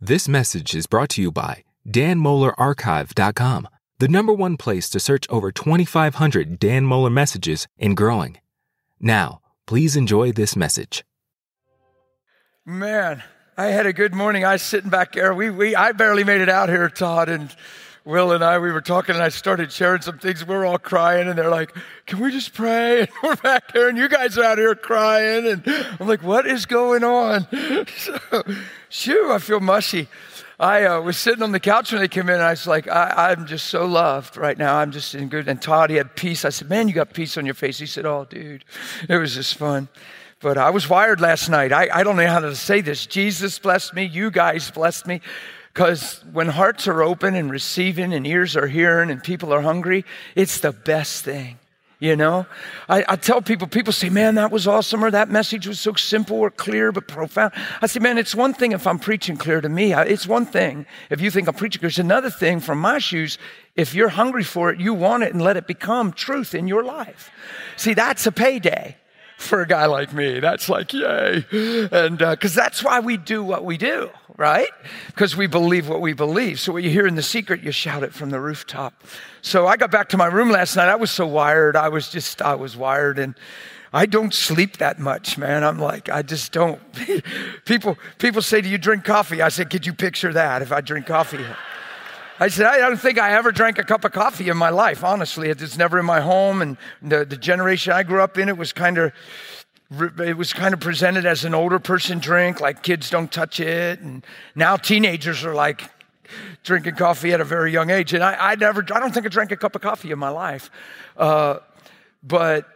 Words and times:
This 0.00 0.28
message 0.28 0.76
is 0.76 0.86
brought 0.86 1.08
to 1.10 1.20
you 1.20 1.32
by 1.32 1.64
danmohlerarchive.com, 1.84 3.68
the 3.98 4.06
number 4.06 4.32
one 4.32 4.56
place 4.56 4.88
to 4.90 5.00
search 5.00 5.26
over 5.28 5.50
2,500 5.50 6.60
Dan 6.60 6.84
Mohler 6.84 7.10
messages 7.10 7.66
and 7.80 7.96
growing. 7.96 8.38
Now, 9.00 9.40
please 9.66 9.96
enjoy 9.96 10.30
this 10.30 10.54
message. 10.54 11.04
Man, 12.64 13.24
I 13.56 13.66
had 13.66 13.86
a 13.86 13.92
good 13.92 14.14
morning. 14.14 14.44
I 14.44 14.52
was 14.52 14.62
sitting 14.62 14.88
back 14.88 15.14
there. 15.14 15.34
We, 15.34 15.50
we, 15.50 15.74
I 15.74 15.90
barely 15.90 16.22
made 16.22 16.42
it 16.42 16.48
out 16.48 16.68
here, 16.68 16.88
Todd, 16.88 17.28
and 17.28 17.52
Will 18.08 18.32
and 18.32 18.42
I, 18.42 18.58
we 18.58 18.72
were 18.72 18.80
talking, 18.80 19.16
and 19.16 19.22
I 19.22 19.28
started 19.28 19.70
sharing 19.70 20.00
some 20.00 20.16
things. 20.16 20.42
We 20.42 20.54
were 20.54 20.64
all 20.64 20.78
crying, 20.78 21.28
and 21.28 21.38
they're 21.38 21.50
like, 21.50 21.76
"Can 22.06 22.20
we 22.20 22.32
just 22.32 22.54
pray?" 22.54 23.00
And 23.06 23.10
we're 23.22 23.36
back 23.36 23.70
here, 23.72 23.86
and 23.90 23.98
you 23.98 24.08
guys 24.08 24.38
are 24.38 24.44
out 24.44 24.56
here 24.56 24.74
crying, 24.74 25.46
and 25.46 25.62
I'm 26.00 26.08
like, 26.08 26.22
"What 26.22 26.46
is 26.46 26.64
going 26.64 27.04
on?" 27.04 27.46
So, 27.98 28.18
shoo, 28.88 29.28
I 29.30 29.38
feel 29.38 29.60
mushy. 29.60 30.08
I 30.58 30.86
uh, 30.86 31.02
was 31.02 31.18
sitting 31.18 31.42
on 31.42 31.52
the 31.52 31.60
couch 31.60 31.92
when 31.92 32.00
they 32.00 32.08
came 32.08 32.30
in, 32.30 32.36
and 32.36 32.42
I 32.42 32.52
was 32.52 32.66
like, 32.66 32.88
I, 32.88 33.30
am 33.30 33.46
just 33.46 33.66
so 33.66 33.84
loved 33.84 34.38
right 34.38 34.56
now. 34.56 34.76
I'm 34.76 34.90
just 34.90 35.14
in 35.14 35.28
good." 35.28 35.46
And 35.46 35.60
Todd, 35.60 35.90
he 35.90 35.96
had 35.96 36.16
peace. 36.16 36.46
I 36.46 36.48
said, 36.48 36.70
"Man, 36.70 36.88
you 36.88 36.94
got 36.94 37.12
peace 37.12 37.36
on 37.36 37.44
your 37.44 37.54
face." 37.54 37.78
He 37.78 37.84
said, 37.84 38.06
"Oh, 38.06 38.24
dude, 38.24 38.64
it 39.06 39.18
was 39.18 39.34
just 39.34 39.56
fun." 39.56 39.86
But 40.40 40.56
I 40.56 40.70
was 40.70 40.88
wired 40.88 41.20
last 41.20 41.50
night. 41.50 41.72
I, 41.72 41.90
I 41.92 42.04
don't 42.04 42.16
know 42.16 42.26
how 42.26 42.40
to 42.40 42.56
say 42.56 42.80
this. 42.80 43.04
Jesus 43.04 43.58
blessed 43.58 43.92
me. 43.92 44.04
You 44.04 44.30
guys 44.30 44.70
blessed 44.70 45.06
me. 45.06 45.20
Because 45.72 46.24
when 46.32 46.48
hearts 46.48 46.88
are 46.88 47.02
open 47.02 47.34
and 47.34 47.50
receiving 47.50 48.12
and 48.12 48.26
ears 48.26 48.56
are 48.56 48.66
hearing 48.66 49.10
and 49.10 49.22
people 49.22 49.52
are 49.52 49.62
hungry, 49.62 50.04
it's 50.34 50.58
the 50.58 50.72
best 50.72 51.24
thing. 51.24 51.58
You 52.00 52.14
know, 52.14 52.46
I, 52.88 53.04
I, 53.08 53.16
tell 53.16 53.42
people, 53.42 53.66
people 53.66 53.92
say, 53.92 54.08
man, 54.08 54.36
that 54.36 54.52
was 54.52 54.68
awesome, 54.68 55.04
or 55.04 55.10
that 55.10 55.30
message 55.30 55.66
was 55.66 55.80
so 55.80 55.94
simple 55.94 56.36
or 56.36 56.48
clear 56.48 56.92
but 56.92 57.08
profound. 57.08 57.52
I 57.82 57.88
say, 57.88 57.98
man, 57.98 58.18
it's 58.18 58.36
one 58.36 58.54
thing 58.54 58.70
if 58.70 58.86
I'm 58.86 59.00
preaching 59.00 59.36
clear 59.36 59.60
to 59.60 59.68
me. 59.68 59.92
It's 59.92 60.24
one 60.24 60.46
thing 60.46 60.86
if 61.10 61.20
you 61.20 61.28
think 61.32 61.48
I'm 61.48 61.54
preaching 61.54 61.80
clear. 61.80 61.88
It's 61.88 61.98
another 61.98 62.30
thing 62.30 62.60
from 62.60 62.78
my 62.78 63.00
shoes. 63.00 63.36
If 63.74 63.94
you're 63.94 64.10
hungry 64.10 64.44
for 64.44 64.70
it, 64.70 64.78
you 64.78 64.94
want 64.94 65.24
it 65.24 65.32
and 65.32 65.42
let 65.42 65.56
it 65.56 65.66
become 65.66 66.12
truth 66.12 66.54
in 66.54 66.68
your 66.68 66.84
life. 66.84 67.32
See, 67.76 67.94
that's 67.94 68.24
a 68.28 68.32
payday 68.32 68.96
for 69.36 69.62
a 69.62 69.66
guy 69.66 69.86
like 69.86 70.12
me. 70.12 70.38
That's 70.38 70.68
like, 70.68 70.92
yay. 70.92 71.44
And 71.90 72.18
because 72.18 72.56
uh, 72.56 72.62
that's 72.62 72.84
why 72.84 73.00
we 73.00 73.16
do 73.16 73.42
what 73.42 73.64
we 73.64 73.76
do, 73.76 74.10
right? 74.38 74.70
Because 75.08 75.36
we 75.36 75.48
believe 75.48 75.88
what 75.88 76.00
we 76.00 76.14
believe. 76.14 76.60
So 76.60 76.72
what 76.72 76.84
you 76.84 76.90
hear 76.90 77.06
in 77.06 77.16
the 77.16 77.22
secret, 77.22 77.62
you 77.62 77.72
shout 77.72 78.04
it 78.04 78.14
from 78.14 78.30
the 78.30 78.40
rooftop. 78.40 78.94
So 79.42 79.66
I 79.66 79.76
got 79.76 79.90
back 79.90 80.08
to 80.10 80.16
my 80.16 80.26
room 80.26 80.50
last 80.50 80.76
night. 80.76 80.88
I 80.88 80.94
was 80.94 81.10
so 81.10 81.26
wired. 81.26 81.76
I 81.76 81.88
was 81.88 82.08
just, 82.08 82.40
I 82.40 82.54
was 82.54 82.76
wired. 82.76 83.18
And 83.18 83.34
I 83.92 84.06
don't 84.06 84.32
sleep 84.32 84.76
that 84.78 85.00
much, 85.00 85.38
man. 85.38 85.64
I'm 85.64 85.78
like, 85.78 86.08
I 86.08 86.22
just 86.22 86.52
don't. 86.52 86.80
people, 87.64 87.98
people 88.18 88.40
say, 88.40 88.60
Do 88.60 88.68
you 88.68 88.78
drink 88.78 89.04
coffee? 89.04 89.42
I 89.42 89.48
said, 89.48 89.70
Could 89.70 89.84
you 89.84 89.92
picture 89.92 90.32
that 90.32 90.62
if 90.62 90.70
I 90.70 90.82
drink 90.82 91.06
coffee? 91.06 91.44
I 92.40 92.46
said, 92.46 92.66
I 92.66 92.78
don't 92.78 92.96
think 92.96 93.18
I 93.18 93.32
ever 93.32 93.50
drank 93.50 93.80
a 93.80 93.82
cup 93.82 94.04
of 94.04 94.12
coffee 94.12 94.48
in 94.48 94.56
my 94.56 94.70
life, 94.70 95.02
honestly. 95.02 95.50
It's 95.50 95.76
never 95.76 95.98
in 95.98 96.06
my 96.06 96.20
home. 96.20 96.62
And 96.62 96.76
the, 97.02 97.24
the 97.24 97.36
generation 97.36 97.92
I 97.92 98.04
grew 98.04 98.20
up 98.20 98.38
in, 98.38 98.48
it 98.48 98.56
was 98.56 98.72
kind 98.72 98.96
of, 98.96 99.12
it 99.90 100.36
was 100.36 100.52
kind 100.52 100.74
of 100.74 100.80
presented 100.80 101.24
as 101.24 101.44
an 101.44 101.54
older 101.54 101.78
person 101.78 102.18
drink, 102.18 102.60
like 102.60 102.82
kids 102.82 103.08
don't 103.08 103.32
touch 103.32 103.58
it. 103.58 104.00
And 104.00 104.24
now 104.54 104.76
teenagers 104.76 105.44
are 105.44 105.54
like 105.54 105.82
drinking 106.62 106.96
coffee 106.96 107.32
at 107.32 107.40
a 107.40 107.44
very 107.44 107.72
young 107.72 107.90
age. 107.90 108.12
And 108.12 108.22
I, 108.22 108.52
I 108.52 108.54
never, 108.54 108.84
I 108.94 109.00
don't 109.00 109.12
think 109.12 109.24
I 109.24 109.30
drank 109.30 109.50
a 109.50 109.56
cup 109.56 109.74
of 109.74 109.80
coffee 109.80 110.10
in 110.10 110.18
my 110.18 110.28
life. 110.28 110.70
Uh, 111.16 111.58
but, 112.22 112.66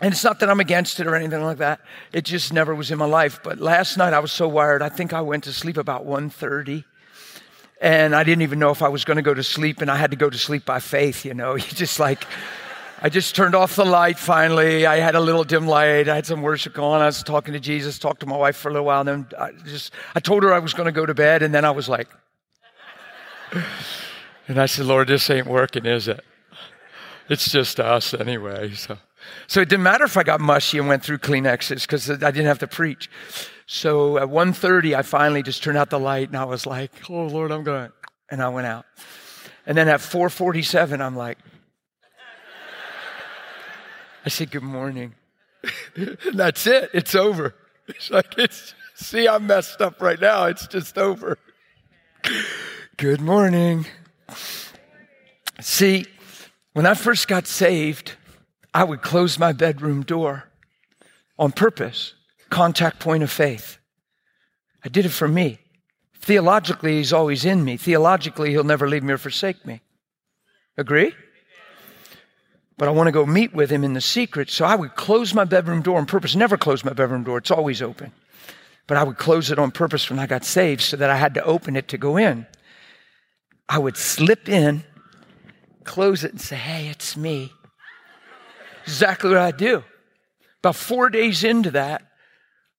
and 0.00 0.12
it's 0.12 0.22
not 0.22 0.40
that 0.40 0.50
I'm 0.50 0.60
against 0.60 1.00
it 1.00 1.06
or 1.06 1.16
anything 1.16 1.42
like 1.42 1.58
that. 1.58 1.80
It 2.12 2.24
just 2.24 2.52
never 2.52 2.74
was 2.74 2.90
in 2.90 2.98
my 2.98 3.06
life. 3.06 3.40
But 3.42 3.58
last 3.58 3.96
night 3.96 4.12
I 4.12 4.20
was 4.20 4.30
so 4.30 4.46
wired. 4.46 4.82
I 4.82 4.88
think 4.88 5.12
I 5.12 5.22
went 5.22 5.44
to 5.44 5.52
sleep 5.52 5.76
about 5.76 6.06
1.30 6.06 6.84
and 7.80 8.14
I 8.14 8.24
didn't 8.24 8.42
even 8.42 8.58
know 8.58 8.70
if 8.70 8.82
I 8.82 8.88
was 8.88 9.04
going 9.04 9.16
to 9.16 9.22
go 9.22 9.34
to 9.34 9.42
sleep, 9.42 9.82
and 9.82 9.90
I 9.90 9.96
had 9.96 10.10
to 10.10 10.16
go 10.16 10.30
to 10.30 10.38
sleep 10.38 10.64
by 10.64 10.80
faith, 10.80 11.24
you 11.24 11.34
know. 11.34 11.54
You 11.56 11.62
just 11.62 12.00
like, 12.00 12.24
I 13.02 13.10
just 13.10 13.36
turned 13.36 13.54
off 13.54 13.76
the 13.76 13.84
light 13.84 14.18
finally. 14.18 14.86
I 14.86 14.96
had 14.96 15.14
a 15.14 15.20
little 15.20 15.44
dim 15.44 15.66
light. 15.66 16.08
I 16.08 16.14
had 16.14 16.24
some 16.24 16.40
worship 16.40 16.72
going. 16.72 17.02
I 17.02 17.06
was 17.06 17.22
talking 17.22 17.52
to 17.52 17.60
Jesus, 17.60 17.98
talked 17.98 18.20
to 18.20 18.26
my 18.26 18.36
wife 18.36 18.56
for 18.56 18.68
a 18.68 18.72
little 18.72 18.86
while, 18.86 19.00
and 19.00 19.08
then 19.08 19.26
I 19.38 19.52
just, 19.64 19.92
I 20.14 20.20
told 20.20 20.42
her 20.44 20.52
I 20.52 20.58
was 20.58 20.72
going 20.72 20.86
to 20.86 20.92
go 20.92 21.04
to 21.04 21.12
bed, 21.12 21.42
and 21.42 21.54
then 21.54 21.64
I 21.64 21.70
was 21.72 21.88
like, 21.90 22.08
and 24.48 24.58
I 24.58 24.64
said, 24.64 24.86
Lord, 24.86 25.08
this 25.08 25.28
ain't 25.28 25.46
working, 25.46 25.84
is 25.84 26.08
it? 26.08 26.24
It's 27.28 27.50
just 27.50 27.80
us 27.80 28.14
anyway. 28.14 28.72
So, 28.72 28.96
so 29.46 29.60
it 29.60 29.68
didn't 29.68 29.82
matter 29.82 30.04
if 30.04 30.16
I 30.16 30.22
got 30.22 30.40
mushy 30.40 30.78
and 30.78 30.88
went 30.88 31.04
through 31.04 31.18
Kleenexes 31.18 31.82
because 31.82 32.10
I 32.10 32.30
didn't 32.30 32.46
have 32.46 32.60
to 32.60 32.66
preach. 32.66 33.10
So 33.66 34.16
at 34.16 34.28
1.30, 34.28 34.94
I 34.94 35.02
finally 35.02 35.42
just 35.42 35.62
turned 35.62 35.76
out 35.76 35.90
the 35.90 35.98
light 35.98 36.28
and 36.28 36.36
I 36.36 36.44
was 36.44 36.66
like, 36.66 36.92
oh, 37.10 37.26
Lord, 37.26 37.50
I'm 37.50 37.64
going. 37.64 37.90
And 38.30 38.40
I 38.40 38.48
went 38.48 38.66
out. 38.66 38.86
And 39.66 39.76
then 39.76 39.88
at 39.88 40.00
4.47, 40.00 41.00
I'm 41.00 41.16
like, 41.16 41.38
I 44.26 44.28
said, 44.28 44.50
good 44.50 44.64
morning. 44.64 45.14
and 45.94 46.18
that's 46.34 46.66
it. 46.66 46.90
It's 46.92 47.14
over. 47.14 47.54
It's 47.86 48.10
like, 48.10 48.36
it's, 48.36 48.74
see, 48.96 49.28
I'm 49.28 49.46
messed 49.46 49.80
up 49.80 50.02
right 50.02 50.20
now. 50.20 50.46
It's 50.46 50.66
just 50.66 50.98
over. 50.98 51.38
good 52.96 53.20
morning. 53.20 53.86
See, 55.60 56.06
when 56.72 56.86
I 56.86 56.94
first 56.94 57.28
got 57.28 57.46
saved, 57.46 58.14
I 58.74 58.82
would 58.82 59.00
close 59.00 59.38
my 59.38 59.52
bedroom 59.52 60.02
door 60.02 60.50
on 61.38 61.52
purpose 61.52 62.14
contact 62.50 62.98
point 62.98 63.22
of 63.22 63.30
faith. 63.30 63.78
I 64.84 64.88
did 64.88 65.06
it 65.06 65.10
for 65.10 65.28
me. 65.28 65.60
Theologically, 66.20 66.96
he's 66.96 67.12
always 67.12 67.44
in 67.44 67.64
me. 67.64 67.76
Theologically, 67.76 68.50
he'll 68.50 68.64
never 68.64 68.88
leave 68.88 69.04
me 69.04 69.12
or 69.12 69.18
forsake 69.18 69.64
me. 69.64 69.82
Agree? 70.76 71.14
But 72.78 72.88
I 72.88 72.90
want 72.90 73.06
to 73.06 73.12
go 73.12 73.24
meet 73.24 73.54
with 73.54 73.70
him 73.70 73.84
in 73.84 73.94
the 73.94 74.00
secret. 74.00 74.50
So 74.50 74.64
I 74.64 74.76
would 74.76 74.94
close 74.94 75.32
my 75.32 75.44
bedroom 75.44 75.82
door 75.82 75.98
on 75.98 76.06
purpose. 76.06 76.34
Never 76.34 76.56
close 76.56 76.84
my 76.84 76.92
bedroom 76.92 77.24
door, 77.24 77.38
it's 77.38 77.50
always 77.50 77.80
open. 77.80 78.12
But 78.86 78.98
I 78.98 79.04
would 79.04 79.16
close 79.16 79.50
it 79.50 79.58
on 79.58 79.70
purpose 79.70 80.10
when 80.10 80.18
I 80.18 80.26
got 80.26 80.44
saved 80.44 80.82
so 80.82 80.96
that 80.96 81.10
I 81.10 81.16
had 81.16 81.34
to 81.34 81.44
open 81.44 81.74
it 81.74 81.88
to 81.88 81.98
go 81.98 82.16
in. 82.16 82.46
I 83.68 83.78
would 83.78 83.96
slip 83.96 84.48
in, 84.48 84.84
close 85.84 86.22
it, 86.22 86.30
and 86.30 86.40
say, 86.40 86.56
Hey, 86.56 86.88
it's 86.88 87.16
me. 87.16 87.52
Exactly 88.84 89.30
what 89.30 89.38
I 89.38 89.50
do. 89.50 89.82
About 90.60 90.76
four 90.76 91.10
days 91.10 91.42
into 91.42 91.72
that, 91.72 92.02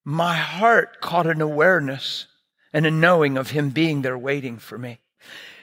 my 0.06 0.36
heart 0.36 1.02
caught 1.02 1.28
an 1.28 1.42
awareness 1.42 2.28
and 2.72 2.86
a 2.86 2.92
knowing 2.92 3.38
of 3.38 3.52
him 3.52 3.72
being 3.72 4.02
there 4.02 4.18
waiting 4.18 4.58
for 4.58 4.78
me. 4.78 5.00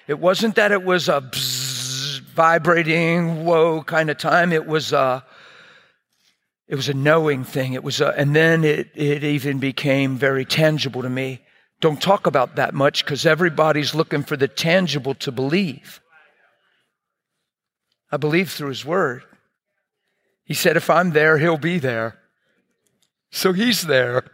It 0.06 0.18
wasn't 0.18 0.56
that 0.56 0.72
it 0.72 0.84
was 0.84 1.08
a 1.08 1.22
vibrating, 2.34 3.44
whoa 3.44 3.82
kind 3.84 4.10
of 4.10 4.18
time. 4.18 4.52
It 4.52 4.66
was 4.66 4.92
a, 4.92 5.24
it 6.68 6.74
was 6.74 6.88
a 6.88 6.94
knowing 6.94 7.44
thing. 7.44 7.74
It 7.74 7.84
was 7.84 8.00
a, 8.00 8.08
and 8.18 8.34
then 8.34 8.64
it, 8.64 8.90
it 8.94 9.24
even 9.24 9.58
became 9.58 10.16
very 10.16 10.44
tangible 10.44 11.02
to 11.02 11.10
me. 11.10 11.40
Don't 11.80 12.00
talk 12.00 12.26
about 12.26 12.56
that 12.56 12.74
much 12.74 13.04
because 13.04 13.26
everybody's 13.26 13.94
looking 13.94 14.22
for 14.22 14.36
the 14.36 14.48
tangible 14.48 15.14
to 15.16 15.32
believe. 15.32 16.00
I 18.10 18.16
believe 18.16 18.50
through 18.50 18.68
his 18.68 18.84
word. 18.84 19.24
He 20.44 20.54
said, 20.54 20.76
if 20.76 20.90
I'm 20.90 21.10
there, 21.10 21.38
he'll 21.38 21.58
be 21.58 21.78
there. 21.78 22.18
So 23.30 23.52
he's 23.52 23.82
there. 23.82 24.24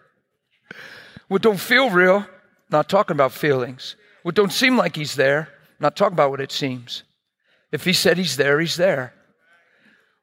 What 1.28 1.42
don't 1.42 1.60
feel 1.60 1.90
real, 1.90 2.26
not 2.70 2.88
talking 2.88 3.16
about 3.16 3.32
feelings. 3.32 3.96
What 4.22 4.34
don't 4.34 4.52
seem 4.52 4.76
like 4.76 4.96
he's 4.96 5.14
there, 5.14 5.48
not 5.78 5.96
talking 5.96 6.12
about 6.14 6.30
what 6.30 6.40
it 6.40 6.52
seems. 6.52 7.04
If 7.72 7.84
he 7.84 7.92
said 7.92 8.18
he's 8.18 8.36
there, 8.36 8.60
he's 8.60 8.76
there. 8.76 9.14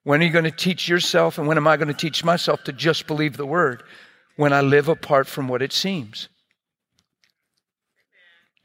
When 0.04 0.22
are 0.22 0.26
you 0.26 0.32
going 0.32 0.46
to 0.46 0.52
teach 0.52 0.88
yourself 0.88 1.38
and 1.38 1.48
when 1.48 1.58
am 1.58 1.68
I 1.68 1.78
going 1.78 1.90
to 1.90 1.94
teach 1.94 2.24
myself 2.24 2.64
to 2.66 2.74
just 2.74 3.08
believe 3.08 3.38
the 3.38 3.46
word? 3.46 3.84
When 4.36 4.54
I 4.54 4.62
live 4.62 4.88
apart 4.88 5.28
from 5.28 5.48
what 5.48 5.62
it 5.62 5.74
seems. 5.74 6.30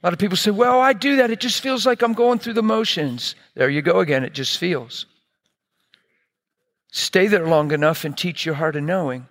A 0.02 0.06
lot 0.06 0.12
of 0.12 0.18
people 0.18 0.36
say, 0.36 0.50
well, 0.50 0.80
I 0.80 0.92
do 0.92 1.16
that. 1.16 1.30
It 1.30 1.40
just 1.40 1.60
feels 1.60 1.86
like 1.86 2.02
I'm 2.02 2.12
going 2.12 2.40
through 2.40 2.54
the 2.54 2.62
motions. 2.62 3.34
There 3.54 3.70
you 3.70 3.82
go 3.82 4.00
again. 4.00 4.24
It 4.24 4.34
just 4.34 4.58
feels. 4.58 5.06
Stay 6.90 7.26
there 7.26 7.46
long 7.46 7.72
enough 7.72 8.04
and 8.04 8.16
teach 8.16 8.44
your 8.44 8.56
heart 8.56 8.76
a 8.76 8.80
knowing. 8.80 9.28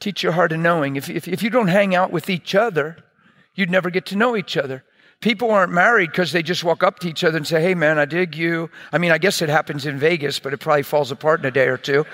Teach 0.00 0.22
your 0.22 0.32
heart 0.32 0.52
a 0.52 0.56
knowing. 0.56 0.96
If, 0.96 1.08
if, 1.08 1.28
if 1.28 1.42
you 1.42 1.50
don't 1.50 1.68
hang 1.68 1.94
out 1.94 2.10
with 2.10 2.30
each 2.30 2.54
other, 2.54 2.96
you'd 3.54 3.70
never 3.70 3.90
get 3.90 4.06
to 4.06 4.16
know 4.16 4.36
each 4.36 4.56
other. 4.56 4.84
People 5.20 5.50
aren't 5.50 5.72
married 5.72 6.12
because 6.12 6.30
they 6.30 6.42
just 6.42 6.62
walk 6.62 6.84
up 6.84 7.00
to 7.00 7.08
each 7.08 7.24
other 7.24 7.36
and 7.36 7.46
say, 7.46 7.60
Hey, 7.60 7.74
man, 7.74 7.98
I 7.98 8.04
dig 8.04 8.36
you. 8.36 8.70
I 8.92 8.98
mean, 8.98 9.10
I 9.10 9.18
guess 9.18 9.42
it 9.42 9.48
happens 9.48 9.84
in 9.84 9.98
Vegas, 9.98 10.38
but 10.38 10.52
it 10.52 10.58
probably 10.58 10.84
falls 10.84 11.10
apart 11.10 11.40
in 11.40 11.46
a 11.46 11.50
day 11.50 11.66
or 11.66 11.76
two. 11.76 12.06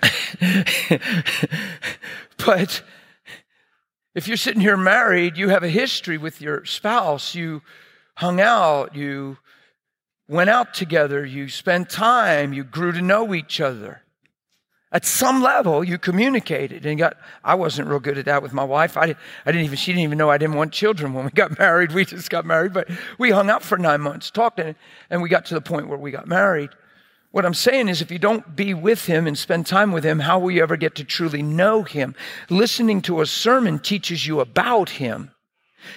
but 2.46 2.82
if 4.14 4.26
you're 4.26 4.36
sitting 4.36 4.62
here 4.62 4.76
married, 4.76 5.36
you 5.36 5.50
have 5.50 5.62
a 5.62 5.68
history 5.68 6.16
with 6.16 6.40
your 6.40 6.64
spouse. 6.64 7.34
You 7.34 7.62
hung 8.16 8.40
out, 8.40 8.96
you 8.96 9.36
went 10.28 10.50
out 10.50 10.74
together, 10.74 11.24
you 11.24 11.48
spent 11.48 11.90
time, 11.90 12.52
you 12.52 12.64
grew 12.64 12.92
to 12.92 13.02
know 13.02 13.34
each 13.34 13.60
other. 13.60 14.02
At 14.90 15.04
some 15.04 15.42
level, 15.42 15.84
you 15.84 15.98
communicated 15.98 16.86
and 16.86 16.98
got. 16.98 17.18
I 17.44 17.54
wasn't 17.54 17.88
real 17.88 18.00
good 18.00 18.16
at 18.16 18.24
that 18.24 18.42
with 18.42 18.54
my 18.54 18.64
wife. 18.64 18.96
I, 18.96 19.14
I 19.44 19.52
didn't 19.52 19.66
even. 19.66 19.76
She 19.76 19.92
didn't 19.92 20.04
even 20.04 20.16
know 20.16 20.30
I 20.30 20.38
didn't 20.38 20.56
want 20.56 20.72
children 20.72 21.12
when 21.12 21.26
we 21.26 21.30
got 21.30 21.58
married. 21.58 21.92
We 21.92 22.06
just 22.06 22.30
got 22.30 22.46
married, 22.46 22.72
but 22.72 22.88
we 23.18 23.30
hung 23.30 23.50
out 23.50 23.62
for 23.62 23.76
nine 23.76 24.00
months, 24.00 24.30
talked, 24.30 24.58
and, 24.58 24.74
and 25.10 25.20
we 25.20 25.28
got 25.28 25.44
to 25.46 25.54
the 25.54 25.60
point 25.60 25.88
where 25.88 25.98
we 25.98 26.10
got 26.10 26.26
married. 26.26 26.70
What 27.32 27.44
I'm 27.44 27.54
saying 27.54 27.88
is, 27.88 28.00
if 28.00 28.10
you 28.10 28.18
don't 28.18 28.56
be 28.56 28.72
with 28.72 29.04
him 29.04 29.26
and 29.26 29.36
spend 29.36 29.66
time 29.66 29.92
with 29.92 30.04
him, 30.04 30.20
how 30.20 30.38
will 30.38 30.50
you 30.50 30.62
ever 30.62 30.78
get 30.78 30.94
to 30.94 31.04
truly 31.04 31.42
know 31.42 31.82
him? 31.82 32.14
Listening 32.48 33.02
to 33.02 33.20
a 33.20 33.26
sermon 33.26 33.78
teaches 33.80 34.26
you 34.26 34.40
about 34.40 34.88
him. 34.88 35.32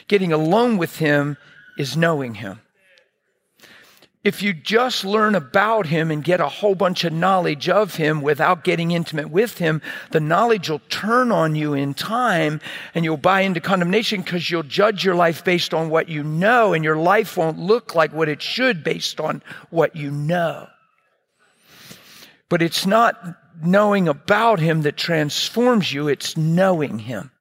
Getting 0.09 0.33
alone 0.33 0.77
with 0.77 0.97
him 0.97 1.38
is 1.77 1.95
knowing 1.95 2.35
him. 2.35 2.59
If 4.23 4.44
you 4.44 4.53
just 4.53 5.03
learn 5.03 5.33
about 5.33 5.88
him 5.88 6.12
and 6.12 6.23
get 6.23 6.39
a 6.39 6.47
whole 6.47 6.75
bunch 6.75 7.03
of 7.03 7.12
knowledge 7.12 7.68
of 7.68 7.95
him 7.95 8.21
without 8.21 8.63
getting 8.63 8.91
intimate 8.91 9.31
with 9.31 9.57
him, 9.57 9.81
the 10.12 10.19
knowledge 10.19 10.69
will 10.69 10.81
turn 10.89 11.31
on 11.31 11.56
you 11.56 11.73
in 11.73 11.95
time 11.95 12.62
and 12.94 13.03
you'll 13.03 13.18
buy 13.18 13.41
into 13.41 13.59
condemnation 13.59 14.21
because 14.21 14.51
you'll 14.51 14.62
judge 14.62 15.03
your 15.03 15.15
life 15.15 15.44
based 15.44 15.73
on 15.73 15.89
what 15.89 16.07
you 16.07 16.23
know 16.23 16.73
and 16.73 16.83
your 16.83 16.97
life 16.97 17.35
won't 17.35 17.57
look 17.57 17.95
like 17.95 18.13
what 18.13 18.29
it 18.29 18.44
should 18.44 18.83
based 18.83 19.19
on 19.19 19.41
what 19.71 19.95
you 19.95 20.12
know. 20.12 20.67
But 22.47 22.62
it's 22.62 22.85
not 22.85 23.38
knowing 23.63 24.07
about 24.07 24.59
him 24.59 24.83
that 24.83 24.97
transforms 24.97 25.91
you, 25.91 26.07
it's 26.07 26.38
knowing 26.38 27.00
him. 27.00 27.31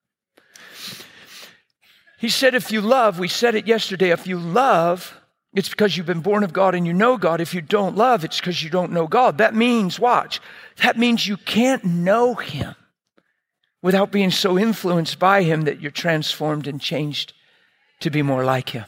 He 2.19 2.31
said, 2.31 2.55
if 2.55 2.73
you 2.73 2.81
love, 2.81 3.19
we 3.19 3.29
said 3.29 3.55
it 3.55 3.67
yesterday, 3.67 4.11
if 4.11 4.27
you 4.27 4.39
love, 4.39 5.20
it's 5.53 5.69
because 5.69 5.97
you've 5.97 6.07
been 6.07 6.21
born 6.21 6.45
of 6.45 6.53
God 6.53 6.75
and 6.75 6.87
you 6.87 6.93
know 6.93 7.17
God. 7.17 7.41
If 7.41 7.55
you 7.55 7.61
don't 7.61 7.97
love, 7.97 8.25
it's 8.25 8.39
because 8.39 8.63
you 8.63 8.71
don't 8.71 8.93
know 8.93 9.07
God. 9.07 9.39
That 9.39 9.55
means, 9.55 9.99
watch, 9.99 10.41
that 10.77 10.97
means 10.97 11.27
you 11.27 11.37
can't 11.37 11.85
know 11.85 12.35
Him 12.35 12.75
without 13.83 14.13
being 14.13 14.31
so 14.31 14.59
influenced 14.59 15.19
by 15.19 15.43
Him 15.43 15.63
that 15.63 15.81
you're 15.81 15.91
transformed 15.91 16.67
and 16.67 16.81
changed 16.81 17.33
to 18.01 18.11
be 18.11 18.23
more 18.23 18.45
like 18.45 18.71
Him. 18.71 18.85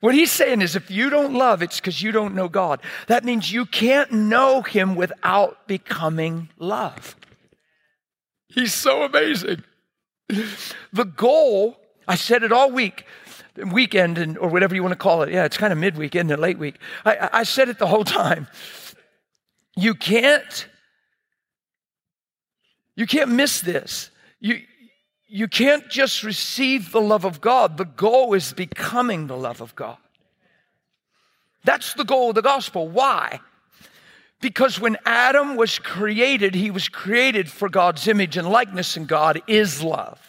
What 0.00 0.14
he's 0.14 0.30
saying 0.30 0.62
is 0.62 0.76
if 0.76 0.90
you 0.90 1.10
don't 1.10 1.34
love, 1.34 1.60
it's 1.60 1.80
because 1.80 2.02
you 2.02 2.12
don't 2.12 2.34
know 2.34 2.48
God. 2.48 2.80
That 3.08 3.24
means 3.24 3.52
you 3.52 3.66
can't 3.66 4.12
know 4.12 4.62
Him 4.62 4.94
without 4.94 5.66
becoming 5.66 6.50
love. 6.58 7.16
He's 8.48 8.72
so 8.72 9.02
amazing. 9.02 9.64
The 10.28 11.04
goal, 11.04 11.76
I 12.06 12.14
said 12.14 12.42
it 12.42 12.52
all 12.52 12.70
week, 12.70 13.06
weekend 13.66 14.18
and, 14.18 14.38
or 14.38 14.48
whatever 14.48 14.74
you 14.74 14.82
want 14.82 14.92
to 14.92 14.96
call 14.96 15.22
it. 15.22 15.30
Yeah, 15.30 15.44
it's 15.44 15.56
kind 15.56 15.72
of 15.72 15.78
midweek, 15.78 16.14
isn't 16.14 16.30
it? 16.30 16.38
Late 16.38 16.58
week. 16.58 16.76
I, 17.04 17.28
I 17.32 17.42
said 17.42 17.68
it 17.68 17.78
the 17.78 17.86
whole 17.86 18.04
time. 18.04 18.46
You 19.76 19.94
can't, 19.94 20.68
you 22.96 23.06
can't 23.06 23.30
miss 23.30 23.60
this. 23.60 24.10
You, 24.40 24.60
you 25.26 25.46
can't 25.46 25.88
just 25.88 26.22
receive 26.22 26.90
the 26.90 27.00
love 27.00 27.24
of 27.24 27.40
God. 27.40 27.76
The 27.76 27.84
goal 27.84 28.34
is 28.34 28.52
becoming 28.52 29.26
the 29.26 29.36
love 29.36 29.60
of 29.60 29.74
God. 29.74 29.98
That's 31.64 31.94
the 31.94 32.04
goal 32.04 32.30
of 32.30 32.34
the 32.34 32.42
gospel. 32.42 32.88
Why? 32.88 33.40
Because 34.40 34.80
when 34.80 34.96
Adam 35.04 35.56
was 35.56 35.78
created, 35.78 36.54
he 36.54 36.70
was 36.70 36.88
created 36.88 37.50
for 37.50 37.68
God's 37.68 38.06
image 38.08 38.36
and 38.36 38.48
likeness, 38.48 38.96
and 38.96 39.06
God 39.06 39.42
is 39.46 39.82
love. 39.82 40.27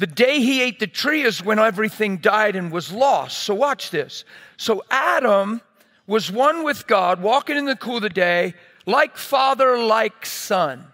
The 0.00 0.06
day 0.06 0.40
he 0.40 0.62
ate 0.62 0.78
the 0.78 0.86
tree 0.86 1.24
is 1.24 1.44
when 1.44 1.58
everything 1.58 2.16
died 2.16 2.56
and 2.56 2.72
was 2.72 2.90
lost. 2.90 3.40
So, 3.40 3.54
watch 3.54 3.90
this. 3.90 4.24
So, 4.56 4.82
Adam 4.90 5.60
was 6.06 6.32
one 6.32 6.64
with 6.64 6.86
God, 6.86 7.20
walking 7.20 7.58
in 7.58 7.66
the 7.66 7.76
cool 7.76 7.96
of 7.96 8.04
the 8.04 8.08
day, 8.08 8.54
like 8.86 9.18
father, 9.18 9.76
like 9.76 10.24
son. 10.24 10.86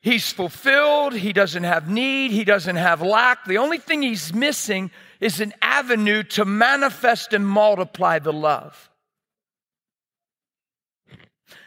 He's 0.00 0.32
fulfilled. 0.32 1.14
He 1.14 1.32
doesn't 1.32 1.62
have 1.62 1.88
need. 1.88 2.32
He 2.32 2.42
doesn't 2.42 2.74
have 2.74 3.00
lack. 3.00 3.44
The 3.44 3.58
only 3.58 3.78
thing 3.78 4.02
he's 4.02 4.34
missing 4.34 4.90
is 5.20 5.40
an 5.40 5.54
avenue 5.62 6.24
to 6.24 6.44
manifest 6.44 7.32
and 7.32 7.46
multiply 7.46 8.18
the 8.18 8.32
love. 8.32 8.90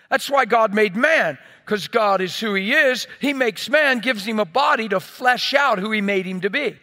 That's 0.10 0.30
why 0.30 0.44
God 0.44 0.74
made 0.74 0.98
man, 0.98 1.38
because 1.68 1.90
God 1.90 2.22
is 2.22 2.40
who 2.40 2.54
he 2.54 2.72
is. 2.72 3.08
He 3.20 3.34
makes 3.34 3.70
man, 3.70 4.00
gives 4.00 4.26
him 4.26 4.40
a 4.40 4.46
body 4.46 4.88
to 4.88 5.02
flesh 5.02 5.54
out 5.54 5.80
who 5.80 5.92
he 5.92 6.00
made 6.00 6.26
him 6.26 6.40
to 6.42 6.50
be. 6.50 6.78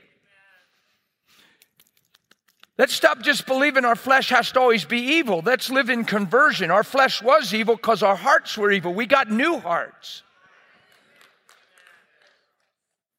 Let's 2.76 2.92
stop 2.92 3.22
just 3.22 3.46
believing 3.46 3.86
our 3.86 3.96
flesh 3.96 4.28
has 4.28 4.52
to 4.52 4.60
always 4.60 4.84
be 4.84 4.98
evil. 4.98 5.40
Let's 5.42 5.70
live 5.70 5.88
in 5.88 6.04
conversion. 6.04 6.70
Our 6.70 6.84
flesh 6.84 7.22
was 7.22 7.54
evil 7.54 7.76
because 7.76 8.02
our 8.02 8.16
hearts 8.16 8.58
were 8.58 8.70
evil. 8.70 8.92
We 8.92 9.06
got 9.06 9.30
new 9.30 9.58
hearts. 9.58 10.22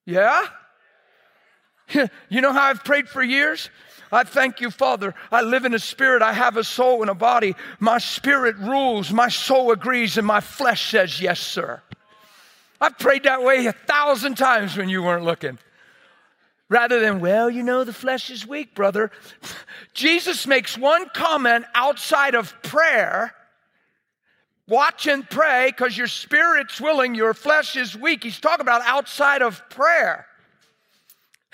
Yeah? 0.06 0.46
you 2.30 2.42
know 2.42 2.54
how 2.54 2.66
I've 2.66 2.84
prayed 2.84 3.10
for 3.10 3.24
years? 3.24 3.72
I 4.12 4.24
thank 4.24 4.62
you, 4.62 4.72
Father. 4.72 5.14
I 5.32 5.42
live 5.42 5.66
in 5.66 5.74
a 5.74 5.80
spirit. 5.80 6.22
I 6.22 6.34
have 6.34 6.58
a 6.58 6.64
soul 6.64 7.02
and 7.02 7.10
a 7.10 7.16
body. 7.16 7.56
My 7.80 7.98
spirit 7.98 8.56
rules. 8.58 9.12
My 9.12 9.30
soul 9.30 9.72
agrees, 9.72 10.18
and 10.18 10.26
my 10.26 10.42
flesh 10.42 10.92
says, 10.92 11.20
Yes, 11.20 11.40
sir. 11.40 11.82
I've 12.80 12.98
prayed 12.98 13.24
that 13.24 13.42
way 13.42 13.66
a 13.66 13.72
thousand 13.72 14.36
times 14.36 14.78
when 14.78 14.90
you 14.90 15.02
weren't 15.02 15.26
looking. 15.26 15.58
Rather 16.68 17.00
than, 17.00 17.20
well, 17.20 17.50
you 17.50 17.64
know, 17.64 17.84
the 17.84 17.94
flesh 17.94 18.30
is 18.30 18.46
weak, 18.46 18.74
brother. 18.74 19.12
Jesus 19.94 20.48
makes 20.48 20.78
one 20.78 21.08
comment 21.14 21.66
outside 21.76 22.36
of 22.36 22.54
prayer. 22.64 23.34
Watch 24.68 25.06
and 25.06 25.30
pray 25.30 25.68
because 25.68 25.96
your 25.96 26.08
spirit's 26.08 26.82
willing, 26.82 27.14
your 27.14 27.36
flesh 27.36 27.76
is 27.76 27.96
weak. 27.96 28.24
He's 28.24 28.40
talking 28.40 28.62
about 28.62 28.82
outside 28.84 29.44
of 29.44 29.62
prayer. 29.70 30.26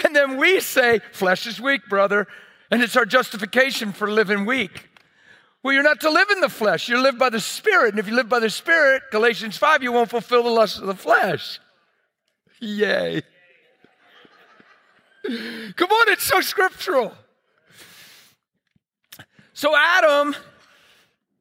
And 0.04 0.16
then 0.16 0.38
we 0.38 0.60
say, 0.60 1.00
flesh 1.12 1.48
is 1.48 1.60
weak, 1.60 1.82
brother. 1.90 2.28
And 2.70 2.82
it's 2.82 2.96
our 2.96 3.06
justification 3.06 3.92
for 3.92 4.10
living 4.10 4.46
weak. 4.46 4.90
Well, 5.64 5.74
you're 5.74 5.84
not 5.84 6.02
to 6.02 6.10
live 6.10 6.30
in 6.32 6.42
the 6.42 6.50
flesh. 6.50 6.90
You 6.90 6.98
live 7.00 7.18
by 7.18 7.30
the 7.30 7.40
Spirit. 7.40 7.92
And 7.92 8.00
if 8.00 8.08
you 8.08 8.16
live 8.16 8.30
by 8.30 8.40
the 8.40 8.50
Spirit, 8.50 9.04
Galatians 9.12 9.58
5, 9.58 9.84
you 9.84 9.92
won't 9.92 10.10
fulfill 10.10 10.44
the 10.44 10.50
lust 10.50 10.80
of 10.80 10.88
the 10.88 10.96
flesh. 10.96 11.60
Yay. 12.60 13.22
Come 15.24 15.92
on, 15.92 16.10
it's 16.10 16.24
so 16.24 16.42
scriptural. 16.42 17.14
So 19.54 19.76
Adam 19.76 20.36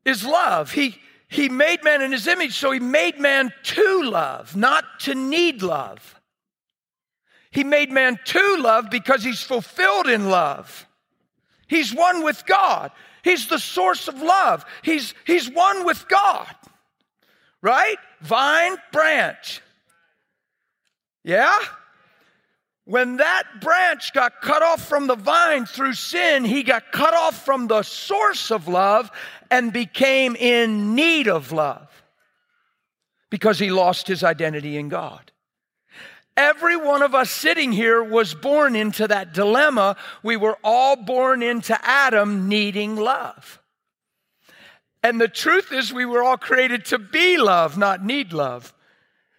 is 0.04 0.24
love. 0.24 0.72
He, 0.72 1.00
he 1.28 1.48
made 1.48 1.82
man 1.82 2.02
in 2.02 2.12
his 2.12 2.26
image, 2.26 2.54
so 2.54 2.70
he 2.72 2.80
made 2.80 3.18
man 3.18 3.52
to 3.62 4.02
love, 4.02 4.54
not 4.54 4.84
to 5.00 5.14
need 5.14 5.62
love. 5.62 6.19
He 7.50 7.64
made 7.64 7.90
man 7.90 8.18
to 8.26 8.56
love 8.58 8.90
because 8.90 9.24
he's 9.24 9.42
fulfilled 9.42 10.06
in 10.06 10.30
love. 10.30 10.86
He's 11.66 11.94
one 11.94 12.22
with 12.22 12.44
God. 12.46 12.92
He's 13.22 13.48
the 13.48 13.58
source 13.58 14.08
of 14.08 14.20
love. 14.22 14.64
He's, 14.82 15.14
he's 15.26 15.50
one 15.50 15.84
with 15.84 16.06
God. 16.08 16.54
Right? 17.62 17.96
Vine, 18.20 18.76
branch. 18.92 19.60
Yeah? 21.24 21.58
When 22.84 23.18
that 23.18 23.44
branch 23.60 24.12
got 24.14 24.40
cut 24.40 24.62
off 24.62 24.88
from 24.88 25.06
the 25.06 25.14
vine 25.14 25.66
through 25.66 25.92
sin, 25.92 26.44
he 26.44 26.62
got 26.62 26.90
cut 26.92 27.14
off 27.14 27.44
from 27.44 27.66
the 27.66 27.82
source 27.82 28.50
of 28.50 28.68
love 28.68 29.10
and 29.50 29.72
became 29.72 30.34
in 30.34 30.94
need 30.94 31.28
of 31.28 31.52
love 31.52 31.88
because 33.28 33.58
he 33.58 33.70
lost 33.70 34.08
his 34.08 34.24
identity 34.24 34.76
in 34.76 34.88
God. 34.88 35.30
Every 36.40 36.74
one 36.74 37.02
of 37.02 37.14
us 37.14 37.30
sitting 37.30 37.70
here 37.70 38.02
was 38.02 38.34
born 38.34 38.74
into 38.74 39.06
that 39.06 39.34
dilemma. 39.34 39.96
We 40.22 40.38
were 40.38 40.56
all 40.64 40.96
born 40.96 41.42
into 41.42 41.78
Adam 41.86 42.48
needing 42.48 42.96
love. 42.96 43.60
And 45.02 45.20
the 45.20 45.28
truth 45.28 45.70
is, 45.70 45.92
we 45.92 46.06
were 46.06 46.22
all 46.22 46.38
created 46.38 46.86
to 46.86 46.98
be 46.98 47.36
love, 47.36 47.76
not 47.76 48.02
need 48.02 48.32
love. 48.32 48.72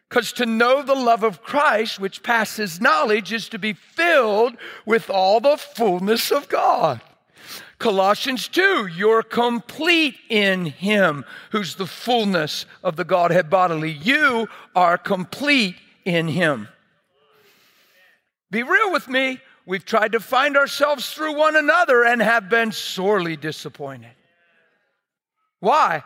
Because 0.08 0.32
to 0.34 0.46
know 0.46 0.84
the 0.84 0.94
love 0.94 1.24
of 1.24 1.42
Christ, 1.42 2.00
which 2.00 2.22
passes 2.22 2.80
knowledge, 2.80 3.34
is 3.34 3.50
to 3.50 3.58
be 3.58 3.74
filled 3.74 4.56
with 4.86 5.10
all 5.10 5.40
the 5.40 5.58
fullness 5.58 6.32
of 6.32 6.50
God. 6.50 7.02
Colossians 7.80 8.48
2, 8.48 8.86
you're 8.86 9.24
complete 9.24 10.18
in 10.30 10.68
Him, 10.68 11.26
who's 11.50 11.74
the 11.74 11.88
fullness 11.88 12.68
of 12.84 12.96
the 12.96 13.06
Godhead 13.06 13.50
bodily. 13.50 13.92
You 13.92 14.48
are 14.76 15.00
complete 15.00 15.78
in 16.06 16.28
Him. 16.28 16.68
Be 18.52 18.64
real 18.64 18.92
with 18.92 19.08
me. 19.08 19.40
We've 19.66 19.86
tried 19.86 20.12
to 20.12 20.20
find 20.20 20.58
ourselves 20.58 21.12
through 21.12 21.38
one 21.38 21.56
another 21.56 22.04
and 22.04 22.22
have 22.22 22.50
been 22.50 22.72
sorely 22.72 23.38
disappointed. 23.38 24.12
Why? 25.60 26.04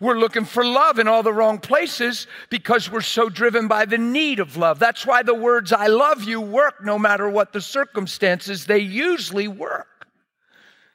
We're 0.00 0.18
looking 0.18 0.44
for 0.44 0.64
love 0.64 0.98
in 0.98 1.06
all 1.06 1.22
the 1.22 1.32
wrong 1.32 1.58
places 1.58 2.26
because 2.50 2.90
we're 2.90 3.00
so 3.00 3.28
driven 3.28 3.68
by 3.68 3.84
the 3.84 3.98
need 3.98 4.40
of 4.40 4.56
love. 4.56 4.80
That's 4.80 5.06
why 5.06 5.22
the 5.22 5.34
words 5.34 5.72
I 5.72 5.86
love 5.86 6.24
you 6.24 6.40
work 6.40 6.84
no 6.84 6.98
matter 6.98 7.28
what 7.28 7.52
the 7.52 7.60
circumstances, 7.60 8.66
they 8.66 8.80
usually 8.80 9.46
work. 9.46 9.86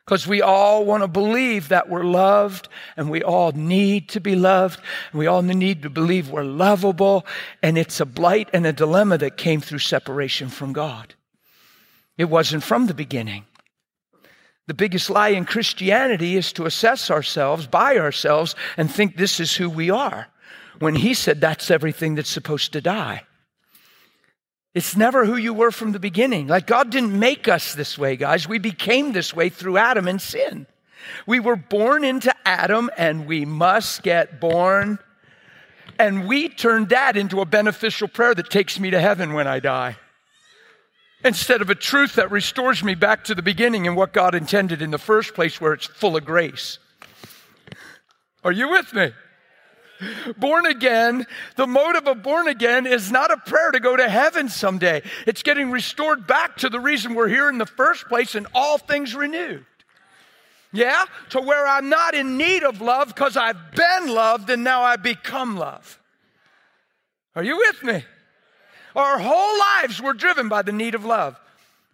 Because 0.08 0.26
we 0.26 0.42
all 0.42 0.86
want 0.86 1.04
to 1.04 1.08
believe 1.10 1.68
that 1.68 1.90
we're 1.90 2.06
loved 2.06 2.70
and 2.96 3.10
we 3.10 3.22
all 3.22 3.52
need 3.52 4.08
to 4.10 4.22
be 4.22 4.38
loved. 4.38 4.80
And 5.12 5.20
we 5.20 5.28
all 5.28 5.42
need 5.42 5.82
to 5.82 5.90
believe 5.90 6.30
we're 6.30 6.46
lovable. 6.46 7.26
And 7.62 7.78
it's 7.78 8.00
a 8.00 8.06
blight 8.06 8.50
and 8.54 8.66
a 8.66 8.72
dilemma 8.72 9.18
that 9.18 9.36
came 9.36 9.60
through 9.60 9.80
separation 9.80 10.48
from 10.48 10.72
God. 10.72 11.14
It 12.18 12.30
wasn't 12.30 12.64
from 12.64 12.88
the 12.88 12.94
beginning. 12.94 13.48
The 14.68 14.74
biggest 14.74 15.10
lie 15.10 15.30
in 15.30 15.44
Christianity 15.44 16.38
is 16.38 16.54
to 16.54 16.66
assess 16.66 17.12
ourselves 17.12 17.68
by 17.68 17.98
ourselves 17.98 18.56
and 18.78 18.90
think 18.90 19.18
this 19.18 19.42
is 19.42 19.58
who 19.58 19.70
we 19.70 19.90
are. 19.90 20.30
When 20.80 20.96
he 20.96 21.16
said 21.16 21.42
that's 21.42 21.70
everything 21.70 22.16
that's 22.16 22.30
supposed 22.30 22.72
to 22.74 22.80
die. 22.80 23.24
It's 24.78 24.96
never 24.96 25.26
who 25.26 25.38
you 25.38 25.56
were 25.56 25.72
from 25.72 25.92
the 25.92 26.00
beginning. 26.00 26.46
Like 26.46 26.68
God 26.68 26.92
didn't 26.92 27.18
make 27.18 27.48
us 27.48 27.74
this 27.74 27.98
way, 27.98 28.16
guys. 28.16 28.48
We 28.48 28.60
became 28.60 29.12
this 29.12 29.34
way 29.34 29.50
through 29.50 29.80
Adam 29.80 30.08
and 30.08 30.22
sin. 30.22 30.68
We 31.26 31.40
were 31.40 31.56
born 31.56 32.04
into 32.04 32.32
Adam 32.46 32.92
and 32.96 33.26
we 33.26 33.44
must 33.44 34.04
get 34.04 34.40
born. 34.40 35.00
And 35.98 36.28
we 36.28 36.48
turned 36.48 36.90
that 36.90 37.18
into 37.18 37.42
a 37.42 37.46
beneficial 37.46 38.08
prayer 38.08 38.36
that 38.36 38.52
takes 38.52 38.80
me 38.80 38.92
to 38.92 39.02
heaven 39.02 39.34
when 39.34 39.48
I 39.48 39.60
die. 39.60 39.98
Instead 41.26 41.64
of 41.64 41.72
a 41.72 41.76
truth 41.76 42.14
that 42.14 42.30
restores 42.30 42.84
me 42.84 42.94
back 42.94 43.24
to 43.24 43.34
the 43.34 43.42
beginning 43.42 43.88
and 43.88 43.98
what 43.98 44.14
God 44.14 44.36
intended 44.36 44.84
in 44.84 44.92
the 44.92 45.00
first 45.00 45.34
place, 45.34 45.60
where 45.60 45.74
it's 45.74 45.88
full 45.88 46.16
of 46.16 46.24
grace. 46.24 46.78
Are 48.44 48.52
you 48.52 48.70
with 48.70 48.94
me? 48.94 49.12
Born 50.38 50.66
again, 50.66 51.26
the 51.56 51.68
motive 51.68 52.08
of 52.08 52.22
born 52.22 52.48
again 52.48 52.86
is 52.86 53.12
not 53.12 53.32
a 53.32 53.38
prayer 53.38 53.72
to 53.72 53.80
go 53.80 53.96
to 53.96 54.08
heaven 54.08 54.50
someday. 54.50 55.02
It's 55.26 55.44
getting 55.44 55.72
restored 55.72 56.28
back 56.28 56.58
to 56.58 56.70
the 56.70 56.80
reason 56.80 57.16
we're 57.16 57.28
here 57.28 57.50
in 57.50 57.58
the 57.58 57.66
first 57.66 58.08
place 58.08 58.36
and 58.36 58.48
all 58.54 58.78
things 58.78 59.16
renewed. 59.16 59.66
Yeah? 60.72 61.06
To 61.32 61.42
where 61.42 61.66
I'm 61.68 61.90
not 61.90 62.14
in 62.14 62.38
need 62.38 62.64
of 62.64 62.82
love 62.82 63.08
because 63.08 63.38
I've 63.38 63.72
been 63.72 64.14
loved 64.14 64.50
and 64.50 64.64
now 64.64 64.84
I 64.84 64.98
become 64.98 65.58
love. 65.58 66.00
Are 67.36 67.44
you 67.44 67.58
with 67.58 67.84
me? 67.84 68.04
Our 68.96 69.20
whole 69.20 69.60
lives 69.60 70.02
were 70.02 70.14
driven 70.14 70.50
by 70.50 70.64
the 70.64 70.72
need 70.72 70.96
of 70.96 71.06
love. 71.06 71.40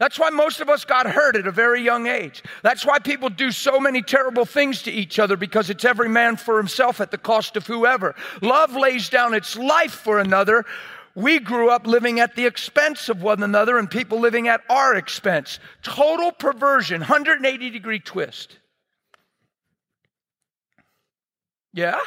That's 0.03 0.19
why 0.19 0.31
most 0.31 0.59
of 0.59 0.67
us 0.67 0.83
got 0.83 1.09
hurt 1.09 1.37
at 1.37 1.47
a 1.47 1.51
very 1.51 1.81
young 1.81 2.07
age. 2.07 2.43
That's 2.61 2.85
why 2.85 2.99
people 2.99 3.29
do 3.29 3.53
so 3.53 3.79
many 3.79 4.01
terrible 4.01 4.43
things 4.43 4.81
to 4.81 4.91
each 4.91 5.17
other 5.17 5.37
because 5.37 5.69
it's 5.69 5.85
every 5.85 6.09
man 6.09 6.35
for 6.35 6.57
himself 6.57 6.99
at 6.99 7.09
the 7.09 7.17
cost 7.17 7.55
of 7.55 7.65
whoever. 7.65 8.13
Love 8.41 8.75
lays 8.75 9.07
down 9.07 9.33
its 9.33 9.55
life 9.55 9.93
for 9.93 10.19
another. 10.19 10.65
We 11.15 11.39
grew 11.39 11.69
up 11.69 11.87
living 11.87 12.19
at 12.19 12.35
the 12.35 12.45
expense 12.45 13.07
of 13.07 13.21
one 13.21 13.43
another 13.43 13.77
and 13.77 13.89
people 13.89 14.19
living 14.19 14.49
at 14.49 14.59
our 14.69 14.93
expense. 14.93 15.59
Total 15.83 16.33
perversion, 16.33 16.99
180 16.99 17.69
degree 17.69 17.99
twist. 17.99 18.57
Yeah? 21.71 22.01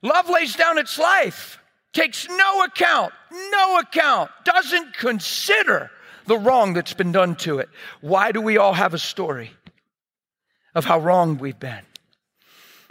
Love 0.00 0.30
lays 0.30 0.56
down 0.56 0.78
its 0.78 0.98
life, 0.98 1.58
takes 1.92 2.26
no 2.30 2.64
account, 2.64 3.12
no 3.30 3.78
account, 3.78 4.30
doesn't 4.46 4.96
consider 4.96 5.90
the 6.26 6.38
wrong 6.38 6.74
that's 6.74 6.94
been 6.94 7.12
done 7.12 7.36
to 7.36 7.58
it. 7.58 7.68
Why 8.00 8.32
do 8.32 8.40
we 8.40 8.58
all 8.58 8.74
have 8.74 8.94
a 8.94 8.98
story 8.98 9.52
of 10.74 10.84
how 10.84 10.98
wrong 11.00 11.38
we've 11.38 11.58
been 11.58 11.82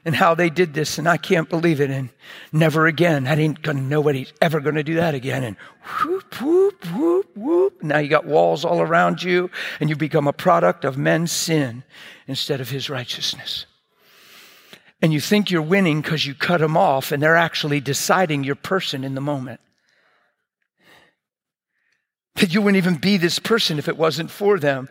and 0.06 0.16
how 0.16 0.36
they 0.36 0.50
did 0.50 0.74
this 0.74 0.98
and 0.98 1.08
I 1.08 1.18
can't 1.18 1.50
believe 1.50 1.80
it 1.80 1.90
and 1.90 2.10
never 2.52 2.88
again. 2.88 3.28
I 3.28 3.36
ain't 3.36 3.62
gonna 3.62 3.82
nobody's 3.82 4.34
ever 4.42 4.60
gonna 4.60 4.84
do 4.84 4.96
that 4.96 5.16
again 5.16 5.44
and 5.44 5.56
whoop, 6.04 6.42
whoop, 6.42 6.86
whoop, 6.94 7.38
whoop. 7.38 7.84
Now 7.84 8.00
you 8.00 8.10
got 8.10 8.26
walls 8.26 8.66
all 8.66 8.82
around 8.82 9.24
you 9.24 9.50
and 9.80 9.90
you 9.90 9.96
become 9.96 10.28
a 10.28 10.34
product 10.34 10.86
of 10.86 10.98
men's 10.98 11.32
sin 11.32 11.84
instead 12.28 12.62
of 12.62 12.70
his 12.70 12.90
righteousness. 12.90 13.66
And 15.02 15.12
you 15.12 15.20
think 15.20 15.52
you're 15.52 15.62
winning 15.62 16.02
because 16.02 16.26
you 16.26 16.34
cut 16.34 16.62
them 16.62 16.78
off 16.78 17.12
and 17.12 17.22
they're 17.22 17.36
actually 17.36 17.82
deciding 17.82 18.44
your 18.44 18.56
person 18.56 19.04
in 19.04 19.16
the 19.16 19.22
moment. 19.22 19.60
That 22.36 22.54
you 22.54 22.62
wouldn't 22.62 22.78
even 22.78 22.96
be 22.96 23.18
this 23.18 23.40
person 23.40 23.78
if 23.78 23.88
it 23.88 23.98
wasn't 23.98 24.32
for 24.32 24.60
them. 24.60 24.90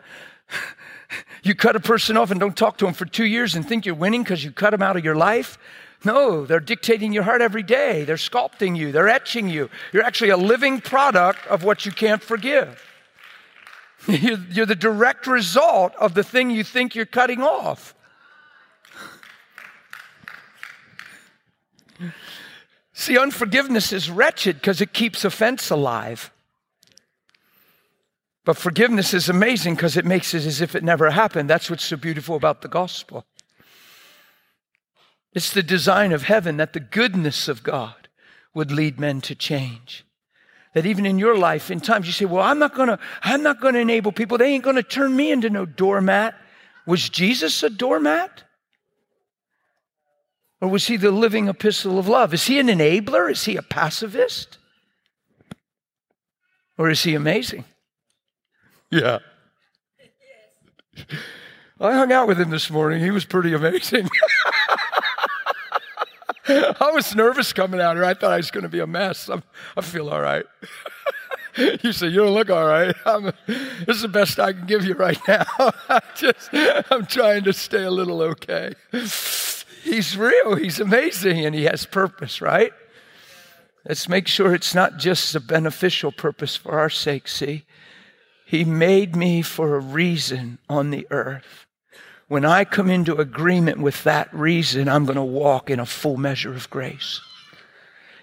You 1.42 1.54
cut 1.54 1.76
a 1.76 1.80
person 1.80 2.16
off 2.16 2.30
and 2.30 2.38
don't 2.38 2.56
talk 2.56 2.78
to 2.78 2.84
them 2.84 2.94
for 2.94 3.04
two 3.04 3.24
years 3.24 3.54
and 3.54 3.66
think 3.66 3.84
you're 3.84 3.94
winning 3.94 4.22
because 4.22 4.44
you 4.44 4.52
cut 4.52 4.70
them 4.70 4.82
out 4.82 4.96
of 4.96 5.04
your 5.04 5.16
life. 5.16 5.58
No, 6.04 6.46
they're 6.46 6.60
dictating 6.60 7.12
your 7.12 7.24
heart 7.24 7.40
every 7.40 7.62
day. 7.62 8.04
They're 8.04 8.16
sculpting 8.16 8.76
you, 8.76 8.92
they're 8.92 9.08
etching 9.08 9.48
you. 9.48 9.70
You're 9.92 10.04
actually 10.04 10.30
a 10.30 10.36
living 10.36 10.80
product 10.80 11.46
of 11.48 11.64
what 11.64 11.84
you 11.84 11.92
can't 11.92 12.22
forgive. 12.22 12.82
You're 14.08 14.66
the 14.66 14.74
direct 14.74 15.28
result 15.28 15.94
of 15.96 16.14
the 16.14 16.24
thing 16.24 16.50
you 16.50 16.64
think 16.64 16.96
you're 16.96 17.06
cutting 17.06 17.40
off. 17.40 17.94
See, 22.92 23.16
unforgiveness 23.16 23.92
is 23.92 24.10
wretched 24.10 24.56
because 24.56 24.80
it 24.80 24.92
keeps 24.92 25.24
offense 25.24 25.70
alive. 25.70 26.32
But 28.44 28.56
forgiveness 28.56 29.14
is 29.14 29.28
amazing 29.28 29.76
because 29.76 29.96
it 29.96 30.04
makes 30.04 30.34
it 30.34 30.44
as 30.44 30.60
if 30.60 30.74
it 30.74 30.82
never 30.82 31.10
happened. 31.10 31.48
That's 31.48 31.70
what's 31.70 31.84
so 31.84 31.96
beautiful 31.96 32.34
about 32.34 32.62
the 32.62 32.68
gospel. 32.68 33.24
It's 35.32 35.52
the 35.52 35.62
design 35.62 36.12
of 36.12 36.24
heaven 36.24 36.56
that 36.56 36.72
the 36.72 36.80
goodness 36.80 37.48
of 37.48 37.62
God 37.62 38.08
would 38.54 38.70
lead 38.70 39.00
men 39.00 39.20
to 39.22 39.34
change. 39.34 40.04
That 40.74 40.86
even 40.86 41.06
in 41.06 41.18
your 41.18 41.36
life, 41.36 41.70
in 41.70 41.80
times 41.80 42.06
you 42.06 42.12
say, 42.12 42.24
Well, 42.24 42.42
I'm 42.42 42.58
not 42.58 42.74
gonna, 42.74 42.98
I'm 43.22 43.42
not 43.42 43.60
gonna 43.60 43.78
enable 43.78 44.12
people, 44.12 44.38
they 44.38 44.52
ain't 44.52 44.64
gonna 44.64 44.82
turn 44.82 45.14
me 45.14 45.30
into 45.30 45.48
no 45.48 45.64
doormat. 45.64 46.34
Was 46.86 47.08
Jesus 47.08 47.62
a 47.62 47.70
doormat? 47.70 48.44
Or 50.60 50.68
was 50.68 50.86
he 50.86 50.96
the 50.96 51.10
living 51.10 51.48
epistle 51.48 51.98
of 51.98 52.08
love? 52.08 52.32
Is 52.34 52.46
he 52.46 52.58
an 52.58 52.68
enabler? 52.68 53.30
Is 53.30 53.44
he 53.44 53.56
a 53.56 53.62
pacifist? 53.62 54.58
Or 56.78 56.88
is 56.88 57.02
he 57.02 57.14
amazing? 57.14 57.64
Yeah. 58.92 59.20
I 61.80 61.94
hung 61.94 62.12
out 62.12 62.28
with 62.28 62.38
him 62.38 62.50
this 62.50 62.70
morning. 62.70 63.02
He 63.02 63.10
was 63.10 63.24
pretty 63.24 63.54
amazing. 63.54 64.06
I 66.46 66.90
was 66.92 67.14
nervous 67.14 67.54
coming 67.54 67.80
out 67.80 67.96
here. 67.96 68.04
I 68.04 68.12
thought 68.12 68.32
I 68.32 68.36
was 68.36 68.50
going 68.50 68.64
to 68.64 68.68
be 68.68 68.80
a 68.80 68.86
mess. 68.86 69.30
I'm, 69.30 69.42
I 69.78 69.80
feel 69.80 70.10
all 70.10 70.20
right. 70.20 70.44
you 71.56 71.92
say 71.92 72.08
you 72.08 72.16
don't 72.16 72.34
look 72.34 72.50
all 72.50 72.66
right. 72.66 72.94
This 73.46 73.96
is 73.96 74.02
the 74.02 74.08
best 74.08 74.38
I 74.38 74.52
can 74.52 74.66
give 74.66 74.84
you 74.84 74.92
right 74.92 75.18
now. 75.26 75.46
I 75.58 76.02
just, 76.14 76.50
I'm 76.90 77.06
trying 77.06 77.44
to 77.44 77.54
stay 77.54 77.84
a 77.84 77.90
little 77.90 78.20
okay. 78.20 78.74
He's 79.82 80.18
real. 80.18 80.56
He's 80.56 80.80
amazing, 80.80 81.46
and 81.46 81.54
he 81.54 81.64
has 81.64 81.86
purpose. 81.86 82.42
Right? 82.42 82.72
Let's 83.88 84.06
make 84.06 84.28
sure 84.28 84.54
it's 84.54 84.74
not 84.74 84.98
just 84.98 85.34
a 85.34 85.40
beneficial 85.40 86.12
purpose 86.12 86.56
for 86.56 86.78
our 86.78 86.90
sake. 86.90 87.26
See, 87.26 87.64
he 88.52 88.66
made 88.66 89.16
me 89.16 89.40
for 89.40 89.74
a 89.74 89.80
reason 89.80 90.58
on 90.68 90.90
the 90.90 91.06
earth. 91.10 91.64
When 92.28 92.44
I 92.44 92.66
come 92.66 92.90
into 92.90 93.16
agreement 93.16 93.78
with 93.78 94.04
that 94.04 94.28
reason, 94.30 94.90
I'm 94.90 95.06
going 95.06 95.16
to 95.16 95.22
walk 95.22 95.70
in 95.70 95.80
a 95.80 95.86
full 95.86 96.18
measure 96.18 96.52
of 96.52 96.68
grace. 96.68 97.22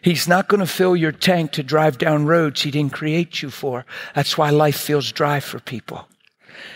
He's 0.03 0.27
not 0.27 0.48
going 0.48 0.59
to 0.59 0.67
fill 0.67 0.95
your 0.95 1.12
tank 1.12 1.53
to 1.53 1.63
drive 1.63 1.98
down 1.98 2.27
roads 2.27 2.62
he 2.62 2.69
didn't 2.69 2.93
create 2.93 3.41
you 3.41 3.50
for. 3.50 3.88
That's 4.13 4.38
why 4.38 4.51
life 4.51 4.79
feels 4.79 5.12
dry 5.12 5.39
for 5.39 5.59
people. 5.59 6.07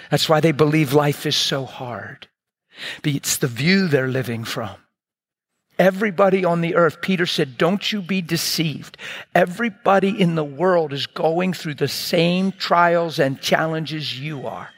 That's 0.09 0.27
why 0.27 0.39
they 0.39 0.51
believe 0.51 0.91
life 0.91 1.27
is 1.27 1.35
so 1.35 1.65
hard. 1.65 2.27
It's 3.03 3.37
the 3.37 3.45
view 3.45 3.87
they're 3.87 4.07
living 4.07 4.45
from. 4.45 4.82
Everybody 5.79 6.45
on 6.45 6.61
the 6.61 6.75
earth, 6.75 7.01
Peter 7.01 7.25
said, 7.25 7.57
don't 7.57 7.91
you 7.91 8.01
be 8.01 8.21
deceived. 8.21 8.97
Everybody 9.33 10.21
in 10.21 10.35
the 10.35 10.43
world 10.43 10.93
is 10.93 11.07
going 11.07 11.53
through 11.53 11.75
the 11.75 11.87
same 11.87 12.51
trials 12.51 13.17
and 13.17 13.41
challenges 13.41 14.19
you 14.19 14.45
are. 14.45 14.69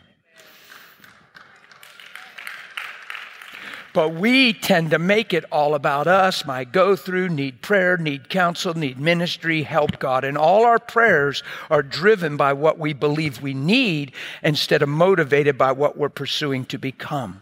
But 3.95 4.13
we 4.13 4.51
tend 4.51 4.91
to 4.91 4.99
make 4.99 5.33
it 5.33 5.45
all 5.53 5.73
about 5.73 6.05
us, 6.05 6.45
my 6.45 6.65
go 6.65 6.97
through, 6.97 7.29
need 7.29 7.61
prayer, 7.61 7.95
need 7.95 8.27
counsel, 8.27 8.73
need 8.73 8.99
ministry, 8.99 9.63
help 9.63 9.99
God. 9.99 10.25
And 10.25 10.37
all 10.37 10.65
our 10.65 10.79
prayers 10.79 11.43
are 11.69 11.81
driven 11.81 12.35
by 12.35 12.51
what 12.51 12.77
we 12.77 12.91
believe 12.91 13.41
we 13.41 13.53
need 13.53 14.11
instead 14.43 14.81
of 14.81 14.89
motivated 14.89 15.57
by 15.57 15.71
what 15.71 15.97
we're 15.97 16.09
pursuing 16.09 16.65
to 16.65 16.77
become. 16.77 17.41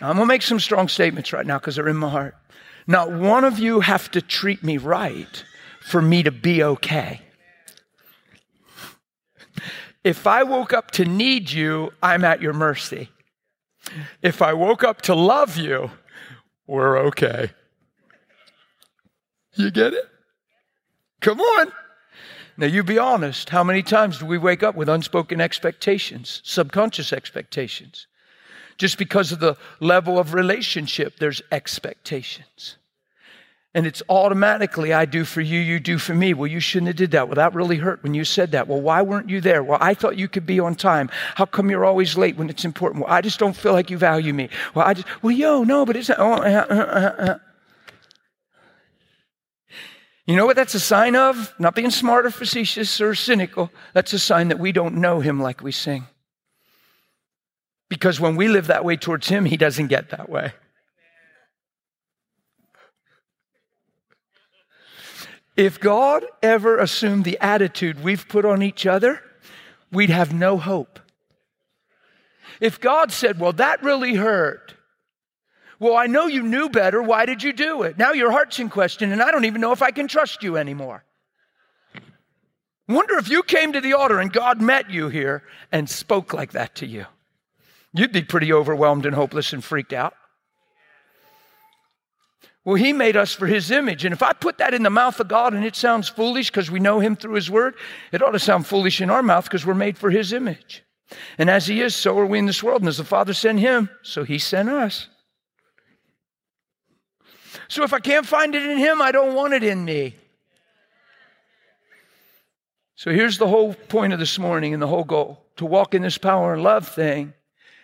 Now, 0.00 0.10
I'm 0.10 0.16
going 0.16 0.26
to 0.26 0.34
make 0.34 0.42
some 0.42 0.60
strong 0.60 0.88
statements 0.88 1.32
right 1.32 1.46
now 1.46 1.58
because 1.58 1.76
they're 1.76 1.88
in 1.88 1.96
my 1.96 2.10
heart. 2.10 2.36
Not 2.86 3.12
one 3.12 3.44
of 3.44 3.58
you 3.58 3.80
have 3.80 4.10
to 4.12 4.20
treat 4.20 4.62
me 4.62 4.76
right 4.76 5.44
for 5.80 6.02
me 6.02 6.22
to 6.22 6.30
be 6.30 6.62
okay. 6.62 7.22
If 10.04 10.26
I 10.26 10.44
woke 10.44 10.72
up 10.72 10.92
to 10.92 11.04
need 11.04 11.50
you, 11.50 11.92
I'm 12.02 12.24
at 12.24 12.40
your 12.40 12.52
mercy. 12.52 13.10
If 14.22 14.42
I 14.42 14.52
woke 14.52 14.84
up 14.84 15.02
to 15.02 15.14
love 15.14 15.56
you, 15.56 15.90
we're 16.66 16.98
okay. 17.06 17.50
You 19.54 19.70
get 19.70 19.94
it? 19.94 20.04
Come 21.20 21.40
on. 21.40 21.72
Now, 22.56 22.66
you 22.66 22.82
be 22.82 22.98
honest. 22.98 23.50
How 23.50 23.64
many 23.64 23.82
times 23.82 24.18
do 24.18 24.26
we 24.26 24.38
wake 24.38 24.62
up 24.62 24.76
with 24.76 24.88
unspoken 24.88 25.40
expectations, 25.40 26.40
subconscious 26.44 27.12
expectations? 27.12 28.06
Just 28.76 28.98
because 28.98 29.32
of 29.32 29.40
the 29.40 29.56
level 29.80 30.18
of 30.18 30.34
relationship, 30.34 31.18
there's 31.18 31.42
expectations. 31.50 32.76
And 33.74 33.86
it's 33.86 34.02
automatically, 34.08 34.94
I 34.94 35.04
do 35.04 35.24
for 35.24 35.42
you, 35.42 35.60
you 35.60 35.78
do 35.78 35.98
for 35.98 36.14
me. 36.14 36.32
Well, 36.32 36.46
you 36.46 36.60
shouldn't 36.60 36.86
have 36.86 36.96
did 36.96 37.10
that. 37.10 37.28
Well, 37.28 37.34
that 37.34 37.52
really 37.52 37.76
hurt 37.76 38.02
when 38.02 38.14
you 38.14 38.24
said 38.24 38.52
that. 38.52 38.68
Well, 38.68 38.80
why 38.80 39.02
weren't 39.02 39.28
you 39.28 39.38
there? 39.42 39.62
Well, 39.62 39.76
I 39.82 39.92
thought 39.92 40.16
you 40.16 40.28
could 40.28 40.46
be 40.46 40.58
on 40.58 40.76
time. 40.76 41.10
How 41.34 41.44
come 41.44 41.68
you're 41.68 41.84
always 41.84 42.16
late 42.16 42.36
when 42.36 42.48
it's 42.48 42.64
important? 42.64 43.04
Well, 43.04 43.12
I 43.12 43.20
just 43.20 43.38
don't 43.38 43.54
feel 43.54 43.72
like 43.72 43.90
you 43.90 43.98
value 43.98 44.32
me. 44.32 44.48
Well, 44.74 44.86
I 44.86 44.94
just, 44.94 45.06
well, 45.22 45.36
yo, 45.36 45.62
no, 45.62 45.84
but 45.84 45.94
it's 45.94 46.08
not. 46.08 46.18
Oh, 46.18 46.32
uh, 46.32 46.66
uh, 46.70 46.74
uh, 46.74 47.22
uh. 47.22 47.38
You 50.26 50.36
know 50.36 50.46
what 50.46 50.56
that's 50.56 50.74
a 50.74 50.80
sign 50.80 51.14
of? 51.14 51.54
Not 51.58 51.74
being 51.74 51.90
smart 51.90 52.24
or 52.24 52.30
facetious 52.30 52.98
or 53.02 53.14
cynical. 53.14 53.70
That's 53.92 54.14
a 54.14 54.18
sign 54.18 54.48
that 54.48 54.58
we 54.58 54.72
don't 54.72 54.96
know 54.96 55.20
him 55.20 55.38
like 55.38 55.62
we 55.62 55.70
sing. 55.70 56.06
Because 57.88 58.18
when 58.18 58.36
we 58.36 58.48
live 58.48 58.66
that 58.66 58.84
way 58.84 58.96
towards 58.96 59.28
him, 59.28 59.44
he 59.44 59.56
doesn't 59.56 59.86
get 59.86 60.10
that 60.10 60.28
way. 60.28 60.52
If 65.56 65.80
God 65.80 66.24
ever 66.42 66.78
assumed 66.78 67.24
the 67.24 67.38
attitude 67.40 68.02
we've 68.02 68.28
put 68.28 68.44
on 68.44 68.62
each 68.62 68.86
other, 68.86 69.22
we'd 69.90 70.10
have 70.10 70.34
no 70.34 70.58
hope. 70.58 71.00
If 72.60 72.80
God 72.80 73.10
said, 73.12 73.40
Well, 73.40 73.52
that 73.54 73.82
really 73.82 74.14
hurt, 74.14 74.74
well, 75.78 75.96
I 75.96 76.06
know 76.06 76.26
you 76.26 76.42
knew 76.42 76.68
better. 76.68 77.02
Why 77.02 77.26
did 77.26 77.42
you 77.42 77.52
do 77.52 77.82
it? 77.82 77.98
Now 77.98 78.12
your 78.12 78.30
heart's 78.30 78.58
in 78.58 78.70
question, 78.70 79.12
and 79.12 79.22
I 79.22 79.30
don't 79.30 79.44
even 79.44 79.60
know 79.60 79.72
if 79.72 79.82
I 79.82 79.90
can 79.90 80.08
trust 80.08 80.42
you 80.42 80.56
anymore. 80.56 81.04
Wonder 82.88 83.18
if 83.18 83.28
you 83.28 83.42
came 83.42 83.72
to 83.72 83.80
the 83.80 83.94
altar 83.94 84.20
and 84.20 84.32
God 84.32 84.60
met 84.60 84.90
you 84.90 85.08
here 85.08 85.42
and 85.72 85.90
spoke 85.90 86.32
like 86.32 86.52
that 86.52 86.76
to 86.76 86.86
you. 86.86 87.06
You'd 87.96 88.12
be 88.12 88.22
pretty 88.22 88.52
overwhelmed 88.52 89.06
and 89.06 89.14
hopeless 89.14 89.52
and 89.52 89.64
freaked 89.64 89.92
out. 89.92 90.14
Well, 92.64 92.74
He 92.74 92.92
made 92.92 93.16
us 93.16 93.32
for 93.32 93.46
His 93.46 93.70
image. 93.70 94.04
And 94.04 94.12
if 94.12 94.22
I 94.22 94.32
put 94.32 94.58
that 94.58 94.74
in 94.74 94.82
the 94.82 94.90
mouth 94.90 95.18
of 95.20 95.28
God 95.28 95.54
and 95.54 95.64
it 95.64 95.76
sounds 95.76 96.08
foolish 96.08 96.50
because 96.50 96.70
we 96.70 96.80
know 96.80 97.00
Him 97.00 97.16
through 97.16 97.34
His 97.34 97.50
Word, 97.50 97.74
it 98.12 98.22
ought 98.22 98.32
to 98.32 98.38
sound 98.38 98.66
foolish 98.66 99.00
in 99.00 99.08
our 99.08 99.22
mouth 99.22 99.44
because 99.44 99.64
we're 99.64 99.74
made 99.74 99.96
for 99.96 100.10
His 100.10 100.32
image. 100.32 100.82
And 101.38 101.48
as 101.48 101.66
He 101.66 101.80
is, 101.80 101.94
so 101.94 102.18
are 102.18 102.26
we 102.26 102.38
in 102.38 102.46
this 102.46 102.62
world. 102.62 102.82
And 102.82 102.88
as 102.88 102.98
the 102.98 103.04
Father 103.04 103.32
sent 103.32 103.60
Him, 103.60 103.88
so 104.02 104.24
He 104.24 104.38
sent 104.38 104.68
us. 104.68 105.08
So 107.68 107.82
if 107.82 107.92
I 107.92 108.00
can't 108.00 108.26
find 108.26 108.54
it 108.54 108.62
in 108.62 108.78
him, 108.78 109.02
I 109.02 109.12
don't 109.12 109.34
want 109.34 109.54
it 109.54 109.64
in 109.64 109.84
me. 109.84 110.14
So 112.94 113.10
here's 113.10 113.38
the 113.38 113.48
whole 113.48 113.74
point 113.74 114.12
of 114.12 114.18
this 114.18 114.38
morning 114.38 114.72
and 114.72 114.82
the 114.82 114.86
whole 114.86 115.04
goal 115.04 115.44
to 115.56 115.66
walk 115.66 115.94
in 115.94 116.02
this 116.02 116.16
power 116.16 116.54
and 116.54 116.62
love 116.62 116.88
thing 116.88 117.34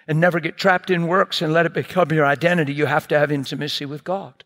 and 0.06 0.20
never 0.20 0.40
get 0.40 0.56
trapped 0.56 0.90
in 0.90 1.06
works 1.06 1.42
and 1.42 1.52
let 1.52 1.66
it 1.66 1.72
become 1.72 2.10
your 2.10 2.26
identity. 2.26 2.72
You 2.72 2.86
have 2.86 3.08
to 3.08 3.18
have 3.18 3.32
intimacy 3.32 3.86
with 3.86 4.04
God. 4.04 4.44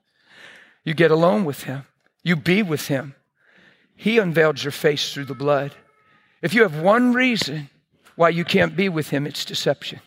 You 0.84 0.94
get 0.94 1.10
alone 1.10 1.44
with 1.44 1.64
him, 1.64 1.84
you 2.22 2.36
be 2.36 2.62
with 2.62 2.88
him. 2.88 3.14
He 3.96 4.18
unveiled 4.18 4.62
your 4.62 4.72
face 4.72 5.12
through 5.12 5.24
the 5.24 5.34
blood. 5.34 5.74
If 6.42 6.52
you 6.52 6.62
have 6.62 6.80
one 6.80 7.12
reason 7.12 7.70
why 8.14 8.28
you 8.28 8.44
can't 8.44 8.76
be 8.76 8.88
with 8.88 9.08
him, 9.08 9.26
it's 9.26 9.44
deception. 9.44 10.00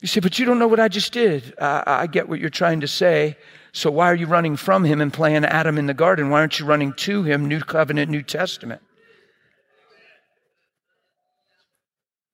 You 0.00 0.08
say, 0.08 0.20
but 0.20 0.38
you 0.38 0.44
don't 0.44 0.58
know 0.58 0.66
what 0.66 0.80
I 0.80 0.88
just 0.88 1.12
did. 1.12 1.54
I, 1.60 1.84
I 1.86 2.06
get 2.08 2.28
what 2.28 2.40
you're 2.40 2.50
trying 2.50 2.80
to 2.80 2.88
say. 2.88 3.36
So 3.70 3.90
why 3.90 4.10
are 4.10 4.16
you 4.16 4.26
running 4.26 4.56
from 4.56 4.84
him 4.84 5.00
and 5.00 5.12
playing 5.12 5.44
Adam 5.44 5.78
in 5.78 5.86
the 5.86 5.94
garden? 5.94 6.28
Why 6.28 6.40
aren't 6.40 6.58
you 6.58 6.66
running 6.66 6.92
to 6.94 7.22
him, 7.22 7.46
New 7.46 7.60
Covenant, 7.60 8.10
New 8.10 8.22
Testament? 8.22 8.82
Why 8.82 8.88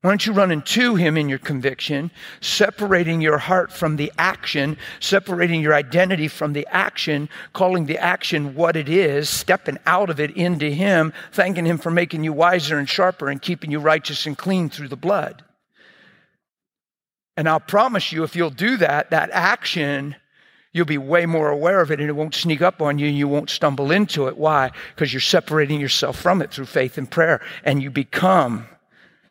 aren't 0.05 0.27
you 0.27 0.33
running 0.33 0.63
to 0.63 0.95
him 0.95 1.17
in 1.17 1.29
your 1.29 1.39
conviction, 1.39 2.11
separating 2.41 3.21
your 3.21 3.39
heart 3.39 3.73
from 3.73 3.97
the 3.97 4.13
action, 4.17 4.77
separating 5.01 5.61
your 5.61 5.75
identity 5.75 6.29
from 6.29 6.53
the 6.53 6.67
action, 6.71 7.29
calling 7.53 7.87
the 7.87 7.99
action 7.99 8.55
what 8.55 8.77
it 8.77 8.89
is, 8.89 9.29
stepping 9.29 9.77
out 9.87 10.09
of 10.09 10.21
it 10.21 10.31
into 10.37 10.71
him, 10.71 11.13
thanking 11.33 11.67
him 11.67 11.79
for 11.79 11.91
making 11.91 12.23
you 12.23 12.33
wiser 12.33 12.79
and 12.79 12.89
sharper 12.89 13.29
and 13.29 13.43
keeping 13.43 13.73
you 13.73 13.81
righteous 13.81 14.25
and 14.25 14.39
clean 14.39 14.71
through 14.71 14.89
the 14.89 14.97
blood? 14.97 15.43
And 17.37 17.49
I'll 17.49 17.61
promise 17.61 18.13
you, 18.13 18.23
if 18.23 18.37
you'll 18.37 18.51
do 18.51 18.77
that, 18.77 19.11
that 19.11 19.31
action 19.33 20.15
you'll 20.73 20.87
be 20.87 20.99
way 20.99 21.27
more 21.27 21.49
aware 21.49 21.81
of 21.81 21.91
it 21.91 21.99
and 21.99 22.09
it 22.09 22.13
won't 22.13 22.35
sneak 22.35 22.61
up 22.63 22.81
on 22.83 22.99
you 22.99 23.09
and 23.09 23.17
you 23.17 23.27
won't 23.27 23.51
stumble 23.51 23.91
into 23.91 24.29
it. 24.29 24.37
Why? 24.37 24.71
Because 24.95 25.13
you're 25.13 25.21
separating 25.21 25.81
yourself 25.81 26.17
from 26.21 26.43
it 26.43 26.53
through 26.53 26.67
faith 26.67 26.99
and 26.99 27.11
prayer 27.11 27.41
and 27.65 27.83
you 27.83 27.91
become 27.91 28.67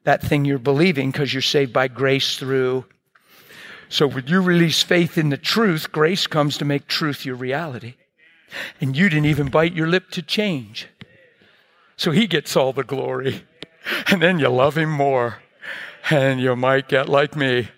that 0.08 0.22
thing 0.22 0.46
you're 0.46 0.58
believing 0.58 1.12
because 1.12 1.34
you're 1.34 1.41
saved 1.41 1.74
by 1.74 1.89
grace 1.89 2.38
through. 2.38 2.86
So 3.89 4.08
when 4.08 4.26
you 4.26 4.41
release 4.41 4.82
faith 4.82 5.17
in 5.17 5.28
the 5.28 5.38
truth, 5.38 5.91
grace 5.91 6.28
comes 6.28 6.58
to 6.60 6.65
make 6.65 6.88
truth 6.88 7.26
your 7.26 7.36
reality. 7.36 7.96
And 8.80 8.96
you 8.96 9.10
didn't 9.10 9.26
even 9.26 9.50
bite 9.50 9.74
your 9.74 9.88
lip 9.88 10.10
to 10.12 10.22
change. 10.22 10.88
So 11.98 12.12
he 12.12 12.26
gets 12.26 12.56
all 12.56 12.72
the 12.72 12.86
glory. 12.86 13.43
And 14.12 14.22
then 14.22 14.38
you 14.38 14.50
love 14.50 14.78
him 14.78 14.89
more. 14.89 15.38
And 16.10 16.41
you 16.41 16.54
might 16.58 16.89
get 16.89 17.08
like 17.08 17.38
me 17.38 17.70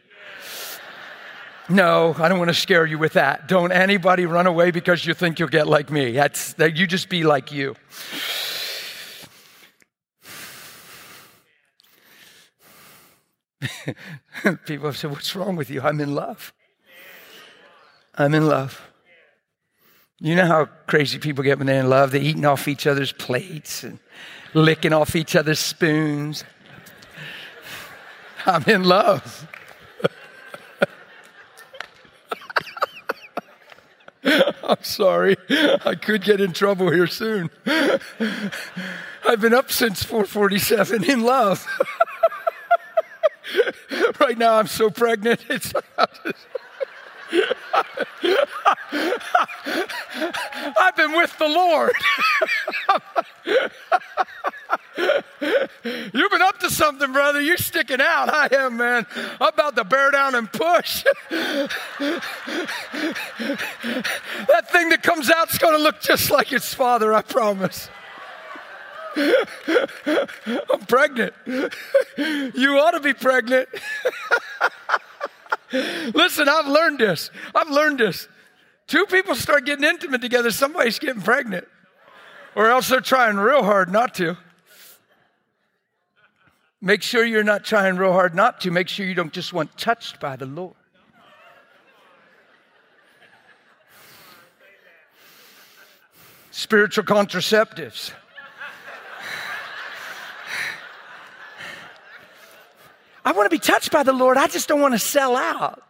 no, 1.71 2.15
I 2.17 2.27
don't 2.29 2.39
want 2.39 2.49
to 2.49 2.55
scare 2.55 2.83
you 2.83 2.97
with 2.97 3.13
that. 3.13 3.47
Don't 3.47 3.71
anybody 3.71 4.25
run 4.25 4.47
away 4.47 4.71
because 4.71 5.05
you 5.05 5.13
think 5.13 5.37
you'll 5.37 5.49
get 5.49 5.67
like 5.67 5.91
me. 5.91 6.13
That's 6.13 6.53
that 6.53 6.75
you 6.75 6.87
just 6.87 7.09
be 7.09 7.23
like 7.23 7.51
you. 7.51 7.75
People 14.65 14.87
have 14.87 14.97
said, 14.97 15.11
What's 15.11 15.35
wrong 15.35 15.55
with 15.55 15.69
you? 15.69 15.81
I'm 15.81 15.99
in 15.99 16.15
love. 16.15 16.53
I'm 18.15 18.33
in 18.33 18.47
love. 18.47 18.81
You 20.21 20.35
know 20.35 20.45
how 20.45 20.65
crazy 20.87 21.17
people 21.17 21.45
get 21.45 21.57
when 21.57 21.67
they're 21.67 21.79
in 21.79 21.89
love? 21.89 22.11
They're 22.11 22.21
eating 22.21 22.43
off 22.45 22.67
each 22.67 22.85
other's 22.85 23.13
plates 23.13 23.85
and 23.85 23.99
licking 24.53 24.91
off 24.91 25.15
each 25.15 25.33
other's 25.37 25.59
spoons. 25.59 26.43
I'm 28.45 28.63
in 28.63 28.83
love. 28.83 29.47
I'm 34.63 34.83
sorry. 34.83 35.37
I 35.49 35.95
could 35.95 36.23
get 36.23 36.41
in 36.41 36.51
trouble 36.51 36.91
here 36.91 37.07
soon. 37.07 37.49
I've 37.65 39.39
been 39.39 39.53
up 39.53 39.71
since 39.71 40.03
447 40.03 41.05
in 41.05 41.21
love. 41.21 41.65
right 44.19 44.37
now 44.37 44.55
I'm 44.55 44.67
so 44.67 44.89
pregnant. 44.89 45.45
It's 45.49 45.73
I've 50.79 50.95
been 50.95 51.11
with 51.11 51.37
the 51.37 51.47
Lord. 51.47 51.91
You've 56.13 56.31
been 56.31 56.41
up 56.41 56.59
to 56.59 56.71
something, 56.71 57.11
brother. 57.11 57.39
You're 57.39 57.57
sticking 57.57 58.01
out. 58.01 58.33
I 58.33 58.49
am, 58.51 58.77
man. 58.77 59.05
I'm 59.39 59.49
about 59.53 59.75
to 59.75 59.83
bear 59.83 60.09
down 60.11 60.33
and 60.35 60.51
push. 60.51 61.03
that 61.29 61.69
thing 64.71 64.89
that 64.89 65.03
comes 65.03 65.29
out's 65.29 65.59
going 65.59 65.77
to 65.77 65.83
look 65.83 66.01
just 66.01 66.31
like 66.31 66.51
its 66.51 66.73
father, 66.73 67.13
I 67.13 67.21
promise. 67.21 67.89
I'm 69.17 70.85
pregnant. 70.87 71.33
You 72.17 72.77
ought 72.79 72.91
to 72.91 72.99
be 72.99 73.13
pregnant. 73.13 73.69
Listen, 75.71 76.49
I've 76.49 76.67
learned 76.67 76.99
this. 76.99 77.31
I've 77.55 77.69
learned 77.69 77.99
this. 77.99 78.27
Two 78.87 79.05
people 79.05 79.35
start 79.35 79.65
getting 79.65 79.85
intimate 79.85 80.19
together, 80.19 80.51
somebody's 80.51 80.99
getting 80.99 81.21
pregnant. 81.21 81.65
Or 82.55 82.69
else 82.69 82.89
they're 82.89 82.99
trying 82.99 83.37
real 83.37 83.63
hard 83.63 83.91
not 83.91 84.15
to. 84.15 84.35
Make 86.81 87.03
sure 87.03 87.23
you're 87.23 87.43
not 87.43 87.63
trying 87.63 87.97
real 87.97 88.13
hard 88.13 88.35
not 88.35 88.61
to. 88.61 88.71
Make 88.71 88.87
sure 88.87 89.05
you 89.05 89.13
don't 89.13 89.31
just 89.31 89.53
want 89.53 89.77
touched 89.77 90.19
by 90.19 90.35
the 90.35 90.45
Lord. 90.45 90.75
Spiritual 96.51 97.03
contraceptives. 97.03 98.11
I 103.23 103.31
want 103.33 103.49
to 103.49 103.55
be 103.55 103.59
touched 103.59 103.91
by 103.91 104.03
the 104.03 104.13
Lord. 104.13 104.37
I 104.37 104.47
just 104.47 104.67
don't 104.67 104.81
want 104.81 104.93
to 104.93 104.99
sell 104.99 105.35
out. 105.35 105.83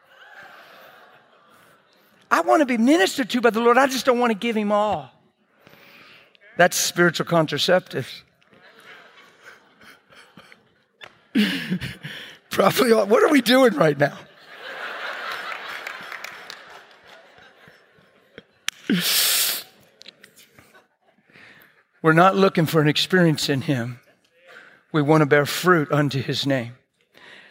I 2.32 2.42
want 2.42 2.62
to 2.62 2.66
be 2.66 2.78
ministered 2.78 3.30
to 3.32 3.42
by 3.42 3.50
the 3.50 3.60
Lord. 3.60 3.78
I 3.78 3.88
just 3.88 4.06
don't 4.06 4.20
want 4.20 4.32
to 4.32 4.38
give 4.38 4.56
him 4.56 4.72
all. 4.72 5.12
That's 6.58 6.76
spiritual 6.76 7.26
contraceptives. 7.26 8.22
Probably, 12.50 12.92
all, 12.92 13.06
what 13.06 13.24
are 13.24 13.30
we 13.30 13.42
doing 13.42 13.74
right 13.76 13.98
now? 13.98 14.18
We're 22.02 22.14
not 22.14 22.36
looking 22.36 22.66
for 22.66 22.82
an 22.82 22.88
experience 22.88 23.50
in 23.50 23.62
Him. 23.62 24.00
We 24.92 25.02
want 25.02 25.22
to 25.22 25.26
bear 25.26 25.46
fruit 25.46 25.92
unto 25.92 26.22
His 26.22 26.46
name. 26.46 26.76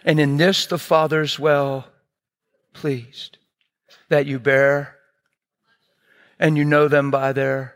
And 0.04 0.20
in 0.20 0.36
this 0.36 0.66
the 0.66 0.78
Father's 0.78 1.38
well 1.38 1.88
pleased 2.72 3.38
that 4.08 4.26
you 4.26 4.38
bear 4.38 4.96
and 6.38 6.56
you 6.56 6.64
know 6.64 6.88
them 6.88 7.10
by 7.10 7.32
their. 7.32 7.74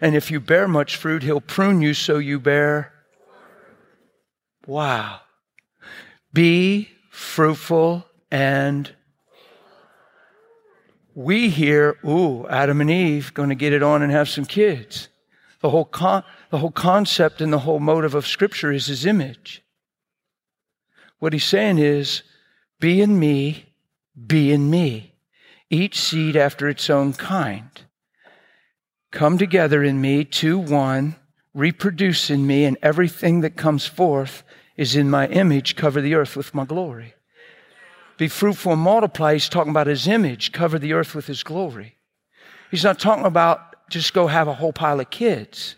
And 0.00 0.14
if 0.14 0.30
you 0.30 0.40
bear 0.40 0.68
much 0.68 0.96
fruit, 0.96 1.22
He'll 1.22 1.40
prune 1.40 1.82
you 1.82 1.94
so 1.94 2.18
you 2.18 2.38
bear. 2.38 2.92
Wow. 4.66 5.20
Be 6.32 6.90
fruitful 7.10 8.04
and 8.30 8.94
we 11.14 11.48
hear, 11.48 11.98
ooh, 12.06 12.46
Adam 12.46 12.80
and 12.80 12.90
Eve 12.90 13.34
going 13.34 13.48
to 13.48 13.56
get 13.56 13.72
it 13.72 13.82
on 13.82 14.02
and 14.02 14.12
have 14.12 14.28
some 14.28 14.44
kids. 14.44 15.08
The 15.60 15.70
whole, 15.70 15.84
con- 15.84 16.22
the 16.50 16.58
whole 16.58 16.70
concept 16.70 17.40
and 17.40 17.52
the 17.52 17.58
whole 17.60 17.80
motive 17.80 18.14
of 18.14 18.24
Scripture 18.24 18.70
is 18.70 18.86
his 18.86 19.04
image. 19.04 19.64
What 21.18 21.32
he's 21.32 21.44
saying 21.44 21.78
is, 21.78 22.22
be 22.80 23.00
in 23.00 23.18
me, 23.18 23.66
be 24.26 24.52
in 24.52 24.70
me, 24.70 25.14
each 25.70 25.98
seed 26.00 26.36
after 26.36 26.68
its 26.68 26.88
own 26.88 27.12
kind. 27.12 27.70
Come 29.10 29.38
together 29.38 29.82
in 29.82 30.00
me, 30.00 30.24
two, 30.24 30.58
one, 30.58 31.16
reproduce 31.54 32.30
in 32.30 32.46
me, 32.46 32.64
and 32.64 32.76
everything 32.82 33.40
that 33.40 33.56
comes 33.56 33.86
forth 33.86 34.42
is 34.76 34.94
in 34.94 35.10
my 35.10 35.26
image, 35.28 35.76
cover 35.76 36.00
the 36.00 36.14
earth 36.14 36.36
with 36.36 36.54
my 36.54 36.64
glory. 36.64 37.14
Be 38.16 38.28
fruitful 38.28 38.72
and 38.72 38.82
multiply. 38.82 39.32
He's 39.32 39.48
talking 39.48 39.70
about 39.70 39.86
his 39.86 40.06
image, 40.06 40.52
cover 40.52 40.78
the 40.78 40.92
earth 40.92 41.14
with 41.14 41.26
his 41.26 41.42
glory. 41.42 41.96
He's 42.70 42.84
not 42.84 42.98
talking 42.98 43.24
about 43.24 43.88
just 43.90 44.12
go 44.12 44.26
have 44.26 44.48
a 44.48 44.54
whole 44.54 44.72
pile 44.72 45.00
of 45.00 45.10
kids. 45.10 45.76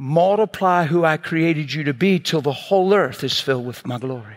Multiply 0.00 0.84
who 0.84 1.04
I 1.04 1.16
created 1.16 1.72
you 1.72 1.82
to 1.84 1.92
be 1.92 2.20
till 2.20 2.40
the 2.40 2.52
whole 2.52 2.94
earth 2.94 3.24
is 3.24 3.40
filled 3.40 3.66
with 3.66 3.84
my 3.84 3.98
glory. 3.98 4.36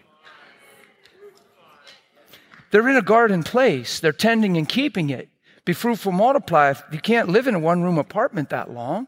They're 2.71 2.89
in 2.89 2.97
a 2.97 3.01
garden 3.03 3.43
place, 3.43 3.99
they're 3.99 4.11
tending 4.11 4.57
and 4.57 4.67
keeping 4.67 5.11
it. 5.11 5.29
Be 5.63 5.73
fruitful, 5.73 6.13
multiply. 6.13 6.73
You 6.91 6.99
can't 6.99 7.29
live 7.29 7.45
in 7.45 7.53
a 7.53 7.59
one 7.59 7.83
room 7.83 7.99
apartment 7.99 8.49
that 8.49 8.71
long. 8.71 9.07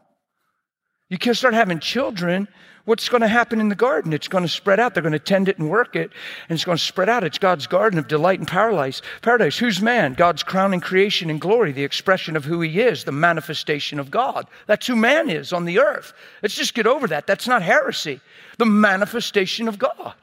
You 1.08 1.18
can't 1.18 1.36
start 1.36 1.54
having 1.54 1.80
children 1.80 2.46
what's 2.84 3.08
going 3.08 3.20
to 3.20 3.28
happen 3.28 3.60
in 3.60 3.68
the 3.68 3.74
garden? 3.74 4.12
It's 4.12 4.28
going 4.28 4.44
to 4.44 4.48
spread 4.48 4.80
out. 4.80 4.94
They're 4.94 5.02
going 5.02 5.12
to 5.12 5.18
tend 5.18 5.48
it 5.48 5.58
and 5.58 5.70
work 5.70 5.96
it, 5.96 6.10
and 6.48 6.56
it's 6.56 6.64
going 6.64 6.78
to 6.78 6.84
spread 6.84 7.08
out. 7.08 7.24
It's 7.24 7.38
God's 7.38 7.66
garden 7.66 7.98
of 7.98 8.08
delight 8.08 8.38
and 8.38 8.48
paradise. 8.48 9.02
Paradise. 9.22 9.58
Who's 9.58 9.80
man? 9.80 10.14
God's 10.14 10.42
crowning 10.42 10.80
creation 10.80 11.30
and 11.30 11.40
glory, 11.40 11.72
the 11.72 11.84
expression 11.84 12.36
of 12.36 12.44
who 12.44 12.60
he 12.60 12.80
is, 12.80 13.04
the 13.04 13.12
manifestation 13.12 13.98
of 13.98 14.10
God. 14.10 14.46
That's 14.66 14.86
who 14.86 14.96
man 14.96 15.30
is 15.30 15.52
on 15.52 15.64
the 15.64 15.78
earth. 15.80 16.12
Let's 16.42 16.54
just 16.54 16.74
get 16.74 16.86
over 16.86 17.06
that. 17.08 17.26
That's 17.26 17.48
not 17.48 17.62
heresy. 17.62 18.20
The 18.58 18.66
manifestation 18.66 19.68
of 19.68 19.78
God 19.78 20.14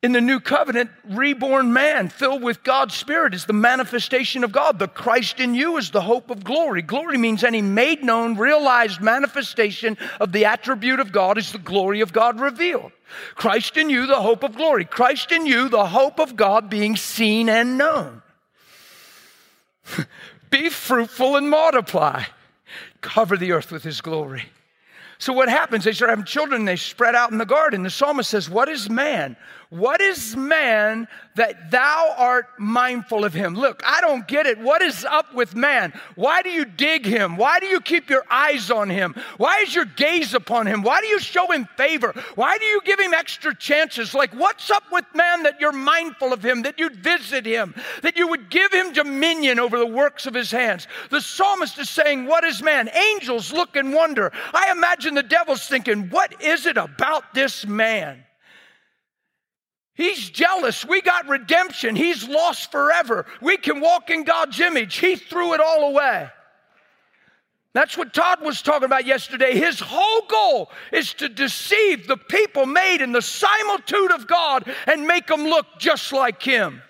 in 0.00 0.12
the 0.12 0.20
new 0.20 0.38
covenant, 0.38 0.90
reborn 1.08 1.72
man 1.72 2.08
filled 2.08 2.42
with 2.42 2.62
God's 2.62 2.94
Spirit 2.94 3.34
is 3.34 3.46
the 3.46 3.52
manifestation 3.52 4.44
of 4.44 4.52
God. 4.52 4.78
The 4.78 4.86
Christ 4.86 5.40
in 5.40 5.56
you 5.56 5.76
is 5.76 5.90
the 5.90 6.02
hope 6.02 6.30
of 6.30 6.44
glory. 6.44 6.82
Glory 6.82 7.18
means 7.18 7.42
any 7.42 7.62
made 7.62 8.04
known, 8.04 8.36
realized 8.36 9.00
manifestation 9.00 9.98
of 10.20 10.30
the 10.30 10.44
attribute 10.44 11.00
of 11.00 11.10
God 11.10 11.36
is 11.36 11.50
the 11.50 11.58
glory 11.58 12.00
of 12.00 12.12
God 12.12 12.38
revealed. 12.38 12.92
Christ 13.34 13.76
in 13.76 13.90
you, 13.90 14.06
the 14.06 14.22
hope 14.22 14.44
of 14.44 14.54
glory. 14.54 14.84
Christ 14.84 15.32
in 15.32 15.46
you, 15.46 15.68
the 15.68 15.86
hope 15.86 16.20
of 16.20 16.36
God 16.36 16.70
being 16.70 16.94
seen 16.94 17.48
and 17.48 17.76
known. 17.76 18.22
Be 20.50 20.68
fruitful 20.68 21.34
and 21.34 21.50
multiply. 21.50 22.22
Cover 23.00 23.36
the 23.36 23.50
earth 23.50 23.72
with 23.72 23.82
his 23.82 24.00
glory. 24.00 24.44
So 25.18 25.32
what 25.32 25.48
happens? 25.48 25.82
They 25.84 25.92
start 25.92 26.10
having 26.10 26.24
children, 26.24 26.64
they 26.64 26.76
spread 26.76 27.16
out 27.16 27.32
in 27.32 27.38
the 27.38 27.46
garden. 27.46 27.82
The 27.82 27.90
psalmist 27.90 28.30
says, 28.30 28.48
What 28.48 28.68
is 28.68 28.88
man? 28.88 29.36
What 29.70 30.00
is 30.00 30.34
man 30.34 31.08
that 31.34 31.70
thou 31.70 32.14
art 32.16 32.46
mindful 32.58 33.26
of 33.26 33.34
him? 33.34 33.54
Look, 33.54 33.82
I 33.84 34.00
don't 34.00 34.26
get 34.26 34.46
it. 34.46 34.58
What 34.58 34.80
is 34.80 35.04
up 35.04 35.34
with 35.34 35.54
man? 35.54 35.92
Why 36.14 36.40
do 36.40 36.48
you 36.48 36.64
dig 36.64 37.04
him? 37.04 37.36
Why 37.36 37.60
do 37.60 37.66
you 37.66 37.82
keep 37.82 38.08
your 38.08 38.24
eyes 38.30 38.70
on 38.70 38.88
him? 38.88 39.14
Why 39.36 39.58
is 39.58 39.74
your 39.74 39.84
gaze 39.84 40.32
upon 40.32 40.66
him? 40.66 40.80
Why 40.80 41.02
do 41.02 41.06
you 41.06 41.18
show 41.18 41.52
him 41.52 41.68
favor? 41.76 42.14
Why 42.34 42.56
do 42.56 42.64
you 42.64 42.80
give 42.82 42.98
him 42.98 43.12
extra 43.12 43.54
chances? 43.54 44.14
Like, 44.14 44.32
what's 44.32 44.70
up 44.70 44.84
with 44.90 45.04
man 45.14 45.42
that 45.42 45.60
you're 45.60 45.72
mindful 45.72 46.32
of 46.32 46.42
him, 46.42 46.62
that 46.62 46.78
you'd 46.78 46.96
visit 46.96 47.44
him, 47.44 47.74
that 48.00 48.16
you 48.16 48.26
would 48.26 48.48
give 48.48 48.72
him 48.72 48.94
dominion 48.94 49.58
over 49.58 49.78
the 49.78 49.86
works 49.86 50.26
of 50.26 50.32
his 50.32 50.50
hands? 50.50 50.88
The 51.10 51.20
psalmist 51.20 51.78
is 51.78 51.90
saying, 51.90 52.24
What 52.24 52.42
is 52.42 52.62
man? 52.62 52.88
Angels 52.88 53.52
look 53.52 53.76
and 53.76 53.92
wonder. 53.92 54.32
I 54.54 54.70
imagine 54.70 55.14
the 55.14 55.22
devil's 55.22 55.68
thinking, 55.68 56.08
What 56.08 56.40
is 56.40 56.64
it 56.64 56.78
about 56.78 57.34
this 57.34 57.66
man? 57.66 58.24
He's 59.98 60.30
jealous. 60.30 60.86
We 60.86 61.02
got 61.02 61.28
redemption. 61.28 61.96
He's 61.96 62.26
lost 62.26 62.70
forever. 62.70 63.26
We 63.42 63.58
can 63.58 63.80
walk 63.80 64.08
in 64.08 64.24
God's 64.24 64.58
image. 64.60 64.96
He 64.96 65.16
threw 65.16 65.52
it 65.52 65.60
all 65.60 65.90
away. 65.90 66.30
That's 67.74 67.98
what 67.98 68.14
Todd 68.14 68.40
was 68.40 68.62
talking 68.62 68.86
about 68.86 69.04
yesterday. 69.04 69.58
His 69.58 69.78
whole 69.78 70.22
goal 70.28 70.70
is 70.92 71.12
to 71.14 71.28
deceive 71.28 72.06
the 72.06 72.16
people 72.16 72.64
made 72.64 73.02
in 73.02 73.12
the 73.12 73.20
similitude 73.20 74.12
of 74.12 74.26
God 74.26 74.72
and 74.86 75.06
make 75.06 75.26
them 75.26 75.44
look 75.44 75.66
just 75.78 76.12
like 76.12 76.42
Him. 76.42 76.80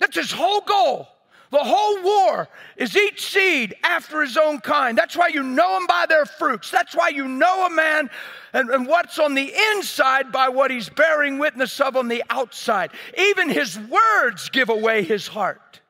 That's 0.00 0.16
his 0.16 0.32
whole 0.32 0.62
goal. 0.62 1.08
The 1.50 1.64
whole 1.64 2.02
war 2.02 2.48
is 2.76 2.96
each 2.96 3.28
seed 3.28 3.74
after 3.82 4.22
his 4.22 4.36
own 4.36 4.60
kind. 4.60 4.96
That's 4.96 5.16
why 5.16 5.28
you 5.28 5.42
know 5.42 5.74
them 5.74 5.86
by 5.88 6.06
their 6.08 6.24
fruits. 6.24 6.70
That's 6.70 6.94
why 6.94 7.08
you 7.08 7.26
know 7.26 7.66
a 7.66 7.70
man 7.70 8.08
and, 8.52 8.70
and, 8.70 8.86
what's 8.86 9.18
on 9.18 9.34
the 9.34 9.52
inside 9.72 10.30
by 10.30 10.48
what 10.48 10.70
he's 10.70 10.88
bearing 10.88 11.38
witness 11.38 11.80
of 11.80 11.96
on 11.96 12.06
the 12.06 12.22
outside. 12.30 12.92
Even 13.18 13.48
his 13.48 13.78
words 13.78 14.48
give 14.48 14.68
away 14.68 15.02
his 15.02 15.26
heart. 15.26 15.80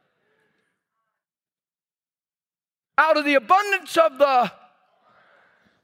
Out 2.96 3.18
of 3.18 3.26
the 3.26 3.34
abundance 3.34 3.96
of 3.98 4.18
the 4.18 4.52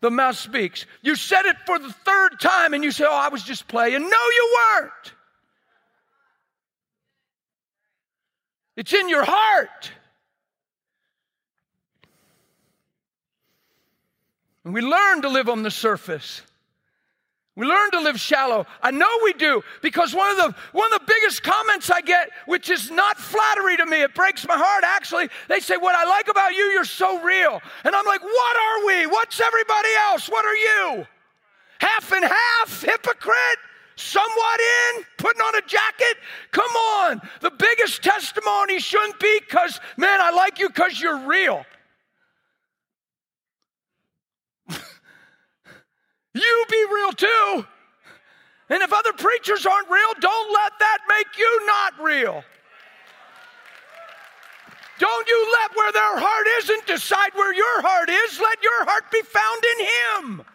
the 0.00 0.10
mouth 0.10 0.36
speaks. 0.36 0.84
You 1.02 1.16
said 1.16 1.46
it 1.46 1.56
for 1.64 1.78
the 1.78 1.90
third 1.90 2.38
time 2.38 2.74
and 2.74 2.84
you 2.84 2.92
say, 2.92 3.04
Oh, 3.08 3.14
I 3.14 3.28
was 3.28 3.42
just 3.42 3.66
playing. 3.66 4.02
No, 4.02 4.08
you 4.08 4.56
weren't. 4.56 5.12
It's 8.76 8.92
in 8.92 9.08
your 9.08 9.24
heart. 9.24 9.90
And 14.64 14.74
we 14.74 14.80
learn 14.80 15.22
to 15.22 15.28
live 15.28 15.48
on 15.48 15.62
the 15.62 15.70
surface. 15.70 16.42
We 17.54 17.66
learn 17.66 17.90
to 17.92 18.00
live 18.00 18.20
shallow. 18.20 18.66
I 18.82 18.90
know 18.90 19.08
we 19.24 19.32
do 19.32 19.62
because 19.80 20.14
one 20.14 20.30
of 20.30 20.36
the 20.36 20.54
one 20.72 20.92
of 20.92 21.00
the 21.00 21.06
biggest 21.06 21.42
comments 21.42 21.90
I 21.90 22.02
get, 22.02 22.28
which 22.44 22.68
is 22.68 22.90
not 22.90 23.16
flattery 23.16 23.78
to 23.78 23.86
me, 23.86 24.02
it 24.02 24.14
breaks 24.14 24.46
my 24.46 24.56
heart 24.56 24.84
actually. 24.84 25.30
They 25.48 25.60
say, 25.60 25.78
What 25.78 25.94
I 25.94 26.04
like 26.04 26.28
about 26.28 26.52
you, 26.52 26.64
you're 26.64 26.84
so 26.84 27.22
real. 27.22 27.62
And 27.84 27.96
I'm 27.96 28.04
like, 28.04 28.22
What 28.22 28.56
are 28.56 28.86
we? 28.86 29.06
What's 29.06 29.40
everybody 29.40 29.88
else? 30.10 30.28
What 30.28 30.44
are 30.44 30.54
you? 30.54 31.06
Half 31.78 32.12
and 32.12 32.24
half, 32.24 32.82
hypocrite 32.82 33.58
somewhat 33.96 34.60
in, 34.60 35.04
putting 35.18 35.40
on 35.40 35.56
a 35.56 35.62
jacket. 35.62 36.16
Come 36.52 36.70
on. 36.70 37.20
The 37.40 37.50
biggest 37.50 38.02
testimony 38.02 38.78
shouldn't 38.78 39.18
be 39.18 39.40
because, 39.40 39.80
man, 39.96 40.20
I 40.20 40.30
like 40.30 40.58
you 40.58 40.68
because 40.68 41.00
you're 41.00 41.26
real. 41.26 41.64
you 46.34 46.64
be 46.70 46.84
real 46.92 47.12
too. 47.12 47.66
And 48.68 48.82
if 48.82 48.92
other 48.92 49.12
preachers 49.12 49.64
aren't 49.64 49.88
real, 49.88 50.12
don't 50.20 50.52
let 50.52 50.72
that 50.80 50.98
make 51.08 51.38
you 51.38 51.66
not 51.66 51.94
real. 52.02 52.44
Don't 54.98 55.28
you 55.28 55.56
let 55.60 55.76
where 55.76 55.92
their 55.92 56.18
heart 56.18 56.46
isn't 56.62 56.86
decide 56.86 57.30
where 57.34 57.54
your 57.54 57.82
heart 57.82 58.08
is. 58.08 58.40
Let 58.40 58.62
your 58.62 58.84
heart 58.86 59.04
be 59.12 59.20
found 59.22 59.64
in 59.76 60.38
Him. 60.38 60.46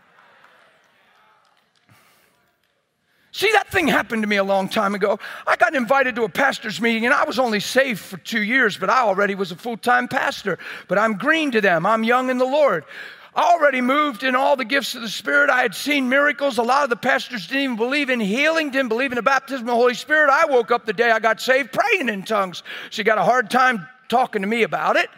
See, 3.41 3.51
that 3.53 3.69
thing 3.69 3.87
happened 3.87 4.21
to 4.21 4.27
me 4.27 4.35
a 4.35 4.43
long 4.43 4.69
time 4.69 4.93
ago. 4.93 5.17
I 5.47 5.55
got 5.55 5.73
invited 5.73 6.15
to 6.17 6.25
a 6.25 6.29
pastor's 6.29 6.79
meeting 6.79 7.05
and 7.05 7.13
I 7.13 7.23
was 7.23 7.39
only 7.39 7.59
saved 7.59 7.99
for 7.99 8.17
two 8.17 8.43
years, 8.43 8.77
but 8.77 8.87
I 8.87 8.99
already 8.99 9.33
was 9.33 9.51
a 9.51 9.55
full 9.55 9.77
time 9.77 10.07
pastor. 10.07 10.59
But 10.87 10.99
I'm 10.99 11.17
green 11.17 11.49
to 11.53 11.59
them, 11.59 11.87
I'm 11.87 12.03
young 12.03 12.29
in 12.29 12.37
the 12.37 12.45
Lord. 12.45 12.85
I 13.33 13.51
already 13.51 13.81
moved 13.81 14.21
in 14.21 14.35
all 14.35 14.55
the 14.55 14.63
gifts 14.63 14.93
of 14.93 15.01
the 15.01 15.09
Spirit. 15.09 15.49
I 15.49 15.63
had 15.63 15.73
seen 15.73 16.07
miracles. 16.07 16.59
A 16.59 16.61
lot 16.61 16.83
of 16.83 16.91
the 16.91 16.95
pastors 16.95 17.47
didn't 17.47 17.63
even 17.63 17.77
believe 17.77 18.11
in 18.11 18.19
healing, 18.19 18.69
didn't 18.69 18.89
believe 18.89 19.11
in 19.11 19.15
the 19.15 19.23
baptism 19.23 19.61
of 19.61 19.73
the 19.73 19.73
Holy 19.73 19.95
Spirit. 19.95 20.29
I 20.29 20.45
woke 20.45 20.69
up 20.69 20.85
the 20.85 20.93
day 20.93 21.09
I 21.09 21.17
got 21.17 21.41
saved 21.41 21.73
praying 21.73 22.09
in 22.09 22.21
tongues. 22.21 22.61
She 22.91 23.03
got 23.03 23.17
a 23.17 23.23
hard 23.23 23.49
time 23.49 23.87
talking 24.07 24.43
to 24.43 24.47
me 24.47 24.61
about 24.61 24.97
it. 24.97 25.09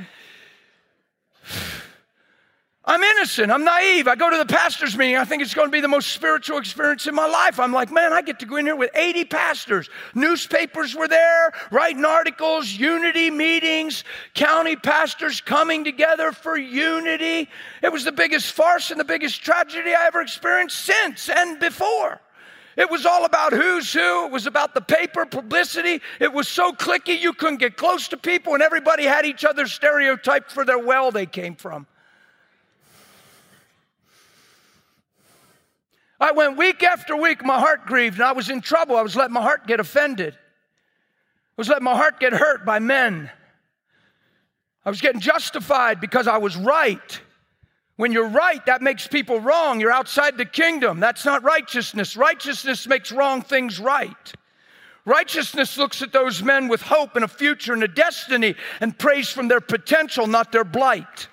I'm 2.86 3.02
innocent. 3.02 3.50
I'm 3.50 3.64
naive. 3.64 4.10
I 4.10 4.16
go 4.16 4.30
to 4.30 4.36
the 4.36 4.46
pastor's 4.46 4.98
meeting. 4.98 5.16
I 5.16 5.24
think 5.24 5.42
it's 5.42 5.54
going 5.54 5.68
to 5.68 5.72
be 5.72 5.80
the 5.80 5.88
most 5.88 6.10
spiritual 6.10 6.58
experience 6.58 7.08
in 7.08 7.16
my 7.16 7.26
life. 7.26 7.58
I'm 7.58 7.72
like, 7.72 7.90
man, 7.90 8.12
I 8.12 8.22
get 8.22 8.40
to 8.40 8.46
go 8.46 8.58
in 8.58 8.66
here 8.66 8.76
with 8.76 8.92
80 8.94 9.24
pastors. 9.26 9.90
Newspapers 10.14 10.94
were 10.94 11.08
there, 11.08 11.54
writing 11.72 12.04
articles, 12.04 12.70
unity 12.70 13.32
meetings, 13.32 14.04
county 14.34 14.76
pastors 14.76 15.40
coming 15.40 15.86
together 15.86 16.34
for 16.34 16.58
unity. 16.58 17.48
It 17.82 17.90
was 17.90 18.04
the 18.04 18.12
biggest 18.12 18.52
farce 18.52 18.92
and 18.92 19.00
the 19.00 19.06
biggest 19.06 19.42
tragedy 19.42 19.96
I 19.96 20.08
ever 20.08 20.20
experienced 20.20 20.80
since 20.80 21.30
and 21.30 21.62
before. 21.62 22.20
It 22.76 22.92
was 22.92 23.06
all 23.06 23.24
about 23.24 23.54
who's 23.54 23.94
who. 23.94 24.26
It 24.26 24.32
was 24.32 24.46
about 24.46 24.74
the 24.74 24.82
paper 24.82 25.26
publicity. 25.26 26.02
It 26.20 26.34
was 26.34 26.50
so 26.50 26.74
clicky 26.74 27.18
you 27.18 27.32
couldn't 27.32 27.60
get 27.60 27.78
close 27.78 28.10
to 28.10 28.18
people, 28.18 28.56
and 28.56 28.64
everybody 28.64 29.04
had 29.04 29.26
each 29.26 29.46
other's 29.46 29.72
stereotype 29.72 30.50
for 30.50 30.66
their 30.66 30.80
well 30.80 31.12
they 31.12 31.28
came 31.28 31.56
from. 31.56 31.88
I 36.24 36.32
went 36.32 36.56
week 36.56 36.84
after 36.84 37.18
week, 37.18 37.44
my 37.44 37.60
heart 37.60 37.86
grieved, 37.86 38.16
and 38.16 38.24
I 38.24 38.32
was 38.32 38.50
in 38.50 38.62
trouble. 38.62 38.96
I 38.96 39.02
was 39.02 39.14
letting 39.14 39.34
my 39.34 39.42
heart 39.42 39.68
get 39.68 39.82
offended. 39.82 40.34
I 40.34 40.38
was 41.58 41.68
letting 41.68 41.84
my 41.84 41.98
heart 41.98 42.22
get 42.22 42.32
hurt 42.32 42.64
by 42.64 42.80
men. 42.80 43.30
I 44.86 44.90
was 44.90 45.02
getting 45.02 45.20
justified 45.20 46.00
because 46.00 46.26
I 46.26 46.38
was 46.38 46.56
right. 46.56 47.20
When 47.98 48.14
you're 48.14 48.30
right, 48.30 48.66
that 48.68 48.82
makes 48.82 49.06
people 49.06 49.42
wrong. 49.42 49.82
You're 49.82 49.92
outside 49.92 50.38
the 50.38 50.46
kingdom. 50.46 51.02
That's 51.02 51.26
not 51.26 51.44
righteousness. 51.44 52.16
Righteousness 52.16 52.88
makes 52.88 53.12
wrong 53.12 53.42
things 53.42 53.78
right. 53.78 54.34
Righteousness 55.04 55.78
looks 55.78 56.02
at 56.02 56.14
those 56.14 56.42
men 56.42 56.70
with 56.70 56.82
hope 56.82 57.18
and 57.18 57.26
a 57.26 57.28
future 57.28 57.74
and 57.74 57.84
a 57.84 57.88
destiny 57.90 58.56
and 58.80 58.98
prays 58.98 59.28
from 59.28 59.50
their 59.50 59.60
potential, 59.60 60.26
not 60.26 60.54
their 60.54 60.64
blight. 60.64 61.28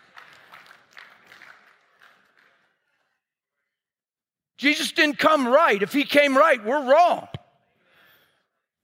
Jesus 4.61 4.93
didn't 4.93 5.19
come 5.19 5.49
right. 5.49 5.83
If 5.83 5.95
he 5.95 6.05
came 6.05 6.37
right, 6.37 6.63
we're 6.63 6.85
wrong. 6.85 7.29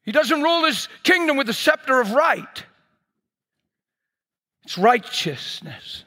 He 0.04 0.12
doesn't 0.12 0.42
rule 0.42 0.64
his 0.64 0.88
kingdom 1.02 1.36
with 1.36 1.48
the 1.48 1.52
scepter 1.52 2.00
of 2.00 2.12
right. 2.12 2.64
It's 4.64 4.78
righteousness. 4.78 6.04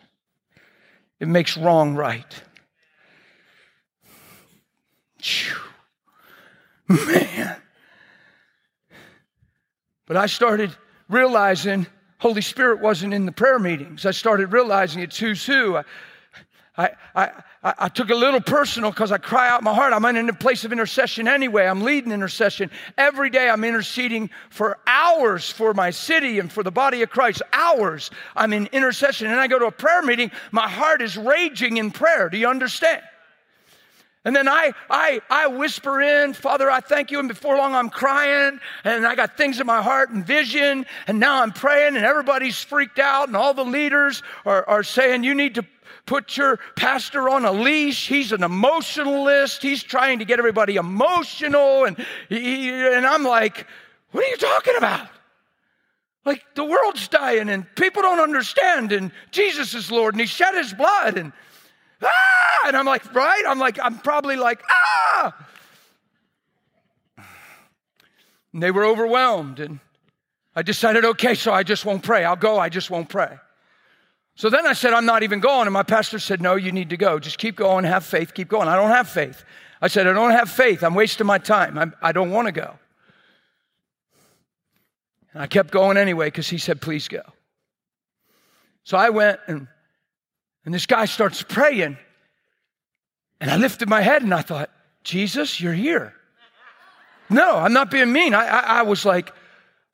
It 1.20 1.28
makes 1.28 1.56
wrong 1.56 1.96
right. 1.96 2.42
Man. 6.88 7.56
But 10.08 10.18
I 10.18 10.26
started 10.26 10.76
realizing 11.10 11.86
Holy 12.18 12.42
Spirit 12.42 12.80
wasn't 12.80 13.14
in 13.14 13.28
the 13.28 13.32
prayer 13.32 13.60
meetings. 13.60 14.08
I 14.08 14.12
started 14.12 14.52
realizing 14.52 15.04
it's 15.04 15.20
who's 15.20 15.46
who. 15.46 15.78
I, 15.78 15.84
I, 16.76 16.90
I, 17.16 17.44
I 17.62 17.90
took 17.90 18.10
a 18.10 18.16
little 18.16 18.40
personal 18.40 18.90
because 18.90 19.12
I 19.12 19.18
cry 19.18 19.50
out 19.50 19.64
my 19.64 19.74
heart. 19.74 19.92
I'm 19.92 20.06
in 20.06 20.30
a 20.30 20.34
place 20.34 20.64
of 20.64 20.72
intercession 20.72 21.28
anyway. 21.28 21.68
I'm 21.68 21.82
leading 21.82 22.14
intercession. 22.14 22.72
Every 22.98 23.30
day 23.30 23.50
I'm 23.50 23.66
interceding 23.66 24.30
for 24.50 24.78
hours 24.88 25.50
for 25.50 25.74
my 25.74 25.90
city 25.90 26.40
and 26.40 26.50
for 26.50 26.64
the 26.64 26.72
body 26.72 27.02
of 27.02 27.10
Christ. 27.10 27.42
Hours 27.52 28.12
I'm 28.34 28.54
in 28.54 28.68
intercession. 28.68 29.28
And 29.28 29.42
I 29.42 29.48
go 29.48 29.60
to 29.60 29.66
a 29.66 29.72
prayer 29.72 30.02
meeting, 30.02 30.32
my 30.52 30.70
heart 30.70 31.02
is 31.02 31.18
raging 31.18 31.76
in 31.76 31.92
prayer. 31.92 32.30
Do 32.30 32.38
you 32.38 32.48
understand? 32.48 33.02
And 34.24 34.34
then 34.36 34.48
I, 34.48 34.74
I, 34.90 35.22
I 35.30 35.48
whisper 35.48 36.02
in, 36.02 36.34
Father, 36.34 36.70
I 36.70 36.80
thank 36.82 37.12
you. 37.12 37.20
And 37.20 37.28
before 37.28 37.58
long, 37.58 37.74
I'm 37.74 37.90
crying 37.90 38.60
and 38.84 39.06
I 39.06 39.16
got 39.16 39.38
things 39.38 39.60
in 39.60 39.68
my 39.68 39.82
heart 39.82 40.12
and 40.12 40.26
vision. 40.26 40.86
And 41.08 41.20
now 41.20 41.42
I'm 41.42 41.52
praying 41.52 41.98
and 41.98 42.06
everybody's 42.06 42.62
freaked 42.62 43.00
out 43.00 43.28
and 43.28 43.36
all 43.36 43.54
the 43.54 43.66
leaders 43.66 44.24
are, 44.46 44.68
are 44.68 44.84
saying, 44.84 45.24
you 45.24 45.36
need 45.36 45.56
to 45.56 45.66
put 46.10 46.38
your 46.38 46.60
pastor 46.76 47.30
on 47.30 47.46
a 47.46 47.52
leash. 47.52 48.08
He's 48.08 48.32
an 48.32 48.42
emotionalist. 48.42 49.62
He's 49.62 49.84
trying 49.84 50.18
to 50.20 50.26
get 50.26 50.40
everybody 50.40 50.76
emotional. 50.76 51.86
And, 51.86 52.04
he, 52.30 52.72
and 52.72 53.06
I'm 53.06 53.24
like, 53.24 53.68
what 54.10 54.26
are 54.26 54.28
you 54.28 54.38
talking 54.38 54.74
about? 54.76 55.08
Like 56.26 56.44
the 56.56 56.66
world's 56.66 57.08
dying 57.10 57.48
and 57.48 57.64
people 57.76 58.02
don't 58.02 58.20
understand. 58.20 58.92
And 58.92 59.12
Jesus 59.30 59.76
is 59.76 59.92
Lord 59.92 60.16
and 60.16 60.22
he 60.22 60.26
shed 60.26 60.56
his 60.56 60.74
blood. 60.74 61.16
And 61.20 61.32
ah! 62.02 62.68
And 62.68 62.76
I'm 62.76 62.88
like, 62.88 63.14
right? 63.14 63.44
I'm 63.48 63.60
like, 63.60 63.78
I'm 63.80 64.00
probably 64.00 64.36
like, 64.36 64.64
ah! 64.68 65.46
And 68.52 68.64
they 68.64 68.72
were 68.72 68.84
overwhelmed. 68.84 69.60
And 69.60 69.80
I 70.56 70.64
decided, 70.64 71.06
okay, 71.06 71.36
so 71.36 71.54
I 71.54 71.62
just 71.62 71.86
won't 71.86 72.02
pray. 72.02 72.26
I'll 72.26 72.36
go, 72.36 72.58
I 72.58 72.70
just 72.70 72.90
won't 72.90 73.10
pray. 73.10 73.38
So 74.40 74.50
then 74.50 74.66
I 74.66 74.72
said, 74.72 74.94
I'm 74.94 75.06
not 75.06 75.24
even 75.24 75.42
going. 75.42 75.68
And 75.68 75.74
my 75.74 75.84
pastor 75.84 76.18
said, 76.18 76.42
No, 76.42 76.56
you 76.56 76.72
need 76.72 76.92
to 76.92 76.98
go. 76.98 77.20
Just 77.20 77.38
keep 77.38 77.58
going, 77.58 77.84
have 77.84 78.06
faith, 78.06 78.34
keep 78.34 78.48
going. 78.48 78.70
I 78.70 78.78
don't 78.78 78.92
have 78.92 79.10
faith. 79.10 79.44
I 79.82 79.90
said, 79.90 80.08
I 80.08 80.14
don't 80.14 80.32
have 80.32 80.50
faith. 80.50 80.82
I'm 80.82 80.96
wasting 80.96 81.28
my 81.28 81.40
time. 81.40 81.78
I'm, 81.78 81.94
I 82.02 82.14
do 82.14 82.24
not 82.24 82.34
want 82.34 82.46
to 82.46 82.54
go. 82.54 82.80
And 85.34 85.42
I 85.44 85.48
kept 85.48 85.72
going 85.72 85.98
anyway 85.98 86.28
because 86.28 86.48
he 86.48 86.58
said, 86.58 86.80
Please 86.80 87.10
go. 87.10 87.22
So 88.86 88.98
I 88.98 89.10
went, 89.10 89.42
and, 89.48 89.68
and 90.64 90.74
this 90.74 90.86
guy 90.86 91.04
starts 91.04 91.44
praying. 91.44 91.98
And 93.42 93.52
I 93.52 93.58
lifted 93.58 93.90
my 93.90 94.00
head 94.00 94.22
and 94.22 94.34
I 94.34 94.42
thought, 94.42 94.70
Jesus, 95.04 95.60
you're 95.60 95.74
here. 95.74 96.14
No, 97.30 97.58
I'm 97.58 97.74
not 97.74 97.92
being 97.92 98.14
mean. 98.14 98.34
I, 98.34 98.46
I, 98.46 98.60
I 98.60 98.82
was 98.84 99.04
like, 99.04 99.34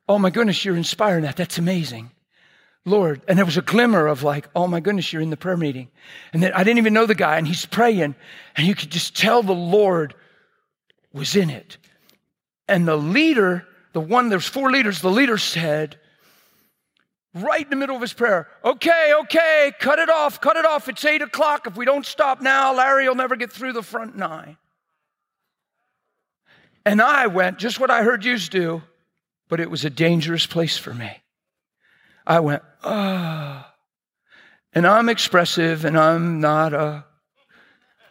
Oh 0.07 0.19
my 0.19 0.29
goodness, 0.29 0.63
you're 0.63 0.77
inspiring 0.77 1.23
that. 1.23 1.35
That's 1.35 1.57
amazing. 1.57 2.11
Lord. 2.85 3.21
And 3.27 3.37
there 3.37 3.45
was 3.45 3.57
a 3.57 3.61
glimmer 3.61 4.07
of 4.07 4.23
like, 4.23 4.47
oh 4.55 4.67
my 4.67 4.79
goodness, 4.79 5.11
you're 5.11 5.21
in 5.21 5.31
the 5.31 5.37
prayer 5.37 5.57
meeting. 5.57 5.89
And 6.31 6.41
then 6.41 6.53
I 6.53 6.63
didn't 6.63 6.77
even 6.77 6.93
know 6.93 7.07
the 7.07 7.15
guy, 7.15 7.37
and 7.37 7.47
he's 7.47 7.65
praying, 7.65 8.15
and 8.55 8.67
you 8.67 8.75
could 8.75 8.91
just 8.91 9.17
tell 9.17 9.41
the 9.41 9.53
Lord 9.53 10.13
was 11.11 11.35
in 11.35 11.49
it. 11.49 11.77
And 12.67 12.87
the 12.87 12.95
leader, 12.95 13.67
the 13.93 14.01
one, 14.01 14.29
there's 14.29 14.47
four 14.47 14.71
leaders, 14.71 15.01
the 15.01 15.09
leader 15.09 15.37
said, 15.37 15.97
right 17.33 17.63
in 17.63 17.69
the 17.69 17.75
middle 17.75 17.95
of 17.95 18.01
his 18.01 18.13
prayer, 18.13 18.47
okay, 18.63 19.13
okay, 19.21 19.71
cut 19.79 19.99
it 19.99 20.09
off, 20.09 20.39
cut 20.39 20.55
it 20.55 20.65
off. 20.65 20.87
It's 20.87 21.03
eight 21.03 21.21
o'clock. 21.21 21.67
If 21.67 21.75
we 21.75 21.85
don't 21.85 22.05
stop 22.05 22.41
now, 22.41 22.73
Larry 22.73 23.07
will 23.07 23.15
never 23.15 23.35
get 23.35 23.51
through 23.51 23.73
the 23.73 23.83
front 23.83 24.15
nine. 24.15 24.57
And 26.85 27.01
I 27.01 27.27
went, 27.27 27.57
just 27.57 27.79
what 27.79 27.89
I 27.89 28.03
heard 28.03 28.23
you 28.23 28.37
do, 28.37 28.83
but 29.49 29.59
it 29.59 29.71
was 29.71 29.85
a 29.85 29.89
dangerous 29.89 30.45
place 30.45 30.77
for 30.77 30.93
me. 30.93 31.11
I 32.27 32.39
went, 32.39 32.63
And 32.85 34.85
I'm 34.85 35.09
expressive 35.09 35.85
and 35.85 35.97
I'm 35.97 36.41
not 36.41 36.73
a 36.73 37.05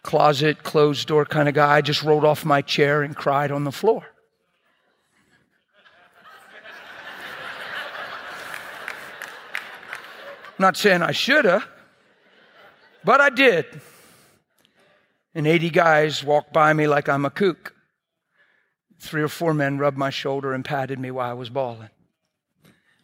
closet, 0.03 0.63
closed 0.63 1.09
door 1.09 1.25
kind 1.25 1.49
of 1.49 1.55
guy. 1.55 1.77
I 1.77 1.81
just 1.81 2.03
rolled 2.03 2.25
off 2.25 2.45
my 2.45 2.63
chair 2.63 3.03
and 3.03 3.15
cried 3.15 3.51
on 3.51 3.65
the 3.65 3.73
floor. 3.73 4.05
not 10.59 10.77
saying 10.77 11.03
I 11.03 11.13
should 11.13 11.45
have, 11.45 11.67
but 13.05 13.21
I 13.21 13.31
did. 13.31 13.67
And 15.35 15.47
80 15.47 15.71
guys 15.71 16.23
walked 16.23 16.53
by 16.53 16.73
me 16.73 16.87
like 16.87 17.09
I'm 17.09 17.25
a 17.25 17.31
kook. 17.31 17.75
Three 19.01 19.23
or 19.23 19.29
four 19.29 19.53
men 19.53 19.79
rubbed 19.79 19.99
my 19.99 20.11
shoulder 20.11 20.55
and 20.55 20.65
patted 20.65 20.99
me 20.99 21.11
while 21.11 21.29
I 21.29 21.35
was 21.35 21.51
bawling. 21.51 21.91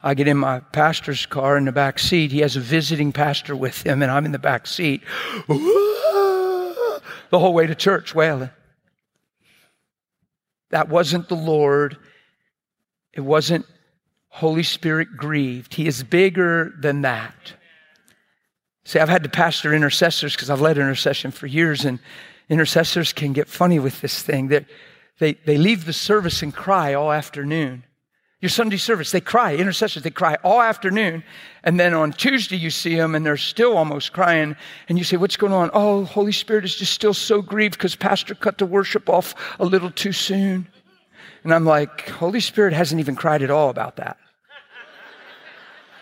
I 0.03 0.15
get 0.15 0.29
in 0.29 0.39
my 0.39 0.61
pastor's 0.61 1.27
car 1.27 1.59
in 1.59 1.67
the 1.67 1.73
back 1.73 1.99
seat. 1.99 2.33
He 2.33 2.41
has 2.41 2.57
a 2.57 2.61
visiting 2.61 3.13
pastor 3.13 3.55
with 3.55 3.83
him, 3.83 4.03
and 4.03 4.11
I'm 4.11 4.25
in 4.25 4.33
the 4.33 4.39
back 4.39 4.67
seat. 4.67 5.03
the 5.47 7.03
whole 7.33 7.53
way 7.53 7.67
to 7.67 7.75
church, 7.75 8.15
wailing. 8.15 8.51
That 10.71 10.89
wasn't 10.89 11.29
the 11.29 11.37
Lord. 11.37 11.99
It 13.13 13.21
wasn't 13.21 13.67
Holy 14.29 14.63
Spirit 14.63 15.09
grieved. 15.17 15.75
He 15.75 15.87
is 15.87 16.03
bigger 16.03 16.73
than 16.79 17.03
that. 17.03 17.55
See, 18.85 18.99
I've 18.99 19.09
had 19.09 19.25
to 19.25 19.29
pastor 19.29 19.75
intercessors 19.75 20.35
because 20.35 20.49
I've 20.49 20.63
led 20.63 20.79
intercession 20.79 21.31
for 21.31 21.47
years, 21.47 21.85
and 21.85 21.99
intercessors 22.49 23.13
can 23.13 23.35
get 23.35 23.49
funny 23.49 23.79
with 23.79 24.01
this 24.01 24.23
thing. 24.23 24.49
They, 24.49 24.65
they, 25.19 25.35
they 25.35 25.59
leave 25.59 25.85
the 25.85 25.93
service 25.93 26.43
and 26.43 26.55
cry 26.55 26.95
all 26.95 27.13
afternoon 27.13 27.85
your 28.41 28.49
Sunday 28.49 28.79
service. 28.79 29.11
They 29.11 29.21
cry, 29.21 29.55
intercessors, 29.55 30.03
they 30.03 30.11
cry 30.11 30.37
all 30.43 30.63
afternoon. 30.63 31.23
And 31.63 31.79
then 31.79 31.93
on 31.93 32.13
Tuesday, 32.13 32.57
you 32.57 32.71
see 32.71 32.97
them 32.97 33.15
and 33.15 33.25
they're 33.25 33.37
still 33.37 33.77
almost 33.77 34.13
crying. 34.13 34.57
And 34.89 34.97
you 34.97 35.05
say, 35.05 35.17
What's 35.17 35.37
going 35.37 35.53
on? 35.53 35.71
Oh, 35.75 36.05
Holy 36.05 36.33
Spirit 36.33 36.65
is 36.65 36.75
just 36.75 36.93
still 36.93 37.15
so 37.15 37.43
grieved 37.43 37.75
because 37.75 37.95
Pastor 37.95 38.35
cut 38.35 38.59
the 38.59 38.67
worship 38.67 39.09
off 39.09 39.35
a 39.59 39.65
little 39.65 39.91
too 39.91 40.13
soon. 40.13 40.67
And 41.45 41.55
I'm 41.55 41.65
like, 41.65 42.09
Holy 42.09 42.41
Spirit 42.41 42.73
hasn't 42.73 43.01
even 43.01 43.17
cried 43.17 43.43
at 43.43 43.51
all 43.51 43.71
about 43.71 43.97
that. 43.97 44.19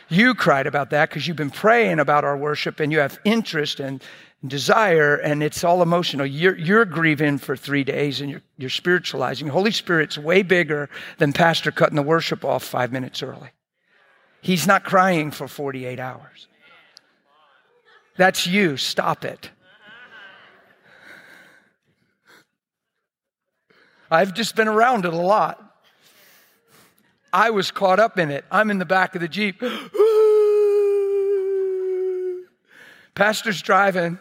You 0.09 0.35
cried 0.35 0.67
about 0.67 0.91
that 0.91 1.11
because 1.11 1.27
you've 1.27 1.37
been 1.37 1.51
praying 1.51 1.99
about 1.99 2.25
our 2.25 2.37
worship 2.37 2.81
and 2.81 2.91
you 2.91 2.99
have 2.99 3.19
interest 3.25 3.79
and 3.79 4.03
desire 4.47 5.17
and 5.17 5.43
it's 5.43 5.65
all 5.65 5.83
emotional. 5.83 6.25
You're, 6.25 6.57
you're 6.57 6.85
grieving 6.85 7.39
for 7.39 7.57
three 7.57 7.83
days 7.85 8.21
and 8.21 8.31
you're, 8.31 8.43
you're 8.57 8.71
spiritualizing. 8.71 9.49
Holy 9.49 9.73
Spirit's 9.73 10.17
way 10.17 10.43
bigger 10.43 10.89
than 11.19 11.33
pastor 11.33 11.73
cutting 11.73 11.97
the 11.97 12.03
worship 12.03 12.45
off 12.45 12.63
five 12.63 12.93
minutes 12.93 13.23
early. 13.23 13.51
He's 14.41 14.67
not 14.67 14.85
crying 14.85 15.33
for 15.33 15.49
48 15.49 15.99
hours. 15.99 16.47
That's 18.17 18.47
you. 18.47 18.77
Stop 18.77 19.25
it. 19.25 19.51
I've 24.11 24.33
just 24.35 24.57
been 24.57 24.69
around 24.69 25.05
it 25.05 25.13
a 25.13 25.17
lot. 25.17 25.65
I 27.33 27.51
was 27.51 27.71
caught 27.71 28.01
up 28.01 28.19
in 28.19 28.31
it. 28.31 28.45
I'm 28.51 28.71
in 28.71 28.79
the 28.79 28.87
back 28.87 29.15
of 29.15 29.21
the 29.21 29.29
Jeep. 29.29 29.61
Pastor's 33.15 33.61
driving 33.61 34.19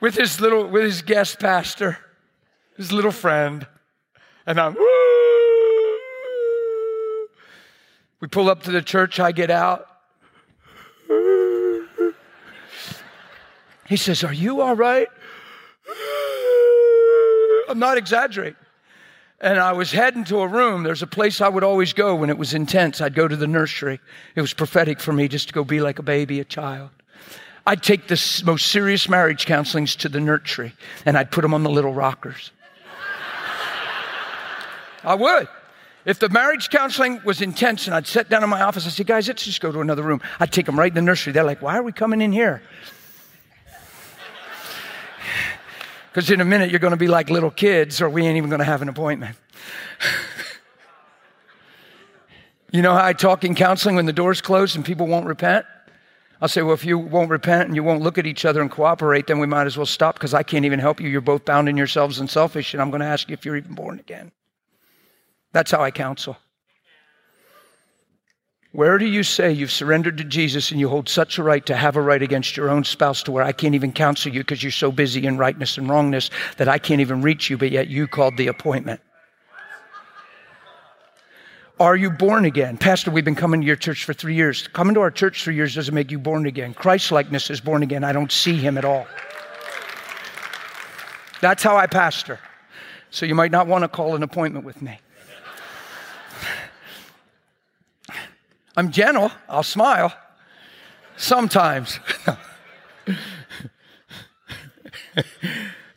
with 0.00 0.14
his 0.14 0.40
little 0.40 0.66
with 0.66 0.82
his 0.82 1.02
guest 1.02 1.38
pastor, 1.38 1.98
his 2.76 2.92
little 2.92 3.12
friend, 3.12 3.66
and 4.46 4.60
I'm 4.60 4.74
Woo! 4.74 4.86
we 8.20 8.28
pull 8.28 8.48
up 8.48 8.62
to 8.64 8.70
the 8.70 8.82
church, 8.82 9.20
I 9.20 9.32
get 9.32 9.50
out. 9.50 9.86
He 13.88 13.96
says, 13.96 14.24
Are 14.24 14.32
you 14.32 14.60
all 14.60 14.74
right? 14.74 15.08
I'm 17.68 17.78
not 17.78 17.98
exaggerating. 17.98 18.56
And 19.40 19.58
I 19.58 19.72
was 19.72 19.92
heading 19.92 20.24
to 20.24 20.40
a 20.40 20.48
room. 20.48 20.82
There's 20.82 21.02
a 21.02 21.06
place 21.06 21.40
I 21.40 21.48
would 21.48 21.62
always 21.62 21.92
go 21.92 22.14
when 22.14 22.30
it 22.30 22.38
was 22.38 22.54
intense. 22.54 23.00
I'd 23.00 23.14
go 23.14 23.28
to 23.28 23.36
the 23.36 23.46
nursery. 23.46 24.00
It 24.34 24.40
was 24.40 24.54
prophetic 24.54 24.98
for 24.98 25.12
me 25.12 25.28
just 25.28 25.48
to 25.48 25.54
go 25.54 25.62
be 25.62 25.80
like 25.80 25.98
a 25.98 26.02
baby, 26.02 26.40
a 26.40 26.44
child. 26.44 26.90
I'd 27.66 27.82
take 27.82 28.06
the 28.06 28.42
most 28.44 28.68
serious 28.68 29.08
marriage 29.08 29.44
counselings 29.44 29.96
to 29.98 30.08
the 30.08 30.20
nursery 30.20 30.72
and 31.04 31.18
I'd 31.18 31.32
put 31.32 31.42
them 31.42 31.52
on 31.52 31.64
the 31.64 31.70
little 31.70 31.92
rockers. 31.92 32.52
I 35.02 35.14
would. 35.14 35.48
If 36.04 36.20
the 36.20 36.28
marriage 36.28 36.70
counseling 36.70 37.20
was 37.24 37.42
intense 37.42 37.86
and 37.86 37.94
I'd 37.94 38.06
sit 38.06 38.28
down 38.28 38.44
in 38.44 38.50
my 38.50 38.62
office, 38.62 38.86
I'd 38.86 38.92
say, 38.92 39.02
guys, 39.02 39.26
let's 39.26 39.44
just 39.44 39.60
go 39.60 39.72
to 39.72 39.80
another 39.80 40.04
room. 40.04 40.20
I'd 40.38 40.52
take 40.52 40.66
them 40.66 40.78
right 40.78 40.88
in 40.88 40.94
the 40.94 41.02
nursery. 41.02 41.32
They're 41.32 41.42
like, 41.42 41.60
why 41.60 41.76
are 41.76 41.82
we 41.82 41.92
coming 41.92 42.20
in 42.20 42.32
here? 42.32 42.62
Because 46.12 46.30
in 46.30 46.40
a 46.40 46.46
minute 46.46 46.70
you're 46.70 46.80
going 46.80 46.92
to 46.92 46.96
be 46.96 47.08
like 47.08 47.28
little 47.28 47.50
kids 47.50 48.00
or 48.00 48.08
we 48.08 48.24
ain't 48.24 48.38
even 48.38 48.48
going 48.48 48.60
to 48.60 48.64
have 48.64 48.80
an 48.80 48.88
appointment. 48.88 49.36
you 52.72 52.80
know 52.80 52.94
how 52.94 53.04
I 53.04 53.12
talk 53.12 53.44
in 53.44 53.54
counseling 53.54 53.96
when 53.96 54.06
the 54.06 54.14
door's 54.14 54.40
closed 54.40 54.76
and 54.76 54.84
people 54.84 55.06
won't 55.06 55.26
repent? 55.26 55.66
I'll 56.40 56.48
say, 56.48 56.62
well, 56.62 56.74
if 56.74 56.84
you 56.84 56.98
won't 56.98 57.30
repent 57.30 57.68
and 57.68 57.74
you 57.74 57.82
won't 57.82 58.02
look 58.02 58.18
at 58.18 58.26
each 58.26 58.44
other 58.44 58.60
and 58.60 58.70
cooperate, 58.70 59.26
then 59.26 59.38
we 59.38 59.46
might 59.46 59.66
as 59.66 59.76
well 59.76 59.86
stop 59.86 60.16
because 60.16 60.34
I 60.34 60.42
can't 60.42 60.66
even 60.66 60.78
help 60.78 61.00
you. 61.00 61.08
You're 61.08 61.22
both 61.22 61.46
bound 61.46 61.68
in 61.68 61.76
yourselves 61.76 62.18
and 62.20 62.28
selfish, 62.28 62.74
and 62.74 62.82
I'm 62.82 62.90
going 62.90 63.00
to 63.00 63.06
ask 63.06 63.28
you 63.28 63.34
if 63.34 63.44
you're 63.44 63.56
even 63.56 63.74
born 63.74 63.98
again. 63.98 64.32
That's 65.52 65.70
how 65.70 65.82
I 65.82 65.90
counsel. 65.90 66.36
Where 68.72 68.98
do 68.98 69.06
you 69.06 69.22
say 69.22 69.52
you've 69.52 69.72
surrendered 69.72 70.18
to 70.18 70.24
Jesus 70.24 70.70
and 70.70 70.78
you 70.78 70.90
hold 70.90 71.08
such 71.08 71.38
a 71.38 71.42
right 71.42 71.64
to 71.64 71.74
have 71.74 71.96
a 71.96 72.02
right 72.02 72.20
against 72.20 72.58
your 72.58 72.68
own 72.68 72.84
spouse 72.84 73.22
to 73.22 73.32
where 73.32 73.42
I 73.42 73.52
can't 73.52 73.74
even 73.74 73.90
counsel 73.90 74.34
you 74.34 74.40
because 74.40 74.62
you're 74.62 74.70
so 74.70 74.92
busy 74.92 75.24
in 75.24 75.38
rightness 75.38 75.78
and 75.78 75.88
wrongness 75.88 76.28
that 76.58 76.68
I 76.68 76.76
can't 76.76 77.00
even 77.00 77.22
reach 77.22 77.48
you, 77.48 77.56
but 77.56 77.70
yet 77.70 77.88
you 77.88 78.06
called 78.06 78.36
the 78.36 78.48
appointment? 78.48 79.00
Are 81.78 81.94
you 81.94 82.08
born 82.08 82.46
again? 82.46 82.78
Pastor, 82.78 83.10
we've 83.10 83.24
been 83.24 83.34
coming 83.34 83.60
to 83.60 83.66
your 83.66 83.76
church 83.76 84.04
for 84.04 84.14
three 84.14 84.34
years. 84.34 84.66
Coming 84.68 84.94
to 84.94 85.00
our 85.00 85.10
church 85.10 85.44
three 85.44 85.56
years 85.56 85.74
doesn't 85.74 85.94
make 85.94 86.10
you 86.10 86.18
born 86.18 86.46
again. 86.46 86.72
Christ 86.72 87.12
likeness 87.12 87.50
is 87.50 87.60
born 87.60 87.82
again. 87.82 88.02
I 88.02 88.12
don't 88.12 88.32
see 88.32 88.56
him 88.56 88.78
at 88.78 88.86
all. 88.86 89.06
That's 91.42 91.62
how 91.62 91.76
I 91.76 91.86
pastor. 91.86 92.40
So 93.10 93.26
you 93.26 93.34
might 93.34 93.50
not 93.50 93.66
want 93.66 93.82
to 93.84 93.88
call 93.88 94.14
an 94.14 94.22
appointment 94.22 94.64
with 94.64 94.80
me. 94.80 94.98
I'm 98.74 98.90
gentle, 98.90 99.30
I'll 99.48 99.62
smile 99.62 100.14
sometimes. 101.18 102.00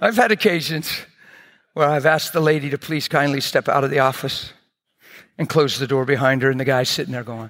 I've 0.02 0.16
had 0.16 0.32
occasions 0.32 0.92
where 1.74 1.88
I've 1.90 2.06
asked 2.06 2.34
the 2.34 2.42
lady 2.42 2.70
to 2.70 2.78
please 2.78 3.08
kindly 3.08 3.40
step 3.42 3.70
out 3.70 3.86
of 3.86 3.92
the 3.92 4.00
office 4.00 4.54
and 5.40 5.50
close 5.50 5.80
the 5.80 5.88
door 5.88 6.06
behind 6.06 6.44
her, 6.44 6.52
and 6.52 6.60
the 6.60 6.66
guy's 6.66 6.90
sitting 6.90 7.14
there 7.14 7.24
going. 7.24 7.50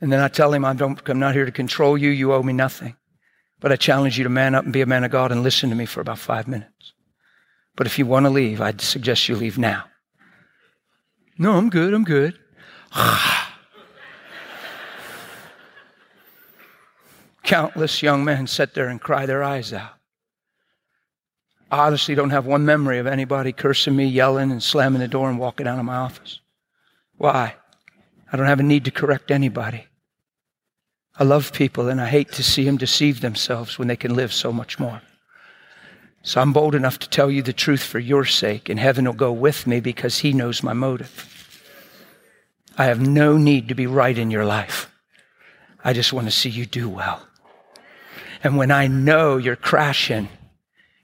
And 0.00 0.12
then 0.12 0.20
I 0.20 0.28
tell 0.28 0.52
him, 0.52 0.66
I'm, 0.66 0.78
I'm 0.80 1.18
not 1.18 1.34
here 1.34 1.46
to 1.46 1.50
control 1.50 1.96
you, 1.96 2.10
you 2.10 2.34
owe 2.34 2.42
me 2.42 2.52
nothing. 2.52 2.94
But 3.58 3.72
I 3.72 3.76
challenge 3.76 4.18
you 4.18 4.24
to 4.24 4.30
man 4.30 4.54
up 4.54 4.64
and 4.64 4.72
be 4.72 4.82
a 4.82 4.86
man 4.86 5.02
of 5.02 5.10
God 5.10 5.32
and 5.32 5.42
listen 5.42 5.70
to 5.70 5.76
me 5.76 5.86
for 5.86 6.02
about 6.02 6.18
five 6.18 6.46
minutes. 6.46 6.92
But 7.74 7.86
if 7.86 7.98
you 7.98 8.04
want 8.04 8.26
to 8.26 8.30
leave, 8.30 8.60
I'd 8.60 8.82
suggest 8.82 9.26
you 9.26 9.34
leave 9.34 9.56
now. 9.56 9.84
No, 11.38 11.52
I'm 11.52 11.70
good, 11.70 11.94
I'm 11.94 12.04
good. 12.04 12.38
Countless 17.44 18.02
young 18.02 18.24
men 18.26 18.46
sit 18.46 18.74
there 18.74 18.88
and 18.88 19.00
cry 19.00 19.24
their 19.24 19.42
eyes 19.42 19.72
out. 19.72 19.94
I 21.74 21.88
honestly 21.88 22.14
don't 22.14 22.30
have 22.30 22.46
one 22.46 22.64
memory 22.64 23.00
of 23.00 23.08
anybody 23.08 23.50
cursing 23.52 23.96
me, 23.96 24.06
yelling, 24.06 24.52
and 24.52 24.62
slamming 24.62 25.00
the 25.00 25.08
door 25.08 25.28
and 25.28 25.40
walking 25.40 25.66
out 25.66 25.80
of 25.80 25.84
my 25.84 25.96
office. 25.96 26.38
Why? 27.16 27.56
I 28.32 28.36
don't 28.36 28.46
have 28.46 28.60
a 28.60 28.62
need 28.62 28.84
to 28.84 28.92
correct 28.92 29.32
anybody. 29.32 29.88
I 31.18 31.24
love 31.24 31.52
people 31.52 31.88
and 31.88 32.00
I 32.00 32.06
hate 32.06 32.30
to 32.34 32.44
see 32.44 32.62
them 32.62 32.76
deceive 32.76 33.20
themselves 33.20 33.76
when 33.76 33.88
they 33.88 33.96
can 33.96 34.14
live 34.14 34.32
so 34.32 34.52
much 34.52 34.78
more. 34.78 35.02
So 36.22 36.40
I'm 36.40 36.52
bold 36.52 36.76
enough 36.76 37.00
to 37.00 37.10
tell 37.10 37.28
you 37.28 37.42
the 37.42 37.52
truth 37.52 37.82
for 37.82 37.98
your 37.98 38.24
sake, 38.24 38.68
and 38.68 38.78
heaven 38.78 39.04
will 39.04 39.12
go 39.12 39.32
with 39.32 39.66
me 39.66 39.80
because 39.80 40.18
He 40.18 40.32
knows 40.32 40.62
my 40.62 40.74
motive. 40.74 41.60
I 42.78 42.84
have 42.84 43.00
no 43.00 43.36
need 43.36 43.66
to 43.70 43.74
be 43.74 43.88
right 43.88 44.16
in 44.16 44.30
your 44.30 44.44
life. 44.44 44.88
I 45.82 45.92
just 45.92 46.12
want 46.12 46.28
to 46.28 46.30
see 46.30 46.50
you 46.50 46.66
do 46.66 46.88
well. 46.88 47.26
And 48.44 48.56
when 48.56 48.70
I 48.70 48.86
know 48.86 49.38
you're 49.38 49.56
crashing, 49.56 50.28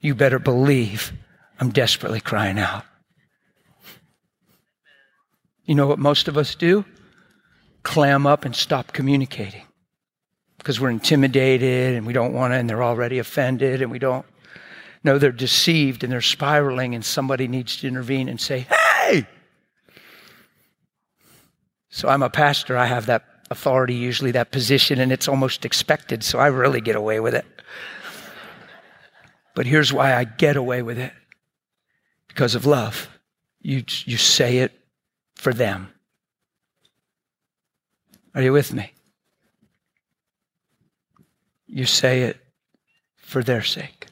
you 0.01 0.15
better 0.15 0.39
believe 0.39 1.13
I'm 1.59 1.71
desperately 1.71 2.21
crying 2.21 2.59
out. 2.59 2.85
You 5.65 5.75
know 5.75 5.87
what 5.87 5.99
most 5.99 6.27
of 6.27 6.37
us 6.37 6.55
do? 6.55 6.85
Clam 7.83 8.27
up 8.27 8.45
and 8.45 8.57
stop 8.57 8.93
communicating 8.93 9.63
because 10.59 10.81
we're 10.81 10.91
intimidated 10.91 11.95
and 11.95 12.07
we 12.07 12.13
don't 12.13 12.33
want 12.33 12.53
to, 12.53 12.57
and 12.57 12.69
they're 12.69 12.83
already 12.83 13.19
offended 13.19 13.83
and 13.83 13.91
we 13.91 13.99
don't 13.99 14.27
know 15.03 15.19
they're 15.19 15.33
deceived 15.33 16.03
and 16.05 16.13
they're 16.13 16.21
spiraling, 16.21 16.95
and 16.95 17.05
somebody 17.05 17.49
needs 17.49 17.77
to 17.79 17.89
intervene 17.89 18.29
and 18.29 18.41
say, 18.41 18.67
Hey! 18.69 19.27
So 21.89 22.09
I'm 22.09 22.23
a 22.23 22.31
pastor. 22.31 22.77
I 22.77 22.87
have 22.87 23.07
that 23.07 23.25
authority, 23.51 23.95
usually 23.95 24.31
that 24.33 24.53
position, 24.53 25.01
and 25.01 25.11
it's 25.11 25.29
almost 25.29 25.65
expected. 25.65 26.23
So 26.23 26.39
I 26.39 26.47
really 26.49 26.81
get 26.81 26.97
away 26.97 27.21
with 27.21 27.35
it. 27.35 27.47
But 29.55 29.67
here's 29.67 29.93
why 29.93 30.15
I 30.15 30.25
get 30.25 30.57
away 30.57 30.83
with 30.83 30.99
it 30.99 31.13
because 32.29 32.55
of 32.55 32.67
love. 32.67 33.09
You, 33.61 33.85
you 34.05 34.17
say 34.17 34.59
it 34.59 34.73
for 35.35 35.53
them. 35.53 35.93
Are 38.35 38.43
you 38.43 38.53
with 38.53 38.73
me? 38.73 38.93
You 41.67 41.85
say 41.85 42.23
it 42.23 42.39
for 43.17 43.43
their 43.43 43.63
sake. 43.63 44.07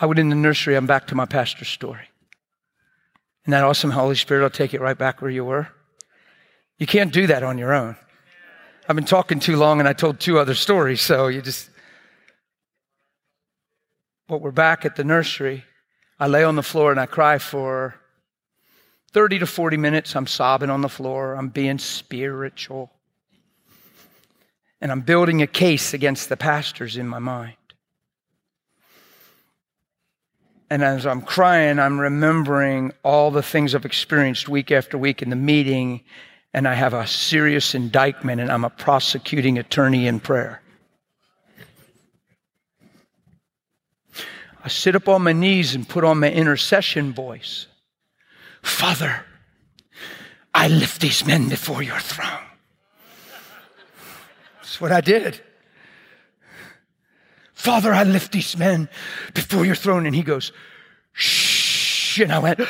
I 0.00 0.06
went 0.06 0.18
in 0.18 0.30
the 0.30 0.36
nursery, 0.36 0.76
I'm 0.76 0.86
back 0.86 1.06
to 1.08 1.14
my 1.14 1.26
pastor's 1.26 1.68
story. 1.68 2.08
And 3.44 3.52
that 3.52 3.64
awesome 3.64 3.90
Holy 3.90 4.14
Spirit 4.14 4.42
will 4.42 4.50
take 4.50 4.74
it 4.74 4.80
right 4.80 4.96
back 4.96 5.20
where 5.20 5.30
you 5.30 5.44
were. 5.44 5.68
You 6.78 6.86
can't 6.86 7.12
do 7.12 7.26
that 7.26 7.42
on 7.42 7.58
your 7.58 7.72
own. 7.72 7.96
I've 8.88 8.96
been 8.96 9.04
talking 9.04 9.40
too 9.40 9.56
long 9.56 9.78
and 9.78 9.88
I 9.88 9.92
told 9.92 10.18
two 10.18 10.38
other 10.38 10.54
stories, 10.54 11.00
so 11.00 11.28
you 11.28 11.42
just. 11.42 11.69
But 14.30 14.42
we're 14.42 14.52
back 14.52 14.84
at 14.84 14.94
the 14.94 15.02
nursery. 15.02 15.64
I 16.20 16.28
lay 16.28 16.44
on 16.44 16.54
the 16.54 16.62
floor 16.62 16.92
and 16.92 17.00
I 17.00 17.06
cry 17.06 17.38
for 17.38 17.96
30 19.10 19.40
to 19.40 19.46
40 19.46 19.76
minutes. 19.76 20.14
I'm 20.14 20.28
sobbing 20.28 20.70
on 20.70 20.82
the 20.82 20.88
floor. 20.88 21.34
I'm 21.34 21.48
being 21.48 21.80
spiritual. 21.80 22.92
And 24.80 24.92
I'm 24.92 25.00
building 25.00 25.42
a 25.42 25.48
case 25.48 25.94
against 25.94 26.28
the 26.28 26.36
pastors 26.36 26.96
in 26.96 27.08
my 27.08 27.18
mind. 27.18 27.56
And 30.70 30.84
as 30.84 31.06
I'm 31.06 31.22
crying, 31.22 31.80
I'm 31.80 31.98
remembering 31.98 32.92
all 33.02 33.32
the 33.32 33.42
things 33.42 33.74
I've 33.74 33.84
experienced 33.84 34.48
week 34.48 34.70
after 34.70 34.96
week 34.96 35.22
in 35.22 35.30
the 35.30 35.34
meeting, 35.34 36.02
and 36.54 36.68
I 36.68 36.74
have 36.74 36.94
a 36.94 37.04
serious 37.04 37.74
indictment, 37.74 38.40
and 38.40 38.52
I'm 38.52 38.64
a 38.64 38.70
prosecuting 38.70 39.58
attorney 39.58 40.06
in 40.06 40.20
prayer. 40.20 40.62
I 44.62 44.68
sit 44.68 44.94
up 44.94 45.08
on 45.08 45.22
my 45.22 45.32
knees 45.32 45.74
and 45.74 45.88
put 45.88 46.04
on 46.04 46.20
my 46.20 46.30
intercession 46.30 47.12
voice 47.12 47.66
Father, 48.62 49.24
I 50.52 50.68
lift 50.68 51.00
these 51.00 51.24
men 51.24 51.48
before 51.48 51.82
your 51.82 51.98
throne. 51.98 52.44
That's 54.56 54.80
what 54.80 54.92
I 54.92 55.00
did. 55.00 55.40
Father, 57.54 57.92
I 57.92 58.04
lift 58.04 58.32
these 58.32 58.56
men 58.56 58.88
before 59.34 59.64
your 59.66 59.74
throne. 59.74 60.06
And 60.06 60.14
he 60.14 60.22
goes, 60.22 60.52
Shh. 61.12 62.20
And 62.20 62.32
I 62.32 62.38
went, 62.38 62.60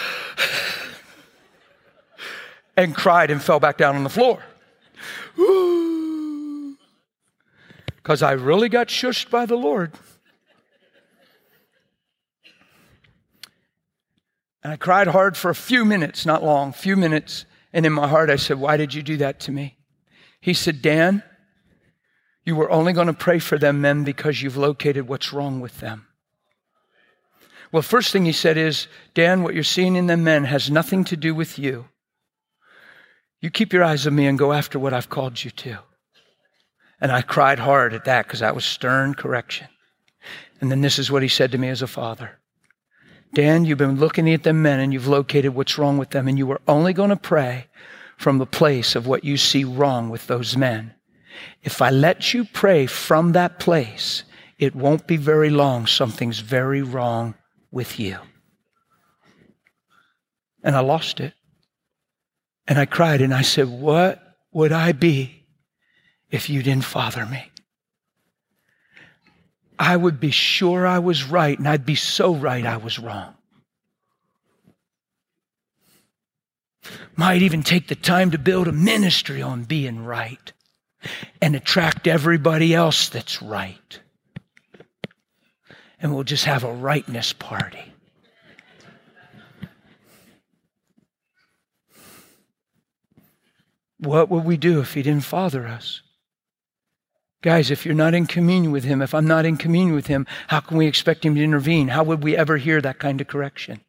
and 2.77 2.95
cried 2.95 3.31
and 3.31 3.43
fell 3.43 3.61
back 3.61 3.77
down 3.77 3.97
on 3.97 4.05
the 4.05 4.11
floor. 4.11 4.43
Because 7.97 8.23
I 8.23 8.33
really 8.33 8.69
got 8.69 8.89
shushed 8.89 9.31
by 9.31 9.47
the 9.47 9.57
Lord. 9.57 9.93
And 14.63 14.73
I 14.73 14.77
cried 14.77 15.09
hard 15.09 15.37
for 15.37 15.51
a 15.51 15.55
few 15.55 15.85
minutes, 15.85 16.27
not 16.27 16.45
long, 16.45 16.73
few 16.73 16.97
minutes. 16.97 17.47
And 17.73 17.87
in 17.87 17.93
my 17.93 18.09
heart, 18.09 18.31
I 18.31 18.37
said, 18.37 18.59
Why 18.59 18.77
did 18.77 18.95
you 18.95 19.03
do 19.03 19.17
that 19.19 19.41
to 19.41 19.53
me? 19.53 19.79
He 20.41 20.55
said, 20.55 20.83
Dan, 20.83 21.23
you 22.45 22.57
were 22.57 22.71
only 22.71 22.93
going 22.93 23.07
to 23.07 23.13
pray 23.13 23.39
for 23.39 23.59
them 23.59 23.81
men 23.81 24.05
because 24.05 24.43
you've 24.43 24.57
located 24.57 25.09
what's 25.09 25.33
wrong 25.33 25.61
with 25.61 25.81
them. 25.81 26.07
Well, 27.73 27.83
first 27.83 28.13
thing 28.13 28.25
he 28.25 28.33
said 28.33 28.57
is, 28.57 28.89
Dan, 29.15 29.43
what 29.43 29.55
you're 29.55 29.63
seeing 29.63 29.97
in 29.97 30.09
them 30.09 30.25
men 30.25 30.45
has 30.45 30.71
nothing 30.71 31.05
to 31.05 31.17
do 31.17 31.35
with 31.35 31.59
you. 31.59 31.87
You 33.41 33.51
keep 33.51 33.73
your 33.73 33.85
eyes 33.85 34.07
on 34.07 34.15
me 34.15 34.27
and 34.27 34.39
go 34.39 34.53
after 34.53 34.79
what 34.79 34.93
I've 34.93 35.09
called 35.09 35.45
you 35.45 35.51
to. 35.51 35.79
And 37.01 37.13
I 37.13 37.23
cried 37.23 37.61
hard 37.61 37.95
at 37.95 38.05
that 38.05 38.27
because 38.27 38.41
that 38.41 38.55
was 38.55 38.65
stern 38.65 39.15
correction. 39.15 39.69
And 40.61 40.71
then 40.71 40.81
this 40.81 40.99
is 40.99 41.11
what 41.11 41.23
he 41.23 41.29
said 41.29 41.53
to 41.53 41.59
me 41.59 41.69
as 41.69 41.81
a 41.81 41.87
father. 41.87 42.40
Dan, 43.33 43.65
you've 43.65 43.79
been 43.79 44.01
looking 44.01 44.31
at 44.33 44.43
them 44.43 44.63
men 44.63 44.81
and 44.81 44.93
you've 44.93 45.07
located 45.07 45.55
what's 45.55 45.79
wrong 45.79 45.99
with 45.99 46.11
them, 46.11 46.27
and 46.27 46.37
you 46.37 46.51
are 46.51 46.61
only 46.67 46.93
going 46.93 47.11
to 47.11 47.17
pray 47.17 47.67
from 48.17 48.39
the 48.39 48.47
place 48.47 48.95
of 48.95 49.07
what 49.07 49.25
you 49.25 49.37
see 49.37 49.65
wrong 49.65 50.11
with 50.11 50.27
those 50.27 50.57
men. 50.57 50.95
If 51.63 51.81
I 51.81 51.91
let 51.91 52.35
you 52.35 52.45
pray 52.45 52.87
from 52.87 53.33
that 53.33 53.59
place, 53.59 54.25
it 54.59 54.75
won't 54.75 55.07
be 55.07 55.17
very 55.17 55.49
long. 55.49 55.87
Something's 55.87 56.41
very 56.41 56.83
wrong 56.83 57.35
with 57.71 57.99
you. 57.99 58.19
And 60.63 60.77
I 60.77 60.81
lost 60.81 61.21
it. 61.21 61.33
And 62.67 62.79
I 62.79 62.85
cried 62.85 63.23
and 63.23 63.33
I 63.33 63.43
said, 63.43 63.69
What 63.69 64.23
would 64.53 64.73
I 64.73 64.93
be 64.93 65.47
if 66.31 66.51
you 66.51 66.63
didn't 66.63 66.85
father 66.85 67.25
me? 67.25 67.50
I 69.81 69.97
would 69.97 70.21
be 70.21 70.31
sure 70.31 70.87
I 70.87 70.99
was 70.99 71.25
right, 71.25 71.59
and 71.59 71.67
I'd 71.67 71.87
be 71.87 71.95
so 71.95 72.35
right 72.35 72.67
I 72.67 72.77
was 72.77 72.99
wrong. 72.99 73.35
Might 77.17 77.41
even 77.41 77.63
take 77.63 77.89
the 77.89 77.95
time 77.95 78.31
to 78.33 78.39
build 78.39 78.69
a 78.69 78.73
ministry 78.73 79.41
on 79.41 79.65
being 79.65 80.05
right 80.05 80.53
and 81.41 81.57
attract 81.57 82.07
everybody 82.07 82.75
else 82.75 83.09
that's 83.09 83.41
right. 83.41 84.01
And 85.99 86.15
we'll 86.15 86.25
just 86.25 86.45
have 86.45 86.63
a 86.63 86.73
rightness 86.73 87.33
party. 87.33 87.95
What 93.97 94.29
would 94.29 94.45
we 94.45 94.59
do 94.59 94.81
if 94.81 94.93
He 94.93 95.03
didn't 95.03 95.25
father 95.25 95.67
us? 95.67 96.03
Guys, 97.43 97.71
if 97.71 97.87
you're 97.87 97.95
not 97.95 98.13
in 98.13 98.27
communion 98.27 98.71
with 98.71 98.85
Him, 98.85 99.01
if 99.01 99.15
I'm 99.15 99.27
not 99.27 99.47
in 99.47 99.57
communion 99.57 99.95
with 99.95 100.09
Him, 100.09 100.27
how 100.49 100.61
can 100.61 100.77
we 100.77 100.87
expect 100.87 101.25
Him 101.25 101.35
to 101.35 101.43
intervene? 101.43 101.89
How 101.89 102.05
would 102.05 102.23
we 102.23 102.37
ever 102.37 102.59
hear 102.59 102.81
that 102.81 102.99
kind 102.99 103.21
of 103.21 103.29
correction? 103.29 103.81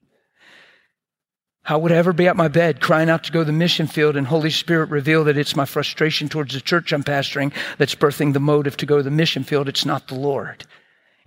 How 1.64 1.78
would 1.78 1.92
I 1.92 1.98
ever 1.98 2.14
be 2.14 2.28
at 2.28 2.38
my 2.38 2.48
bed 2.48 2.82
crying 2.82 3.10
out 3.10 3.26
to 3.26 3.32
go 3.32 3.40
to 3.40 3.46
the 3.46 3.52
mission 3.52 3.88
field 3.88 4.16
and 4.16 4.26
Holy 4.26 4.50
Spirit 4.50 4.90
reveal 4.90 5.26
that 5.26 5.38
it's 5.38 5.56
my 5.56 5.66
frustration 5.66 6.28
towards 6.28 6.54
the 6.54 6.62
church 6.62 6.92
I'm 6.92 7.04
pastoring 7.04 7.54
that's 7.78 7.94
birthing 7.94 8.34
the 8.34 8.40
motive 8.40 8.78
to 8.78 8.86
go 8.86 8.98
to 8.98 9.04
the 9.04 9.12
mission 9.12 9.44
field? 9.44 9.68
It's 9.68 9.86
not 9.86 10.08
the 10.08 10.16
Lord. 10.16 10.66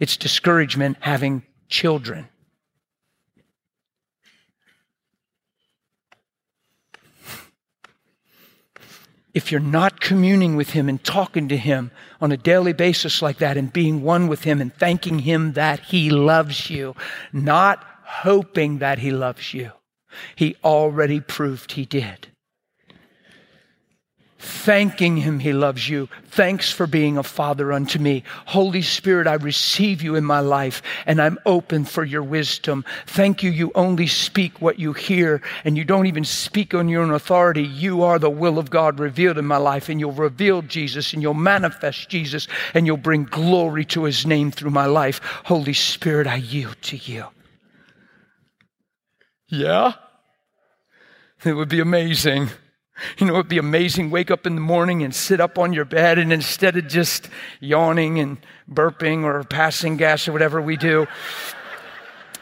It's 0.01 0.17
discouragement 0.17 0.97
having 1.01 1.45
children. 1.69 2.29
If 9.35 9.51
you're 9.51 9.61
not 9.61 10.01
communing 10.01 10.55
with 10.55 10.71
Him 10.71 10.89
and 10.89 11.03
talking 11.03 11.49
to 11.49 11.57
Him 11.57 11.91
on 12.21 12.31
a 12.31 12.37
daily 12.37 12.73
basis 12.73 13.21
like 13.21 13.39
that 13.39 13.57
and 13.57 13.73
being 13.73 14.03
one 14.03 14.29
with 14.29 14.45
Him 14.45 14.61
and 14.61 14.73
thanking 14.73 15.21
Him 15.21 15.53
that 15.55 15.81
He 15.81 16.09
loves 16.09 16.71
you, 16.71 16.95
not 17.33 17.85
hoping 18.05 18.79
that 18.79 19.01
He 19.01 19.11
loves 19.11 19.53
you, 19.53 19.73
He 20.37 20.57
already 20.63 21.21
proved 21.21 21.73
He 21.73 21.85
did 21.85 22.29
thanking 24.45 25.17
him 25.17 25.39
he 25.39 25.53
loves 25.53 25.89
you. 25.89 26.09
Thanks 26.27 26.71
for 26.71 26.87
being 26.87 27.17
a 27.17 27.23
father 27.23 27.73
unto 27.73 27.99
me. 27.99 28.23
Holy 28.47 28.83
Spirit, 28.83 29.27
I 29.27 29.35
receive 29.35 30.03
you 30.03 30.15
in 30.15 30.25
my 30.25 30.41
life 30.41 30.83
and 31.07 31.21
I'm 31.21 31.39
open 31.47 31.85
for 31.85 32.05
your 32.05 32.23
wisdom. 32.23 32.85
Thank 33.07 33.43
you. 33.43 33.51
You 33.51 33.73
only 33.75 34.07
speak 34.07 34.61
what 34.61 34.79
you 34.79 34.93
hear 34.93 35.41
and 35.65 35.77
you 35.77 35.85
don't 35.85 36.07
even 36.07 36.25
speak 36.25 36.75
on 36.75 36.89
your 36.89 37.03
own 37.03 37.11
authority. 37.11 37.63
You 37.63 38.03
are 38.03 38.19
the 38.19 38.31
will 38.31 38.59
of 38.59 38.71
God 38.71 39.01
revealed 39.01 39.39
in 39.39 39.47
my 39.47 39.57
life 39.57 39.89
and 39.89 39.99
you'll 39.99 40.13
reveal 40.13 40.63
Jesus 40.63 41.13
and 41.13 41.23
you'll 41.23 41.35
manifest 41.35 42.09
Jesus 42.09 42.47
and 42.75 42.87
you'll 42.87 42.97
bring 42.97 43.25
glory 43.25 43.85
to 43.87 44.05
his 44.05 44.27
name 44.27 44.51
through 44.51 44.71
my 44.71 44.87
life. 44.87 45.21
Holy 45.45 45.73
Spirit, 45.73 46.27
I 46.27 46.37
yield 46.37 46.77
to 46.83 46.97
you. 46.97 47.27
Yeah? 49.49 49.95
It 51.45 51.53
would 51.53 51.69
be 51.69 51.81
amazing. 51.81 52.51
You 53.19 53.27
know, 53.27 53.35
it'd 53.35 53.49
be 53.49 53.59
amazing. 53.59 54.11
Wake 54.11 54.31
up 54.31 54.47
in 54.47 54.55
the 54.55 54.61
morning 54.61 55.03
and 55.03 55.15
sit 55.15 55.41
up 55.41 55.59
on 55.59 55.73
your 55.73 55.85
bed, 55.85 56.19
and 56.19 56.33
instead 56.33 56.77
of 56.77 56.87
just 56.87 57.29
yawning 57.61 58.19
and 58.21 58.39
burping 58.71 59.25
or 59.25 59.43
passing 59.45 59.97
gas 59.97 60.29
or 60.29 60.33
whatever 60.33 60.61
we 60.61 60.77
do, 60.77 61.07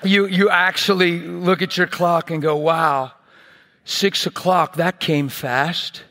you, 0.04 0.26
you 0.26 0.50
actually 0.50 1.20
look 1.20 1.62
at 1.62 1.76
your 1.76 1.86
clock 1.86 2.30
and 2.30 2.42
go, 2.42 2.56
wow, 2.56 3.12
six 3.84 4.26
o'clock, 4.26 4.76
that 4.76 5.00
came 5.00 5.28
fast. 5.28 6.02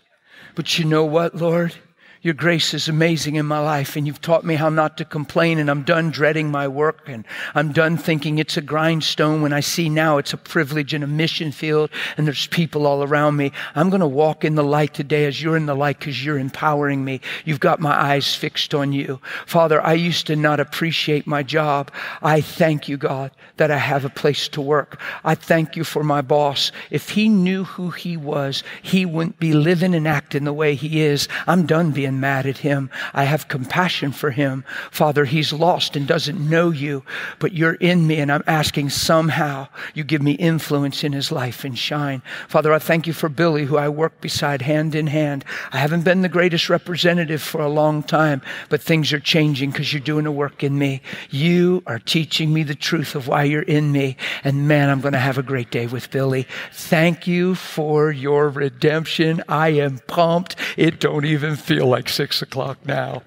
But 0.56 0.80
you 0.80 0.86
know 0.86 1.06
what, 1.06 1.36
Lord? 1.36 1.76
Your 2.24 2.36
grace 2.36 2.76
is 2.76 2.88
amazing 2.88 3.38
in 3.38 3.48
my 3.48 3.58
life, 3.58 3.96
and 3.96 4.06
you've 4.06 4.22
taught 4.22 4.44
me 4.44 4.54
how 4.54 4.70
not 4.70 4.96
to 4.98 5.06
complain, 5.06 5.58
and 5.58 5.72
I'm 5.72 5.82
done 5.82 6.12
dreading 6.12 6.52
my 6.52 6.68
work, 6.68 7.10
and 7.10 7.26
I'm 7.56 7.72
done 7.72 7.98
thinking 7.98 8.38
it's 8.38 8.58
a 8.58 8.62
grindstone 8.62 9.42
when 9.42 9.54
I 9.54 9.62
see 9.62 9.90
now 9.90 10.20
it's 10.20 10.32
a 10.32 10.38
privilege 10.38 10.94
in 10.94 11.02
a 11.02 11.08
mission 11.08 11.52
field, 11.52 11.90
and 12.18 12.28
there's 12.28 12.46
people 12.46 12.86
all 12.86 13.02
around 13.02 13.38
me. 13.38 13.52
I'm 13.74 13.90
going 13.90 14.02
to 14.02 14.08
walk 14.08 14.46
in 14.46 14.54
the 14.54 14.64
light 14.64 14.94
today 14.94 15.26
as 15.26 15.42
you're 15.42 15.58
in 15.58 15.66
the 15.66 15.74
light 15.74 15.98
because 15.98 16.24
you're 16.24 16.38
empowering 16.38 17.04
me. 17.04 17.22
You've 17.44 17.60
got 17.60 17.80
my 17.80 18.00
eyes 18.00 18.36
fixed 18.36 18.76
on 18.76 18.94
you. 18.94 19.20
Father, 19.48 19.84
I 19.84 19.94
used 19.94 20.28
to 20.28 20.36
not 20.36 20.60
appreciate 20.60 21.26
my 21.26 21.42
job. 21.42 21.90
I 22.22 22.42
thank 22.42 22.88
you, 22.88 22.98
God, 22.98 23.32
that 23.58 23.72
I 23.72 23.78
have 23.78 24.06
a 24.06 24.10
place 24.10 24.48
to 24.50 24.62
work. 24.62 25.02
I 25.24 25.34
thank 25.34 25.76
you 25.76 25.84
for 25.84 26.04
my 26.04 26.22
boss. 26.22 26.72
If 26.92 27.10
he 27.10 27.30
knew 27.30 27.64
who 27.64 27.90
he 27.90 28.16
was, 28.16 28.64
he 28.84 29.08
wouldn't 29.08 29.40
be 29.40 29.54
living 29.54 29.96
and 29.96 30.08
acting 30.08 30.44
the 30.44 30.54
way 30.54 30.76
he 30.76 31.02
is. 31.02 31.28
I'm 31.48 31.66
done 31.66 31.90
being 31.90 32.11
and 32.12 32.20
mad 32.20 32.46
at 32.46 32.58
him. 32.58 32.90
I 33.14 33.24
have 33.24 33.48
compassion 33.48 34.12
for 34.12 34.32
him. 34.32 34.66
Father, 34.92 35.24
he's 35.24 35.54
lost 35.54 35.96
and 35.96 36.06
doesn't 36.06 36.50
know 36.50 36.70
you, 36.70 37.04
but 37.40 37.54
you're 37.54 37.76
in 37.76 38.06
me, 38.06 38.18
and 38.18 38.30
I'm 38.30 38.44
asking 38.46 38.90
somehow 38.90 39.70
you 39.94 40.04
give 40.04 40.22
me 40.22 40.34
influence 40.34 41.06
in 41.06 41.14
his 41.14 41.32
life 41.32 41.64
and 41.64 41.78
shine. 41.78 42.22
Father, 42.50 42.74
I 42.74 42.80
thank 42.80 43.08
you 43.08 43.14
for 43.14 43.30
Billy, 43.30 43.64
who 43.64 43.78
I 43.78 43.88
work 43.88 44.20
beside 44.20 44.62
hand 44.62 44.94
in 44.94 45.08
hand. 45.08 45.46
I 45.72 45.78
haven't 45.78 46.04
been 46.04 46.22
the 46.22 46.30
greatest 46.30 46.70
representative 46.70 47.42
for 47.42 47.62
a 47.62 47.70
long 47.70 48.04
time, 48.04 48.42
but 48.68 48.82
things 48.82 49.14
are 49.14 49.20
changing 49.20 49.72
because 49.72 49.94
you're 49.94 50.02
doing 50.02 50.26
a 50.26 50.32
work 50.32 50.64
in 50.64 50.78
me. 50.78 51.02
You 51.30 51.82
are 51.88 52.00
teaching 52.00 52.52
me 52.54 52.64
the 52.64 52.76
truth 52.76 53.16
of 53.16 53.30
why 53.30 53.44
you're 53.44 53.62
in 53.62 53.94
me. 53.94 54.18
And 54.44 54.68
man, 54.68 54.90
I'm 54.90 55.00
going 55.00 55.14
to 55.14 55.20
have 55.20 55.38
a 55.38 55.44
great 55.44 55.72
day 55.72 55.88
with 55.88 56.12
Billy. 56.12 56.46
Thank 56.74 57.26
you 57.26 57.56
for 57.56 58.12
your 58.12 58.50
redemption. 58.50 59.42
I 59.48 59.70
am 59.70 60.00
pumped. 60.08 60.58
It 60.76 61.00
don't 61.00 61.26
even 61.26 61.56
feel 61.56 61.88
like 61.88 62.01
like 62.02 62.10
six 62.10 62.42
o'clock 62.42 62.84
now. 62.84 63.22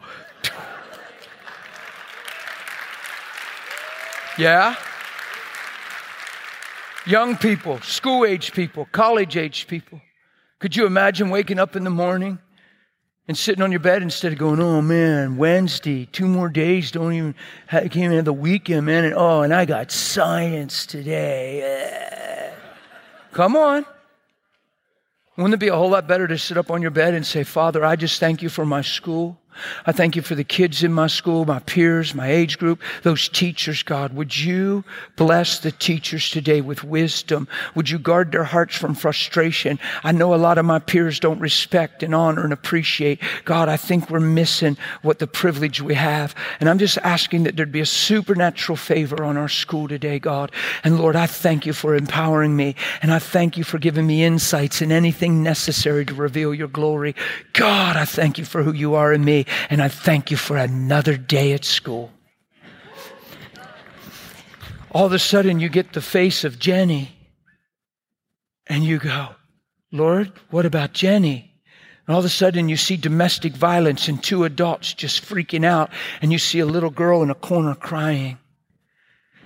yeah? 4.37 4.75
Young 7.07 7.37
people, 7.37 7.81
school 7.83 8.25
age 8.25 8.53
people, 8.53 8.89
college 8.91 9.37
age 9.37 9.69
people. 9.69 10.01
Could 10.59 10.75
you 10.75 10.87
imagine 10.87 11.31
waking 11.31 11.61
up 11.61 11.77
in 11.77 11.85
the 11.85 11.91
morning 11.91 12.41
and 13.29 13.39
sitting 13.39 13.63
on 13.63 13.71
your 13.71 13.79
bed 13.79 14.03
instead 14.03 14.33
of 14.33 14.39
going, 14.41 14.61
oh 14.61 14.83
man, 14.83 15.37
Wednesday, 15.37 16.07
two 16.07 16.27
more 16.27 16.49
days, 16.49 16.91
don't 16.91 17.13
even, 17.13 17.35
can't 17.69 17.95
even 17.95 18.13
have 18.13 18.25
the 18.25 18.33
weekend, 18.33 18.87
man, 18.87 19.05
and 19.05 19.15
oh, 19.15 19.43
and 19.43 19.55
I 19.55 19.67
got 19.67 19.93
science 19.93 20.85
today. 20.85 21.63
Eh. 21.63 22.55
Come 23.33 23.55
on. 23.55 23.87
Wouldn't 25.37 25.55
it 25.55 25.61
be 25.61 25.69
a 25.69 25.77
whole 25.77 25.91
lot 25.91 26.07
better 26.07 26.29
to 26.29 26.39
sit 26.39 26.57
up 26.57 26.71
on 26.71 26.81
your 26.81 26.93
bed 26.93 27.13
and 27.15 27.27
say, 27.27 27.43
Father, 27.43 27.85
I 27.85 27.97
just 27.97 28.21
thank 28.21 28.41
you 28.41 28.49
for 28.49 28.65
my 28.65 28.83
school. 28.83 29.41
I 29.87 29.93
thank 29.93 30.17
you 30.17 30.23
for 30.23 30.35
the 30.35 30.45
kids 30.45 30.83
in 30.83 30.93
my 30.93 31.07
school, 31.07 31.45
my 31.45 31.61
peers, 31.61 32.15
my 32.15 32.31
age 32.31 32.59
group, 32.59 32.81
those 33.03 33.29
teachers, 33.29 33.83
God. 33.83 34.15
Would 34.15 34.37
you 34.37 34.85
bless 35.17 35.59
the 35.59 35.73
teachers 35.73 36.31
today 36.31 36.61
with 36.61 36.85
wisdom? 36.85 37.49
Would 37.75 37.91
you 37.91 37.99
guard 37.99 38.33
their 38.33 38.45
hearts 38.45 38.77
from 38.77 38.95
frustration? 38.95 39.79
I 40.03 40.13
know 40.13 40.35
a 40.35 40.37
lot 40.37 40.59
of 40.59 40.65
my 40.65 40.79
peers 40.79 41.21
don't 41.21 41.41
respect 41.41 42.03
and 42.03 42.15
honor 42.15 42.45
and 42.45 42.53
appreciate. 42.53 43.21
God, 43.45 43.69
I 43.69 43.77
think 43.77 44.11
we're 44.11 44.21
missing 44.21 44.77
what 45.03 45.19
the 45.19 45.27
privilege 45.27 45.81
we 45.81 45.95
have. 45.95 46.35
And 46.61 46.69
I'm 46.69 46.79
just 46.79 46.99
asking 46.99 47.45
that 47.45 47.57
there'd 47.57 47.73
be 47.73 47.81
a 47.81 47.87
supernatural 47.87 48.77
favor 48.77 49.25
on 49.25 49.37
our 49.37 49.49
school 49.49 49.89
today, 49.89 50.19
God. 50.19 50.53
And 50.83 50.99
Lord, 50.99 51.17
I 51.17 51.27
thank 51.27 51.67
you 51.67 51.73
for 51.73 51.95
empowering 51.95 52.57
me. 52.57 52.75
And 53.03 53.13
I 53.13 53.19
thank 53.19 53.57
you 53.57 53.65
for 53.65 53.79
giving 53.79 54.07
me 54.07 54.25
insights 54.25 54.81
and 54.81 54.93
anything 54.93 55.43
necessary 55.43 56.05
to 56.07 56.15
reveal 56.15 56.55
your 56.55 56.69
glory. 56.69 57.15
God, 57.53 57.97
I 57.97 58.05
thank 58.05 58.39
you 58.39 58.45
for 58.45 58.63
who 58.63 58.73
you 58.73 58.95
are 58.95 59.13
in 59.13 59.25
me 59.25 59.44
and 59.71 59.83
I 59.83 59.89
thank 59.89 60.31
you 60.31 60.37
for 60.37 60.57
another 60.57 61.17
day 61.17 61.53
at 61.53 61.65
school. 61.65 62.11
All 64.91 65.07
of 65.07 65.13
a 65.13 65.19
sudden, 65.19 65.59
you 65.59 65.69
get 65.69 65.93
the 65.93 66.01
face 66.01 66.45
of 66.45 66.59
Jenny, 66.59 67.17
and 68.67 68.85
you 68.85 68.99
go, 68.99 69.29
Lord, 69.91 70.33
what 70.51 70.67
about 70.67 70.93
Jenny? 70.93 71.53
And 72.07 72.15
all 72.15 72.21
of 72.21 72.25
a 72.25 72.29
sudden, 72.29 72.69
you 72.69 72.77
see 72.77 72.97
domestic 72.97 73.55
violence 73.55 74.09
and 74.09 74.23
two 74.23 74.45
adults 74.45 74.95
just 74.95 75.25
freaking 75.25 75.65
out, 75.65 75.91
and 76.23 76.33
you 76.33 76.39
see 76.39 76.61
a 76.61 76.67
little 76.67 76.91
girl 76.91 77.23
in 77.23 77.31
a 77.31 77.35
corner 77.35 77.75
crying. 77.75 78.39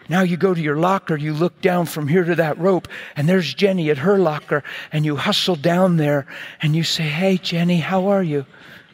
Now 0.09 0.23
you 0.23 0.37
go 0.37 0.55
to 0.55 0.61
your 0.61 0.77
locker, 0.77 1.17
you 1.17 1.35
look 1.35 1.61
down 1.61 1.87
from 1.87 2.09
here 2.09 2.25
to 2.25 2.35
that 2.37 2.59
rope, 2.59 2.89
and 3.15 3.29
there's 3.29 3.53
Jenny 3.53 3.91
at 3.91 3.99
her 3.99 4.19
locker, 4.19 4.65
and 4.91 5.05
you 5.05 5.17
hustle 5.17 5.57
down 5.57 5.99
there 5.99 6.27
and 6.63 6.75
you 6.75 6.83
say, 6.83 7.05
Hey, 7.05 7.37
Jenny, 7.37 7.79
how 7.79 8.07
are 8.07 8.23
you? 8.23 8.47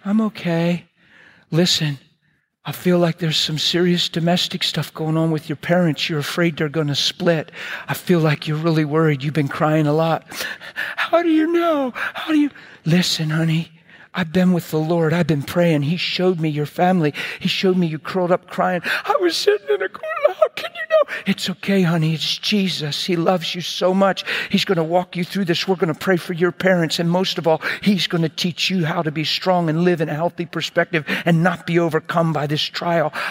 I'm 0.05 0.21
okay. 0.21 0.87
Listen, 1.51 1.99
I 2.65 2.73
feel 2.73 2.99
like 2.99 3.19
there's 3.19 3.37
some 3.37 3.59
serious 3.59 4.09
domestic 4.09 4.63
stuff 4.63 4.93
going 4.95 5.19
on 5.19 5.31
with 5.31 5.49
your 5.49 5.57
parents. 5.57 6.09
You're 6.09 6.19
afraid 6.19 6.57
they're 6.57 6.71
going 6.71 6.87
to 6.87 6.95
split. 6.95 7.53
I 7.89 7.95
feel 7.95 8.21
like 8.21 8.49
you're 8.49 8.57
really 8.57 8.87
worried. 8.87 9.23
You've 9.23 9.35
been 9.35 9.49
crying 9.49 9.87
a 9.87 9.93
lot. 9.93 10.25
How 10.97 11.23
do 11.23 11.29
you 11.29 11.53
know? 11.53 11.93
How 11.95 12.33
do 12.33 12.39
you? 12.39 12.51
Listen, 12.87 13.31
honey, 13.31 13.71
I've 14.17 14.33
been 14.33 14.53
with 14.53 14.71
the 14.71 14.79
Lord. 14.79 15.13
I've 15.13 15.27
been 15.27 15.43
praying. 15.43 15.83
He 15.83 15.97
showed 15.97 16.39
me 16.39 16.49
your 16.49 16.67
family. 16.67 17.13
He 17.41 17.49
showed 17.49 17.77
me 17.77 17.89
you 17.89 17.99
curled 17.99 18.31
up 18.31 18.47
crying. 18.47 18.81
I 18.85 19.17
was 19.21 19.37
sitting 19.37 19.67
in 19.69 19.83
a 19.83 19.89
corner. 19.89 20.35
How 20.39 20.49
can 20.55 20.71
you 20.73 20.83
know? 20.89 21.03
It's 21.27 21.51
okay, 21.51 21.83
honey. 21.83 22.15
It's 22.15 22.39
Jesus. 22.39 23.05
He 23.05 23.17
loves 23.17 23.57
you 23.57 23.61
so 23.61 23.93
much. 23.93 24.25
He's 24.51 24.65
going 24.65 24.77
to 24.77 24.85
walk 24.85 25.17
you 25.17 25.25
through 25.25 25.47
this. 25.47 25.67
We're 25.67 25.75
going 25.75 25.93
to 25.93 25.99
pray 25.99 26.17
for 26.17 26.33
your 26.33 26.53
parents. 26.53 27.01
And 27.01 27.11
most 27.11 27.39
of 27.39 27.49
all, 27.49 27.61
He's 27.83 28.07
going 28.07 28.23
to 28.23 28.29
teach 28.29 28.71
you 28.71 28.85
how 28.85 29.03
to 29.03 29.11
be 29.11 29.25
strong 29.25 29.69
and 29.69 29.83
live 29.83 30.01
in 30.01 30.09
a 30.09 30.15
healthy 30.15 30.47
perspective 30.47 31.05
and 31.25 31.43
not 31.43 31.67
be 31.67 31.81
overcome 31.81 32.33
by 32.33 32.47
this 32.47 32.63
trial. 32.63 33.13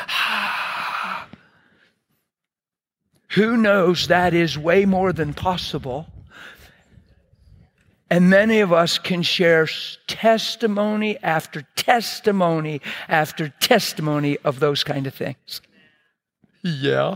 Who 3.29 3.55
knows 3.55 4.07
that 4.07 4.33
is 4.33 4.57
way 4.57 4.85
more 4.85 5.13
than 5.13 5.33
possible 5.33 6.12
and 8.13 8.29
many 8.29 8.59
of 8.59 8.71
us 8.71 8.99
can 8.99 9.23
share 9.23 9.67
testimony 10.05 11.17
after 11.23 11.63
testimony 11.75 12.79
after 13.09 13.49
testimony 13.49 14.37
of 14.43 14.59
those 14.59 14.83
kind 14.83 15.07
of 15.07 15.15
things. 15.15 15.61
Yeah. 16.61 17.15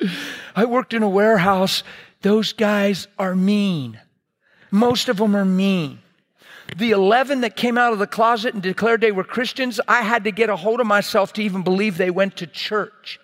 I 0.54 0.64
worked 0.64 0.94
in 0.94 1.02
a 1.02 1.08
warehouse. 1.08 1.82
Those 2.22 2.52
guys 2.52 3.08
are 3.18 3.34
mean. 3.34 3.98
Most 4.70 5.08
of 5.08 5.16
them 5.16 5.34
are 5.34 5.44
mean. 5.44 5.98
The 6.76 6.92
11 6.92 7.40
that 7.40 7.56
came 7.56 7.76
out 7.76 7.92
of 7.92 7.98
the 7.98 8.06
closet 8.06 8.54
and 8.54 8.62
declared 8.62 9.00
they 9.00 9.10
were 9.10 9.24
Christians, 9.24 9.80
I 9.88 10.02
had 10.02 10.22
to 10.22 10.30
get 10.30 10.50
a 10.50 10.56
hold 10.56 10.78
of 10.78 10.86
myself 10.86 11.32
to 11.32 11.42
even 11.42 11.62
believe 11.62 11.96
they 11.96 12.12
went 12.12 12.36
to 12.36 12.46
church 12.46 13.18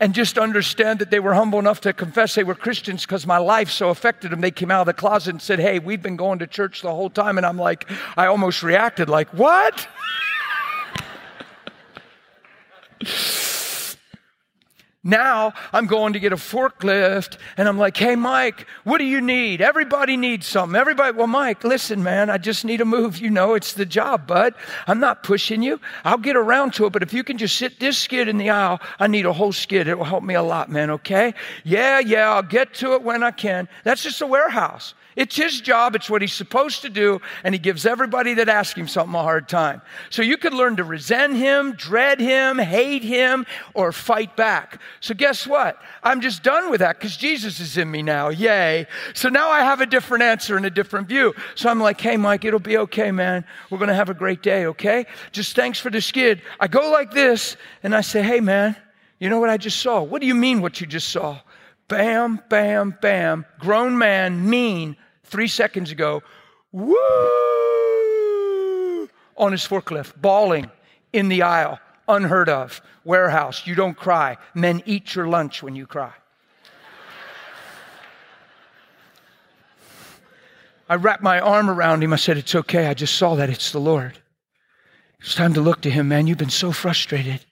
and 0.00 0.14
just 0.14 0.38
understand 0.38 0.98
that 0.98 1.10
they 1.10 1.20
were 1.20 1.34
humble 1.34 1.58
enough 1.58 1.80
to 1.82 1.92
confess 1.92 2.34
they 2.34 2.44
were 2.44 2.54
Christians 2.54 3.06
because 3.06 3.26
my 3.26 3.38
life 3.38 3.70
so 3.70 3.90
affected 3.90 4.32
them. 4.32 4.40
They 4.40 4.50
came 4.50 4.70
out 4.70 4.80
of 4.80 4.86
the 4.86 4.94
closet 4.94 5.30
and 5.30 5.42
said, 5.42 5.58
Hey, 5.60 5.78
we've 5.78 6.02
been 6.02 6.16
going 6.16 6.40
to 6.40 6.46
church 6.46 6.82
the 6.82 6.90
whole 6.90 7.10
time. 7.10 7.36
And 7.36 7.46
I'm 7.46 7.58
like, 7.58 7.90
I 8.16 8.26
almost 8.26 8.62
reacted 8.62 9.08
like, 9.08 9.28
What? 9.30 9.88
Now 15.04 15.52
I'm 15.72 15.86
going 15.86 16.14
to 16.14 16.18
get 16.18 16.32
a 16.32 16.36
forklift 16.36 17.36
and 17.58 17.68
I'm 17.68 17.76
like, 17.78 17.96
hey, 17.96 18.16
Mike, 18.16 18.66
what 18.84 18.98
do 18.98 19.04
you 19.04 19.20
need? 19.20 19.60
Everybody 19.60 20.16
needs 20.16 20.46
something. 20.46 20.74
Everybody, 20.74 21.16
well, 21.16 21.26
Mike, 21.26 21.62
listen, 21.62 22.02
man, 22.02 22.30
I 22.30 22.38
just 22.38 22.64
need 22.64 22.80
a 22.80 22.86
move. 22.86 23.18
You 23.18 23.28
know, 23.28 23.52
it's 23.52 23.74
the 23.74 23.84
job, 23.84 24.26
bud. 24.26 24.54
I'm 24.86 25.00
not 25.00 25.22
pushing 25.22 25.62
you. 25.62 25.78
I'll 26.04 26.16
get 26.16 26.36
around 26.36 26.72
to 26.74 26.86
it, 26.86 26.92
but 26.94 27.02
if 27.02 27.12
you 27.12 27.22
can 27.22 27.36
just 27.36 27.56
sit 27.56 27.78
this 27.78 27.98
skid 27.98 28.28
in 28.28 28.38
the 28.38 28.48
aisle, 28.48 28.80
I 28.98 29.06
need 29.06 29.26
a 29.26 29.32
whole 29.32 29.52
skid. 29.52 29.88
It 29.88 29.98
will 29.98 30.06
help 30.06 30.24
me 30.24 30.34
a 30.34 30.42
lot, 30.42 30.70
man, 30.70 30.90
okay? 30.90 31.34
Yeah, 31.64 31.98
yeah, 31.98 32.32
I'll 32.32 32.42
get 32.42 32.72
to 32.74 32.94
it 32.94 33.02
when 33.02 33.22
I 33.22 33.30
can. 33.30 33.68
That's 33.84 34.02
just 34.02 34.22
a 34.22 34.26
warehouse. 34.26 34.94
It's 35.16 35.36
his 35.36 35.60
job, 35.60 35.94
it's 35.94 36.10
what 36.10 36.22
he's 36.22 36.32
supposed 36.32 36.82
to 36.82 36.88
do, 36.88 37.20
and 37.44 37.54
he 37.54 37.58
gives 37.58 37.86
everybody 37.86 38.34
that 38.34 38.48
asks 38.48 38.78
him 38.78 38.88
something 38.88 39.14
a 39.14 39.22
hard 39.22 39.48
time. 39.48 39.80
So 40.10 40.22
you 40.22 40.36
could 40.36 40.52
learn 40.52 40.76
to 40.76 40.84
resent 40.84 41.36
him, 41.36 41.72
dread 41.72 42.18
him, 42.20 42.58
hate 42.58 43.02
him, 43.02 43.46
or 43.74 43.92
fight 43.92 44.36
back. 44.36 44.80
So 45.00 45.14
guess 45.14 45.46
what? 45.46 45.80
I'm 46.02 46.20
just 46.20 46.42
done 46.42 46.70
with 46.70 46.80
that 46.80 46.98
because 46.98 47.16
Jesus 47.16 47.60
is 47.60 47.76
in 47.78 47.90
me 47.90 48.02
now. 48.02 48.30
Yay. 48.30 48.86
So 49.14 49.28
now 49.28 49.50
I 49.50 49.60
have 49.60 49.80
a 49.80 49.86
different 49.86 50.24
answer 50.24 50.56
and 50.56 50.66
a 50.66 50.70
different 50.70 51.06
view. 51.06 51.34
So 51.54 51.68
I'm 51.68 51.80
like, 51.80 52.00
hey, 52.00 52.16
Mike, 52.16 52.44
it'll 52.44 52.58
be 52.58 52.78
okay, 52.78 53.12
man. 53.12 53.44
We're 53.70 53.78
going 53.78 53.88
to 53.88 53.94
have 53.94 54.10
a 54.10 54.14
great 54.14 54.42
day, 54.42 54.66
okay? 54.66 55.06
Just 55.30 55.54
thanks 55.54 55.78
for 55.78 55.90
the 55.90 56.00
skid. 56.00 56.42
I 56.58 56.66
go 56.66 56.90
like 56.90 57.12
this, 57.12 57.56
and 57.82 57.94
I 57.94 58.00
say, 58.00 58.22
hey, 58.22 58.40
man, 58.40 58.76
you 59.20 59.30
know 59.30 59.38
what 59.38 59.50
I 59.50 59.56
just 59.56 59.80
saw? 59.80 60.02
What 60.02 60.20
do 60.20 60.26
you 60.26 60.34
mean 60.34 60.60
what 60.60 60.80
you 60.80 60.86
just 60.86 61.08
saw? 61.08 61.38
Bam, 61.88 62.42
bam, 62.48 62.96
bam. 63.00 63.44
Grown 63.58 63.96
man, 63.96 64.48
mean, 64.48 64.96
three 65.34 65.48
seconds 65.48 65.90
ago, 65.90 66.22
woo, 66.70 66.94
on 69.36 69.50
his 69.50 69.66
forklift, 69.66 70.12
bawling 70.16 70.70
in 71.12 71.28
the 71.28 71.42
aisle, 71.42 71.80
unheard 72.06 72.48
of. 72.48 72.80
Warehouse, 73.04 73.66
you 73.66 73.74
don't 73.74 73.96
cry. 73.96 74.36
Men 74.54 74.80
eat 74.86 75.16
your 75.16 75.26
lunch 75.26 75.60
when 75.60 75.74
you 75.74 75.88
cry. 75.88 76.12
I 80.88 80.94
wrapped 80.94 81.24
my 81.24 81.40
arm 81.40 81.68
around 81.68 82.04
him. 82.04 82.12
I 82.12 82.16
said, 82.16 82.36
It's 82.36 82.54
okay. 82.54 82.86
I 82.86 82.94
just 82.94 83.16
saw 83.16 83.34
that. 83.34 83.50
It's 83.50 83.72
the 83.72 83.80
Lord. 83.80 84.16
It's 85.18 85.34
time 85.34 85.54
to 85.54 85.60
look 85.60 85.80
to 85.80 85.90
him, 85.90 86.06
man. 86.06 86.28
You've 86.28 86.38
been 86.38 86.48
so 86.48 86.70
frustrated, 86.70 87.44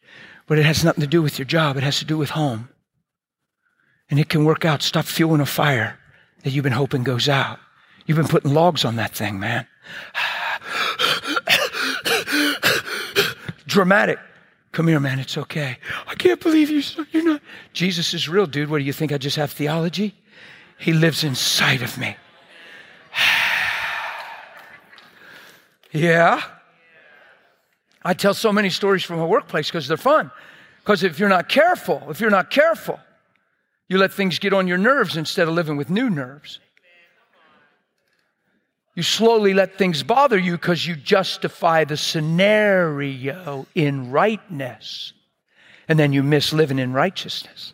but 0.47 0.57
it 0.57 0.66
has 0.66 0.85
nothing 0.85 1.01
to 1.01 1.09
do 1.09 1.20
with 1.20 1.37
your 1.37 1.47
job, 1.47 1.76
it 1.76 1.83
has 1.83 1.99
to 1.99 2.05
do 2.05 2.16
with 2.16 2.30
home. 2.30 2.68
And 4.09 4.20
it 4.20 4.28
can 4.28 4.45
work 4.45 4.64
out. 4.64 4.83
Stop 4.83 5.07
fueling 5.07 5.41
a 5.41 5.47
fire 5.47 5.99
that 6.45 6.51
you've 6.51 6.62
been 6.62 6.72
hoping 6.72 7.03
goes 7.03 7.28
out. 7.28 7.59
You've 8.07 8.16
been 8.16 8.28
putting 8.28 8.53
logs 8.53 8.84
on 8.84 8.96
that 8.96 9.14
thing, 9.14 9.38
man. 9.38 9.66
Dramatic. 13.66 14.18
Come 14.72 14.88
here, 14.88 15.00
man. 15.00 15.18
It's 15.18 15.36
okay. 15.36 15.78
I 16.07 16.14
can't 16.14 16.40
believe 16.40 16.70
you. 16.70 16.82
You're 17.11 17.24
not. 17.24 17.42
Jesus 17.72 18.14
is 18.14 18.28
real, 18.28 18.46
dude. 18.46 18.70
What 18.70 18.78
do 18.78 18.84
you 18.84 18.92
think? 18.92 19.12
I 19.12 19.18
just 19.18 19.36
have 19.36 19.50
theology? 19.50 20.14
He 20.78 20.92
lives 20.92 21.24
inside 21.24 21.82
of 21.82 21.96
me. 21.98 22.16
yeah. 25.92 26.42
I 28.03 28.14
tell 28.14 28.34
so 28.34 28.53
many 28.53 28.70
stories 28.70 29.05
from 29.05 29.18
my 29.18 29.26
workplace 29.26 29.68
because 29.68 29.86
they're 29.86 29.96
fun. 29.96 30.30
Because 30.82 31.05
if 31.05 31.18
you're 31.18 31.28
not 31.28 31.48
careful, 31.48 32.03
if 32.11 32.20
you're 32.20 32.30
not 32.30 32.50
careful, 32.50 32.98
you 33.88 33.98
let 33.98 34.12
things 34.12 34.38
get 34.38 34.53
on 34.53 34.66
your 34.66 34.78
nerves 34.78 35.16
instead 35.16 35.46
of 35.46 35.55
living 35.55 35.76
with 35.76 35.88
new 35.88 36.11
nerves. 36.11 36.59
You 38.95 39.03
slowly 39.03 39.55
let 39.55 39.78
things 39.78 40.03
bother 40.03 40.38
you 40.38 40.53
because 40.53 40.86
you 40.86 40.95
justify 40.95 41.84
the 41.84 41.97
scenario 41.97 43.66
in 43.74 44.11
rightness. 44.11 45.14
And 45.88 45.99
then 45.99 46.12
you 46.12 46.22
miss 46.22 46.53
living 46.53 46.78
in 46.78 46.93
righteousness. 46.93 47.72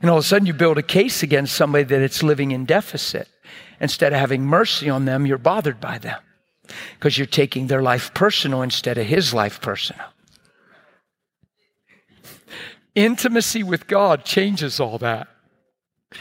And 0.00 0.10
all 0.10 0.18
of 0.18 0.24
a 0.24 0.26
sudden 0.26 0.46
you 0.46 0.54
build 0.54 0.78
a 0.78 0.82
case 0.82 1.22
against 1.22 1.54
somebody 1.54 1.84
that 1.84 2.00
it's 2.00 2.22
living 2.22 2.50
in 2.50 2.64
deficit. 2.64 3.28
Instead 3.80 4.12
of 4.12 4.18
having 4.18 4.44
mercy 4.44 4.90
on 4.90 5.04
them, 5.04 5.26
you're 5.26 5.38
bothered 5.38 5.80
by 5.80 5.98
them 5.98 6.20
because 6.94 7.16
you're 7.16 7.26
taking 7.26 7.66
their 7.66 7.82
life 7.82 8.12
personal 8.12 8.62
instead 8.62 8.98
of 8.98 9.06
his 9.06 9.32
life 9.32 9.60
personal. 9.60 10.06
Intimacy 12.94 13.62
with 13.62 13.86
God 13.86 14.24
changes 14.24 14.80
all 14.80 14.98
that. 14.98 15.28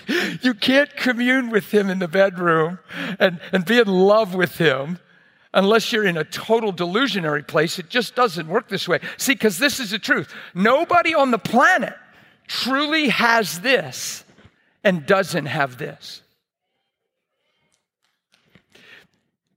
You 0.41 0.53
can't 0.53 0.95
commune 0.95 1.49
with 1.49 1.73
Him 1.73 1.89
in 1.89 1.99
the 1.99 2.07
bedroom 2.07 2.79
and, 3.19 3.39
and 3.51 3.65
be 3.65 3.79
in 3.79 3.87
love 3.87 4.35
with 4.35 4.57
Him 4.57 4.99
unless 5.53 5.91
you're 5.91 6.05
in 6.05 6.17
a 6.17 6.23
total 6.23 6.71
delusionary 6.71 7.47
place. 7.47 7.79
It 7.79 7.89
just 7.89 8.15
doesn't 8.15 8.47
work 8.47 8.69
this 8.69 8.87
way. 8.87 8.99
See, 9.17 9.33
because 9.33 9.57
this 9.57 9.79
is 9.79 9.91
the 9.91 9.99
truth. 9.99 10.33
Nobody 10.53 11.15
on 11.15 11.31
the 11.31 11.39
planet 11.39 11.95
truly 12.47 13.09
has 13.09 13.61
this 13.61 14.23
and 14.83 15.05
doesn't 15.05 15.47
have 15.47 15.77
this. 15.77 16.21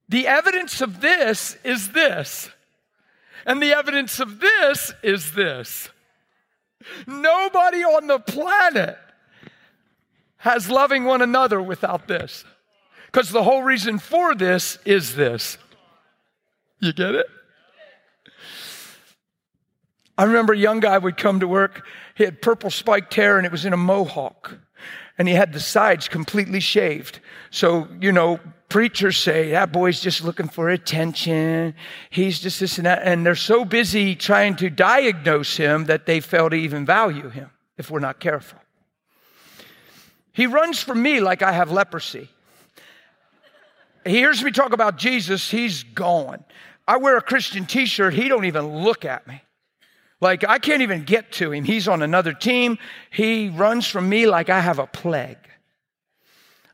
The 0.08 0.26
evidence 0.26 0.80
of 0.80 1.00
this 1.00 1.56
is 1.64 1.92
this. 1.92 2.50
And 3.46 3.62
the 3.62 3.72
evidence 3.72 4.20
of 4.20 4.40
this 4.40 4.92
is 5.02 5.32
this. 5.32 5.88
Nobody 7.06 7.82
on 7.82 8.06
the 8.06 8.18
planet 8.18 8.98
has 10.42 10.68
loving 10.68 11.04
one 11.04 11.22
another 11.22 11.62
without 11.62 12.08
this. 12.08 12.44
Because 13.06 13.30
the 13.30 13.44
whole 13.44 13.62
reason 13.62 14.00
for 14.00 14.34
this 14.34 14.76
is 14.84 15.14
this. 15.14 15.56
You 16.80 16.92
get 16.92 17.14
it? 17.14 17.26
I 20.18 20.24
remember 20.24 20.52
a 20.52 20.58
young 20.58 20.80
guy 20.80 20.98
would 20.98 21.16
come 21.16 21.38
to 21.40 21.46
work. 21.46 21.86
He 22.16 22.24
had 22.24 22.42
purple 22.42 22.70
spiked 22.70 23.14
hair 23.14 23.36
and 23.36 23.46
it 23.46 23.52
was 23.52 23.64
in 23.64 23.72
a 23.72 23.76
mohawk. 23.76 24.58
And 25.16 25.28
he 25.28 25.34
had 25.34 25.52
the 25.52 25.60
sides 25.60 26.08
completely 26.08 26.58
shaved. 26.58 27.20
So, 27.50 27.86
you 28.00 28.10
know, 28.10 28.40
preachers 28.68 29.18
say, 29.18 29.52
that 29.52 29.70
boy's 29.70 30.00
just 30.00 30.24
looking 30.24 30.48
for 30.48 30.70
attention. 30.70 31.76
He's 32.10 32.40
just 32.40 32.58
this 32.58 32.78
and 32.78 32.86
that. 32.86 33.02
And 33.04 33.24
they're 33.24 33.36
so 33.36 33.64
busy 33.64 34.16
trying 34.16 34.56
to 34.56 34.70
diagnose 34.70 35.56
him 35.56 35.84
that 35.84 36.06
they 36.06 36.18
fail 36.18 36.50
to 36.50 36.56
even 36.56 36.84
value 36.84 37.28
him 37.28 37.50
if 37.78 37.92
we're 37.92 38.00
not 38.00 38.18
careful. 38.18 38.58
He 40.32 40.46
runs 40.46 40.82
from 40.82 41.02
me 41.02 41.20
like 41.20 41.42
I 41.42 41.52
have 41.52 41.70
leprosy. 41.70 42.28
He 44.04 44.16
hears 44.16 44.42
me 44.42 44.50
talk 44.50 44.72
about 44.72 44.96
Jesus, 44.96 45.50
he's 45.50 45.82
gone. 45.82 46.44
I 46.88 46.96
wear 46.96 47.16
a 47.16 47.22
Christian 47.22 47.66
t 47.66 47.86
shirt, 47.86 48.14
he 48.14 48.28
don't 48.28 48.44
even 48.44 48.82
look 48.82 49.04
at 49.04 49.26
me. 49.26 49.42
Like 50.20 50.44
I 50.48 50.58
can't 50.58 50.82
even 50.82 51.04
get 51.04 51.32
to 51.32 51.52
him. 51.52 51.64
He's 51.64 51.88
on 51.88 52.02
another 52.02 52.32
team. 52.32 52.78
He 53.10 53.48
runs 53.48 53.86
from 53.86 54.08
me 54.08 54.26
like 54.26 54.50
I 54.50 54.60
have 54.60 54.78
a 54.78 54.86
plague. 54.86 55.38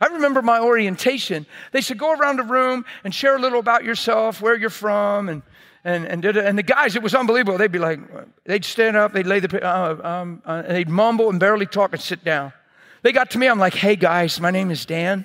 I 0.01 0.07
remember 0.07 0.43
my 0.43 0.61
orientation. 0.61 1.47
They 1.73 1.81
said, 1.81 1.99
go 1.99 2.13
around 2.13 2.39
the 2.39 2.45
room 2.45 2.85
and 3.03 3.15
share 3.15 3.37
a 3.37 3.41
little 3.41 3.59
about 3.59 3.85
yourself, 3.85 4.41
where 4.41 4.57
you're 4.57 4.71
from, 4.71 5.29
and 5.29 5.43
and 5.85 6.07
and, 6.07 6.25
and 6.25 6.59
the 6.59 6.63
guys, 6.63 6.95
it 6.95 7.03
was 7.03 7.15
unbelievable. 7.15 7.59
They'd 7.59 7.73
be 7.73 7.79
like, 7.79 8.01
they'd 8.45 8.65
stand 8.65 8.97
up, 8.97 9.13
they'd 9.13 9.27
lay 9.27 9.41
the, 9.41 9.67
uh, 9.67 10.09
um, 10.09 10.43
uh, 10.45 10.63
they'd 10.63 10.89
mumble 10.89 11.31
and 11.31 11.41
barely 11.41 11.67
talk 11.67 11.93
and 11.93 12.01
sit 12.01 12.23
down. 12.25 12.53
They 13.03 13.13
got 13.13 13.31
to 13.31 13.39
me, 13.39 13.47
I'm 13.47 13.61
like, 13.61 13.75
hey 13.75 13.95
guys, 13.95 14.41
my 14.41 14.51
name 14.51 14.71
is 14.71 14.85
Dan, 14.85 15.25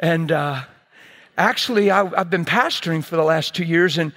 and 0.00 0.32
uh, 0.32 0.62
actually 1.36 1.90
I, 1.90 2.02
I've 2.02 2.30
been 2.30 2.44
pastoring 2.44 3.04
for 3.04 3.14
the 3.16 3.22
last 3.22 3.54
two 3.54 3.64
years, 3.64 3.98
and 3.98 4.12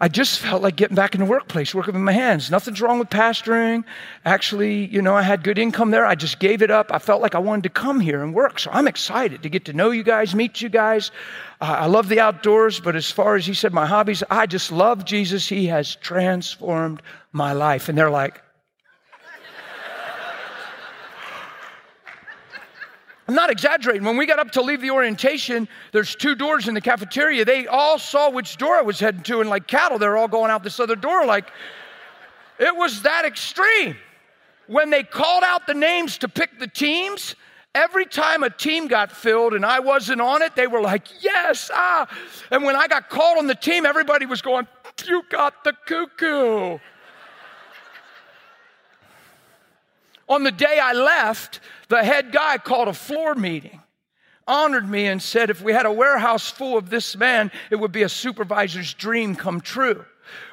I 0.00 0.08
just 0.08 0.40
felt 0.40 0.60
like 0.60 0.74
getting 0.74 0.96
back 0.96 1.14
in 1.14 1.20
the 1.20 1.26
workplace, 1.26 1.72
working 1.74 1.94
with 1.94 2.02
my 2.02 2.12
hands. 2.12 2.50
Nothing's 2.50 2.80
wrong 2.80 2.98
with 2.98 3.08
pastoring. 3.08 3.84
Actually, 4.24 4.86
you 4.86 5.00
know, 5.00 5.14
I 5.14 5.22
had 5.22 5.44
good 5.44 5.58
income 5.58 5.92
there. 5.92 6.04
I 6.04 6.16
just 6.16 6.40
gave 6.40 6.60
it 6.60 6.70
up. 6.70 6.92
I 6.92 6.98
felt 6.98 7.22
like 7.22 7.36
I 7.36 7.38
wanted 7.38 7.62
to 7.62 7.68
come 7.68 8.00
here 8.00 8.22
and 8.22 8.34
work. 8.34 8.58
So 8.58 8.70
I'm 8.72 8.88
excited 8.88 9.44
to 9.44 9.48
get 9.48 9.64
to 9.66 9.72
know 9.72 9.92
you 9.92 10.02
guys, 10.02 10.34
meet 10.34 10.60
you 10.60 10.68
guys. 10.68 11.12
Uh, 11.60 11.76
I 11.78 11.86
love 11.86 12.08
the 12.08 12.18
outdoors, 12.18 12.80
but 12.80 12.96
as 12.96 13.10
far 13.10 13.36
as 13.36 13.46
he 13.46 13.54
said, 13.54 13.72
my 13.72 13.86
hobbies, 13.86 14.24
I 14.28 14.46
just 14.46 14.72
love 14.72 15.04
Jesus. 15.04 15.48
He 15.48 15.66
has 15.68 15.94
transformed 15.94 17.00
my 17.32 17.52
life. 17.52 17.88
And 17.88 17.96
they're 17.96 18.10
like, 18.10 18.42
I'm 23.26 23.34
not 23.34 23.50
exaggerating. 23.50 24.04
When 24.04 24.16
we 24.16 24.26
got 24.26 24.38
up 24.38 24.50
to 24.52 24.62
leave 24.62 24.82
the 24.82 24.90
orientation, 24.90 25.66
there's 25.92 26.14
two 26.14 26.34
doors 26.34 26.68
in 26.68 26.74
the 26.74 26.80
cafeteria. 26.80 27.44
They 27.44 27.66
all 27.66 27.98
saw 27.98 28.30
which 28.30 28.58
door 28.58 28.74
I 28.74 28.82
was 28.82 29.00
heading 29.00 29.22
to, 29.22 29.40
and 29.40 29.48
like 29.48 29.66
cattle, 29.66 29.98
they're 29.98 30.16
all 30.16 30.28
going 30.28 30.50
out 30.50 30.62
this 30.62 30.78
other 30.78 30.96
door. 30.96 31.24
Like, 31.24 31.50
it 32.58 32.76
was 32.76 33.02
that 33.02 33.24
extreme. 33.24 33.96
When 34.66 34.90
they 34.90 35.02
called 35.02 35.42
out 35.42 35.66
the 35.66 35.74
names 35.74 36.18
to 36.18 36.28
pick 36.28 36.58
the 36.58 36.66
teams, 36.66 37.34
every 37.74 38.06
time 38.06 38.42
a 38.42 38.50
team 38.50 38.88
got 38.88 39.10
filled 39.10 39.54
and 39.54 39.64
I 39.64 39.80
wasn't 39.80 40.20
on 40.20 40.42
it, 40.42 40.54
they 40.54 40.66
were 40.66 40.80
like, 40.80 41.06
yes, 41.22 41.70
ah. 41.72 42.06
And 42.50 42.62
when 42.62 42.76
I 42.76 42.88
got 42.88 43.08
called 43.08 43.38
on 43.38 43.46
the 43.46 43.54
team, 43.54 43.86
everybody 43.86 44.26
was 44.26 44.42
going, 44.42 44.66
you 45.06 45.22
got 45.30 45.64
the 45.64 45.72
cuckoo. 45.86 46.78
On 50.28 50.42
the 50.42 50.52
day 50.52 50.78
I 50.82 50.92
left, 50.92 51.60
the 51.88 52.02
head 52.02 52.32
guy 52.32 52.58
called 52.58 52.88
a 52.88 52.94
floor 52.94 53.34
meeting, 53.34 53.80
honored 54.46 54.88
me, 54.88 55.06
and 55.06 55.22
said 55.22 55.50
if 55.50 55.62
we 55.62 55.72
had 55.72 55.86
a 55.86 55.92
warehouse 55.92 56.50
full 56.50 56.78
of 56.78 56.90
this 56.90 57.16
man, 57.16 57.50
it 57.70 57.76
would 57.76 57.92
be 57.92 58.02
a 58.02 58.08
supervisor's 58.08 58.94
dream 58.94 59.36
come 59.36 59.60
true. 59.60 60.04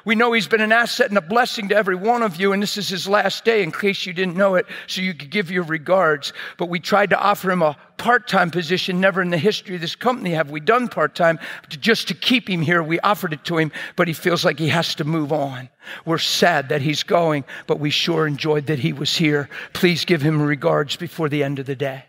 We 0.04 0.14
know 0.14 0.32
he's 0.32 0.48
been 0.48 0.60
an 0.60 0.72
asset 0.72 1.08
and 1.08 1.18
a 1.18 1.22
blessing 1.22 1.68
to 1.68 1.76
every 1.76 1.94
one 1.94 2.22
of 2.22 2.36
you, 2.36 2.52
and 2.52 2.62
this 2.62 2.76
is 2.76 2.88
his 2.88 3.08
last 3.08 3.44
day, 3.44 3.62
in 3.62 3.72
case 3.72 4.04
you 4.06 4.12
didn't 4.12 4.36
know 4.36 4.56
it, 4.56 4.66
so 4.86 5.00
you 5.00 5.14
could 5.14 5.30
give 5.30 5.50
your 5.50 5.62
regards. 5.62 6.32
But 6.58 6.68
we 6.68 6.80
tried 6.80 7.10
to 7.10 7.18
offer 7.18 7.50
him 7.50 7.62
a 7.62 7.76
part 7.96 8.26
time 8.26 8.50
position. 8.50 9.00
Never 9.00 9.22
in 9.22 9.30
the 9.30 9.38
history 9.38 9.76
of 9.76 9.80
this 9.80 9.94
company 9.94 10.30
have 10.30 10.50
we 10.50 10.60
done 10.60 10.88
part 10.88 11.14
time. 11.14 11.38
Just 11.68 12.08
to 12.08 12.14
keep 12.14 12.48
him 12.48 12.62
here, 12.62 12.82
we 12.82 12.98
offered 13.00 13.32
it 13.32 13.44
to 13.44 13.58
him, 13.58 13.70
but 13.96 14.08
he 14.08 14.14
feels 14.14 14.44
like 14.44 14.58
he 14.58 14.68
has 14.68 14.94
to 14.96 15.04
move 15.04 15.32
on. 15.32 15.68
We're 16.04 16.18
sad 16.18 16.68
that 16.70 16.82
he's 16.82 17.02
going, 17.02 17.44
but 17.66 17.78
we 17.80 17.90
sure 17.90 18.26
enjoyed 18.26 18.66
that 18.66 18.80
he 18.80 18.92
was 18.92 19.16
here. 19.16 19.48
Please 19.72 20.04
give 20.04 20.22
him 20.22 20.42
regards 20.42 20.96
before 20.96 21.28
the 21.28 21.44
end 21.44 21.58
of 21.58 21.66
the 21.66 21.76
day. 21.76 22.04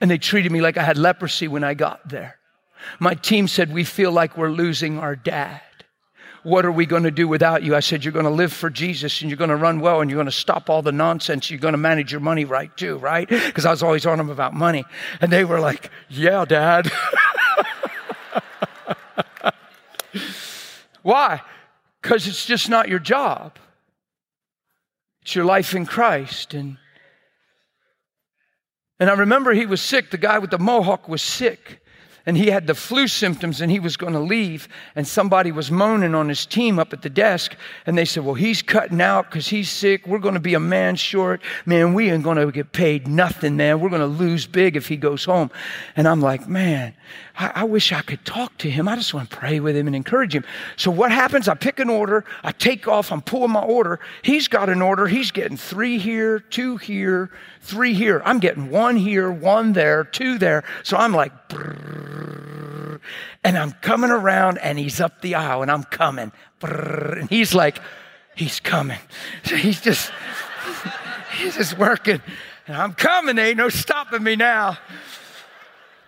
And 0.00 0.10
they 0.10 0.18
treated 0.18 0.50
me 0.50 0.60
like 0.60 0.76
I 0.76 0.82
had 0.82 0.98
leprosy 0.98 1.46
when 1.46 1.62
I 1.62 1.74
got 1.74 2.08
there. 2.08 2.38
My 2.98 3.14
team 3.14 3.48
said, 3.48 3.72
We 3.72 3.84
feel 3.84 4.12
like 4.12 4.36
we're 4.36 4.50
losing 4.50 4.98
our 4.98 5.16
dad. 5.16 5.60
What 6.42 6.64
are 6.64 6.72
we 6.72 6.86
going 6.86 7.04
to 7.04 7.12
do 7.12 7.28
without 7.28 7.62
you? 7.62 7.76
I 7.76 7.80
said, 7.80 8.04
You're 8.04 8.12
going 8.12 8.24
to 8.24 8.30
live 8.30 8.52
for 8.52 8.68
Jesus 8.70 9.20
and 9.20 9.30
you're 9.30 9.36
going 9.36 9.50
to 9.50 9.56
run 9.56 9.80
well 9.80 10.00
and 10.00 10.10
you're 10.10 10.16
going 10.16 10.26
to 10.26 10.32
stop 10.32 10.68
all 10.68 10.82
the 10.82 10.92
nonsense. 10.92 11.50
You're 11.50 11.60
going 11.60 11.72
to 11.72 11.78
manage 11.78 12.10
your 12.10 12.20
money 12.20 12.44
right 12.44 12.76
too, 12.76 12.98
right? 12.98 13.28
Because 13.28 13.64
I 13.64 13.70
was 13.70 13.82
always 13.82 14.06
on 14.06 14.18
them 14.18 14.30
about 14.30 14.54
money. 14.54 14.84
And 15.20 15.32
they 15.32 15.44
were 15.44 15.60
like, 15.60 15.90
Yeah, 16.08 16.44
dad. 16.44 16.90
Why? 21.02 21.40
Because 22.00 22.26
it's 22.26 22.46
just 22.46 22.68
not 22.68 22.88
your 22.88 22.98
job. 22.98 23.56
It's 25.22 25.34
your 25.34 25.44
life 25.44 25.74
in 25.74 25.86
Christ. 25.86 26.54
And, 26.54 26.78
and 28.98 29.08
I 29.08 29.14
remember 29.14 29.52
he 29.52 29.66
was 29.66 29.80
sick. 29.80 30.10
The 30.10 30.18
guy 30.18 30.38
with 30.40 30.50
the 30.50 30.58
mohawk 30.58 31.08
was 31.08 31.22
sick 31.22 31.81
and 32.24 32.36
he 32.36 32.46
had 32.46 32.66
the 32.66 32.74
flu 32.74 33.08
symptoms 33.08 33.60
and 33.60 33.70
he 33.70 33.80
was 33.80 33.96
going 33.96 34.12
to 34.12 34.20
leave. 34.20 34.68
And 34.94 35.06
somebody 35.06 35.50
was 35.50 35.70
moaning 35.70 36.14
on 36.14 36.28
his 36.28 36.46
team 36.46 36.78
up 36.78 36.92
at 36.92 37.02
the 37.02 37.10
desk. 37.10 37.56
And 37.86 37.98
they 37.98 38.04
said 38.04 38.24
well 38.24 38.34
he's 38.34 38.62
cutting 38.62 39.00
out 39.00 39.30
because 39.30 39.48
he's 39.48 39.70
sick. 39.70 40.06
We're 40.06 40.18
going 40.18 40.34
to 40.34 40.40
be 40.40 40.54
a 40.54 40.60
man 40.60 40.96
short. 40.96 41.42
Man 41.66 41.94
we 41.94 42.10
ain't 42.10 42.22
going 42.22 42.38
to 42.38 42.50
get 42.52 42.72
paid 42.72 43.08
nothing 43.08 43.56
man. 43.56 43.80
We're 43.80 43.90
going 43.90 44.00
to 44.00 44.06
lose 44.06 44.46
big 44.46 44.76
if 44.76 44.88
he 44.88 44.96
goes 44.96 45.24
home. 45.24 45.50
And 45.96 46.06
i'm 46.06 46.20
like 46.20 46.48
man 46.48 46.94
I, 47.36 47.52
I 47.56 47.64
wish 47.64 47.92
i 47.92 48.02
could 48.02 48.24
talk 48.24 48.56
to 48.58 48.70
him. 48.70 48.88
I 48.88 48.96
just 48.96 49.14
want 49.14 49.30
to 49.30 49.36
pray 49.36 49.60
with 49.60 49.76
him 49.76 49.86
and 49.86 49.96
encourage 49.96 50.34
him. 50.34 50.44
So 50.76 50.90
what 50.90 51.12
happens? 51.12 51.48
I 51.48 51.54
pick 51.54 51.78
an 51.78 51.88
order. 51.88 52.24
I 52.42 52.52
take 52.52 52.86
off. 52.88 53.12
I'm 53.12 53.22
pulling 53.22 53.52
my 53.52 53.62
order. 53.62 54.00
He's 54.22 54.48
got 54.48 54.68
an 54.68 54.82
order. 54.82 55.06
He's 55.06 55.30
getting 55.30 55.56
three 55.56 55.98
here 55.98 56.40
two 56.40 56.76
here 56.76 57.30
three 57.60 57.94
here. 57.94 58.22
I'm 58.24 58.38
getting 58.38 58.70
one 58.70 58.96
here 58.96 59.30
one 59.30 59.72
there 59.72 60.04
two 60.04 60.38
there. 60.38 60.64
So 60.82 60.96
i'm 60.96 61.14
like 61.14 61.48
brrr, 61.48 63.00
and 63.44 63.56
I'm 63.56 63.72
coming 63.72 64.10
around 64.10 64.58
and 64.58 64.78
he's 64.78 65.00
up 65.00 65.22
the 65.22 65.36
aisle 65.36 65.62
and 65.62 65.70
I'm 65.70 65.84
coming. 65.84 66.32
And 66.62 67.28
he's 67.28 67.54
like, 67.54 67.78
he's 68.34 68.60
coming. 68.60 68.98
So 69.44 69.56
he's 69.56 69.80
just, 69.80 70.12
he's 71.38 71.56
just 71.56 71.78
working. 71.78 72.20
And 72.66 72.76
I'm 72.76 72.92
coming. 72.94 73.36
There 73.36 73.46
ain't 73.46 73.56
no 73.56 73.68
stopping 73.68 74.22
me 74.22 74.36
now. 74.36 74.78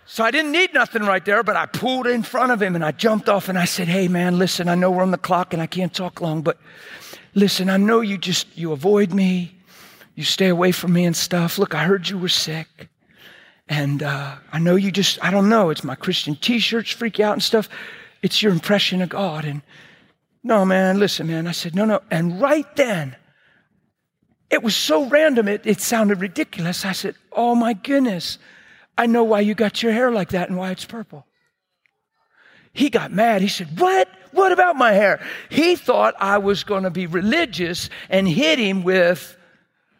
So 0.07 0.23
I 0.23 0.31
didn't 0.31 0.53
need 0.53 0.75
nothing 0.75 1.03
right 1.03 1.25
there, 1.25 1.43
but 1.43 1.57
I 1.57 1.67
pulled 1.67 2.07
in 2.07 2.23
front 2.23 2.53
of 2.53 2.61
him 2.61 2.75
and 2.75 2.85
I 2.85 2.93
jumped 2.93 3.29
off 3.29 3.49
and 3.49 3.59
I 3.59 3.65
said, 3.65 3.89
Hey 3.89 4.09
man, 4.09 4.39
listen, 4.39 4.69
I 4.69 4.75
know 4.75 4.91
we're 4.91 5.03
on 5.03 5.11
the 5.11 5.19
clock 5.19 5.53
and 5.53 5.63
I 5.63 5.67
can't 5.67 5.95
talk 5.95 6.21
long, 6.21 6.43
but 6.43 6.59
listen, 7.35 7.71
I 7.71 7.79
know 7.79 8.01
you 8.01 8.19
just, 8.19 8.57
you 8.57 8.73
avoid 8.73 9.13
me. 9.13 9.55
You 10.15 10.23
stay 10.23 10.49
away 10.49 10.73
from 10.73 10.93
me 10.93 11.05
and 11.05 11.17
stuff. 11.17 11.59
Look, 11.59 11.75
I 11.75 11.85
heard 11.85 12.09
you 12.09 12.19
were 12.19 12.29
sick. 12.29 12.89
And 13.69 14.03
uh, 14.03 14.37
I 14.53 14.59
know 14.59 14.77
you 14.77 14.93
just, 14.93 15.23
I 15.25 15.31
don't 15.31 15.49
know, 15.49 15.71
it's 15.71 15.83
my 15.83 15.95
Christian 15.95 16.37
t 16.37 16.59
shirts 16.59 16.91
freak 16.91 17.19
out 17.19 17.33
and 17.33 17.43
stuff. 17.43 17.69
It's 18.23 18.43
your 18.43 18.53
impression 18.53 19.03
of 19.03 19.09
God. 19.09 19.45
And 19.45 19.63
no, 20.43 20.65
man, 20.65 20.99
listen, 20.99 21.27
man. 21.27 21.47
I 21.47 21.53
said, 21.53 21.75
no, 21.75 21.85
no. 21.85 22.01
And 22.11 22.41
right 22.41 22.67
then, 22.77 23.17
it 24.51 24.63
was 24.63 24.77
so 24.77 25.07
random, 25.07 25.49
it, 25.49 25.63
it 25.65 25.81
sounded 25.81 26.21
ridiculous. 26.21 26.85
I 26.85 26.93
said, 26.93 27.17
oh 27.33 27.55
my 27.55 27.73
goodness, 27.73 28.39
I 28.97 29.07
know 29.07 29.25
why 29.25 29.41
you 29.41 29.55
got 29.55 29.83
your 29.83 29.93
hair 29.93 30.11
like 30.11 30.31
that 30.31 30.49
and 30.49 30.59
why 30.59 30.71
it's 30.71 30.85
purple. 30.85 31.27
He 32.73 32.91
got 32.91 33.13
mad. 33.13 33.41
He 33.43 33.49
said, 33.49 33.79
What? 33.79 34.09
What 34.33 34.51
about 34.51 34.77
my 34.77 34.93
hair? 34.93 35.25
He 35.49 35.77
thought 35.77 36.15
I 36.19 36.39
was 36.39 36.65
going 36.65 36.83
to 36.83 36.91
be 36.91 37.07
religious 37.07 37.89
and 38.11 38.29
hit 38.29 38.59
him 38.59 38.83
with 38.83 39.37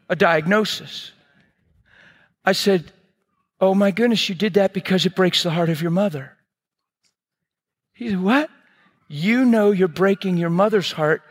a 0.09 0.17
diagnosis. 0.17 1.13
I 2.45 2.53
said, 2.53 2.93
Oh 3.61 3.75
my 3.75 3.93
goodness, 3.93 4.29
you 4.29 4.35
did 4.35 4.55
that 4.55 4.73
because 4.73 5.07
it 5.07 5.15
breaks 5.15 5.45
the 5.45 5.51
heart 5.51 5.71
of 5.71 5.81
your 5.81 5.93
mother. 5.93 6.37
He 7.95 8.11
said, 8.11 8.21
What? 8.21 8.51
You 9.09 9.45
know 9.45 9.71
you're 9.71 9.89
breaking 9.89 10.37
your 10.37 10.51
mother's 10.51 10.91
heart 10.91 11.23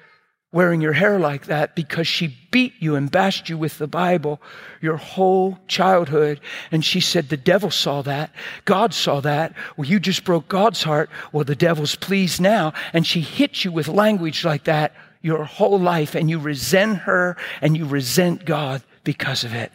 wearing 0.53 0.79
your 0.79 0.93
hair 0.93 1.19
like 1.19 1.47
that 1.47 1.75
because 1.75 2.07
she 2.07 2.37
beat 2.51 2.73
you 2.79 2.95
and 2.95 3.11
bashed 3.11 3.49
you 3.49 3.57
with 3.57 3.79
the 3.79 3.87
Bible 3.87 4.39
your 4.79 4.95
whole 4.95 5.57
childhood. 5.67 6.39
And 6.71 6.85
she 6.85 7.01
said, 7.01 7.27
The 7.27 7.35
devil 7.35 7.71
saw 7.71 8.01
that. 8.03 8.31
God 8.63 8.93
saw 8.93 9.19
that. 9.21 9.53
Well, 9.75 9.87
you 9.87 9.99
just 9.99 10.23
broke 10.23 10.47
God's 10.47 10.83
heart. 10.83 11.09
Well, 11.33 11.43
the 11.43 11.55
devil's 11.55 11.95
pleased 11.95 12.39
now. 12.39 12.71
And 12.93 13.05
she 13.05 13.19
hit 13.19 13.65
you 13.65 13.71
with 13.71 13.89
language 13.89 14.45
like 14.45 14.63
that 14.65 14.93
your 15.21 15.43
whole 15.43 15.79
life. 15.79 16.15
And 16.15 16.29
you 16.29 16.39
resent 16.39 16.99
her 16.99 17.35
and 17.59 17.75
you 17.75 17.85
resent 17.85 18.45
God 18.45 18.83
because 19.03 19.43
of 19.43 19.53
it. 19.53 19.71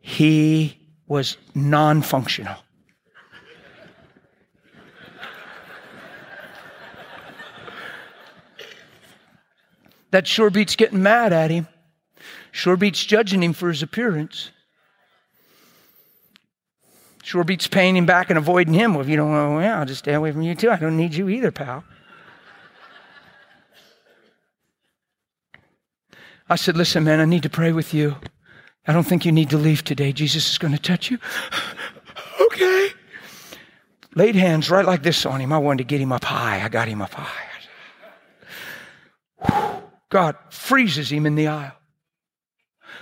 He 0.00 0.78
was 1.08 1.36
non 1.54 2.00
functional. 2.00 2.56
That 10.10 10.26
sure 10.26 10.50
beats 10.50 10.76
getting 10.76 11.02
mad 11.02 11.32
at 11.32 11.50
him. 11.50 11.68
Sure 12.52 12.76
beats 12.76 13.04
judging 13.04 13.42
him 13.42 13.52
for 13.52 13.68
his 13.68 13.82
appearance. 13.82 14.50
Sure 17.22 17.44
beats 17.44 17.66
paying 17.66 17.96
him 17.96 18.06
back 18.06 18.30
and 18.30 18.38
avoiding 18.38 18.74
him. 18.74 18.94
Well, 18.94 19.02
if 19.02 19.08
you 19.08 19.16
don't 19.16 19.30
want, 19.30 19.56
well, 19.56 19.78
I'll 19.78 19.86
just 19.86 20.00
stay 20.00 20.14
away 20.14 20.32
from 20.32 20.42
you 20.42 20.54
too. 20.54 20.70
I 20.70 20.76
don't 20.76 20.96
need 20.96 21.14
you 21.14 21.28
either, 21.28 21.52
pal. 21.52 21.84
I 26.48 26.56
said, 26.56 26.76
Listen, 26.76 27.04
man, 27.04 27.20
I 27.20 27.24
need 27.26 27.44
to 27.44 27.50
pray 27.50 27.70
with 27.72 27.94
you. 27.94 28.16
I 28.86 28.92
don't 28.92 29.04
think 29.04 29.24
you 29.24 29.30
need 29.30 29.50
to 29.50 29.58
leave 29.58 29.84
today. 29.84 30.12
Jesus 30.12 30.50
is 30.50 30.58
going 30.58 30.72
to 30.72 30.80
touch 30.80 31.10
you. 31.10 31.18
okay. 32.40 32.88
Laid 34.16 34.34
hands 34.34 34.68
right 34.68 34.84
like 34.84 35.04
this 35.04 35.24
on 35.24 35.40
him. 35.40 35.52
I 35.52 35.58
wanted 35.58 35.78
to 35.78 35.84
get 35.84 36.00
him 36.00 36.10
up 36.10 36.24
high. 36.24 36.64
I 36.64 36.68
got 36.68 36.88
him 36.88 37.00
up 37.00 37.14
high. 37.14 37.50
God 40.10 40.36
freezes 40.50 41.10
him 41.10 41.24
in 41.24 41.36
the 41.36 41.46
aisle. 41.46 41.72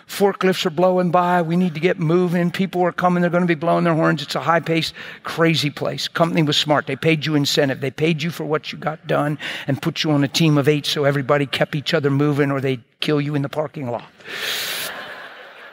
Forklifts 0.07 0.65
are 0.65 0.71
blowing 0.71 1.11
by. 1.11 1.43
We 1.43 1.57
need 1.57 1.75
to 1.75 1.81
get 1.81 1.99
moving. 1.99 2.51
People 2.51 2.83
are 2.83 2.93
coming. 2.93 3.21
They're 3.21 3.31
going 3.31 3.43
to 3.43 3.47
be 3.47 3.55
blowing 3.55 3.85
their 3.85 3.95
horns. 3.95 4.23
It's 4.23 4.35
a 4.35 4.41
high 4.41 4.61
paced, 4.61 4.95
crazy 5.23 5.71
place. 5.71 6.09
Company 6.09 6.43
was 6.43 6.57
smart. 6.57 6.87
They 6.87 6.97
paid 6.97 7.27
you 7.27 7.35
incentive. 7.35 7.81
They 7.81 7.91
paid 7.91 8.23
you 8.23 8.31
for 8.31 8.45
what 8.45 8.73
you 8.73 8.79
got 8.79 9.07
done 9.07 9.39
and 9.67 9.81
put 9.81 10.05
you 10.05 10.11
on 10.11 10.25
a 10.25 10.29
team 10.29 10.57
of 10.57 10.69
eight 10.69 10.87
so 10.87 11.05
everybody 11.05 11.47
kept 11.47 11.75
each 11.75 11.93
other 11.93 12.11
moving 12.11 12.51
or 12.51 12.61
they'd 12.61 12.83
kill 13.01 13.21
you 13.21 13.35
in 13.35 13.43
the 13.43 13.49
parking 13.49 13.91
lot. 13.91 14.09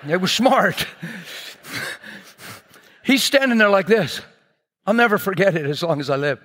they 0.03 0.17
were 0.17 0.27
smart. 0.27 0.85
He's 3.03 3.23
standing 3.23 3.57
there 3.57 3.69
like 3.69 3.87
this. 3.87 4.21
I'll 4.85 4.93
never 4.93 5.17
forget 5.17 5.55
it 5.55 5.65
as 5.65 5.81
long 5.81 5.99
as 5.99 6.09
I 6.09 6.15
live. 6.15 6.39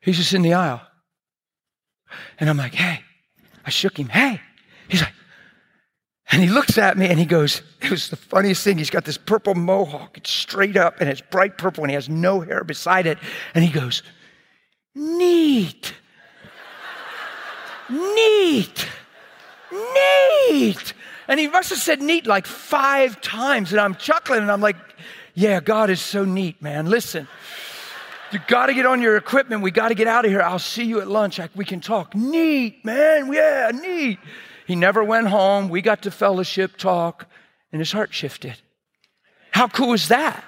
He's 0.00 0.16
just 0.16 0.34
in 0.34 0.42
the 0.42 0.54
aisle. 0.54 0.82
And 2.38 2.50
I'm 2.50 2.56
like, 2.56 2.74
hey, 2.74 3.02
I 3.64 3.70
shook 3.70 3.98
him. 3.98 4.08
Hey. 4.08 4.40
He's 4.88 5.00
like, 5.00 5.12
and 6.30 6.42
he 6.42 6.48
looks 6.48 6.78
at 6.78 6.96
me 6.96 7.08
and 7.08 7.18
he 7.18 7.26
goes, 7.26 7.62
it 7.82 7.90
was 7.90 8.08
the 8.08 8.16
funniest 8.16 8.64
thing. 8.64 8.78
He's 8.78 8.90
got 8.90 9.04
this 9.04 9.18
purple 9.18 9.54
mohawk. 9.54 10.16
It's 10.16 10.30
straight 10.30 10.76
up 10.76 11.00
and 11.00 11.10
it's 11.10 11.20
bright 11.20 11.58
purple 11.58 11.84
and 11.84 11.90
he 11.90 11.94
has 11.94 12.08
no 12.08 12.40
hair 12.40 12.64
beside 12.64 13.06
it. 13.06 13.18
And 13.54 13.62
he 13.62 13.70
goes, 13.70 14.02
neat. 14.94 15.94
neat. 17.90 18.88
Neat. 19.70 20.94
And 21.28 21.38
he 21.38 21.48
must 21.48 21.70
have 21.70 21.78
said 21.78 22.00
neat 22.00 22.26
like 22.26 22.46
five 22.46 23.20
times. 23.20 23.72
And 23.72 23.80
I'm 23.80 23.94
chuckling 23.94 24.40
and 24.40 24.50
I'm 24.50 24.60
like, 24.60 24.76
yeah, 25.34 25.60
God 25.60 25.90
is 25.90 26.00
so 26.00 26.24
neat, 26.24 26.60
man. 26.62 26.86
Listen. 26.86 27.28
You 28.32 28.40
got 28.46 28.66
to 28.66 28.74
get 28.74 28.86
on 28.86 29.02
your 29.02 29.16
equipment. 29.18 29.62
We 29.62 29.70
got 29.70 29.88
to 29.88 29.94
get 29.94 30.06
out 30.06 30.24
of 30.24 30.30
here. 30.30 30.40
I'll 30.40 30.58
see 30.58 30.84
you 30.84 31.00
at 31.00 31.08
lunch. 31.08 31.38
we 31.54 31.66
can 31.66 31.80
talk. 31.80 32.14
Neat, 32.14 32.82
man. 32.82 33.30
Yeah, 33.30 33.70
neat. 33.74 34.18
He 34.66 34.74
never 34.74 35.04
went 35.04 35.26
home. 35.26 35.68
We 35.68 35.82
got 35.82 36.02
to 36.02 36.10
fellowship, 36.10 36.78
talk, 36.78 37.26
and 37.72 37.80
his 37.80 37.92
heart 37.92 38.14
shifted. 38.14 38.56
How 39.50 39.68
cool 39.68 39.92
is 39.92 40.08
that? 40.08 40.42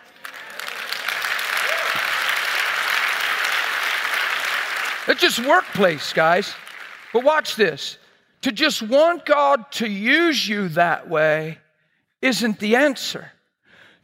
It's 5.07 5.21
just 5.21 5.47
workplace, 5.47 6.15
guys. 6.15 6.55
But 7.13 7.23
watch 7.23 7.57
this. 7.57 7.99
To 8.43 8.53
just 8.53 8.81
want 8.83 9.27
God 9.27 9.71
to 9.73 9.87
use 9.87 10.49
you 10.49 10.69
that 10.71 11.11
way 11.11 11.59
isn't 12.23 12.59
the 12.59 12.77
answer. 12.77 13.31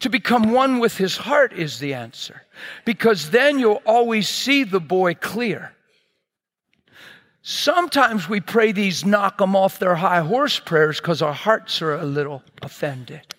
To 0.01 0.09
become 0.09 0.51
one 0.51 0.78
with 0.78 0.96
his 0.96 1.16
heart 1.16 1.53
is 1.53 1.78
the 1.78 1.94
answer, 1.94 2.42
because 2.84 3.30
then 3.30 3.59
you'll 3.59 3.82
always 3.84 4.28
see 4.28 4.64
the 4.64 4.80
boy 4.80 5.14
clear. 5.14 5.72
Sometimes 7.42 8.28
we 8.28 8.40
pray 8.40 8.72
these 8.72 9.05
knock 9.05 9.38
them 9.38 9.57
off 9.57 9.78
their 9.78 9.94
high 9.94 10.20
horse 10.20 10.59
prayers 10.59 11.01
because 11.01 11.22
our 11.22 11.32
hearts 11.32 11.80
are 11.80 11.94
a 11.94 12.05
little 12.05 12.42
offended. 12.62 13.34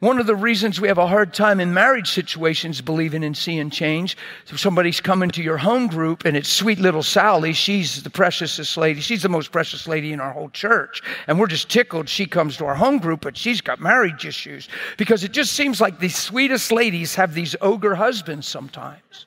One 0.00 0.18
of 0.18 0.26
the 0.26 0.34
reasons 0.34 0.80
we 0.80 0.88
have 0.88 0.98
a 0.98 1.06
hard 1.06 1.34
time 1.34 1.60
in 1.60 1.74
marriage 1.74 2.10
situations 2.10 2.80
believing 2.80 3.22
in 3.22 3.34
seeing 3.34 3.68
change, 3.68 4.16
so 4.46 4.56
somebody's 4.56 5.00
coming 5.00 5.30
to 5.30 5.42
your 5.42 5.58
home 5.58 5.88
group 5.88 6.24
and 6.24 6.36
it's 6.36 6.48
sweet 6.48 6.78
little 6.78 7.02
Sally. 7.02 7.52
She's 7.52 8.02
the 8.02 8.10
preciousest 8.10 8.76
lady. 8.76 9.00
She's 9.00 9.22
the 9.22 9.28
most 9.28 9.52
precious 9.52 9.86
lady 9.86 10.12
in 10.12 10.20
our 10.20 10.32
whole 10.32 10.50
church. 10.50 11.02
And 11.26 11.38
we're 11.38 11.46
just 11.46 11.68
tickled 11.68 12.08
she 12.08 12.26
comes 12.26 12.56
to 12.56 12.64
our 12.64 12.74
home 12.74 12.98
group, 12.98 13.20
but 13.20 13.36
she's 13.36 13.60
got 13.60 13.80
marriage 13.80 14.24
issues 14.24 14.68
because 14.96 15.22
it 15.22 15.32
just 15.32 15.52
seems 15.52 15.80
like 15.80 15.98
the 15.98 16.08
sweetest 16.08 16.72
ladies 16.72 17.14
have 17.14 17.34
these 17.34 17.54
ogre 17.60 17.94
husbands 17.94 18.48
sometimes. 18.48 19.26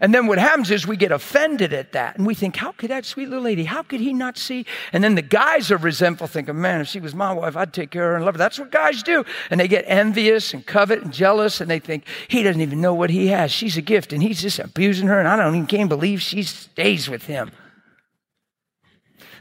And 0.00 0.14
then 0.14 0.26
what 0.26 0.38
happens 0.38 0.70
is 0.70 0.86
we 0.86 0.96
get 0.96 1.12
offended 1.12 1.72
at 1.72 1.92
that. 1.92 2.16
And 2.16 2.26
we 2.26 2.34
think, 2.34 2.56
how 2.56 2.72
could 2.72 2.90
that 2.90 3.04
sweet 3.04 3.28
little 3.28 3.44
lady, 3.44 3.64
how 3.64 3.82
could 3.82 4.00
he 4.00 4.12
not 4.12 4.36
see? 4.36 4.66
And 4.92 5.02
then 5.02 5.14
the 5.14 5.22
guys 5.22 5.70
are 5.70 5.76
resentful, 5.76 6.26
thinking, 6.26 6.60
man, 6.60 6.80
if 6.80 6.88
she 6.88 7.00
was 7.00 7.14
my 7.14 7.32
wife, 7.32 7.56
I'd 7.56 7.72
take 7.72 7.90
care 7.90 8.04
of 8.04 8.10
her 8.10 8.16
and 8.16 8.24
love 8.24 8.34
her. 8.34 8.38
That's 8.38 8.58
what 8.58 8.70
guys 8.70 9.02
do. 9.02 9.24
And 9.50 9.58
they 9.58 9.68
get 9.68 9.84
envious 9.86 10.52
and 10.52 10.66
covet 10.66 11.02
and 11.02 11.12
jealous. 11.12 11.60
And 11.60 11.70
they 11.70 11.78
think, 11.78 12.04
he 12.28 12.42
doesn't 12.42 12.60
even 12.60 12.80
know 12.80 12.94
what 12.94 13.10
he 13.10 13.28
has. 13.28 13.50
She's 13.50 13.76
a 13.76 13.82
gift. 13.82 14.12
And 14.12 14.22
he's 14.22 14.42
just 14.42 14.58
abusing 14.58 15.08
her. 15.08 15.18
And 15.18 15.28
I 15.28 15.36
don't 15.36 15.54
even 15.54 15.66
can't 15.66 15.88
believe 15.88 16.20
she 16.20 16.42
stays 16.42 17.08
with 17.08 17.24
him. 17.24 17.50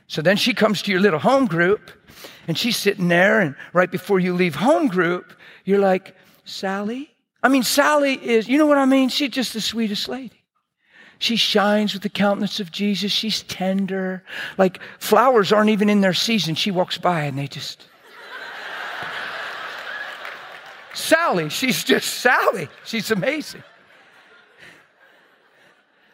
So 0.08 0.22
then 0.22 0.38
she 0.38 0.54
comes 0.54 0.82
to 0.84 0.92
your 0.92 1.02
little 1.02 1.20
home 1.20 1.48
group. 1.48 1.92
And 2.48 2.58
she's 2.58 2.78
sitting 2.78 3.08
there. 3.08 3.42
And 3.42 3.56
right 3.74 3.92
before 3.92 4.20
you 4.20 4.34
leave 4.34 4.56
home 4.56 4.88
group, 4.88 5.34
you're 5.66 5.80
like, 5.80 6.16
Sally? 6.46 7.12
I 7.44 7.50
mean, 7.50 7.64
Sally 7.64 8.14
is, 8.14 8.48
you 8.48 8.58
know 8.58 8.68
what 8.68 8.78
I 8.78 8.86
mean? 8.86 9.10
She's 9.10 9.30
just 9.30 9.54
the 9.54 9.62
sweetest 9.62 10.08
lady. 10.08 10.45
She 11.20 11.36
shines 11.36 11.94
with 11.94 12.04
the 12.04 12.10
countenance 12.10 12.60
of 12.60 12.72
Jesus. 12.72 13.12
She's 13.12 13.44
tender. 13.44 14.24
Like 14.58 14.80
flowers 15.00 15.52
aren't 15.52 15.70
even 15.70 15.90
in 15.90 16.02
their 16.02 16.14
season. 16.14 16.56
She 16.56 16.72
walks 16.72 16.98
by 16.98 17.24
and 17.24 17.38
they 17.38 17.48
just. 17.48 17.88
Sally, 20.94 21.50
she's 21.50 21.84
just 21.84 22.08
Sally. 22.08 22.70
She's 22.86 23.12
amazing. 23.12 23.64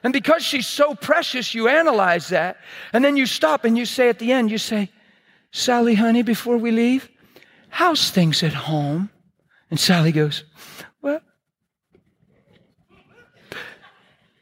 And 0.03 0.11
because 0.11 0.43
she's 0.43 0.65
so 0.65 0.95
precious, 0.95 1.53
you 1.53 1.67
analyze 1.67 2.29
that. 2.29 2.57
And 2.91 3.05
then 3.05 3.17
you 3.17 3.27
stop 3.27 3.63
and 3.65 3.77
you 3.77 3.85
say 3.85 4.09
at 4.09 4.17
the 4.17 4.31
end, 4.31 4.49
you 4.49 4.57
say, 4.57 4.89
Sally, 5.51 5.95
honey, 5.95 6.23
before 6.23 6.57
we 6.57 6.71
leave, 6.71 7.09
how's 7.69 8.09
things 8.09 8.41
at 8.41 8.53
home? 8.53 9.09
And 9.69 9.79
Sally 9.79 10.11
goes, 10.11 10.43
Well, 11.01 11.21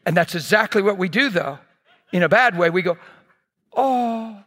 And 0.10 0.18
that's 0.18 0.34
exactly 0.34 0.82
what 0.82 0.98
we 0.98 1.08
do, 1.08 1.30
though. 1.30 1.60
In 2.12 2.24
a 2.24 2.30
bad 2.30 2.58
way, 2.58 2.72
we 2.72 2.82
go, 2.82 2.98
oh. 3.76 4.44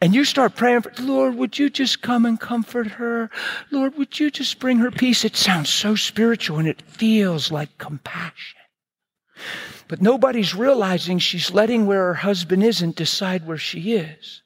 And 0.00 0.12
you 0.12 0.24
start 0.24 0.56
praying 0.56 0.80
for, 0.80 0.92
Lord, 0.98 1.36
would 1.36 1.56
you 1.56 1.70
just 1.70 2.02
come 2.02 2.26
and 2.26 2.40
comfort 2.40 2.88
her? 2.88 3.30
Lord, 3.70 3.96
would 3.96 4.18
you 4.18 4.28
just 4.28 4.58
bring 4.58 4.78
her 4.78 4.90
peace? 4.90 5.24
It 5.24 5.36
sounds 5.36 5.70
so 5.70 5.94
spiritual 5.94 6.58
and 6.58 6.66
it 6.66 6.82
feels 6.82 7.52
like 7.52 7.78
compassion. 7.78 8.58
But 9.86 10.02
nobody's 10.02 10.52
realizing 10.52 11.20
she's 11.20 11.52
letting 11.52 11.86
where 11.86 12.06
her 12.06 12.14
husband 12.14 12.64
isn't 12.64 12.96
decide 12.96 13.46
where 13.46 13.56
she 13.56 13.92
is. 13.92 14.42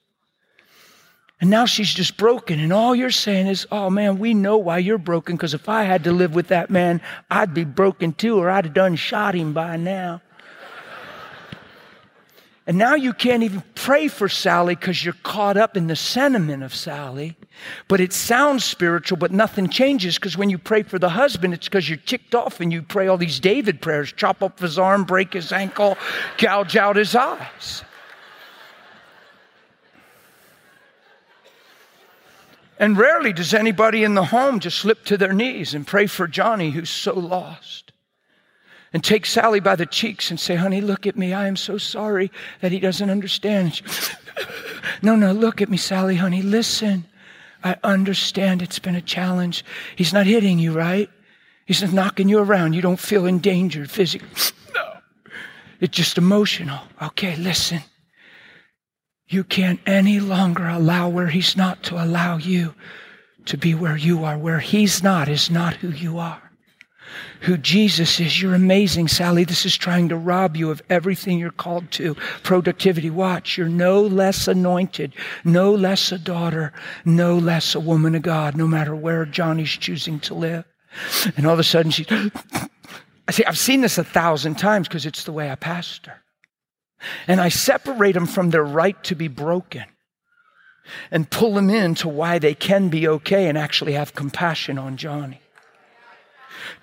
And 1.41 1.49
now 1.49 1.65
she's 1.65 1.93
just 1.93 2.15
broken. 2.15 2.59
And 2.59 2.71
all 2.71 2.95
you're 2.95 3.11
saying 3.11 3.47
is, 3.47 3.67
oh 3.71 3.89
man, 3.89 4.19
we 4.19 4.33
know 4.33 4.57
why 4.57 4.77
you're 4.77 4.97
broken. 4.97 5.35
Because 5.35 5.53
if 5.53 5.67
I 5.67 5.83
had 5.83 6.05
to 6.05 6.11
live 6.11 6.33
with 6.33 6.47
that 6.47 6.69
man, 6.69 7.01
I'd 7.29 7.53
be 7.53 7.65
broken 7.65 8.13
too, 8.13 8.37
or 8.37 8.49
I'd 8.49 8.65
have 8.65 8.73
done 8.73 8.95
shot 8.95 9.35
him 9.35 9.51
by 9.51 9.75
now. 9.75 10.21
and 12.65 12.77
now 12.77 12.95
you 12.95 13.11
can't 13.11 13.43
even 13.43 13.63
pray 13.75 14.07
for 14.07 14.29
Sally 14.29 14.75
because 14.75 15.03
you're 15.03 15.13
caught 15.23 15.57
up 15.57 15.75
in 15.75 15.87
the 15.87 15.95
sentiment 15.97 16.63
of 16.63 16.73
Sally. 16.73 17.35
But 17.89 17.99
it 17.99 18.13
sounds 18.13 18.63
spiritual, 18.63 19.17
but 19.17 19.31
nothing 19.31 19.67
changes 19.67 20.15
because 20.15 20.37
when 20.37 20.49
you 20.49 20.57
pray 20.57 20.83
for 20.83 20.99
the 20.99 21.09
husband, 21.09 21.53
it's 21.53 21.67
because 21.67 21.89
you're 21.89 21.97
ticked 21.97 22.33
off 22.33 22.61
and 22.61 22.71
you 22.71 22.81
pray 22.81 23.07
all 23.07 23.17
these 23.17 23.41
David 23.41 23.81
prayers 23.81 24.13
chop 24.13 24.41
up 24.41 24.59
his 24.59 24.79
arm, 24.79 25.03
break 25.03 25.33
his 25.33 25.51
ankle, 25.51 25.97
gouge 26.37 26.77
out 26.77 26.95
his 26.95 27.13
eyes. 27.13 27.83
And 32.77 32.97
rarely 32.97 33.31
does 33.31 33.53
anybody 33.53 34.03
in 34.03 34.15
the 34.15 34.25
home 34.25 34.59
just 34.59 34.77
slip 34.79 35.05
to 35.05 35.17
their 35.17 35.33
knees 35.33 35.73
and 35.73 35.87
pray 35.87 36.07
for 36.07 36.27
Johnny 36.27 36.71
who's 36.71 36.89
so 36.89 37.13
lost. 37.17 37.91
and 38.93 39.03
take 39.03 39.25
Sally 39.25 39.59
by 39.59 39.75
the 39.75 39.85
cheeks 39.85 40.29
and 40.29 40.39
say, 40.39 40.55
Honey, 40.55 40.79
look 40.79 41.05
at 41.05 41.17
me. 41.17 41.33
I 41.33 41.47
am 41.47 41.57
so 41.57 41.77
sorry 41.77 42.31
that 42.61 42.71
he 42.71 42.79
doesn't 42.79 43.09
understand. 43.09 43.81
no, 45.01 45.15
no, 45.15 45.33
look 45.33 45.61
at 45.61 45.69
me, 45.69 45.77
Sally, 45.77 46.15
honey. 46.15 46.41
Listen. 46.41 47.05
I 47.63 47.75
understand 47.83 48.61
it's 48.61 48.77
been 48.77 48.95
a 48.95 49.01
challenge. 49.01 49.65
He's 49.95 50.13
not 50.13 50.27
hitting 50.27 50.59
you, 50.59 50.71
right? 50.71 51.09
He's 51.65 51.81
not 51.81 51.93
knocking 51.93 52.29
you 52.29 52.37
around. 52.37 52.73
You 52.73 52.81
don't 52.81 52.99
feel 52.99 53.25
endangered 53.25 53.89
physically. 53.91 54.29
No. 54.75 54.97
It's 55.79 55.95
just 55.95 56.17
emotional. 56.17 56.79
Okay, 57.01 57.37
listen. 57.37 57.79
You 59.27 59.43
can't 59.43 59.79
any 59.85 60.19
longer 60.19 60.67
allow 60.67 61.09
where 61.09 61.27
He's 61.27 61.57
not 61.57 61.83
to 61.83 62.03
allow 62.03 62.37
you 62.37 62.75
to 63.45 63.57
be 63.57 63.73
where 63.73 63.97
you 63.97 64.23
are. 64.23 64.37
Where 64.37 64.59
He's 64.59 65.01
not 65.01 65.27
is 65.27 65.49
not 65.49 65.75
who 65.75 65.89
you 65.89 66.19
are 66.19 66.45
who 67.41 67.57
Jesus 67.57 68.19
is. 68.19 68.41
You're 68.41 68.55
amazing, 68.55 69.07
Sally. 69.07 69.43
This 69.43 69.65
is 69.65 69.77
trying 69.77 70.09
to 70.09 70.15
rob 70.15 70.55
you 70.57 70.71
of 70.71 70.81
everything 70.89 71.39
you're 71.39 71.51
called 71.51 71.91
to. 71.91 72.15
Productivity. 72.43 73.09
Watch. 73.09 73.57
You're 73.57 73.69
no 73.69 74.01
less 74.01 74.47
anointed, 74.47 75.13
no 75.43 75.73
less 75.73 76.11
a 76.11 76.17
daughter, 76.17 76.73
no 77.03 77.37
less 77.37 77.75
a 77.75 77.79
woman 77.79 78.15
of 78.15 78.21
God, 78.21 78.55
no 78.55 78.67
matter 78.67 78.95
where 78.95 79.25
Johnny's 79.25 79.69
choosing 79.69 80.19
to 80.21 80.33
live. 80.33 80.65
And 81.37 81.45
all 81.45 81.53
of 81.53 81.59
a 81.59 81.63
sudden 81.63 81.91
she, 81.91 82.05
I 83.27 83.31
see, 83.31 83.45
I've 83.45 83.57
seen 83.57 83.81
this 83.81 83.97
a 83.97 84.03
thousand 84.03 84.55
times 84.55 84.87
because 84.87 85.05
it's 85.05 85.23
the 85.23 85.33
way 85.33 85.51
I 85.51 85.55
pastor. 85.55 86.21
And 87.27 87.39
I 87.39 87.49
separate 87.49 88.13
them 88.13 88.25
from 88.25 88.49
their 88.49 88.63
right 88.63 89.01
to 89.03 89.15
be 89.15 89.27
broken 89.27 89.85
and 91.11 91.29
pull 91.29 91.55
them 91.55 91.69
into 91.69 92.07
why 92.07 92.39
they 92.39 92.53
can 92.53 92.89
be 92.89 93.07
okay 93.07 93.47
and 93.47 93.57
actually 93.57 93.93
have 93.93 94.13
compassion 94.13 94.77
on 94.77 94.97
Johnny 94.97 95.41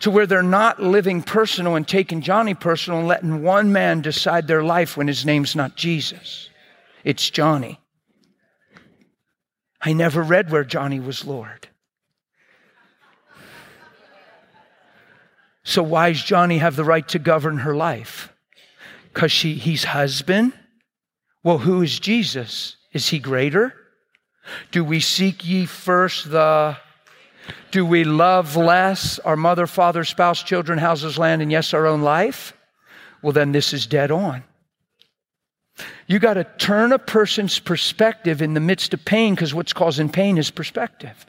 to 0.01 0.11
where 0.11 0.27
they're 0.27 0.43
not 0.43 0.83
living 0.83 1.23
personal 1.23 1.77
and 1.77 1.87
taking 1.87 2.21
Johnny 2.21 2.55
personal 2.55 3.01
and 3.01 3.09
letting 3.09 3.43
one 3.43 3.73
man 3.73 4.01
decide 4.01 4.47
their 4.47 4.63
life 4.63 4.97
when 4.97 5.09
his 5.09 5.25
name's 5.25 5.57
not 5.57 5.77
Jesus. 5.77 6.51
It's 7.05 7.29
Johnny. 7.31 7.81
I 9.81 9.93
never 9.93 10.23
read 10.23 10.51
where 10.51 10.65
Johnny 10.65 11.01
was 11.01 11.25
Lord. 11.25 11.69
So 15.65 15.83
why 15.83 16.13
does 16.13 16.23
Johnny 16.23 16.59
have 16.59 16.77
the 16.77 16.85
right 16.85 17.07
to 17.09 17.19
govern 17.19 17.59
her 17.59 17.75
life? 17.75 18.32
Because 19.13 19.33
she 19.33 19.55
he's 19.55 19.85
husband? 19.85 20.53
Well, 21.45 21.59
who 21.59 21.83
is 21.83 21.99
Jesus? 21.99 22.77
Is 22.93 23.09
he 23.09 23.19
greater? 23.19 23.75
Do 24.71 24.85
we 24.85 25.01
seek 25.01 25.47
ye 25.47 25.67
first 25.67 26.31
the 26.31 26.77
do 27.71 27.85
we 27.85 28.05
love 28.05 28.55
less 28.55 29.19
our 29.21 29.37
mother, 29.37 29.67
father, 29.67 30.05
spouse, 30.05 30.43
children, 30.43 30.79
houses, 30.79 31.19
land, 31.19 31.43
and 31.43 31.51
yes, 31.51 31.75
our 31.75 31.87
own 31.87 32.03
life? 32.03 32.53
Well, 33.23 33.33
then 33.33 33.53
this 33.53 33.73
is 33.73 33.87
dead 33.87 34.11
on. 34.11 34.45
You 36.07 36.19
got 36.19 36.35
to 36.35 36.45
turn 36.45 36.93
a 36.93 36.99
person's 36.99 37.59
perspective 37.59 38.43
in 38.43 38.55
the 38.55 38.61
midst 38.61 38.93
of 38.93 39.05
pain 39.05 39.35
because 39.35 39.55
what's 39.55 39.73
causing 39.73 40.09
pain 40.11 40.39
is 40.39 40.51
perspective. 40.51 41.27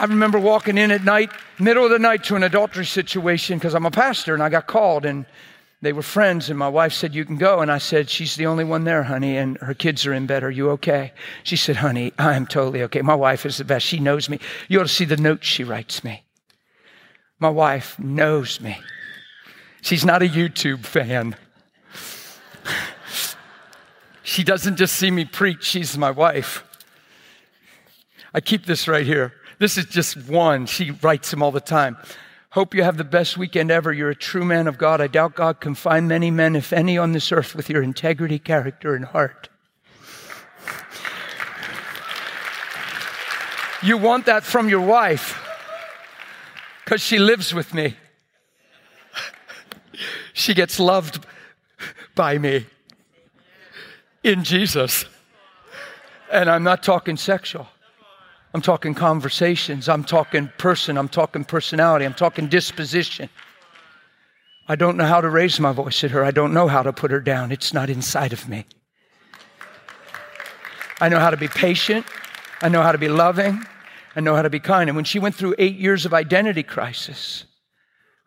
I 0.00 0.04
remember 0.04 0.38
walking 0.38 0.78
in 0.78 0.90
at 0.92 1.04
night, 1.04 1.30
middle 1.58 1.84
of 1.84 1.90
the 1.90 1.98
night, 1.98 2.24
to 2.24 2.34
an 2.34 2.42
adultery 2.42 2.86
situation 2.86 3.58
because 3.58 3.74
I'm 3.74 3.84
a 3.84 3.90
pastor 3.90 4.32
and 4.32 4.42
I 4.42 4.48
got 4.48 4.66
called 4.66 5.04
and 5.04 5.26
they 5.82 5.92
were 5.92 6.00
friends, 6.00 6.48
and 6.48 6.58
my 6.58 6.70
wife 6.70 6.94
said, 6.94 7.14
You 7.14 7.26
can 7.26 7.36
go. 7.36 7.60
And 7.60 7.70
I 7.70 7.76
said, 7.76 8.08
She's 8.08 8.34
the 8.36 8.46
only 8.46 8.64
one 8.64 8.84
there, 8.84 9.02
honey, 9.02 9.36
and 9.36 9.58
her 9.58 9.74
kids 9.74 10.06
are 10.06 10.14
in 10.14 10.24
bed. 10.26 10.42
Are 10.42 10.50
you 10.50 10.70
okay? 10.70 11.12
She 11.42 11.56
said, 11.56 11.76
Honey, 11.76 12.14
I'm 12.18 12.46
totally 12.46 12.82
okay. 12.84 13.02
My 13.02 13.14
wife 13.14 13.44
is 13.44 13.58
the 13.58 13.64
best. 13.64 13.84
She 13.84 14.00
knows 14.00 14.30
me. 14.30 14.40
You 14.68 14.80
ought 14.80 14.84
to 14.84 14.88
see 14.88 15.04
the 15.04 15.18
notes 15.18 15.46
she 15.46 15.64
writes 15.64 16.02
me. 16.02 16.24
My 17.38 17.50
wife 17.50 17.98
knows 17.98 18.58
me. 18.58 18.78
She's 19.82 20.04
not 20.04 20.22
a 20.22 20.26
YouTube 20.26 20.86
fan. 20.86 21.36
she 24.22 24.44
doesn't 24.44 24.76
just 24.76 24.94
see 24.94 25.10
me 25.10 25.26
preach, 25.26 25.64
she's 25.64 25.98
my 25.98 26.10
wife. 26.10 26.64
I 28.32 28.40
keep 28.40 28.64
this 28.64 28.88
right 28.88 29.04
here. 29.04 29.34
This 29.60 29.76
is 29.76 29.84
just 29.84 30.16
one. 30.16 30.64
She 30.64 30.90
writes 30.90 31.30
him 31.30 31.42
all 31.42 31.52
the 31.52 31.60
time. 31.60 31.98
Hope 32.48 32.74
you 32.74 32.82
have 32.82 32.96
the 32.96 33.04
best 33.04 33.36
weekend 33.36 33.70
ever. 33.70 33.92
You're 33.92 34.08
a 34.08 34.16
true 34.16 34.44
man 34.44 34.66
of 34.66 34.78
God. 34.78 35.02
I 35.02 35.06
doubt 35.06 35.34
God 35.34 35.60
can 35.60 35.74
find 35.74 36.08
many 36.08 36.30
men, 36.30 36.56
if 36.56 36.72
any, 36.72 36.96
on 36.96 37.12
this 37.12 37.30
earth 37.30 37.54
with 37.54 37.68
your 37.68 37.82
integrity, 37.82 38.38
character, 38.38 38.94
and 38.94 39.04
heart. 39.04 39.50
You 43.82 43.98
want 43.98 44.24
that 44.26 44.44
from 44.44 44.70
your 44.70 44.80
wife 44.80 45.38
because 46.84 47.02
she 47.02 47.18
lives 47.18 47.52
with 47.52 47.74
me. 47.74 47.96
She 50.32 50.54
gets 50.54 50.80
loved 50.80 51.26
by 52.14 52.38
me 52.38 52.64
in 54.24 54.42
Jesus. 54.42 55.04
And 56.32 56.48
I'm 56.48 56.62
not 56.62 56.82
talking 56.82 57.18
sexual. 57.18 57.68
I'm 58.52 58.60
talking 58.60 58.94
conversations. 58.94 59.88
I'm 59.88 60.04
talking 60.04 60.50
person. 60.58 60.98
I'm 60.98 61.08
talking 61.08 61.44
personality. 61.44 62.04
I'm 62.04 62.14
talking 62.14 62.48
disposition. 62.48 63.28
I 64.66 64.76
don't 64.76 64.96
know 64.96 65.06
how 65.06 65.20
to 65.20 65.28
raise 65.28 65.58
my 65.60 65.72
voice 65.72 66.02
at 66.04 66.10
her. 66.10 66.24
I 66.24 66.30
don't 66.30 66.52
know 66.52 66.68
how 66.68 66.82
to 66.82 66.92
put 66.92 67.10
her 67.10 67.20
down. 67.20 67.52
It's 67.52 67.72
not 67.72 67.90
inside 67.90 68.32
of 68.32 68.48
me. 68.48 68.66
I 71.00 71.08
know 71.08 71.18
how 71.18 71.30
to 71.30 71.36
be 71.36 71.48
patient. 71.48 72.06
I 72.60 72.68
know 72.68 72.82
how 72.82 72.92
to 72.92 72.98
be 72.98 73.08
loving. 73.08 73.64
I 74.14 74.20
know 74.20 74.34
how 74.34 74.42
to 74.42 74.50
be 74.50 74.60
kind. 74.60 74.90
And 74.90 74.96
when 74.96 75.04
she 75.04 75.18
went 75.18 75.34
through 75.34 75.54
eight 75.58 75.76
years 75.76 76.04
of 76.04 76.12
identity 76.12 76.62
crisis, 76.62 77.44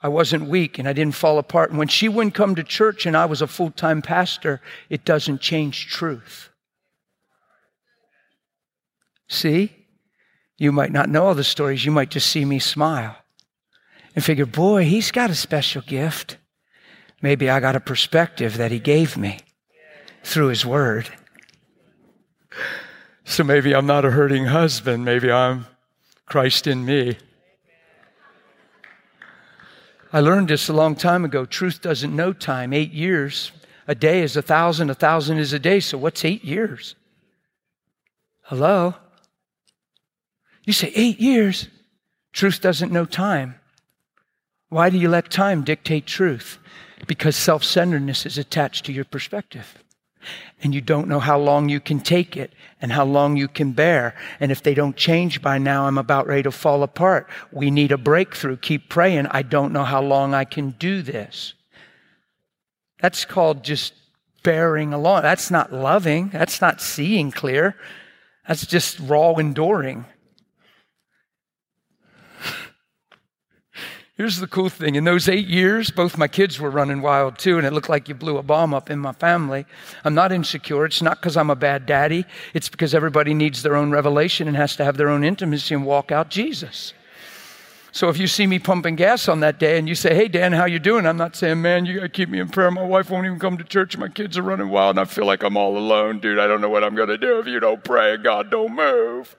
I 0.01 0.07
wasn't 0.07 0.49
weak 0.49 0.79
and 0.79 0.87
I 0.87 0.93
didn't 0.93 1.15
fall 1.15 1.37
apart. 1.37 1.69
And 1.69 1.79
when 1.79 1.87
she 1.87 2.09
wouldn't 2.09 2.33
come 2.33 2.55
to 2.55 2.63
church 2.63 3.05
and 3.05 3.15
I 3.15 3.25
was 3.25 3.41
a 3.41 3.47
full 3.47 3.71
time 3.71 4.01
pastor, 4.01 4.61
it 4.89 5.05
doesn't 5.05 5.39
change 5.39 5.87
truth. 5.87 6.49
See? 9.27 9.82
You 10.63 10.71
might 10.71 10.93
not 10.93 11.09
know 11.09 11.25
all 11.25 11.35
the 11.35 11.43
stories. 11.43 11.83
You 11.83 11.91
might 11.91 12.09
just 12.09 12.31
see 12.31 12.45
me 12.45 12.57
smile 12.57 13.17
and 14.15 14.23
figure, 14.23 14.45
boy, 14.45 14.85
he's 14.85 15.11
got 15.11 15.29
a 15.29 15.35
special 15.35 15.81
gift. 15.81 16.37
Maybe 17.21 17.49
I 17.49 17.59
got 17.59 17.75
a 17.75 17.81
perspective 17.81 18.55
that 18.55 18.71
he 18.71 18.79
gave 18.79 19.17
me 19.17 19.39
through 20.23 20.47
his 20.47 20.65
word. 20.65 21.09
So 23.25 23.43
maybe 23.43 23.75
I'm 23.75 23.85
not 23.85 24.05
a 24.05 24.11
hurting 24.11 24.45
husband. 24.45 25.03
Maybe 25.03 25.29
I'm 25.29 25.65
Christ 26.27 26.65
in 26.65 26.85
me. 26.85 27.17
I 30.13 30.21
learned 30.21 30.47
this 30.47 30.69
a 30.69 30.73
long 30.73 30.95
time 30.95 31.25
ago. 31.25 31.43
Truth 31.43 31.81
doesn't 31.81 32.15
know 32.15 32.31
time. 32.31 32.71
Eight 32.71 32.93
years. 32.93 33.51
A 33.85 33.95
day 33.95 34.21
is 34.21 34.37
a 34.37 34.41
thousand, 34.41 34.89
a 34.89 34.95
thousand 34.95 35.39
is 35.39 35.51
a 35.51 35.59
day. 35.59 35.81
So 35.81 35.97
what's 35.97 36.23
eight 36.23 36.45
years? 36.45 36.95
Hello? 38.43 38.95
You 40.65 40.73
say, 40.73 40.91
eight 40.95 41.19
years? 41.19 41.67
Truth 42.31 42.61
doesn't 42.61 42.91
know 42.91 43.05
time. 43.05 43.55
Why 44.69 44.89
do 44.89 44.97
you 44.97 45.09
let 45.09 45.29
time 45.29 45.63
dictate 45.63 46.07
truth? 46.07 46.57
Because 47.05 47.35
self 47.35 47.63
centeredness 47.63 48.25
is 48.25 48.37
attached 48.37 48.85
to 48.85 48.93
your 48.93 49.05
perspective. 49.05 49.77
And 50.63 50.73
you 50.73 50.81
don't 50.81 51.09
know 51.09 51.19
how 51.19 51.37
long 51.37 51.67
you 51.67 51.79
can 51.79 51.99
take 51.99 52.37
it 52.37 52.53
and 52.81 52.91
how 52.91 53.03
long 53.03 53.35
you 53.35 53.49
can 53.49 53.73
bear. 53.73 54.15
And 54.39 54.51
if 54.51 54.63
they 54.63 54.73
don't 54.73 54.95
change 54.95 55.41
by 55.41 55.57
now, 55.57 55.85
I'm 55.85 55.97
about 55.97 56.27
ready 56.27 56.43
to 56.43 56.51
fall 56.51 56.81
apart. 56.81 57.29
We 57.51 57.69
need 57.69 57.91
a 57.91 57.97
breakthrough. 57.97 58.57
Keep 58.57 58.89
praying. 58.89 59.27
I 59.27 59.41
don't 59.41 59.73
know 59.73 59.83
how 59.83 60.01
long 60.01 60.33
I 60.33 60.45
can 60.45 60.71
do 60.71 61.01
this. 61.01 61.53
That's 63.01 63.25
called 63.25 63.63
just 63.63 63.93
bearing 64.43 64.93
along. 64.93 65.23
That's 65.23 65.51
not 65.51 65.73
loving. 65.73 66.29
That's 66.29 66.61
not 66.61 66.81
seeing 66.81 67.31
clear. 67.31 67.75
That's 68.47 68.65
just 68.65 68.99
raw 68.99 69.33
enduring. 69.33 70.05
Here's 74.15 74.39
the 74.39 74.45
cool 74.45 74.69
thing. 74.69 74.93
In 74.93 75.05
those 75.05 75.27
eight 75.27 75.47
years, 75.47 75.89
both 75.89 76.19
my 76.19 76.27
kids 76.27 76.59
were 76.59 76.69
running 76.69 77.01
wild 77.01 77.39
too, 77.39 77.57
and 77.57 77.65
it 77.65 77.73
looked 77.73 77.89
like 77.89 78.07
you 78.07 78.13
blew 78.13 78.37
a 78.37 78.43
bomb 78.43 78.71
up 78.71 78.91
in 78.91 78.99
my 78.99 79.11
family. 79.11 79.65
I'm 80.05 80.13
not 80.13 80.31
insecure. 80.31 80.85
It's 80.85 81.01
not 81.01 81.19
because 81.19 81.35
I'm 81.35 81.49
a 81.49 81.55
bad 81.55 81.87
daddy. 81.87 82.25
It's 82.53 82.69
because 82.69 82.93
everybody 82.93 83.33
needs 83.33 83.63
their 83.63 83.75
own 83.75 83.89
revelation 83.89 84.47
and 84.47 84.55
has 84.55 84.75
to 84.75 84.85
have 84.85 84.97
their 84.97 85.09
own 85.09 85.23
intimacy 85.23 85.73
and 85.73 85.83
walk 85.83 86.11
out 86.11 86.29
Jesus. 86.29 86.93
So 87.91 88.09
if 88.09 88.19
you 88.19 88.27
see 88.27 88.45
me 88.45 88.59
pumping 88.59 88.97
gas 88.97 89.27
on 89.27 89.39
that 89.39 89.57
day 89.57 89.79
and 89.79 89.89
you 89.89 89.95
say, 89.95 90.13
"Hey 90.13 90.27
Dan, 90.27 90.51
how 90.53 90.65
you 90.65 90.77
doing?" 90.77 91.07
I'm 91.07 91.17
not 91.17 91.35
saying, 91.35 91.63
"Man, 91.63 91.87
you 91.87 91.95
got 91.95 92.01
to 92.01 92.09
keep 92.09 92.29
me 92.29 92.39
in 92.39 92.49
prayer. 92.49 92.69
My 92.69 92.83
wife 92.83 93.09
won't 93.09 93.25
even 93.25 93.39
come 93.39 93.57
to 93.57 93.63
church. 93.63 93.97
My 93.97 94.09
kids 94.09 94.37
are 94.37 94.43
running 94.43 94.69
wild, 94.69 94.91
and 94.91 94.99
I 94.99 95.05
feel 95.05 95.25
like 95.25 95.41
I'm 95.41 95.57
all 95.57 95.75
alone, 95.75 96.19
dude. 96.19 96.37
I 96.37 96.45
don't 96.45 96.61
know 96.61 96.69
what 96.69 96.83
I'm 96.83 96.93
going 96.93 97.09
to 97.09 97.17
do 97.17 97.39
if 97.39 97.47
you 97.47 97.59
don't 97.59 97.83
pray 97.83 98.13
and 98.13 98.23
God 98.23 98.51
don't 98.51 98.75
move." 98.75 99.35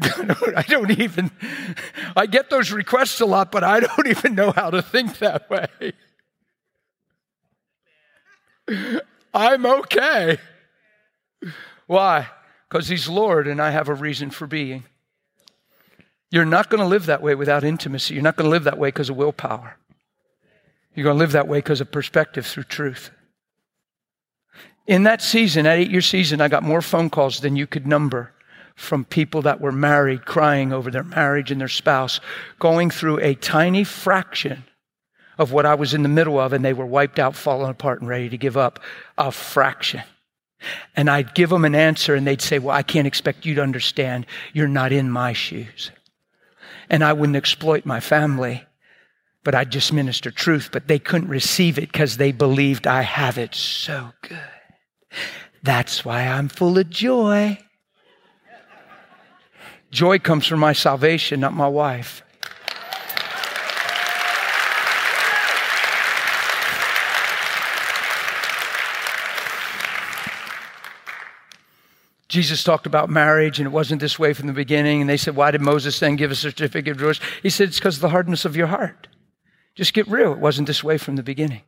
I 0.56 0.64
don't 0.68 0.98
even, 0.98 1.30
I 2.16 2.26
get 2.26 2.50
those 2.50 2.70
requests 2.70 3.20
a 3.20 3.26
lot, 3.26 3.50
but 3.50 3.64
I 3.64 3.80
don't 3.80 4.06
even 4.06 4.34
know 4.34 4.52
how 4.52 4.70
to 4.70 4.82
think 4.82 5.18
that 5.18 5.50
way. 5.50 5.92
I'm 9.34 9.66
okay. 9.66 10.38
Why? 11.86 12.28
Because 12.68 12.88
He's 12.88 13.08
Lord 13.08 13.48
and 13.48 13.60
I 13.60 13.70
have 13.70 13.88
a 13.88 13.94
reason 13.94 14.30
for 14.30 14.46
being. 14.46 14.84
You're 16.30 16.44
not 16.44 16.68
going 16.68 16.82
to 16.82 16.86
live 16.86 17.06
that 17.06 17.22
way 17.22 17.34
without 17.34 17.64
intimacy. 17.64 18.14
You're 18.14 18.22
not 18.22 18.36
going 18.36 18.46
to 18.46 18.50
live 18.50 18.64
that 18.64 18.78
way 18.78 18.88
because 18.88 19.08
of 19.08 19.16
willpower. 19.16 19.76
You're 20.94 21.04
going 21.04 21.16
to 21.16 21.20
live 21.20 21.32
that 21.32 21.48
way 21.48 21.58
because 21.58 21.80
of 21.80 21.90
perspective 21.90 22.46
through 22.46 22.64
truth. 22.64 23.10
In 24.86 25.04
that 25.04 25.22
season, 25.22 25.64
that 25.64 25.78
eight 25.78 25.90
year 25.90 26.00
season, 26.02 26.40
I 26.40 26.48
got 26.48 26.62
more 26.62 26.82
phone 26.82 27.10
calls 27.10 27.40
than 27.40 27.56
you 27.56 27.66
could 27.66 27.86
number 27.86 28.32
from 28.78 29.04
people 29.04 29.42
that 29.42 29.60
were 29.60 29.72
married, 29.72 30.24
crying 30.24 30.72
over 30.72 30.88
their 30.88 31.02
marriage 31.02 31.50
and 31.50 31.60
their 31.60 31.66
spouse, 31.66 32.20
going 32.60 32.90
through 32.90 33.18
a 33.18 33.34
tiny 33.34 33.82
fraction 33.82 34.62
of 35.36 35.50
what 35.50 35.66
I 35.66 35.74
was 35.74 35.94
in 35.94 36.04
the 36.04 36.08
middle 36.08 36.38
of, 36.38 36.52
and 36.52 36.64
they 36.64 36.72
were 36.72 36.86
wiped 36.86 37.18
out, 37.18 37.34
falling 37.34 37.70
apart, 37.70 38.00
and 38.00 38.08
ready 38.08 38.28
to 38.28 38.38
give 38.38 38.56
up. 38.56 38.78
A 39.18 39.32
fraction. 39.32 40.02
And 40.94 41.10
I'd 41.10 41.34
give 41.34 41.50
them 41.50 41.64
an 41.64 41.74
answer, 41.74 42.14
and 42.14 42.24
they'd 42.24 42.40
say, 42.40 42.60
Well, 42.60 42.74
I 42.74 42.82
can't 42.82 43.06
expect 43.06 43.44
you 43.44 43.56
to 43.56 43.62
understand. 43.62 44.26
You're 44.52 44.68
not 44.68 44.92
in 44.92 45.10
my 45.10 45.32
shoes. 45.32 45.90
And 46.88 47.02
I 47.02 47.12
wouldn't 47.12 47.36
exploit 47.36 47.84
my 47.84 47.98
family, 47.98 48.64
but 49.42 49.56
I'd 49.56 49.72
just 49.72 49.92
minister 49.92 50.30
truth. 50.30 50.70
But 50.72 50.86
they 50.86 51.00
couldn't 51.00 51.28
receive 51.28 51.78
it 51.78 51.92
because 51.92 52.16
they 52.16 52.30
believed 52.30 52.86
I 52.86 53.02
have 53.02 53.38
it 53.38 53.56
so 53.56 54.12
good. 54.22 54.38
That's 55.64 56.04
why 56.04 56.22
I'm 56.28 56.48
full 56.48 56.78
of 56.78 56.88
joy. 56.90 57.58
Joy 59.90 60.18
comes 60.18 60.46
from 60.46 60.60
my 60.60 60.72
salvation, 60.72 61.40
not 61.40 61.54
my 61.54 61.68
wife. 61.68 62.22
Jesus 72.28 72.62
talked 72.62 72.86
about 72.86 73.08
marriage 73.08 73.58
and 73.58 73.66
it 73.66 73.70
wasn't 73.70 74.02
this 74.02 74.18
way 74.18 74.34
from 74.34 74.46
the 74.46 74.52
beginning. 74.52 75.00
And 75.00 75.08
they 75.08 75.16
said, 75.16 75.34
Why 75.34 75.50
did 75.50 75.62
Moses 75.62 75.98
then 75.98 76.16
give 76.16 76.30
a 76.30 76.34
certificate 76.34 76.92
of 76.92 76.98
divorce? 76.98 77.20
He 77.42 77.48
said, 77.48 77.68
It's 77.68 77.78
because 77.78 77.96
of 77.96 78.02
the 78.02 78.10
hardness 78.10 78.44
of 78.44 78.54
your 78.54 78.66
heart. 78.66 79.08
Just 79.74 79.94
get 79.94 80.06
real. 80.08 80.32
It 80.32 80.38
wasn't 80.38 80.66
this 80.66 80.84
way 80.84 80.98
from 80.98 81.16
the 81.16 81.22
beginning. 81.22 81.62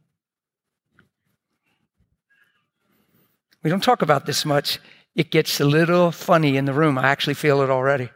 We 3.62 3.70
don't 3.70 3.82
talk 3.82 4.02
about 4.02 4.26
this 4.26 4.44
much. 4.44 4.78
It 5.14 5.30
gets 5.30 5.60
a 5.60 5.64
little 5.64 6.12
funny 6.12 6.56
in 6.56 6.64
the 6.64 6.72
room. 6.72 6.98
I 6.98 7.08
actually 7.08 7.34
feel 7.34 7.62
it 7.62 7.70
already. 7.70 8.10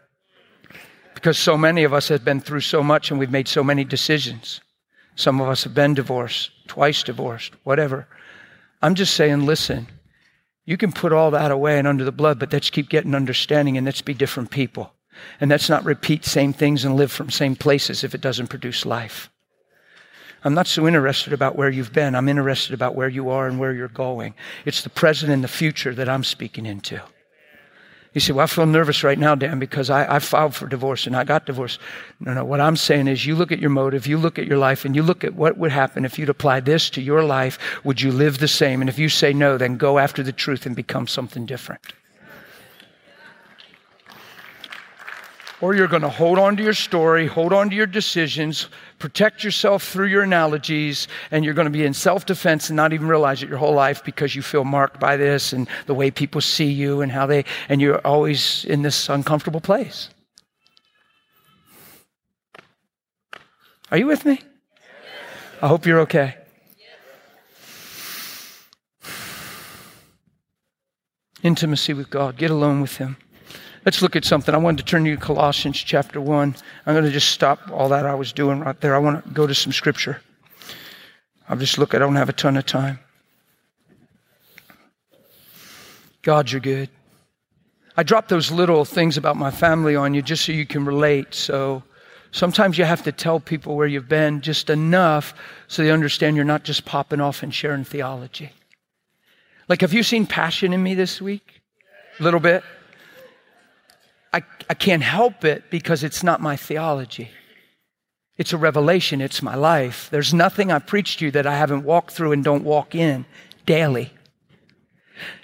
Because 1.14 1.38
so 1.38 1.56
many 1.56 1.84
of 1.84 1.92
us 1.92 2.08
have 2.08 2.24
been 2.24 2.40
through 2.40 2.60
so 2.60 2.82
much 2.82 3.10
and 3.10 3.18
we've 3.18 3.30
made 3.30 3.48
so 3.48 3.64
many 3.64 3.84
decisions. 3.84 4.60
Some 5.16 5.40
of 5.40 5.48
us 5.48 5.64
have 5.64 5.74
been 5.74 5.94
divorced, 5.94 6.50
twice 6.66 7.02
divorced, 7.02 7.54
whatever. 7.64 8.08
I'm 8.82 8.94
just 8.94 9.14
saying, 9.14 9.46
listen, 9.46 9.86
you 10.64 10.76
can 10.76 10.92
put 10.92 11.12
all 11.12 11.30
that 11.30 11.50
away 11.50 11.78
and 11.78 11.86
under 11.86 12.04
the 12.04 12.12
blood, 12.12 12.38
but 12.38 12.52
let's 12.52 12.70
keep 12.70 12.88
getting 12.88 13.14
understanding 13.14 13.76
and 13.76 13.84
let's 13.84 14.02
be 14.02 14.14
different 14.14 14.50
people. 14.50 14.92
And 15.40 15.50
let's 15.50 15.68
not 15.68 15.84
repeat 15.84 16.24
same 16.24 16.52
things 16.52 16.84
and 16.84 16.96
live 16.96 17.12
from 17.12 17.30
same 17.30 17.54
places 17.54 18.02
if 18.02 18.14
it 18.14 18.20
doesn't 18.20 18.48
produce 18.48 18.84
life. 18.84 19.30
I'm 20.44 20.54
not 20.54 20.66
so 20.66 20.86
interested 20.86 21.32
about 21.32 21.56
where 21.56 21.70
you've 21.70 21.92
been. 21.92 22.14
I'm 22.14 22.28
interested 22.28 22.74
about 22.74 22.94
where 22.94 23.08
you 23.08 23.30
are 23.30 23.46
and 23.46 23.58
where 23.58 23.72
you're 23.72 23.88
going. 23.88 24.34
It's 24.66 24.82
the 24.82 24.90
present 24.90 25.32
and 25.32 25.42
the 25.42 25.48
future 25.48 25.94
that 25.94 26.08
I'm 26.08 26.22
speaking 26.22 26.66
into. 26.66 27.00
You 28.12 28.20
say, 28.20 28.32
well, 28.32 28.44
I 28.44 28.46
feel 28.46 28.66
nervous 28.66 29.02
right 29.02 29.18
now, 29.18 29.34
Dan, 29.34 29.58
because 29.58 29.90
I, 29.90 30.16
I 30.16 30.18
filed 30.20 30.54
for 30.54 30.68
divorce 30.68 31.06
and 31.06 31.16
I 31.16 31.24
got 31.24 31.46
divorced. 31.46 31.80
No, 32.20 32.34
no. 32.34 32.44
What 32.44 32.60
I'm 32.60 32.76
saying 32.76 33.08
is 33.08 33.26
you 33.26 33.34
look 33.34 33.50
at 33.50 33.58
your 33.58 33.70
motive, 33.70 34.06
you 34.06 34.18
look 34.18 34.38
at 34.38 34.46
your 34.46 34.58
life, 34.58 34.84
and 34.84 34.94
you 34.94 35.02
look 35.02 35.24
at 35.24 35.34
what 35.34 35.58
would 35.58 35.72
happen 35.72 36.04
if 36.04 36.16
you'd 36.16 36.28
apply 36.28 36.60
this 36.60 36.90
to 36.90 37.02
your 37.02 37.24
life. 37.24 37.58
Would 37.82 38.00
you 38.00 38.12
live 38.12 38.38
the 38.38 38.46
same? 38.46 38.80
And 38.80 38.88
if 38.88 39.00
you 39.00 39.08
say 39.08 39.32
no, 39.32 39.58
then 39.58 39.76
go 39.76 39.98
after 39.98 40.22
the 40.22 40.30
truth 40.30 40.64
and 40.64 40.76
become 40.76 41.08
something 41.08 41.44
different. 41.44 41.92
Or 45.64 45.74
you're 45.74 45.88
going 45.88 46.02
to 46.02 46.10
hold 46.10 46.38
on 46.38 46.58
to 46.58 46.62
your 46.62 46.74
story, 46.74 47.26
hold 47.26 47.50
on 47.50 47.70
to 47.70 47.74
your 47.74 47.86
decisions, 47.86 48.68
protect 48.98 49.42
yourself 49.42 49.82
through 49.82 50.08
your 50.08 50.22
analogies, 50.22 51.08
and 51.30 51.42
you're 51.42 51.54
going 51.54 51.64
to 51.64 51.70
be 51.70 51.86
in 51.86 51.94
self 51.94 52.26
defense 52.26 52.68
and 52.68 52.76
not 52.76 52.92
even 52.92 53.08
realize 53.08 53.42
it 53.42 53.48
your 53.48 53.56
whole 53.56 53.72
life 53.72 54.04
because 54.04 54.36
you 54.36 54.42
feel 54.42 54.64
marked 54.64 55.00
by 55.00 55.16
this 55.16 55.54
and 55.54 55.66
the 55.86 55.94
way 55.94 56.10
people 56.10 56.42
see 56.42 56.70
you 56.70 57.00
and 57.00 57.10
how 57.10 57.24
they, 57.24 57.46
and 57.70 57.80
you're 57.80 57.98
always 58.06 58.66
in 58.66 58.82
this 58.82 59.08
uncomfortable 59.08 59.58
place. 59.58 60.10
Are 63.90 63.96
you 63.96 64.06
with 64.06 64.26
me? 64.26 64.42
I 65.62 65.68
hope 65.68 65.86
you're 65.86 66.00
okay. 66.00 66.36
Intimacy 71.42 71.94
with 71.94 72.10
God, 72.10 72.36
get 72.36 72.50
alone 72.50 72.82
with 72.82 72.98
Him. 72.98 73.16
Let's 73.84 74.00
look 74.00 74.16
at 74.16 74.24
something. 74.24 74.54
I 74.54 74.58
wanted 74.58 74.78
to 74.78 74.90
turn 74.90 75.04
you 75.04 75.16
to 75.16 75.20
Colossians 75.20 75.76
chapter 75.76 76.18
1. 76.18 76.56
I'm 76.86 76.94
going 76.94 77.04
to 77.04 77.10
just 77.10 77.28
stop 77.28 77.70
all 77.70 77.90
that 77.90 78.06
I 78.06 78.14
was 78.14 78.32
doing 78.32 78.60
right 78.60 78.80
there. 78.80 78.94
I 78.94 78.98
want 78.98 79.22
to 79.24 79.30
go 79.30 79.46
to 79.46 79.54
some 79.54 79.72
scripture. 79.72 80.22
I'll 81.48 81.58
just 81.58 81.76
look, 81.76 81.94
I 81.94 81.98
don't 81.98 82.16
have 82.16 82.30
a 82.30 82.32
ton 82.32 82.56
of 82.56 82.64
time. 82.64 82.98
God, 86.22 86.50
you're 86.50 86.62
good. 86.62 86.88
I 87.94 88.02
drop 88.02 88.28
those 88.28 88.50
little 88.50 88.86
things 88.86 89.18
about 89.18 89.36
my 89.36 89.50
family 89.50 89.94
on 89.94 90.14
you 90.14 90.22
just 90.22 90.46
so 90.46 90.52
you 90.52 90.64
can 90.64 90.86
relate. 90.86 91.34
So 91.34 91.82
sometimes 92.32 92.78
you 92.78 92.86
have 92.86 93.02
to 93.02 93.12
tell 93.12 93.38
people 93.38 93.76
where 93.76 93.86
you've 93.86 94.08
been 94.08 94.40
just 94.40 94.70
enough 94.70 95.34
so 95.68 95.82
they 95.82 95.90
understand 95.90 96.36
you're 96.36 96.46
not 96.46 96.64
just 96.64 96.86
popping 96.86 97.20
off 97.20 97.42
and 97.42 97.54
sharing 97.54 97.84
theology. 97.84 98.50
Like, 99.68 99.82
have 99.82 99.92
you 99.92 100.02
seen 100.02 100.26
passion 100.26 100.72
in 100.72 100.82
me 100.82 100.94
this 100.94 101.20
week? 101.20 101.60
A 102.18 102.22
little 102.22 102.40
bit? 102.40 102.64
I, 104.68 104.74
can't 104.74 105.02
help 105.02 105.44
it 105.44 105.70
because 105.70 106.04
it's 106.04 106.22
not 106.22 106.40
my 106.40 106.56
theology. 106.56 107.30
It's 108.36 108.52
a 108.52 108.56
revelation, 108.56 109.20
it's 109.20 109.42
my 109.42 109.54
life. 109.54 110.08
There's 110.10 110.34
nothing 110.34 110.72
I 110.72 110.78
preach 110.78 111.18
to 111.18 111.26
you 111.26 111.30
that 111.32 111.46
I 111.46 111.56
haven't 111.56 111.84
walked 111.84 112.10
through 112.10 112.32
and 112.32 112.42
don't 112.42 112.64
walk 112.64 112.94
in 112.94 113.26
daily. 113.66 114.12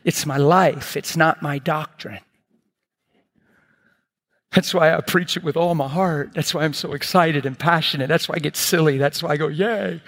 It's 0.05 0.27
my 0.27 0.37
life, 0.37 0.97
it's 0.97 1.17
not 1.17 1.43
my 1.43 1.59
doctrine. 1.59 2.21
That's 4.53 4.75
why 4.75 4.93
I 4.93 5.01
preach 5.01 5.37
it 5.37 5.45
with 5.45 5.57
all 5.57 5.77
my 5.77 5.87
heart. 5.87 6.33
That's 6.35 6.53
why 6.53 6.65
I'm 6.65 6.73
so 6.73 6.93
excited 6.93 7.47
and 7.47 7.57
passionate. 7.57 8.09
That's 8.09 8.29
why 8.29 8.35
I 8.35 8.39
get 8.41 8.57
silly. 8.57 8.99
That's 8.99 9.23
why 9.23 9.31
I 9.31 9.37
go, 9.37 9.47
yay. 9.47 10.03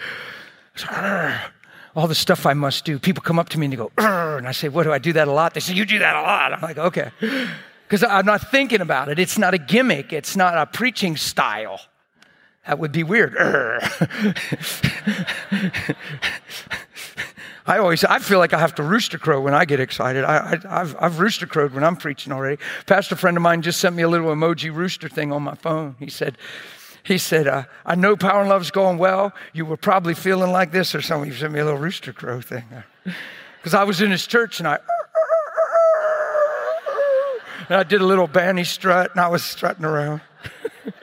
All 1.94 2.08
the 2.08 2.14
stuff 2.16 2.44
I 2.44 2.54
must 2.54 2.84
do. 2.84 2.98
People 2.98 3.22
come 3.22 3.38
up 3.38 3.50
to 3.50 3.58
me 3.58 3.66
and 3.66 3.72
they 3.72 3.76
go, 3.76 3.92
and 3.98 4.48
I 4.48 4.52
say, 4.52 4.68
what 4.68 4.82
do 4.82 4.92
I 4.92 4.98
do 4.98 5.12
that 5.12 5.28
a 5.28 5.32
lot? 5.32 5.54
They 5.54 5.60
say, 5.60 5.74
you 5.74 5.84
do 5.84 6.00
that 6.00 6.16
a 6.16 6.22
lot. 6.22 6.52
I'm 6.52 6.60
like, 6.60 6.78
okay 6.78 7.12
because 7.92 8.08
I'm 8.08 8.24
not 8.24 8.50
thinking 8.50 8.80
about 8.80 9.10
it. 9.10 9.18
It's 9.18 9.36
not 9.36 9.52
a 9.52 9.58
gimmick, 9.58 10.14
it's 10.14 10.34
not 10.34 10.56
a 10.56 10.64
preaching 10.64 11.14
style. 11.14 11.78
That 12.66 12.78
would 12.78 12.90
be 12.90 13.02
weird. 13.02 13.36
I 17.66 17.76
always, 17.76 18.02
I 18.02 18.18
feel 18.18 18.38
like 18.38 18.54
I 18.54 18.58
have 18.58 18.74
to 18.76 18.82
rooster 18.82 19.18
crow 19.18 19.42
when 19.42 19.52
I 19.52 19.66
get 19.66 19.78
excited. 19.78 20.24
I, 20.24 20.56
have 20.56 20.96
I've 20.98 21.18
rooster 21.18 21.46
crowed 21.46 21.74
when 21.74 21.84
I'm 21.84 21.96
preaching 21.96 22.32
already. 22.32 22.62
Pastor 22.86 23.14
friend 23.14 23.36
of 23.36 23.42
mine 23.42 23.60
just 23.60 23.78
sent 23.78 23.94
me 23.94 24.02
a 24.04 24.08
little 24.08 24.34
emoji 24.34 24.74
rooster 24.74 25.10
thing 25.10 25.30
on 25.30 25.42
my 25.42 25.54
phone. 25.54 25.96
He 25.98 26.08
said, 26.08 26.38
he 27.02 27.18
said, 27.18 27.46
uh, 27.46 27.64
I 27.84 27.94
know 27.94 28.16
Power 28.16 28.40
and 28.40 28.48
Love's 28.48 28.70
going 28.70 28.96
well. 28.96 29.34
You 29.52 29.66
were 29.66 29.76
probably 29.76 30.14
feeling 30.14 30.50
like 30.50 30.72
this 30.72 30.94
or 30.94 31.02
something. 31.02 31.30
He 31.30 31.36
sent 31.36 31.52
me 31.52 31.60
a 31.60 31.64
little 31.66 31.78
rooster 31.78 32.14
crow 32.14 32.40
thing. 32.40 32.64
Because 33.04 33.74
I 33.74 33.84
was 33.84 34.00
in 34.00 34.10
his 34.10 34.26
church 34.26 34.60
and 34.60 34.66
I, 34.66 34.78
and 37.72 37.80
I 37.80 37.84
did 37.84 38.02
a 38.02 38.06
little 38.06 38.28
banny 38.28 38.66
strut 38.66 39.12
and 39.12 39.20
I 39.20 39.28
was 39.28 39.42
strutting 39.42 39.86
around. 39.86 40.20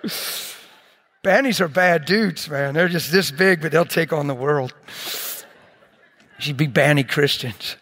Bannies 1.23 1.59
are 1.61 1.67
bad 1.67 2.05
dudes, 2.05 2.47
man. 2.47 2.75
They're 2.75 2.87
just 2.87 3.11
this 3.11 3.31
big, 3.31 3.59
but 3.59 3.71
they'll 3.71 3.85
take 3.85 4.13
on 4.13 4.27
the 4.27 4.35
world. 4.35 4.75
You'd 6.39 6.57
be 6.57 6.67
banny 6.67 7.09
Christians. 7.09 7.75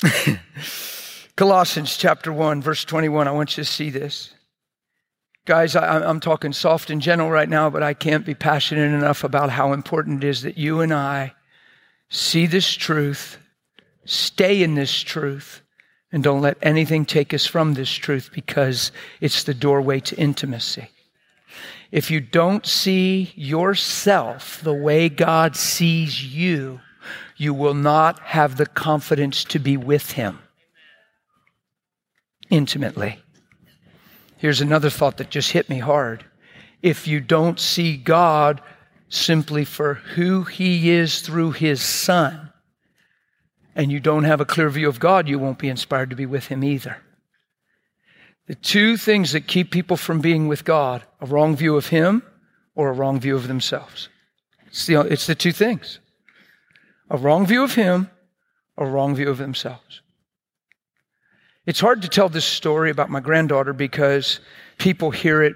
Colossians 1.36 1.96
chapter 1.96 2.32
1, 2.32 2.62
verse 2.62 2.84
21. 2.84 3.26
I 3.26 3.32
want 3.32 3.56
you 3.56 3.64
to 3.64 3.68
see 3.68 3.90
this. 3.90 4.32
Guys, 5.44 5.74
I, 5.74 6.08
am 6.08 6.20
talking 6.20 6.52
soft 6.52 6.88
and 6.88 7.02
gentle 7.02 7.30
right 7.30 7.48
now, 7.48 7.68
but 7.68 7.82
I 7.82 7.94
can't 7.94 8.24
be 8.24 8.36
passionate 8.36 8.94
enough 8.94 9.24
about 9.24 9.50
how 9.50 9.72
important 9.72 10.22
it 10.22 10.28
is 10.28 10.42
that 10.42 10.56
you 10.56 10.82
and 10.82 10.94
I 10.94 11.34
see 12.10 12.46
this 12.46 12.72
truth 12.72 13.38
Stay 14.10 14.62
in 14.62 14.74
this 14.74 15.02
truth 15.02 15.60
and 16.10 16.24
don't 16.24 16.40
let 16.40 16.56
anything 16.62 17.04
take 17.04 17.34
us 17.34 17.44
from 17.44 17.74
this 17.74 17.92
truth 17.92 18.30
because 18.32 18.90
it's 19.20 19.42
the 19.44 19.52
doorway 19.52 20.00
to 20.00 20.16
intimacy. 20.16 20.88
If 21.92 22.10
you 22.10 22.18
don't 22.18 22.64
see 22.64 23.34
yourself 23.34 24.62
the 24.62 24.72
way 24.72 25.10
God 25.10 25.56
sees 25.56 26.24
you, 26.24 26.80
you 27.36 27.52
will 27.52 27.74
not 27.74 28.18
have 28.20 28.56
the 28.56 28.64
confidence 28.64 29.44
to 29.44 29.58
be 29.58 29.76
with 29.76 30.12
Him 30.12 30.38
intimately. 32.48 33.22
Here's 34.38 34.62
another 34.62 34.88
thought 34.88 35.18
that 35.18 35.28
just 35.28 35.52
hit 35.52 35.68
me 35.68 35.80
hard. 35.80 36.24
If 36.80 37.06
you 37.06 37.20
don't 37.20 37.60
see 37.60 37.98
God 37.98 38.62
simply 39.10 39.66
for 39.66 39.94
who 39.94 40.44
He 40.44 40.88
is 40.88 41.20
through 41.20 41.50
His 41.50 41.82
Son, 41.82 42.47
and 43.78 43.92
you 43.92 44.00
don't 44.00 44.24
have 44.24 44.40
a 44.40 44.44
clear 44.44 44.68
view 44.68 44.88
of 44.88 44.98
God, 44.98 45.28
you 45.28 45.38
won't 45.38 45.60
be 45.60 45.68
inspired 45.68 46.10
to 46.10 46.16
be 46.16 46.26
with 46.26 46.48
Him 46.48 46.64
either. 46.64 46.98
The 48.48 48.56
two 48.56 48.96
things 48.96 49.32
that 49.32 49.46
keep 49.46 49.70
people 49.70 49.96
from 49.96 50.20
being 50.20 50.48
with 50.48 50.64
God 50.64 51.04
a 51.20 51.26
wrong 51.26 51.54
view 51.56 51.76
of 51.76 51.86
Him 51.86 52.22
or 52.74 52.88
a 52.88 52.92
wrong 52.92 53.20
view 53.20 53.36
of 53.36 53.46
themselves. 53.46 54.08
It's 54.66 54.84
the, 54.86 55.00
it's 55.02 55.26
the 55.26 55.34
two 55.34 55.52
things 55.52 56.00
a 57.08 57.16
wrong 57.16 57.46
view 57.46 57.62
of 57.62 57.74
Him, 57.74 58.10
a 58.76 58.84
wrong 58.84 59.14
view 59.14 59.30
of 59.30 59.38
themselves. 59.38 60.02
It's 61.64 61.80
hard 61.80 62.02
to 62.02 62.08
tell 62.08 62.28
this 62.28 62.44
story 62.44 62.90
about 62.90 63.10
my 63.10 63.20
granddaughter 63.20 63.72
because 63.72 64.40
people 64.78 65.12
hear 65.12 65.40
it 65.42 65.54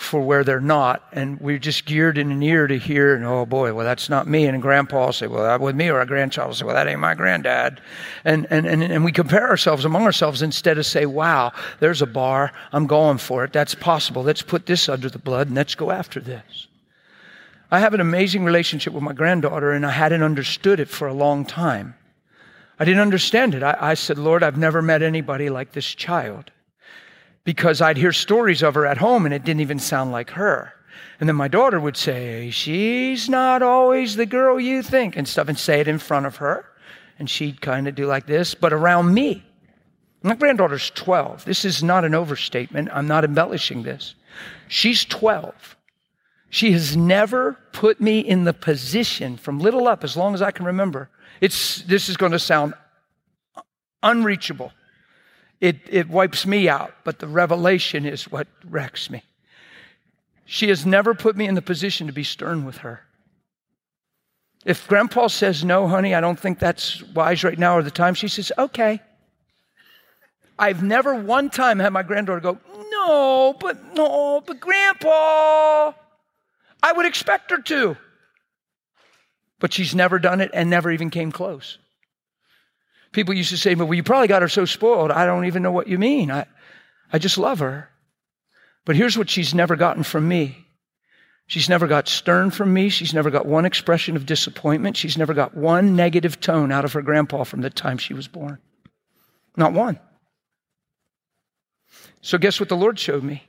for 0.00 0.22
where 0.22 0.42
they're 0.42 0.60
not. 0.62 1.06
And 1.12 1.38
we're 1.42 1.58
just 1.58 1.84
geared 1.84 2.16
in 2.16 2.32
an 2.32 2.42
ear 2.42 2.66
to 2.66 2.78
hear, 2.78 3.14
and 3.14 3.22
oh 3.22 3.44
boy, 3.44 3.74
well, 3.74 3.84
that's 3.84 4.08
not 4.08 4.26
me. 4.26 4.46
And 4.46 4.60
grandpa 4.62 5.06
will 5.06 5.12
say, 5.12 5.26
well, 5.26 5.42
that 5.42 5.60
with 5.60 5.76
me, 5.76 5.90
or 5.90 6.00
a 6.00 6.06
grandchild 6.06 6.48
will 6.48 6.54
say, 6.54 6.64
well, 6.64 6.74
that 6.74 6.88
ain't 6.88 7.00
my 7.00 7.14
granddad. 7.14 7.82
And, 8.24 8.46
and, 8.48 8.66
and, 8.66 8.82
and 8.82 9.04
we 9.04 9.12
compare 9.12 9.46
ourselves 9.46 9.84
among 9.84 10.04
ourselves 10.04 10.40
instead 10.40 10.78
of 10.78 10.86
say, 10.86 11.04
wow, 11.04 11.52
there's 11.80 12.00
a 12.00 12.06
bar. 12.06 12.50
I'm 12.72 12.86
going 12.86 13.18
for 13.18 13.44
it. 13.44 13.52
That's 13.52 13.74
possible. 13.74 14.22
Let's 14.22 14.40
put 14.40 14.64
this 14.64 14.88
under 14.88 15.10
the 15.10 15.18
blood 15.18 15.48
and 15.48 15.56
let's 15.56 15.74
go 15.74 15.90
after 15.90 16.18
this. 16.18 16.66
I 17.70 17.80
have 17.80 17.92
an 17.92 18.00
amazing 18.00 18.42
relationship 18.42 18.94
with 18.94 19.02
my 19.02 19.12
granddaughter, 19.12 19.70
and 19.72 19.84
I 19.84 19.90
hadn't 19.90 20.22
understood 20.22 20.80
it 20.80 20.88
for 20.88 21.08
a 21.08 21.14
long 21.14 21.44
time. 21.44 21.94
I 22.78 22.86
didn't 22.86 23.02
understand 23.02 23.54
it. 23.54 23.62
I, 23.62 23.76
I 23.78 23.94
said, 23.94 24.16
Lord, 24.16 24.42
I've 24.42 24.56
never 24.56 24.80
met 24.80 25.02
anybody 25.02 25.50
like 25.50 25.72
this 25.72 25.94
child 25.94 26.50
because 27.44 27.80
I'd 27.80 27.96
hear 27.96 28.12
stories 28.12 28.62
of 28.62 28.74
her 28.74 28.86
at 28.86 28.98
home 28.98 29.24
and 29.24 29.34
it 29.34 29.44
didn't 29.44 29.60
even 29.60 29.78
sound 29.78 30.12
like 30.12 30.30
her. 30.30 30.74
And 31.18 31.28
then 31.28 31.36
my 31.36 31.48
daughter 31.48 31.78
would 31.78 31.96
say, 31.96 32.50
She's 32.50 33.28
not 33.28 33.62
always 33.62 34.16
the 34.16 34.26
girl 34.26 34.58
you 34.58 34.82
think, 34.82 35.16
and 35.16 35.28
stuff, 35.28 35.48
and 35.48 35.58
say 35.58 35.80
it 35.80 35.88
in 35.88 35.98
front 35.98 36.26
of 36.26 36.36
her. 36.36 36.66
And 37.18 37.28
she'd 37.28 37.60
kind 37.60 37.86
of 37.86 37.94
do 37.94 38.06
like 38.06 38.26
this, 38.26 38.54
but 38.54 38.72
around 38.72 39.12
me. 39.12 39.44
My 40.22 40.34
granddaughter's 40.34 40.90
12. 40.90 41.44
This 41.44 41.64
is 41.64 41.82
not 41.82 42.04
an 42.04 42.14
overstatement. 42.14 42.88
I'm 42.92 43.06
not 43.06 43.24
embellishing 43.24 43.82
this. 43.82 44.14
She's 44.68 45.04
12. 45.04 45.76
She 46.50 46.72
has 46.72 46.96
never 46.96 47.58
put 47.72 48.00
me 48.00 48.20
in 48.20 48.44
the 48.44 48.52
position 48.52 49.36
from 49.36 49.60
little 49.60 49.86
up, 49.86 50.02
as 50.02 50.16
long 50.16 50.34
as 50.34 50.42
I 50.42 50.50
can 50.50 50.66
remember. 50.66 51.08
It's, 51.40 51.82
this 51.82 52.08
is 52.08 52.16
going 52.16 52.32
to 52.32 52.38
sound 52.38 52.74
unreachable 54.02 54.72
it, 55.60 55.80
it 55.90 56.08
wipes 56.08 56.46
me 56.46 56.68
out, 56.68 56.94
but 57.04 57.18
the 57.18 57.28
revelation 57.28 58.06
is 58.06 58.30
what 58.30 58.48
wrecks 58.64 59.10
me. 59.10 59.22
She 60.46 60.68
has 60.68 60.86
never 60.86 61.14
put 61.14 61.36
me 61.36 61.46
in 61.46 61.54
the 61.54 61.62
position 61.62 62.06
to 62.06 62.12
be 62.12 62.24
stern 62.24 62.64
with 62.64 62.78
her. 62.78 63.02
If 64.64 64.88
grandpa 64.88 65.28
says, 65.28 65.64
no, 65.64 65.86
honey, 65.86 66.14
I 66.14 66.20
don't 66.20 66.38
think 66.38 66.58
that's 66.58 67.02
wise 67.02 67.44
right 67.44 67.58
now 67.58 67.76
or 67.76 67.82
the 67.82 67.90
time, 67.90 68.14
she 68.14 68.28
says, 68.28 68.52
okay. 68.58 69.00
I've 70.58 70.82
never 70.82 71.14
one 71.14 71.48
time 71.48 71.78
had 71.78 71.92
my 71.92 72.02
granddaughter 72.02 72.40
go, 72.40 72.58
no, 72.90 73.56
but 73.58 73.94
no, 73.94 74.42
but 74.44 74.60
grandpa. 74.60 75.92
I 76.82 76.92
would 76.92 77.06
expect 77.06 77.50
her 77.50 77.58
to. 77.58 77.96
But 79.58 79.72
she's 79.72 79.94
never 79.94 80.18
done 80.18 80.40
it 80.40 80.50
and 80.52 80.68
never 80.68 80.90
even 80.90 81.10
came 81.10 81.32
close. 81.32 81.78
People 83.12 83.34
used 83.34 83.50
to 83.50 83.56
say, 83.56 83.74
well, 83.74 83.92
you 83.92 84.02
probably 84.02 84.28
got 84.28 84.42
her 84.42 84.48
so 84.48 84.64
spoiled. 84.64 85.10
I 85.10 85.26
don't 85.26 85.46
even 85.46 85.62
know 85.62 85.72
what 85.72 85.88
you 85.88 85.98
mean. 85.98 86.30
I, 86.30 86.46
I 87.12 87.18
just 87.18 87.38
love 87.38 87.58
her. 87.58 87.90
But 88.84 88.96
here's 88.96 89.18
what 89.18 89.28
she's 89.28 89.54
never 89.54 89.76
gotten 89.76 90.02
from 90.02 90.28
me. 90.28 90.66
She's 91.46 91.68
never 91.68 91.88
got 91.88 92.06
stern 92.06 92.52
from 92.52 92.72
me. 92.72 92.88
She's 92.90 93.12
never 93.12 93.28
got 93.28 93.44
one 93.44 93.64
expression 93.64 94.14
of 94.14 94.24
disappointment. 94.24 94.96
She's 94.96 95.18
never 95.18 95.34
got 95.34 95.56
one 95.56 95.96
negative 95.96 96.38
tone 96.38 96.70
out 96.70 96.84
of 96.84 96.92
her 96.92 97.02
grandpa 97.02 97.42
from 97.42 97.60
the 97.60 97.70
time 97.70 97.98
she 97.98 98.14
was 98.14 98.28
born. 98.28 98.58
Not 99.56 99.72
one. 99.72 99.98
So, 102.20 102.38
guess 102.38 102.60
what 102.60 102.68
the 102.68 102.76
Lord 102.76 103.00
showed 103.00 103.24
me? 103.24 103.48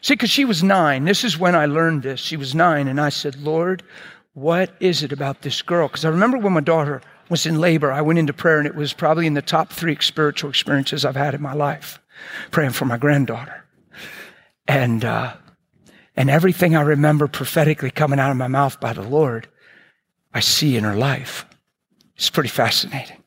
See, 0.00 0.14
because 0.14 0.30
she 0.30 0.44
was 0.44 0.64
nine. 0.64 1.04
This 1.04 1.22
is 1.22 1.38
when 1.38 1.54
I 1.54 1.66
learned 1.66 2.02
this. 2.02 2.18
She 2.18 2.36
was 2.36 2.56
nine, 2.56 2.88
and 2.88 3.00
I 3.00 3.10
said, 3.10 3.36
Lord, 3.36 3.84
what 4.34 4.74
is 4.80 5.04
it 5.04 5.12
about 5.12 5.42
this 5.42 5.62
girl? 5.62 5.88
Because 5.88 6.04
I 6.04 6.08
remember 6.08 6.38
when 6.38 6.52
my 6.52 6.60
daughter 6.60 7.02
was 7.30 7.46
in 7.46 7.60
labor, 7.60 7.92
I 7.92 8.00
went 8.00 8.18
into 8.18 8.32
prayer, 8.32 8.58
and 8.58 8.66
it 8.66 8.74
was 8.74 8.92
probably 8.92 9.26
in 9.26 9.34
the 9.34 9.42
top 9.42 9.72
three 9.72 9.96
spiritual 10.00 10.50
experiences 10.50 11.04
I've 11.04 11.16
had 11.16 11.34
in 11.34 11.42
my 11.42 11.54
life, 11.54 12.00
praying 12.50 12.72
for 12.72 12.84
my 12.84 12.96
granddaughter. 12.96 13.64
And, 14.66 15.04
uh, 15.04 15.34
and 16.16 16.30
everything 16.30 16.76
I 16.76 16.82
remember 16.82 17.28
prophetically 17.28 17.90
coming 17.90 18.18
out 18.18 18.30
of 18.30 18.36
my 18.36 18.48
mouth 18.48 18.80
by 18.80 18.92
the 18.92 19.02
Lord, 19.02 19.48
I 20.34 20.40
see 20.40 20.76
in 20.76 20.84
her 20.84 20.96
life. 20.96 21.46
It's 22.16 22.30
pretty 22.30 22.48
fascinating. 22.48 23.22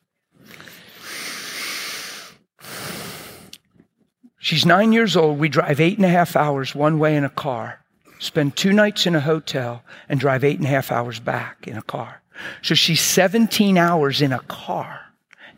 She's 4.38 4.66
nine 4.66 4.92
years 4.92 5.16
old. 5.16 5.38
We 5.38 5.48
drive 5.48 5.80
eight 5.80 5.98
and 5.98 6.04
a 6.04 6.08
half 6.08 6.34
hours 6.34 6.74
one 6.74 6.98
way 6.98 7.16
in 7.16 7.24
a 7.24 7.30
car, 7.30 7.81
spend 8.22 8.56
two 8.56 8.72
nights 8.72 9.06
in 9.06 9.14
a 9.14 9.20
hotel, 9.20 9.82
and 10.08 10.20
drive 10.20 10.44
eight 10.44 10.58
and 10.58 10.66
a 10.66 10.70
half 10.70 10.92
hours 10.92 11.18
back 11.18 11.66
in 11.66 11.76
a 11.76 11.82
car. 11.82 12.22
So 12.62 12.74
she's 12.74 13.00
17 13.00 13.76
hours 13.76 14.22
in 14.22 14.32
a 14.32 14.40
car 14.40 15.00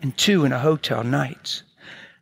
and 0.02 0.16
two 0.16 0.44
in 0.44 0.52
a 0.52 0.58
hotel 0.58 1.04
nights. 1.04 1.62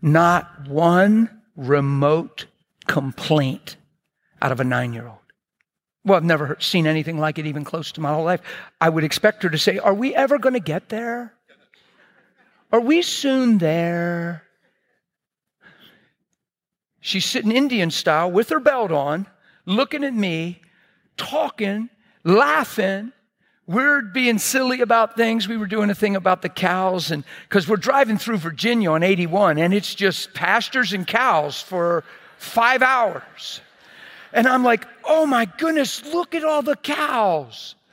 Not 0.02 0.68
one 0.68 1.30
remote 1.56 2.46
complaint 2.86 3.76
out 4.40 4.52
of 4.52 4.60
a 4.60 4.64
nine 4.64 4.92
year 4.92 5.06
old. 5.06 5.18
Well, 6.04 6.16
I've 6.16 6.24
never 6.24 6.56
seen 6.58 6.88
anything 6.88 7.18
like 7.18 7.38
it 7.38 7.46
even 7.46 7.64
close 7.64 7.92
to 7.92 8.00
my 8.00 8.12
whole 8.12 8.24
life. 8.24 8.40
I 8.80 8.88
would 8.88 9.04
expect 9.04 9.44
her 9.44 9.50
to 9.50 9.58
say, 9.58 9.78
Are 9.78 9.94
we 9.94 10.14
ever 10.14 10.38
going 10.38 10.54
to 10.54 10.60
get 10.60 10.88
there? 10.88 11.32
Are 12.72 12.80
we 12.80 13.02
soon 13.02 13.58
there? 13.58 14.42
She's 17.00 17.24
sitting 17.24 17.52
Indian 17.52 17.90
style 17.90 18.30
with 18.30 18.48
her 18.48 18.60
belt 18.60 18.90
on, 18.90 19.26
looking 19.66 20.04
at 20.04 20.14
me, 20.14 20.60
talking, 21.16 21.88
laughing, 22.24 23.12
we're 23.66 24.02
being 24.02 24.38
silly 24.38 24.80
about 24.80 25.16
things. 25.16 25.46
We 25.46 25.56
were 25.56 25.66
doing 25.66 25.88
a 25.88 25.94
thing 25.94 26.16
about 26.16 26.42
the 26.42 26.48
cows, 26.48 27.10
and 27.10 27.24
because 27.48 27.68
we're 27.68 27.76
driving 27.76 28.18
through 28.18 28.38
Virginia 28.38 28.90
on 28.90 29.02
81, 29.02 29.58
and 29.58 29.72
it's 29.72 29.94
just 29.94 30.34
pastures 30.34 30.92
and 30.92 31.06
cows 31.06 31.60
for 31.60 32.04
five 32.38 32.82
hours. 32.82 33.60
And 34.32 34.48
I'm 34.48 34.64
like, 34.64 34.86
oh 35.04 35.26
my 35.26 35.44
goodness, 35.44 36.04
look 36.06 36.34
at 36.34 36.44
all 36.44 36.62
the 36.62 36.76
cows. 36.76 37.74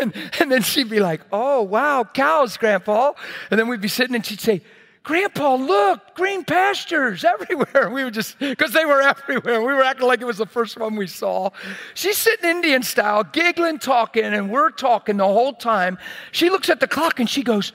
And, 0.00 0.12
and 0.40 0.50
then 0.50 0.62
she'd 0.62 0.90
be 0.90 0.98
like, 0.98 1.20
oh, 1.30 1.62
wow, 1.62 2.02
cows, 2.02 2.56
Grandpa. 2.56 3.12
And 3.52 3.60
then 3.60 3.68
we'd 3.68 3.80
be 3.80 3.86
sitting 3.86 4.16
and 4.16 4.26
she'd 4.26 4.40
say, 4.40 4.60
Grandpa, 5.06 5.54
look, 5.54 6.16
green 6.16 6.42
pastures 6.44 7.24
everywhere. 7.40 7.90
We 7.90 8.02
were 8.02 8.10
just, 8.10 8.36
because 8.40 8.72
they 8.72 8.84
were 8.84 9.00
everywhere. 9.00 9.60
We 9.60 9.72
were 9.72 9.84
acting 9.84 10.08
like 10.08 10.20
it 10.20 10.24
was 10.24 10.38
the 10.38 10.46
first 10.46 10.76
one 10.76 10.96
we 10.96 11.06
saw. 11.06 11.50
She's 11.94 12.18
sitting 12.18 12.50
Indian 12.50 12.82
style, 12.82 13.22
giggling, 13.22 13.78
talking, 13.78 14.24
and 14.24 14.50
we're 14.50 14.70
talking 14.70 15.18
the 15.18 15.24
whole 15.24 15.52
time. 15.52 15.96
She 16.32 16.50
looks 16.50 16.68
at 16.68 16.80
the 16.80 16.88
clock 16.88 17.20
and 17.20 17.30
she 17.30 17.44
goes, 17.44 17.72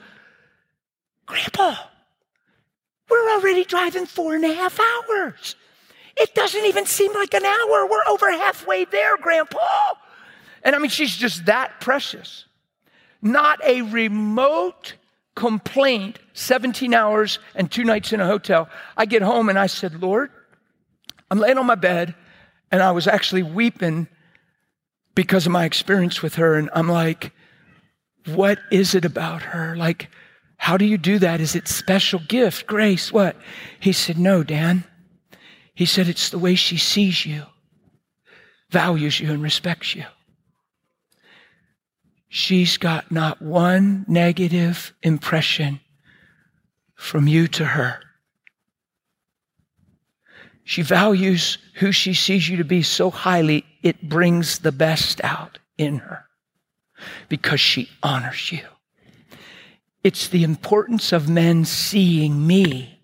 Grandpa, 1.24 1.74
we're 3.08 3.30
already 3.30 3.64
driving 3.64 4.04
four 4.04 4.34
and 4.34 4.44
a 4.44 4.52
half 4.52 4.78
hours. 4.78 5.56
It 6.18 6.34
doesn't 6.34 6.66
even 6.66 6.84
seem 6.84 7.14
like 7.14 7.32
an 7.32 7.46
hour. 7.46 7.86
We're 7.86 8.06
over 8.08 8.30
halfway 8.30 8.84
there, 8.84 9.16
Grandpa. 9.16 9.94
And 10.62 10.76
I 10.76 10.78
mean, 10.78 10.90
she's 10.90 11.16
just 11.16 11.46
that 11.46 11.80
precious. 11.80 12.44
Not 13.22 13.64
a 13.64 13.80
remote 13.80 14.96
complaint 15.34 16.18
17 16.34 16.92
hours 16.94 17.38
and 17.54 17.70
two 17.70 17.84
nights 17.84 18.12
in 18.12 18.20
a 18.20 18.26
hotel. 18.26 18.68
I 18.96 19.06
get 19.06 19.22
home 19.22 19.48
and 19.48 19.58
I 19.58 19.66
said, 19.66 20.02
Lord, 20.02 20.30
I'm 21.30 21.38
laying 21.38 21.58
on 21.58 21.66
my 21.66 21.74
bed 21.74 22.14
and 22.70 22.82
I 22.82 22.90
was 22.90 23.06
actually 23.06 23.42
weeping 23.42 24.08
because 25.14 25.46
of 25.46 25.52
my 25.52 25.64
experience 25.64 26.22
with 26.22 26.36
her. 26.36 26.54
And 26.54 26.70
I'm 26.74 26.88
like, 26.88 27.32
what 28.26 28.58
is 28.70 28.94
it 28.94 29.04
about 29.04 29.42
her? 29.42 29.76
Like, 29.76 30.08
how 30.56 30.76
do 30.76 30.84
you 30.84 30.98
do 30.98 31.18
that? 31.18 31.40
Is 31.40 31.56
it 31.56 31.66
special 31.66 32.20
gift, 32.28 32.66
grace? 32.66 33.12
What? 33.12 33.36
He 33.80 33.92
said, 33.92 34.18
no, 34.18 34.42
Dan. 34.42 34.84
He 35.74 35.86
said, 35.86 36.08
it's 36.08 36.30
the 36.30 36.38
way 36.38 36.54
she 36.54 36.76
sees 36.76 37.26
you, 37.26 37.44
values 38.70 39.18
you, 39.18 39.32
and 39.32 39.42
respects 39.42 39.94
you 39.94 40.04
she's 42.34 42.78
got 42.78 43.12
not 43.12 43.42
one 43.42 44.06
negative 44.08 44.94
impression 45.02 45.78
from 46.94 47.28
you 47.28 47.46
to 47.46 47.62
her. 47.62 48.00
She 50.64 50.80
values 50.80 51.58
who 51.74 51.92
she 51.92 52.14
sees 52.14 52.48
you 52.48 52.56
to 52.56 52.64
be 52.64 52.80
so 52.80 53.10
highly, 53.10 53.66
it 53.82 54.08
brings 54.08 54.60
the 54.60 54.72
best 54.72 55.20
out 55.22 55.58
in 55.76 55.98
her 55.98 56.24
because 57.28 57.60
she 57.60 57.90
honors 58.02 58.50
you. 58.50 58.64
It's 60.02 60.26
the 60.28 60.42
importance 60.42 61.12
of 61.12 61.28
men 61.28 61.66
seeing 61.66 62.46
me 62.46 62.98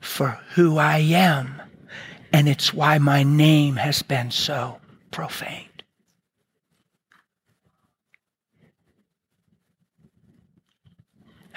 for 0.00 0.40
who 0.54 0.78
I 0.78 0.98
am, 1.00 1.60
and 2.32 2.48
it's 2.48 2.72
why 2.72 2.96
my 2.96 3.24
name 3.24 3.76
has 3.76 4.00
been 4.02 4.30
so 4.30 4.78
profane. 5.10 5.67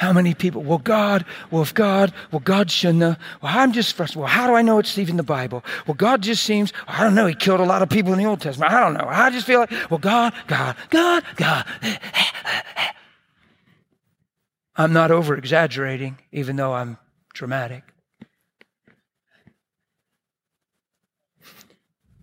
How 0.02 0.12
many 0.12 0.34
people? 0.34 0.64
Well, 0.64 0.80
God, 0.80 1.26
well, 1.52 1.62
if 1.62 1.76
God, 1.76 2.12
well, 2.32 2.40
God 2.40 2.72
shouldn't 2.72 3.04
have. 3.04 3.20
Well, 3.40 3.56
I'm 3.56 3.72
just 3.72 3.96
frustrated. 3.96 4.22
Well, 4.22 4.30
how 4.30 4.48
do 4.48 4.56
I 4.56 4.64
know 4.64 4.80
it's 4.80 4.98
even 4.98 5.16
the 5.16 5.22
Bible? 5.22 5.64
Well, 5.86 5.94
God 5.94 6.24
just 6.24 6.42
seems, 6.42 6.74
I 6.88 7.04
don't 7.04 7.14
know, 7.14 7.28
He 7.28 7.36
killed 7.36 7.60
a 7.60 7.66
lot 7.66 7.84
of 7.84 7.90
people 7.90 8.12
in 8.12 8.18
the 8.18 8.26
Old 8.26 8.42
Testament. 8.42 8.74
I 8.74 8.80
don't 8.80 8.96
know. 8.96 9.06
I 9.08 9.30
just 9.30 9.46
feel 9.46 9.60
like, 9.60 9.72
well, 9.92 10.00
God, 10.00 10.34
God, 10.48 10.76
God, 10.90 11.24
God. 11.36 11.68
I'm 14.76 14.92
not 14.92 15.12
over 15.12 15.38
exaggerating, 15.38 16.18
even 16.32 16.56
though 16.56 16.74
I'm 16.74 16.98
dramatic. 17.36 17.84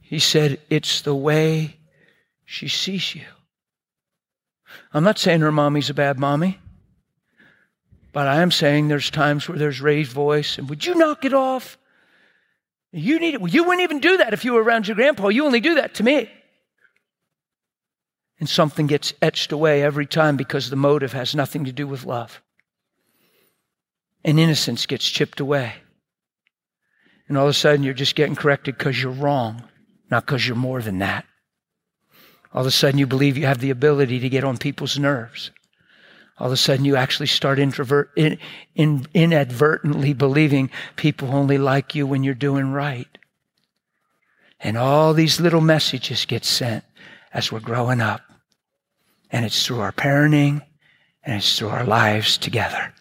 He 0.00 0.18
said, 0.18 0.58
It's 0.68 1.02
the 1.02 1.14
way 1.14 1.76
she 2.44 2.66
sees 2.66 3.14
you. 3.14 3.26
I'm 4.92 5.04
not 5.04 5.20
saying 5.20 5.42
her 5.42 5.52
mommy's 5.52 5.90
a 5.90 5.94
bad 5.94 6.18
mommy. 6.18 6.58
But 8.12 8.26
I 8.26 8.40
am 8.40 8.50
saying 8.50 8.88
there's 8.88 9.10
times 9.10 9.48
where 9.48 9.58
there's 9.58 9.80
raised 9.80 10.12
voice, 10.12 10.58
and 10.58 10.68
would 10.68 10.84
you 10.84 10.94
knock 10.94 11.24
it 11.24 11.34
off? 11.34 11.78
You 12.90 13.18
need 13.18 13.34
it. 13.34 13.40
Well, 13.40 13.50
you 13.50 13.64
wouldn't 13.64 13.82
even 13.82 14.00
do 14.00 14.16
that 14.18 14.32
if 14.32 14.44
you 14.44 14.54
were 14.54 14.62
around 14.62 14.88
your 14.88 14.94
grandpa. 14.94 15.28
You 15.28 15.44
only 15.44 15.60
do 15.60 15.74
that 15.74 15.94
to 15.94 16.02
me. 16.02 16.30
And 18.40 18.48
something 18.48 18.86
gets 18.86 19.12
etched 19.20 19.52
away 19.52 19.82
every 19.82 20.06
time 20.06 20.36
because 20.36 20.70
the 20.70 20.76
motive 20.76 21.12
has 21.12 21.34
nothing 21.34 21.64
to 21.66 21.72
do 21.72 21.86
with 21.86 22.04
love. 22.04 22.40
And 24.24 24.38
innocence 24.38 24.86
gets 24.86 25.08
chipped 25.08 25.40
away. 25.40 25.74
And 27.28 27.36
all 27.36 27.44
of 27.44 27.50
a 27.50 27.54
sudden 27.54 27.82
you're 27.82 27.94
just 27.94 28.14
getting 28.14 28.36
corrected 28.36 28.78
because 28.78 29.00
you're 29.00 29.12
wrong, 29.12 29.64
not 30.10 30.24
because 30.24 30.46
you're 30.46 30.56
more 30.56 30.80
than 30.80 30.98
that. 31.00 31.26
All 32.54 32.62
of 32.62 32.66
a 32.66 32.70
sudden 32.70 32.98
you 32.98 33.06
believe 33.06 33.36
you 33.36 33.46
have 33.46 33.58
the 33.58 33.70
ability 33.70 34.20
to 34.20 34.28
get 34.30 34.44
on 34.44 34.56
people's 34.56 34.98
nerves 34.98 35.50
all 36.38 36.46
of 36.46 36.52
a 36.52 36.56
sudden 36.56 36.84
you 36.84 36.96
actually 36.96 37.26
start 37.26 37.58
introvert, 37.58 38.10
in, 38.16 38.38
in, 38.74 39.06
inadvertently 39.14 40.12
believing 40.12 40.70
people 40.96 41.34
only 41.34 41.58
like 41.58 41.94
you 41.94 42.06
when 42.06 42.22
you're 42.22 42.34
doing 42.34 42.72
right. 42.72 43.08
And 44.60 44.76
all 44.76 45.14
these 45.14 45.40
little 45.40 45.60
messages 45.60 46.24
get 46.24 46.44
sent 46.44 46.84
as 47.32 47.52
we're 47.52 47.60
growing 47.60 48.00
up. 48.00 48.22
And 49.30 49.44
it's 49.44 49.66
through 49.66 49.80
our 49.80 49.92
parenting 49.92 50.62
and 51.22 51.36
it's 51.36 51.58
through 51.58 51.68
our 51.68 51.84
lives 51.84 52.38
together. 52.38 52.92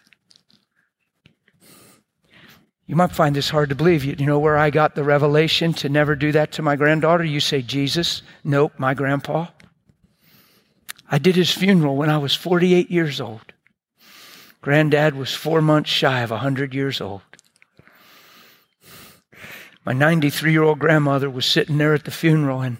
You 2.86 2.96
might 2.96 3.12
find 3.12 3.36
this 3.36 3.50
hard 3.50 3.68
to 3.68 3.74
believe. 3.74 4.04
You, 4.04 4.16
you 4.18 4.26
know 4.26 4.38
where 4.38 4.56
I 4.56 4.70
got 4.70 4.94
the 4.94 5.04
revelation 5.04 5.74
to 5.74 5.88
never 5.88 6.16
do 6.16 6.32
that 6.32 6.52
to 6.52 6.62
my 6.62 6.74
granddaughter? 6.74 7.24
You 7.24 7.38
say, 7.38 7.60
Jesus. 7.60 8.22
Nope, 8.44 8.72
my 8.78 8.94
grandpa. 8.94 9.48
I 11.10 11.18
did 11.18 11.36
his 11.36 11.50
funeral 11.50 11.96
when 11.96 12.10
I 12.10 12.18
was 12.18 12.34
48 12.34 12.90
years 12.90 13.20
old. 13.20 13.52
Granddad 14.60 15.14
was 15.14 15.34
four 15.34 15.62
months 15.62 15.90
shy 15.90 16.20
of 16.20 16.30
100 16.30 16.74
years 16.74 17.00
old. 17.00 17.22
My 19.86 19.92
93 19.94 20.52
year 20.52 20.64
old 20.64 20.78
grandmother 20.78 21.30
was 21.30 21.46
sitting 21.46 21.78
there 21.78 21.94
at 21.94 22.04
the 22.04 22.10
funeral, 22.10 22.60
and 22.60 22.76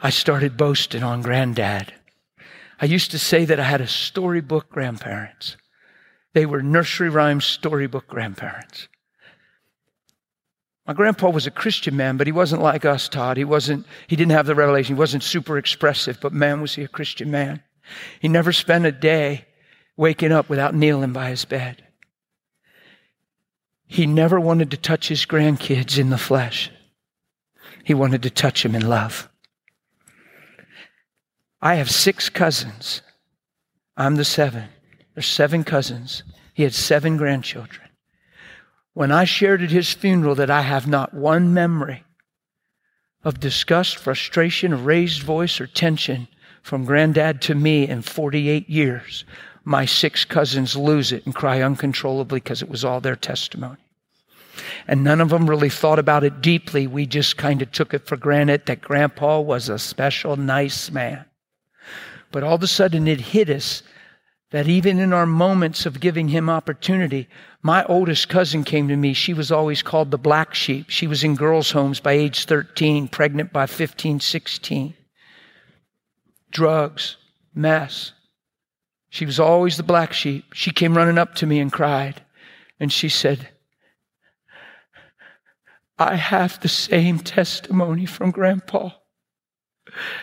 I 0.00 0.10
started 0.10 0.56
boasting 0.56 1.02
on 1.02 1.22
Granddad. 1.22 1.94
I 2.80 2.86
used 2.86 3.10
to 3.12 3.18
say 3.18 3.44
that 3.44 3.60
I 3.60 3.64
had 3.64 3.80
a 3.80 3.86
storybook 3.86 4.70
grandparents. 4.70 5.56
They 6.32 6.46
were 6.46 6.62
nursery 6.62 7.08
rhyme 7.08 7.40
storybook 7.40 8.08
grandparents. 8.08 8.88
My 10.86 10.94
grandpa 10.94 11.30
was 11.30 11.46
a 11.46 11.50
Christian 11.50 11.96
man, 11.96 12.16
but 12.16 12.26
he 12.26 12.32
wasn't 12.32 12.62
like 12.62 12.84
us, 12.84 13.08
Todd. 13.08 13.36
He 13.36 13.44
wasn't, 13.44 13.86
he 14.06 14.16
didn't 14.16 14.32
have 14.32 14.46
the 14.46 14.54
revelation. 14.54 14.96
He 14.96 14.98
wasn't 14.98 15.22
super 15.22 15.58
expressive, 15.58 16.18
but 16.20 16.32
man, 16.32 16.60
was 16.60 16.74
he 16.74 16.82
a 16.82 16.88
Christian 16.88 17.30
man. 17.30 17.62
He 18.20 18.28
never 18.28 18.52
spent 18.52 18.86
a 18.86 18.92
day 18.92 19.46
waking 19.96 20.32
up 20.32 20.48
without 20.48 20.74
kneeling 20.74 21.12
by 21.12 21.28
his 21.30 21.44
bed. 21.44 21.84
He 23.86 24.06
never 24.06 24.40
wanted 24.40 24.70
to 24.70 24.76
touch 24.76 25.08
his 25.08 25.26
grandkids 25.26 25.98
in 25.98 26.10
the 26.10 26.18
flesh. 26.18 26.70
He 27.84 27.94
wanted 27.94 28.22
to 28.22 28.30
touch 28.30 28.62
them 28.62 28.74
in 28.74 28.88
love. 28.88 29.28
I 31.60 31.74
have 31.74 31.90
six 31.90 32.28
cousins. 32.28 33.02
I'm 33.96 34.16
the 34.16 34.24
seven. 34.24 34.68
There's 35.14 35.26
seven 35.26 35.64
cousins. 35.64 36.22
He 36.54 36.62
had 36.62 36.72
seven 36.72 37.16
grandchildren 37.16 37.89
when 38.94 39.12
I 39.12 39.24
shared 39.24 39.62
at 39.62 39.70
his 39.70 39.92
funeral 39.92 40.34
that 40.36 40.50
I 40.50 40.62
have 40.62 40.86
not 40.86 41.14
one 41.14 41.54
memory 41.54 42.04
of 43.22 43.40
disgust, 43.40 43.96
frustration, 43.96 44.84
raised 44.84 45.22
voice, 45.22 45.60
or 45.60 45.66
tension 45.66 46.26
from 46.62 46.84
granddad 46.84 47.40
to 47.42 47.54
me 47.54 47.86
in 47.86 48.02
48 48.02 48.68
years, 48.68 49.24
my 49.64 49.84
six 49.84 50.24
cousins 50.24 50.76
lose 50.76 51.12
it 51.12 51.24
and 51.26 51.34
cry 51.34 51.62
uncontrollably 51.62 52.40
because 52.40 52.62
it 52.62 52.68
was 52.68 52.84
all 52.84 53.00
their 53.00 53.16
testimony. 53.16 53.76
And 54.88 55.04
none 55.04 55.20
of 55.20 55.30
them 55.30 55.48
really 55.48 55.68
thought 55.68 55.98
about 55.98 56.24
it 56.24 56.40
deeply. 56.40 56.86
We 56.86 57.06
just 57.06 57.36
kind 57.36 57.62
of 57.62 57.70
took 57.70 57.94
it 57.94 58.06
for 58.06 58.16
granted 58.16 58.66
that 58.66 58.80
grandpa 58.80 59.40
was 59.40 59.68
a 59.68 59.78
special, 59.78 60.36
nice 60.36 60.90
man. 60.90 61.24
But 62.32 62.42
all 62.42 62.54
of 62.54 62.62
a 62.62 62.66
sudden 62.66 63.06
it 63.06 63.20
hit 63.20 63.48
us 63.48 63.82
that 64.50 64.68
even 64.68 64.98
in 64.98 65.12
our 65.12 65.26
moments 65.26 65.86
of 65.86 66.00
giving 66.00 66.28
him 66.28 66.50
opportunity, 66.50 67.28
my 67.62 67.84
oldest 67.84 68.28
cousin 68.28 68.64
came 68.64 68.88
to 68.88 68.96
me. 68.96 69.12
She 69.12 69.32
was 69.32 69.52
always 69.52 69.82
called 69.82 70.10
the 70.10 70.18
black 70.18 70.54
sheep. 70.54 70.86
She 70.88 71.06
was 71.06 71.22
in 71.22 71.36
girls' 71.36 71.70
homes 71.70 72.00
by 72.00 72.12
age 72.12 72.46
13, 72.46 73.08
pregnant 73.08 73.52
by 73.52 73.66
15, 73.66 74.18
16. 74.18 74.94
Drugs, 76.50 77.16
mess. 77.54 78.12
She 79.08 79.24
was 79.24 79.38
always 79.38 79.76
the 79.76 79.82
black 79.84 80.12
sheep. 80.12 80.52
She 80.52 80.72
came 80.72 80.96
running 80.96 81.18
up 81.18 81.34
to 81.36 81.46
me 81.46 81.60
and 81.60 81.72
cried. 81.72 82.22
And 82.80 82.92
she 82.92 83.08
said, 83.08 83.50
I 85.98 86.16
have 86.16 86.58
the 86.60 86.68
same 86.68 87.18
testimony 87.18 88.06
from 88.06 88.30
Grandpa. 88.30 88.90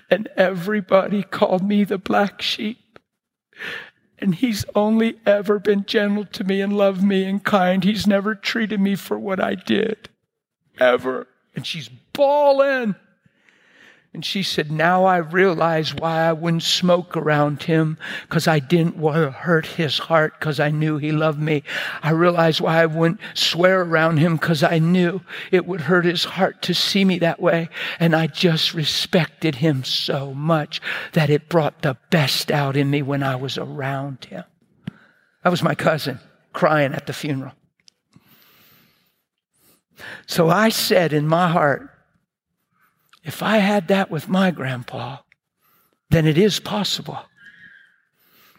And 0.10 0.28
everybody 0.36 1.24
called 1.24 1.64
me 1.64 1.84
the 1.84 1.98
black 1.98 2.42
sheep. 2.42 2.80
And 4.20 4.36
he's 4.36 4.66
only 4.74 5.20
ever 5.26 5.60
been 5.60 5.86
gentle 5.86 6.26
to 6.26 6.44
me 6.44 6.62
and 6.62 6.76
loved 6.76 7.04
me 7.04 7.24
and 7.24 7.44
kind. 7.44 7.84
He's 7.84 8.08
never 8.08 8.34
treated 8.34 8.80
me 8.80 8.96
for 8.96 9.20
what 9.20 9.40
I 9.40 9.56
did. 9.56 10.10
Ever. 10.80 11.28
And 11.56 11.66
she's 11.66 11.90
bawling. 12.14 12.96
And 14.18 14.26
she 14.26 14.42
said, 14.42 14.72
Now 14.72 15.06
I 15.06 15.18
realize 15.18 15.94
why 15.94 16.22
I 16.28 16.34
wouldn't 16.34 16.64
smoke 16.64 17.16
around 17.16 17.62
him 17.62 18.00
because 18.24 18.48
I 18.48 18.58
didn't 18.58 18.98
want 18.98 19.18
to 19.18 19.30
hurt 19.30 19.68
his 19.68 20.00
heart 20.00 20.34
because 20.40 20.60
I 20.60 20.72
knew 20.72 20.98
he 20.98 21.12
loved 21.12 21.40
me. 21.40 21.62
I 22.02 22.10
realized 22.10 22.60
why 22.60 22.82
I 22.82 22.88
wouldn't 22.88 23.20
swear 23.36 23.82
around 23.82 24.18
him 24.18 24.36
because 24.36 24.64
I 24.64 24.80
knew 24.80 25.22
it 25.52 25.68
would 25.68 25.82
hurt 25.82 26.04
his 26.04 26.24
heart 26.24 26.64
to 26.64 26.74
see 26.74 27.06
me 27.06 27.20
that 27.20 27.40
way. 27.40 27.70
And 28.00 28.16
I 28.16 28.26
just 28.26 28.74
respected 28.74 29.54
him 29.54 29.84
so 29.84 30.34
much 30.34 30.82
that 31.14 31.30
it 31.30 31.48
brought 31.48 31.84
the 31.84 31.96
best 32.10 32.50
out 32.50 32.76
in 32.76 32.90
me 32.90 33.04
when 33.04 33.22
I 33.22 33.36
was 33.36 33.56
around 33.56 34.26
him. 34.26 34.46
That 35.44 35.52
was 35.52 35.62
my 35.62 35.76
cousin 35.76 36.20
crying 36.54 36.96
at 36.96 37.06
the 37.06 37.14
funeral. 37.14 37.54
So 40.26 40.50
I 40.50 40.70
said 40.70 41.14
in 41.14 41.28
my 41.28 41.50
heart, 41.50 41.92
if 43.28 43.44
I 43.44 43.58
had 43.58 43.90
that 43.90 44.10
with 44.10 44.30
my 44.30 44.52
grandpa, 44.52 45.18
then 46.10 46.26
it 46.26 46.38
is 46.38 46.62
possible. 46.62 47.20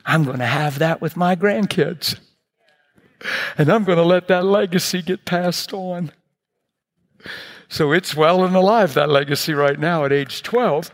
I'm 0.04 0.24
going 0.24 0.40
to 0.40 0.46
have 0.46 0.78
that 0.78 1.00
with 1.00 1.16
my 1.16 1.34
grandkids. 1.34 2.18
And 3.56 3.70
I'm 3.70 3.84
going 3.84 3.96
to 3.96 4.04
let 4.04 4.28
that 4.28 4.44
legacy 4.44 5.00
get 5.00 5.24
passed 5.24 5.72
on. 5.72 6.12
So 7.70 7.92
it's 7.92 8.14
well 8.14 8.44
and 8.44 8.54
alive, 8.54 8.92
that 8.92 9.08
legacy 9.08 9.54
right 9.54 9.80
now 9.80 10.04
at 10.04 10.12
age 10.12 10.42
12. 10.42 10.90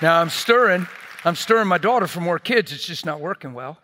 Now 0.00 0.18
I'm 0.22 0.30
stirring, 0.30 0.88
I'm 1.26 1.36
stirring 1.36 1.68
my 1.68 1.76
daughter 1.76 2.06
for 2.06 2.20
more 2.20 2.38
kids. 2.38 2.72
It's 2.72 2.86
just 2.86 3.04
not 3.04 3.20
working 3.20 3.52
well. 3.52 3.78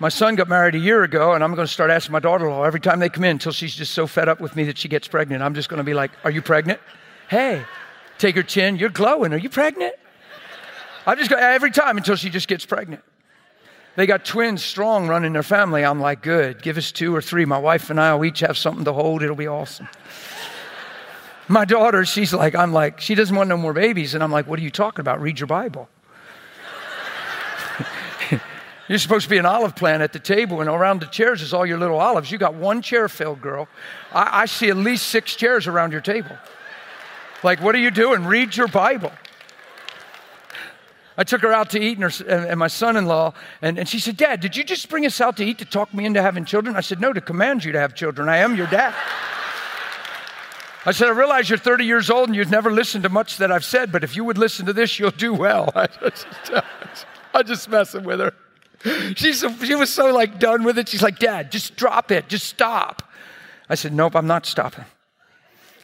My 0.00 0.08
son 0.08 0.34
got 0.34 0.48
married 0.48 0.74
a 0.74 0.78
year 0.78 1.02
ago, 1.02 1.34
and 1.34 1.44
I'm 1.44 1.54
going 1.54 1.66
to 1.66 1.72
start 1.72 1.90
asking 1.90 2.12
my 2.12 2.20
daughter 2.20 2.46
in 2.46 2.52
law 2.52 2.64
every 2.64 2.80
time 2.80 3.00
they 3.00 3.10
come 3.10 3.22
in 3.22 3.32
until 3.32 3.52
she's 3.52 3.74
just 3.74 3.92
so 3.92 4.06
fed 4.06 4.30
up 4.30 4.40
with 4.40 4.56
me 4.56 4.64
that 4.64 4.78
she 4.78 4.88
gets 4.88 5.06
pregnant. 5.06 5.42
I'm 5.42 5.54
just 5.54 5.68
going 5.68 5.76
to 5.76 5.84
be 5.84 5.92
like, 5.92 6.10
Are 6.24 6.30
you 6.30 6.40
pregnant? 6.40 6.80
Hey, 7.28 7.62
take 8.16 8.34
her 8.34 8.42
chin. 8.42 8.76
You're 8.76 8.88
glowing. 8.88 9.34
Are 9.34 9.38
you 9.38 9.50
pregnant? 9.50 9.94
I'm 11.06 11.18
just 11.18 11.28
go 11.28 11.36
every 11.36 11.70
time 11.70 11.98
until 11.98 12.16
she 12.16 12.30
just 12.30 12.48
gets 12.48 12.64
pregnant. 12.64 13.02
They 13.96 14.06
got 14.06 14.24
twins 14.24 14.64
strong 14.64 15.06
running 15.06 15.34
their 15.34 15.42
family. 15.42 15.84
I'm 15.84 16.00
like, 16.00 16.22
Good. 16.22 16.62
Give 16.62 16.78
us 16.78 16.92
two 16.92 17.14
or 17.14 17.20
three. 17.20 17.44
My 17.44 17.58
wife 17.58 17.90
and 17.90 18.00
I 18.00 18.14
will 18.14 18.24
each 18.24 18.40
have 18.40 18.56
something 18.56 18.86
to 18.86 18.94
hold. 18.94 19.22
It'll 19.22 19.36
be 19.36 19.48
awesome. 19.48 19.86
My 21.46 21.66
daughter, 21.66 22.06
she's 22.06 22.32
like, 22.32 22.54
I'm 22.54 22.72
like, 22.72 23.00
she 23.00 23.14
doesn't 23.14 23.36
want 23.36 23.50
no 23.50 23.58
more 23.58 23.74
babies. 23.74 24.14
And 24.14 24.24
I'm 24.24 24.32
like, 24.32 24.46
What 24.46 24.58
are 24.58 24.62
you 24.62 24.70
talking 24.70 25.02
about? 25.02 25.20
Read 25.20 25.40
your 25.40 25.46
Bible. 25.46 25.90
You're 28.90 28.98
supposed 28.98 29.22
to 29.22 29.30
be 29.30 29.38
an 29.38 29.46
olive 29.46 29.76
plant 29.76 30.02
at 30.02 30.12
the 30.12 30.18
table, 30.18 30.60
and 30.60 30.68
around 30.68 31.00
the 31.00 31.06
chairs 31.06 31.42
is 31.42 31.54
all 31.54 31.64
your 31.64 31.78
little 31.78 32.00
olives. 32.00 32.32
You 32.32 32.38
got 32.38 32.54
one 32.54 32.82
chair 32.82 33.08
filled, 33.08 33.40
girl. 33.40 33.68
I, 34.12 34.42
I 34.42 34.46
see 34.46 34.68
at 34.68 34.76
least 34.76 35.06
six 35.10 35.36
chairs 35.36 35.68
around 35.68 35.92
your 35.92 36.00
table. 36.00 36.36
Like, 37.44 37.62
what 37.62 37.76
are 37.76 37.78
you 37.78 37.92
doing? 37.92 38.24
Read 38.24 38.56
your 38.56 38.66
Bible. 38.66 39.12
I 41.16 41.22
took 41.22 41.40
her 41.42 41.52
out 41.52 41.70
to 41.70 41.80
eat, 41.80 41.98
and, 41.98 42.12
her, 42.12 42.36
and 42.48 42.58
my 42.58 42.66
son 42.66 42.96
in 42.96 43.06
law, 43.06 43.32
and, 43.62 43.78
and 43.78 43.88
she 43.88 44.00
said, 44.00 44.16
Dad, 44.16 44.40
did 44.40 44.56
you 44.56 44.64
just 44.64 44.88
bring 44.88 45.06
us 45.06 45.20
out 45.20 45.36
to 45.36 45.44
eat 45.44 45.58
to 45.58 45.64
talk 45.64 45.94
me 45.94 46.04
into 46.04 46.20
having 46.20 46.44
children? 46.44 46.74
I 46.74 46.80
said, 46.80 47.00
No, 47.00 47.12
to 47.12 47.20
command 47.20 47.62
you 47.62 47.70
to 47.70 47.78
have 47.78 47.94
children. 47.94 48.28
I 48.28 48.38
am 48.38 48.56
your 48.56 48.66
dad. 48.66 48.92
I 50.84 50.90
said, 50.90 51.06
I 51.06 51.12
realize 51.12 51.48
you're 51.48 51.58
30 51.58 51.84
years 51.84 52.10
old 52.10 52.28
and 52.28 52.34
you've 52.34 52.50
never 52.50 52.72
listened 52.72 53.04
to 53.04 53.08
much 53.08 53.36
that 53.36 53.52
I've 53.52 53.64
said, 53.64 53.92
but 53.92 54.02
if 54.02 54.16
you 54.16 54.24
would 54.24 54.36
listen 54.36 54.66
to 54.66 54.72
this, 54.72 54.98
you'll 54.98 55.12
do 55.12 55.32
well. 55.32 55.70
I 55.76 55.86
just, 55.86 56.26
I 57.32 57.42
just 57.44 57.68
messing 57.68 58.02
with 58.02 58.18
her. 58.18 58.34
She's, 59.14 59.44
she 59.62 59.74
was 59.74 59.92
so 59.92 60.12
like 60.12 60.38
done 60.38 60.64
with 60.64 60.78
it. 60.78 60.88
She's 60.88 61.02
like, 61.02 61.18
Dad, 61.18 61.52
just 61.52 61.76
drop 61.76 62.10
it, 62.10 62.28
just 62.28 62.46
stop. 62.46 63.02
I 63.68 63.74
said, 63.74 63.92
Nope, 63.92 64.16
I'm 64.16 64.26
not 64.26 64.46
stopping. 64.46 64.86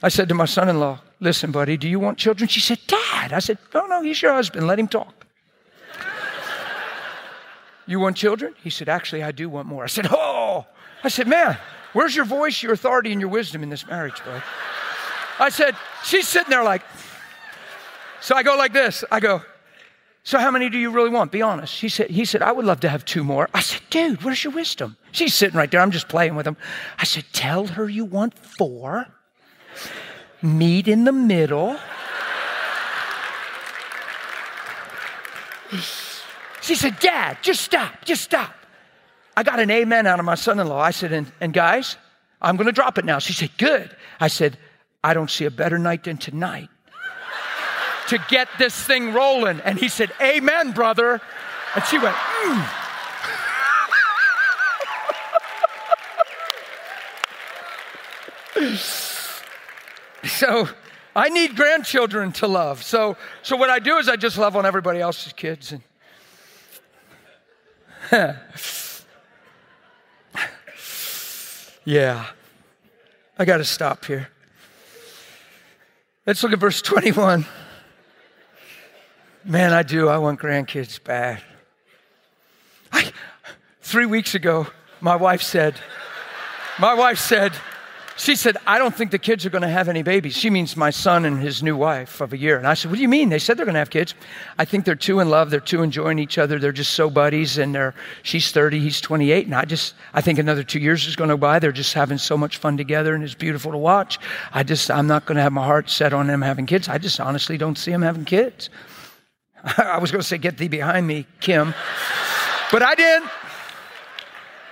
I 0.03 0.09
said 0.09 0.29
to 0.29 0.35
my 0.35 0.47
son 0.47 0.69
in 0.69 0.81
law, 0.81 1.01
Listen, 1.21 1.51
buddy, 1.51 1.77
do 1.77 1.89
you 1.89 1.99
want 1.99 2.19
children? 2.19 2.49
She 2.49 2.61
said, 2.61 2.79
Dad. 2.87 3.33
I 3.33 3.39
said, 3.39 3.59
No, 3.75 3.87
no, 3.87 4.03
he's 4.03 4.21
your 4.21 4.33
husband. 4.33 4.67
Let 4.67 4.79
him 4.79 4.89
talk. 4.89 5.27
you 7.87 8.01
want 8.01 8.17
children? 8.17 8.55
He 8.63 8.71
said, 8.71 8.89
Actually, 8.89 9.23
I 9.23 9.33
do 9.33 9.49
want 9.49 9.67
more. 9.67 9.85
I 9.85 9.89
said, 9.89 10.07
Oh. 10.11 10.67
I 11.05 11.09
said, 11.09 11.29
Man, 11.29 11.57
where's 11.93 12.17
your 12.17 12.25
voice, 12.25 12.63
your 12.63 12.73
authority, 12.73 13.13
and 13.13 13.21
your 13.21 13.31
wisdom 13.31 13.63
in 13.63 13.69
this 13.69 13.87
marriage, 13.87 14.25
bud? 14.25 14.43
I 15.39 15.51
said, 15.51 15.77
She's 16.03 16.27
sitting 16.27 16.51
there 16.51 16.65
like, 16.65 16.83
so 18.21 18.35
I 18.35 18.43
go 18.43 18.57
like 18.57 18.73
this. 18.73 19.05
I 19.11 19.21
go, 19.21 19.43
so 20.27 20.41
how 20.41 20.51
many 20.51 20.69
do 20.69 20.77
you 20.77 20.91
really 20.91 21.11
want? 21.11 21.31
Be 21.31 21.41
honest. 21.41 21.81
He 21.81 21.89
said, 21.89 22.11
he 22.11 22.25
said, 22.25 22.43
I 22.43 22.51
would 22.51 22.65
love 22.65 22.81
to 22.81 22.89
have 22.89 23.05
two 23.05 23.23
more. 23.23 23.49
I 23.55 23.61
said, 23.61 23.81
dude, 23.91 24.25
where's 24.25 24.43
your 24.43 24.53
wisdom? 24.53 24.97
She's 25.13 25.33
sitting 25.35 25.57
right 25.57 25.71
there. 25.71 25.81
I'm 25.81 25.93
just 25.93 26.09
playing 26.09 26.35
with 26.35 26.49
him. 26.49 26.57
I 26.99 27.05
said, 27.05 27.27
tell 27.33 27.69
her 27.69 27.89
you 27.89 28.05
want 28.05 28.37
four. 28.37 29.07
Meet 30.43 30.89
in 30.89 31.05
the 31.05 31.13
middle. 31.13 31.79
She 36.61 36.75
said, 36.75 36.99
Dad, 36.99 37.39
just 37.41 37.61
stop, 37.61 38.05
just 38.05 38.23
stop. 38.23 38.53
I 39.37 39.45
got 39.45 39.61
an 39.61 39.71
amen 39.71 40.09
out 40.09 40.19
of 40.19 40.25
my 40.25 40.35
son 40.35 40.59
in 40.59 40.67
law. 40.67 40.81
I 40.81 40.91
said, 40.91 41.13
and, 41.13 41.31
and 41.41 41.53
guys, 41.53 41.97
I'm 42.43 42.57
going 42.57 42.67
to 42.67 42.73
drop 42.73 42.99
it 42.99 43.05
now. 43.05 43.21
She 43.21 43.33
said, 43.33 43.51
good. 43.59 43.97
I 44.19 44.27
said, 44.27 44.59
I 45.05 45.15
don't 45.15 45.31
see 45.31 45.45
a 45.45 45.53
better 45.53 45.79
night 45.79 46.03
than 46.03 46.17
tonight 46.17 46.69
to 48.09 48.19
get 48.29 48.49
this 48.59 48.75
thing 48.75 49.13
rolling. 49.13 49.61
And 49.61 49.79
he 49.79 49.89
said, 49.89 50.13
Amen, 50.21 50.73
brother. 50.73 51.21
And 51.75 51.85
she 51.85 51.99
went, 51.99 52.15
mm. 52.17 52.69
so 60.25 60.69
I 61.15 61.29
need 61.29 61.57
grandchildren 61.57 62.33
to 62.33 62.47
love. 62.47 62.83
So, 62.83 63.17
so 63.43 63.57
what 63.57 63.71
I 63.71 63.79
do 63.79 63.97
is 63.99 64.09
I 64.09 64.17
just 64.17 64.39
love 64.39 64.57
on 64.57 64.67
everybody 64.67 65.01
else's 65.01 65.33
kids. 65.33 65.73
And 65.73 65.83
yeah, 71.85 72.27
I 73.39 73.45
got 73.45 73.59
to 73.59 73.65
stop 73.65 74.05
here. 74.05 74.29
Let's 76.27 76.43
look 76.43 76.53
at 76.53 76.59
verse 76.59 76.83
21. 76.83 77.47
Man, 79.49 79.73
I 79.73 79.85
do. 79.85 80.09
I 80.09 80.19
want 80.19 80.41
grandkids 80.41 81.03
bad. 81.03 81.41
I, 82.91 83.13
three 83.81 84.07
weeks 84.07 84.35
ago, 84.35 84.67
my 85.01 85.15
wife 85.15 85.41
said, 85.41 85.77
my 86.81 86.95
wife 86.95 87.21
said, 87.21 87.53
she 88.17 88.35
said, 88.35 88.57
I 88.67 88.79
don't 88.79 88.93
think 88.93 89.13
the 89.13 89.21
kids 89.21 89.47
are 89.47 89.51
going 89.51 89.63
to 89.63 89.69
have 89.69 89.89
any 89.89 90.03
babies. 90.03 90.37
She 90.37 90.51
means 90.51 90.77
my 90.77 90.91
son 90.91 91.25
and 91.25 91.39
his 91.41 91.63
new 91.63 91.77
wife 91.77 92.21
of 92.21 92.33
a 92.33 92.37
year. 92.37 92.59
And 92.59 92.67
I 92.67 92.75
said, 92.75 92.91
What 92.91 92.97
do 92.97 93.03
you 93.03 93.09
mean? 93.09 93.29
They 93.29 93.39
said 93.39 93.57
they're 93.57 93.67
going 93.67 93.75
to 93.75 93.79
have 93.79 93.91
kids. 93.91 94.15
I 94.59 94.65
think 94.65 94.85
they're 94.85 94.97
too 94.97 95.21
in 95.21 95.29
love. 95.29 95.51
They're 95.51 95.61
too 95.61 95.83
enjoying 95.83 96.19
each 96.19 96.39
other. 96.39 96.59
They're 96.59 96.73
just 96.73 96.95
so 96.95 97.09
buddies. 97.11 97.59
And 97.59 97.75
they're, 97.75 97.95
she's 98.23 98.51
30, 98.51 98.81
he's 98.81 99.01
28. 99.03 99.45
And 99.45 99.55
I 99.55 99.67
just, 99.67 99.95
I 100.15 100.23
think 100.23 100.39
another 100.39 100.65
two 100.65 100.81
years 100.81 101.07
is 101.07 101.15
going 101.15 101.29
to 101.29 101.35
go 101.35 101.41
by. 101.41 101.59
They're 101.59 101.73
just 101.73 101.93
having 101.93 102.19
so 102.19 102.39
much 102.39 102.57
fun 102.57 102.79
together 102.79 103.15
and 103.15 103.23
it's 103.23 103.35
beautiful 103.35 103.71
to 103.71 103.79
watch. 103.79 104.19
I 104.53 104.63
just, 104.63 104.91
I'm 104.91 105.07
not 105.07 105.27
going 105.27 105.37
to 105.37 105.43
have 105.43 105.53
my 105.53 105.65
heart 105.65 105.91
set 105.91 106.15
on 106.15 106.27
them 106.27 106.41
having 106.41 106.65
kids. 106.65 106.89
I 106.89 106.97
just 106.97 107.21
honestly 107.21 107.59
don't 107.59 107.77
see 107.77 107.93
them 107.93 108.03
having 108.03 108.25
kids. 108.25 108.71
I 109.79 109.99
was 109.99 110.11
going 110.11 110.21
to 110.21 110.27
say, 110.27 110.39
Get 110.39 110.59
thee 110.59 110.69
behind 110.69 111.07
me, 111.07 111.27
Kim. 111.41 111.75
But 112.71 112.83
I 112.83 112.95
didn't. 112.95 113.31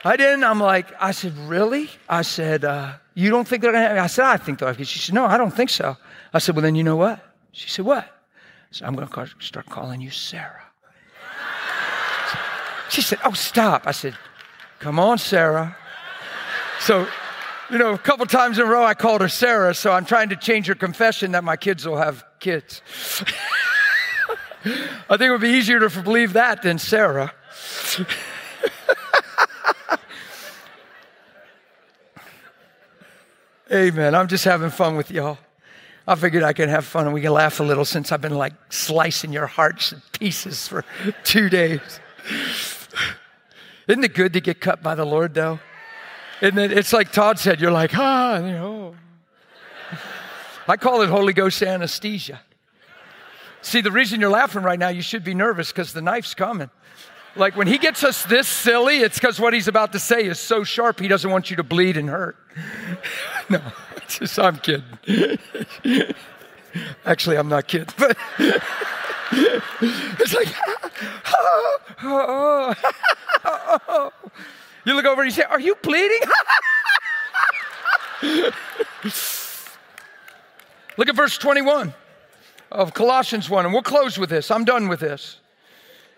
I 0.05 0.17
didn't. 0.17 0.45
I'm 0.45 0.61
like, 0.61 0.93
I 1.01 1.13
said, 1.13 1.37
Really? 1.39 1.91
I 2.09 2.23
said, 2.23 2.65
uh, 2.65 2.93
You 3.15 3.31
don't 3.31 3.47
think 3.47 3.63
they're 3.63 3.73
going 3.73 3.83
to 3.83 3.89
have 3.89 4.05
I 4.05 4.07
said, 4.07 4.27
I 4.27 4.37
think 4.37 4.59
they'll 4.59 4.69
have 4.69 4.77
kids. 4.77 4.89
She 4.89 4.99
said, 4.99 5.15
No, 5.15 5.25
I 5.25 5.37
don't 5.37 5.55
think 5.55 5.71
so. 5.71 5.97
I 6.33 6.39
said, 6.39 6.55
Well, 6.55 6.63
then 6.63 6.75
you 6.75 6.85
know 6.85 6.97
what? 6.97 7.25
She 7.53 7.69
said, 7.69 7.85
What? 7.85 8.11
So 8.71 8.85
I'm 8.85 8.95
going 8.95 9.09
to 9.09 9.31
start 9.41 9.67
calling 9.67 10.01
you 10.01 10.11
Sarah. 10.11 10.63
She 12.91 13.01
said, 13.03 13.19
Oh, 13.25 13.33
stop. 13.33 13.87
I 13.87 13.93
said, 13.93 14.17
Come 14.81 14.99
on, 14.99 15.19
Sarah. 15.19 15.77
So, 16.81 17.07
you 17.71 17.79
know, 17.79 17.95
a 17.95 17.99
couple 17.99 18.27
times 18.27 18.59
in 18.59 18.67
a 18.67 18.71
row 18.71 18.85
I 18.85 18.95
called 18.95 19.23
her 19.23 19.29
Sarah, 19.29 19.75
so 19.75 19.93
I'm 19.93 20.05
trying 20.05 20.29
to 20.29 20.37
change 20.37 20.67
her 20.67 20.75
confession 20.75 21.33
that 21.33 21.43
my 21.43 21.57
kids 21.57 21.87
will 21.87 21.97
have 21.97 22.25
kids. 22.39 22.83
I 25.11 25.17
think 25.17 25.29
it 25.29 25.31
would 25.31 25.41
be 25.41 25.51
easier 25.51 25.81
to 25.81 26.03
believe 26.03 26.33
that 26.35 26.63
than 26.63 26.79
Sarah. 26.79 27.33
Amen. 33.73 34.15
I'm 34.15 34.29
just 34.29 34.45
having 34.45 34.71
fun 34.71 34.97
with 34.97 35.11
y'all. 35.11 35.39
I 36.07 36.15
figured 36.15 36.43
I 36.43 36.53
could 36.53 36.69
have 36.69 36.85
fun 36.85 37.07
and 37.07 37.15
we 37.15 37.21
can 37.21 37.33
laugh 37.33 37.61
a 37.61 37.63
little 37.63 37.85
since 37.85 38.13
I've 38.13 38.21
been 38.21 38.37
like 38.37 38.53
slicing 38.71 39.33
your 39.33 39.47
hearts 39.47 39.93
in 39.93 40.03
pieces 40.13 40.69
for 40.69 40.85
two 41.25 41.49
days. 41.49 42.01
Isn't 43.89 44.05
it 44.05 44.15
good 44.15 44.33
to 44.35 44.41
get 44.41 44.61
cut 44.61 44.83
by 44.83 44.95
the 44.95 45.05
Lord 45.05 45.35
though? 45.35 45.61
And 46.41 46.57
then 46.57 46.73
it's 46.73 46.93
like 46.93 47.13
Todd 47.13 47.39
said, 47.39 47.61
you're 47.61 47.71
like, 47.71 47.91
ah, 47.95 48.37
you 48.39 48.53
know. 48.53 48.95
I 50.67 50.77
call 50.77 51.03
it 51.03 51.11
Holy 51.11 51.33
Ghost 51.33 51.63
anesthesia. 51.63 52.41
See, 53.65 53.81
the 53.81 53.91
reason 53.91 54.21
you're 54.21 54.29
laughing 54.29 54.63
right 54.63 54.79
now, 54.79 54.89
you 54.89 55.01
should 55.01 55.25
be 55.25 55.33
nervous 55.33 55.73
because 55.73 55.95
the 55.95 56.03
knife's 56.03 56.35
coming. 56.35 56.69
Like 57.35 57.57
when 57.57 57.67
he 57.67 57.79
gets 57.79 58.05
us 58.05 58.23
this 58.25 58.47
silly, 58.47 58.99
it's 58.99 59.19
because 59.19 59.41
what 59.41 59.55
he's 59.55 59.69
about 59.69 59.93
to 59.93 59.99
say 59.99 60.27
is 60.27 60.39
so 60.39 60.65
sharp, 60.65 61.01
he 61.01 61.09
doesn't 61.09 61.31
want 61.31 61.49
you 61.49 61.57
to 61.57 61.63
bleed 61.63 61.97
and 61.97 62.11
hurt. 62.11 62.37
no, 63.49 63.63
just, 64.09 64.39
I'm 64.39 64.59
kidding. 64.59 64.85
Actually, 67.07 67.39
I'm 67.39 67.49
not 67.49 67.67
kidding, 67.67 67.89
but 67.97 68.19
it's 68.39 70.35
like, 70.35 70.49
oh, 71.33 71.79
oh, 72.03 72.75
oh, 73.45 74.13
you 74.85 74.95
look 74.95 75.07
over 75.07 75.23
and 75.23 75.31
you 75.31 75.35
say, 75.35 75.45
Are 75.45 75.59
you 75.59 75.75
bleeding? 75.77 76.21
look 80.99 81.09
at 81.09 81.17
verse 81.17 81.39
21 81.39 81.95
of 82.75 82.93
Colossians 82.93 83.49
1, 83.49 83.65
and 83.65 83.73
we'll 83.73 83.83
close 83.83 84.19
with 84.19 84.29
this. 84.31 84.51
I'm 84.51 84.65
done 84.65 84.89
with 84.89 85.01
this. 85.01 85.39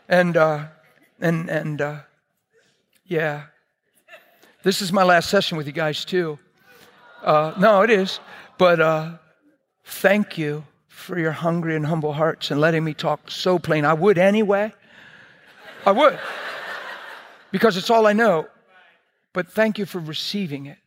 And, 0.09 0.37
uh, 0.37 0.66
and, 1.20 1.51
and, 1.51 1.81
uh, 1.81 1.99
yeah. 3.05 3.45
This 4.62 4.81
is 4.81 4.91
my 4.91 5.03
last 5.03 5.28
session 5.28 5.59
with 5.59 5.66
you 5.66 5.73
guys, 5.73 6.05
too. 6.05 6.39
Uh, 7.23 7.53
no, 7.59 7.83
it 7.83 7.91
is. 7.91 8.20
But 8.57 8.81
uh, 8.81 9.19
thank 9.85 10.39
you 10.39 10.65
for 10.89 11.19
your 11.19 11.33
hungry 11.33 11.77
and 11.77 11.85
humble 11.85 12.15
hearts 12.15 12.51
and 12.51 12.59
letting 12.59 12.83
me 12.83 12.95
talk 12.95 13.31
so 13.31 13.59
plain. 13.59 13.85
I 13.85 13.93
would 13.93 14.16
anyway. 14.16 14.73
I 15.85 15.93
would. 15.93 16.19
Because 17.53 17.77
it's 17.77 17.91
all 17.91 18.07
I 18.07 18.15
know. 18.15 18.49
But 19.35 19.53
thank 19.53 19.78
you 19.78 19.85
for 19.85 19.99
receiving 19.99 20.66
it. 20.66 20.78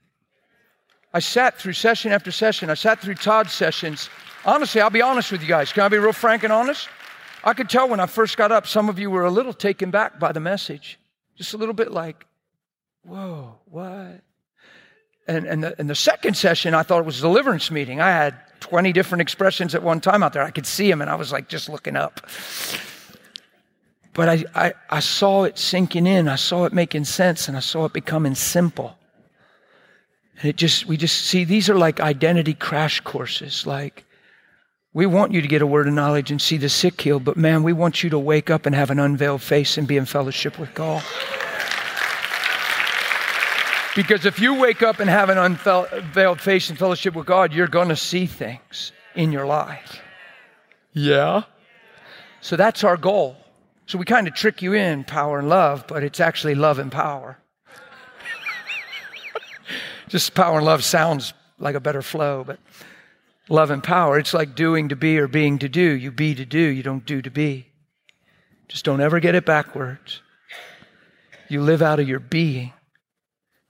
I 1.14 1.20
sat 1.20 1.58
through 1.58 1.74
session 1.74 2.12
after 2.12 2.32
session. 2.32 2.72
I 2.72 2.74
sat 2.74 3.00
through 3.00 3.16
Todd's 3.16 3.54
sessions 3.54 4.10
Honestly, 4.50 4.82
I'll 4.82 4.90
be 4.90 5.04
honest 5.04 5.32
with 5.32 5.44
you 5.44 5.48
guys. 5.48 5.72
Can 5.72 5.84
I 5.84 5.90
be 5.90 6.00
real 6.00 6.12
frank 6.12 6.44
and 6.44 6.52
honest? 6.52 6.90
I 7.44 7.54
could 7.54 7.70
tell 7.70 7.88
when 7.88 8.00
I 8.00 8.08
first 8.08 8.36
got 8.36 8.52
up, 8.52 8.66
some 8.66 8.90
of 8.90 8.98
you 8.98 9.12
were 9.12 9.24
a 9.24 9.30
little 9.30 9.54
taken 9.54 9.92
back 9.92 10.20
by 10.20 10.32
the 10.32 10.40
message. 10.40 10.98
Just 11.36 11.54
a 11.54 11.58
little 11.58 11.76
bit 11.76 11.92
like, 11.92 12.26
whoa, 13.04 13.60
what? 13.66 14.22
And, 15.28 15.46
and, 15.46 15.64
the, 15.64 15.76
and 15.78 15.88
the 15.88 15.94
second 15.94 16.36
session, 16.36 16.74
I 16.74 16.82
thought 16.82 16.98
it 16.98 17.06
was 17.06 17.20
a 17.20 17.22
deliverance 17.22 17.70
meeting. 17.70 18.02
I 18.02 18.10
had 18.10 18.40
20 18.62 18.92
different 18.92 19.22
expressions 19.22 19.76
at 19.76 19.84
one 19.84 20.02
time 20.02 20.24
out 20.24 20.34
there. 20.34 20.42
I 20.42 20.50
could 20.50 20.66
see 20.66 20.90
them, 20.90 21.02
and 21.02 21.12
I 21.12 21.16
was 21.16 21.32
like 21.32 21.48
just 21.48 21.70
looking 21.70 21.96
up. 21.96 22.28
But 24.14 24.30
I, 24.30 24.46
I, 24.56 24.74
I 24.90 25.00
saw 25.00 25.44
it 25.44 25.60
sinking 25.60 26.08
in. 26.08 26.28
I 26.28 26.38
saw 26.38 26.66
it 26.66 26.74
making 26.74 27.06
sense, 27.06 27.48
and 27.48 27.56
I 27.56 27.60
saw 27.60 27.86
it 27.86 27.94
becoming 27.94 28.34
simple. 28.34 28.98
And 30.40 30.50
it 30.50 30.56
just, 30.56 30.88
we 30.88 30.98
just 30.98 31.22
see 31.22 31.44
these 31.44 31.70
are 31.70 31.78
like 31.78 32.00
identity 32.00 32.56
crash 32.56 33.00
courses. 33.02 33.68
Like, 33.68 34.06
we 35.00 35.06
want 35.06 35.32
you 35.32 35.42
to 35.42 35.48
get 35.48 35.62
a 35.62 35.66
word 35.66 35.88
of 35.88 35.94
knowledge 35.94 36.30
and 36.30 36.42
see 36.42 36.58
the 36.58 36.68
sick 36.68 37.00
healed, 37.00 37.24
but 37.24 37.38
man, 37.38 37.64
we 37.64 37.72
want 37.72 38.04
you 38.04 38.10
to 38.10 38.20
wake 38.20 38.50
up 38.50 38.66
and 38.66 38.76
have 38.76 38.90
an 38.90 39.00
unveiled 39.00 39.42
face 39.42 39.78
and 39.78 39.88
be 39.88 39.96
in 39.96 40.04
fellowship 40.04 40.60
with 40.60 40.74
God. 40.74 41.02
Because 43.96 44.26
if 44.26 44.42
you 44.42 44.56
wake 44.56 44.84
up 44.84 45.00
and 45.00 45.10
have 45.10 45.30
an 45.30 45.38
unveiled 45.38 46.42
face 46.42 46.70
and 46.70 46.78
fellowship 46.78 47.16
with 47.16 47.26
God, 47.26 47.54
you're 47.54 47.70
going 47.70 47.88
to 47.88 47.96
see 47.96 48.26
things 48.26 48.92
in 49.16 49.32
your 49.32 49.46
life. 49.46 50.02
Yeah. 50.92 51.44
So 52.42 52.58
that's 52.58 52.84
our 52.84 52.98
goal. 52.98 53.38
So 53.86 53.98
we 53.98 54.04
kind 54.04 54.28
of 54.28 54.34
trick 54.34 54.62
you 54.62 54.74
in 54.74 55.06
power 55.06 55.40
and 55.40 55.48
love, 55.48 55.86
but 55.88 56.04
it's 56.04 56.20
actually 56.20 56.56
love 56.56 56.78
and 56.78 56.92
power. 56.92 57.38
Just 60.10 60.34
power 60.34 60.58
and 60.58 60.66
love 60.66 60.84
sounds 60.84 61.34
like 61.58 61.76
a 61.76 61.80
better 61.80 62.02
flow, 62.02 62.44
but 62.44 62.60
love 63.50 63.72
and 63.72 63.84
power, 63.84 64.18
it's 64.18 64.34
like 64.34 64.56
doing 64.56 64.90
to 64.90 64.96
be 64.96 65.18
or 65.20 65.28
being 65.28 65.60
to 65.60 65.70
do. 65.70 65.82
You 65.82 66.12
be 66.12 66.36
to 66.36 66.46
do, 66.46 66.60
you 66.60 66.84
don't 66.84 67.06
do 67.06 67.22
to 67.22 67.30
be. 67.30 67.68
Just 68.68 68.86
don't 68.86 69.02
ever 69.02 69.20
get 69.20 69.36
it 69.36 69.46
backwards. 69.46 70.22
You 71.50 71.62
live 71.62 71.82
out 71.82 72.00
of 72.00 72.08
your 72.08 72.20
being, 72.20 72.74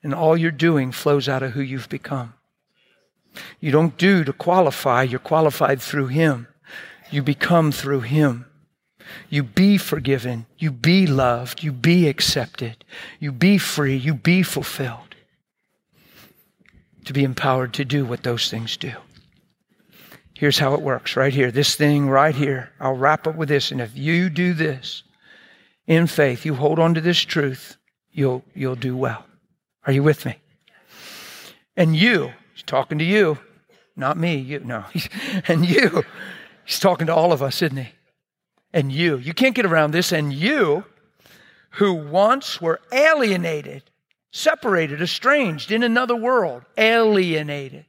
and 0.04 0.14
all 0.14 0.36
you're 0.36 0.52
doing 0.52 0.92
flows 0.92 1.30
out 1.30 1.44
of 1.44 1.52
who 1.52 1.62
you've 1.62 1.90
become. 1.90 2.34
You 3.60 3.72
don't 3.72 3.98
do 3.98 4.24
to 4.24 4.34
qualify, 4.34 5.04
you're 5.04 5.20
qualified 5.20 5.82
through 5.82 6.08
Him. 6.08 6.48
You 7.12 7.24
become 7.24 7.72
through 7.72 8.02
Him. 8.02 8.46
You 9.30 9.44
be 9.44 9.78
forgiven. 9.78 10.46
You 10.58 10.72
be 10.72 11.08
loved. 11.08 11.64
You 11.64 11.72
be 11.72 12.08
accepted. 12.08 12.84
You 13.20 13.32
be 13.32 13.58
free. 13.58 13.96
You 13.96 14.14
be 14.14 14.44
fulfilled. 14.44 15.16
To 17.06 17.14
be 17.14 17.24
empowered 17.24 17.74
to 17.76 17.86
do 17.86 18.06
what 18.06 18.24
those 18.24 18.50
things 18.50 18.78
do. 18.78 18.94
Here's 20.40 20.58
how 20.58 20.74
it 20.74 20.82
works 20.82 21.16
right 21.16 21.34
here. 21.34 21.52
This 21.52 21.76
thing 21.76 22.10
right 22.10 22.34
here. 22.34 22.72
I'll 22.80 22.96
wrap 22.96 23.28
up 23.28 23.36
with 23.36 23.50
this. 23.50 23.72
And 23.72 23.82
if 23.82 23.98
you 23.98 24.30
do 24.30 24.54
this 24.54 25.04
in 25.86 26.08
faith, 26.08 26.46
you 26.46 26.56
hold 26.56 26.80
on 26.80 26.94
to 26.94 27.02
this 27.02 27.20
truth, 27.20 27.78
you'll, 28.12 28.44
you'll 28.56 28.76
do 28.76 28.96
well. 28.96 29.26
Are 29.86 29.94
you 29.94 30.02
with 30.02 30.26
me? 30.26 30.38
And 31.76 31.96
you, 31.96 32.32
he's 32.54 32.64
talking 32.64 32.98
to 33.00 33.06
you, 33.06 33.38
not 33.96 34.18
me, 34.18 34.38
you, 34.38 34.60
no. 34.60 34.86
and 35.48 35.68
you, 35.68 36.04
he's 36.66 36.80
talking 36.80 37.08
to 37.08 37.16
all 37.16 37.34
of 37.34 37.44
us, 37.44 37.62
isn't 37.62 37.78
he? 37.78 37.90
and 38.74 38.92
you. 38.92 39.18
You 39.18 39.34
can't 39.34 39.56
get 39.56 39.66
around 39.66 39.92
this. 39.92 40.12
And 40.12 40.34
you, 40.34 40.86
who 41.72 41.94
once 41.94 42.62
were 42.62 42.82
alienated, 42.92 43.84
separated, 44.32 45.02
estranged 45.02 45.72
in 45.72 45.84
another 45.84 46.16
world, 46.16 46.64
alienated. 46.78 47.86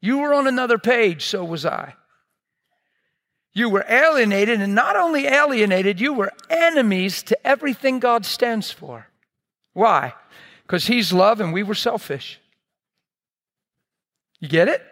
You 0.00 0.18
were 0.18 0.34
on 0.34 0.46
another 0.46 0.78
page, 0.78 1.26
so 1.26 1.44
was 1.44 1.66
I. 1.66 1.94
You 3.52 3.68
were 3.68 3.84
alienated, 3.88 4.60
and 4.60 4.74
not 4.74 4.96
only 4.96 5.26
alienated, 5.26 6.00
you 6.00 6.14
were 6.14 6.32
enemies 6.48 7.22
to 7.24 7.46
everything 7.46 7.98
God 7.98 8.24
stands 8.24 8.70
for. 8.70 9.08
Why? 9.72 10.14
Because 10.62 10.86
He's 10.86 11.12
love 11.12 11.40
and 11.40 11.52
we 11.52 11.62
were 11.62 11.74
selfish. 11.74 12.40
You 14.38 14.48
get 14.48 14.68
it? 14.68 14.82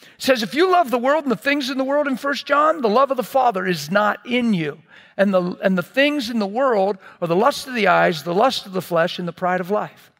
It 0.00 0.08
says, 0.18 0.42
if 0.42 0.54
you 0.54 0.70
love 0.70 0.90
the 0.90 0.98
world 0.98 1.24
and 1.24 1.32
the 1.32 1.36
things 1.36 1.70
in 1.70 1.78
the 1.78 1.84
world 1.84 2.06
in 2.06 2.16
First 2.16 2.46
John, 2.46 2.82
the 2.82 2.88
love 2.88 3.10
of 3.10 3.16
the 3.16 3.22
Father 3.22 3.66
is 3.66 3.90
not 3.90 4.24
in 4.26 4.54
you. 4.54 4.80
And 5.16 5.34
the, 5.34 5.56
and 5.62 5.76
the 5.76 5.82
things 5.82 6.30
in 6.30 6.38
the 6.38 6.46
world 6.46 6.98
are 7.20 7.26
the 7.26 7.34
lust 7.34 7.66
of 7.66 7.74
the 7.74 7.88
eyes, 7.88 8.22
the 8.22 8.34
lust 8.34 8.66
of 8.66 8.72
the 8.72 8.82
flesh, 8.82 9.18
and 9.18 9.26
the 9.26 9.32
pride 9.32 9.60
of 9.60 9.70
life. 9.70 10.12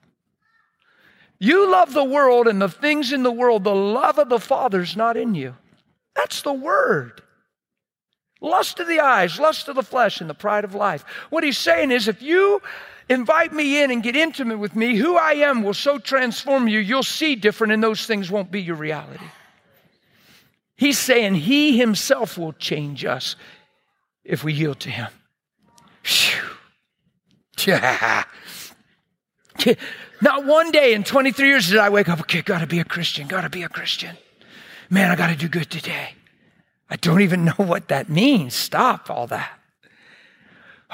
You 1.40 1.70
love 1.70 1.93
the 1.93 2.05
world 2.05 2.48
and 2.48 2.60
the 2.60 2.69
things 2.69 3.12
in 3.12 3.23
the 3.23 3.32
world, 3.32 3.65
the 3.65 3.74
love 3.74 4.19
of 4.19 4.28
the 4.28 4.40
Father 4.40 4.81
is 4.81 4.97
not 4.97 5.16
in 5.16 5.35
you. 5.35 5.55
That's 6.15 6.43
the 6.43 6.52
word. 6.52 7.23
Lust 8.40 8.81
of 8.81 8.89
the 8.89 9.01
eyes, 9.01 9.39
lust 9.39 9.69
of 9.69 9.77
the 9.77 9.82
flesh, 9.82 10.20
and 10.20 10.28
the 10.28 10.35
pride 10.35 10.65
of 10.65 10.74
life. 10.74 11.05
What 11.31 11.44
he's 11.44 11.59
saying 11.59 11.90
is 11.90 12.09
if 12.09 12.23
you 12.23 12.60
invite 13.09 13.52
me 13.52 13.82
in 13.82 13.90
and 13.90 14.02
get 14.02 14.16
intimate 14.16 14.59
with 14.59 14.77
me, 14.77 14.97
who 14.97 15.16
I 15.16 15.35
am 15.35 15.62
will 15.62 15.74
so 15.74 15.98
transform 15.98 16.69
you, 16.69 16.78
you'll 16.78 17.02
see 17.02 17.35
different, 17.35 17.73
and 17.73 17.82
those 17.82 18.06
things 18.06 18.31
won't 18.31 18.51
be 18.51 18.60
your 18.60 18.77
reality. 18.77 19.24
He's 20.77 20.98
saying 20.98 21.35
He 21.35 21.77
Himself 21.78 22.39
will 22.39 22.52
change 22.52 23.05
us 23.05 23.35
if 24.24 24.44
we 24.44 24.52
yield 24.52 24.81
to 24.81 24.90
Him. 24.90 25.09
Yeah. 27.66 28.23
Not 30.20 30.45
one 30.45 30.70
day 30.73 30.95
in 30.95 31.05
23 31.05 31.47
years 31.49 31.69
did 31.69 31.78
I 31.78 31.89
wake 31.89 32.09
up, 32.09 32.20
okay, 32.20 32.43
gotta 32.43 32.66
be 32.66 32.81
a 32.81 32.85
Christian, 32.85 33.28
gotta 33.28 33.49
be 33.49 33.62
a 33.62 33.69
Christian. 33.69 34.16
Man, 34.90 35.11
I 35.11 35.16
gotta 35.16 35.36
do 35.36 35.49
good 35.49 35.70
today. 35.70 36.15
I 36.90 36.97
don't 36.97 37.20
even 37.20 37.45
know 37.47 37.53
what 37.59 37.89
that 37.89 38.09
means. 38.09 38.55
Stop 38.55 39.11
all 39.11 39.27
that 39.28 39.59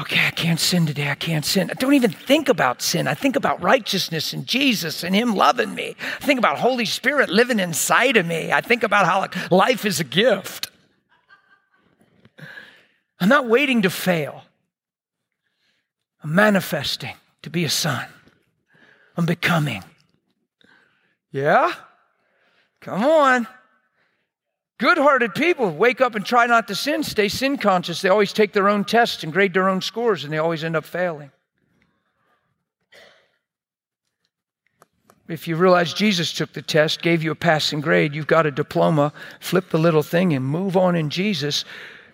okay, 0.00 0.26
I 0.26 0.30
can't 0.30 0.58
sin 0.58 0.86
today. 0.86 1.10
I 1.10 1.14
can't 1.14 1.44
sin. 1.44 1.70
I 1.70 1.74
don't 1.74 1.94
even 1.94 2.10
think 2.10 2.48
about 2.48 2.82
sin. 2.82 3.06
I 3.06 3.14
think 3.14 3.36
about 3.36 3.62
righteousness 3.62 4.32
and 4.32 4.46
Jesus 4.46 5.04
and 5.04 5.14
Him 5.14 5.34
loving 5.34 5.74
me. 5.74 5.96
I 6.20 6.24
think 6.24 6.38
about 6.38 6.58
Holy 6.58 6.84
Spirit 6.84 7.30
living 7.30 7.60
inside 7.60 8.16
of 8.16 8.26
me. 8.26 8.52
I 8.52 8.60
think 8.60 8.82
about 8.82 9.06
how 9.06 9.28
life 9.50 9.84
is 9.84 10.00
a 10.00 10.04
gift. 10.04 10.70
I'm 13.20 13.28
not 13.28 13.46
waiting 13.46 13.82
to 13.82 13.90
fail. 13.90 14.42
I'm 16.22 16.34
manifesting 16.34 17.14
to 17.42 17.50
be 17.50 17.64
a 17.64 17.70
son. 17.70 18.06
I'm 19.16 19.26
becoming. 19.26 19.82
Yeah? 21.30 21.72
Come 22.80 23.04
on. 23.04 23.46
Good 24.78 24.98
hearted 24.98 25.34
people 25.34 25.70
wake 25.70 26.00
up 26.00 26.14
and 26.14 26.26
try 26.26 26.46
not 26.46 26.68
to 26.68 26.74
sin, 26.74 27.02
stay 27.02 27.28
sin 27.28 27.56
conscious. 27.58 28.02
They 28.02 28.08
always 28.08 28.32
take 28.32 28.52
their 28.52 28.68
own 28.68 28.84
tests 28.84 29.22
and 29.22 29.32
grade 29.32 29.54
their 29.54 29.68
own 29.68 29.80
scores, 29.80 30.24
and 30.24 30.32
they 30.32 30.38
always 30.38 30.64
end 30.64 30.76
up 30.76 30.84
failing. 30.84 31.30
If 35.28 35.48
you 35.48 35.56
realize 35.56 35.94
Jesus 35.94 36.32
took 36.32 36.52
the 36.52 36.60
test, 36.60 37.00
gave 37.00 37.22
you 37.22 37.30
a 37.30 37.36
passing 37.36 37.80
grade, 37.80 38.14
you've 38.14 38.26
got 38.26 38.46
a 38.46 38.50
diploma, 38.50 39.12
flip 39.40 39.70
the 39.70 39.78
little 39.78 40.02
thing 40.02 40.34
and 40.34 40.44
move 40.44 40.76
on 40.76 40.96
in 40.96 41.08
Jesus, 41.08 41.64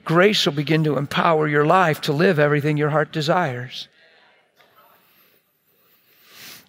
grace 0.04 0.46
will 0.46 0.52
begin 0.52 0.84
to 0.84 0.96
empower 0.96 1.48
your 1.48 1.66
life 1.66 2.00
to 2.02 2.12
live 2.12 2.38
everything 2.38 2.76
your 2.76 2.90
heart 2.90 3.10
desires 3.10 3.88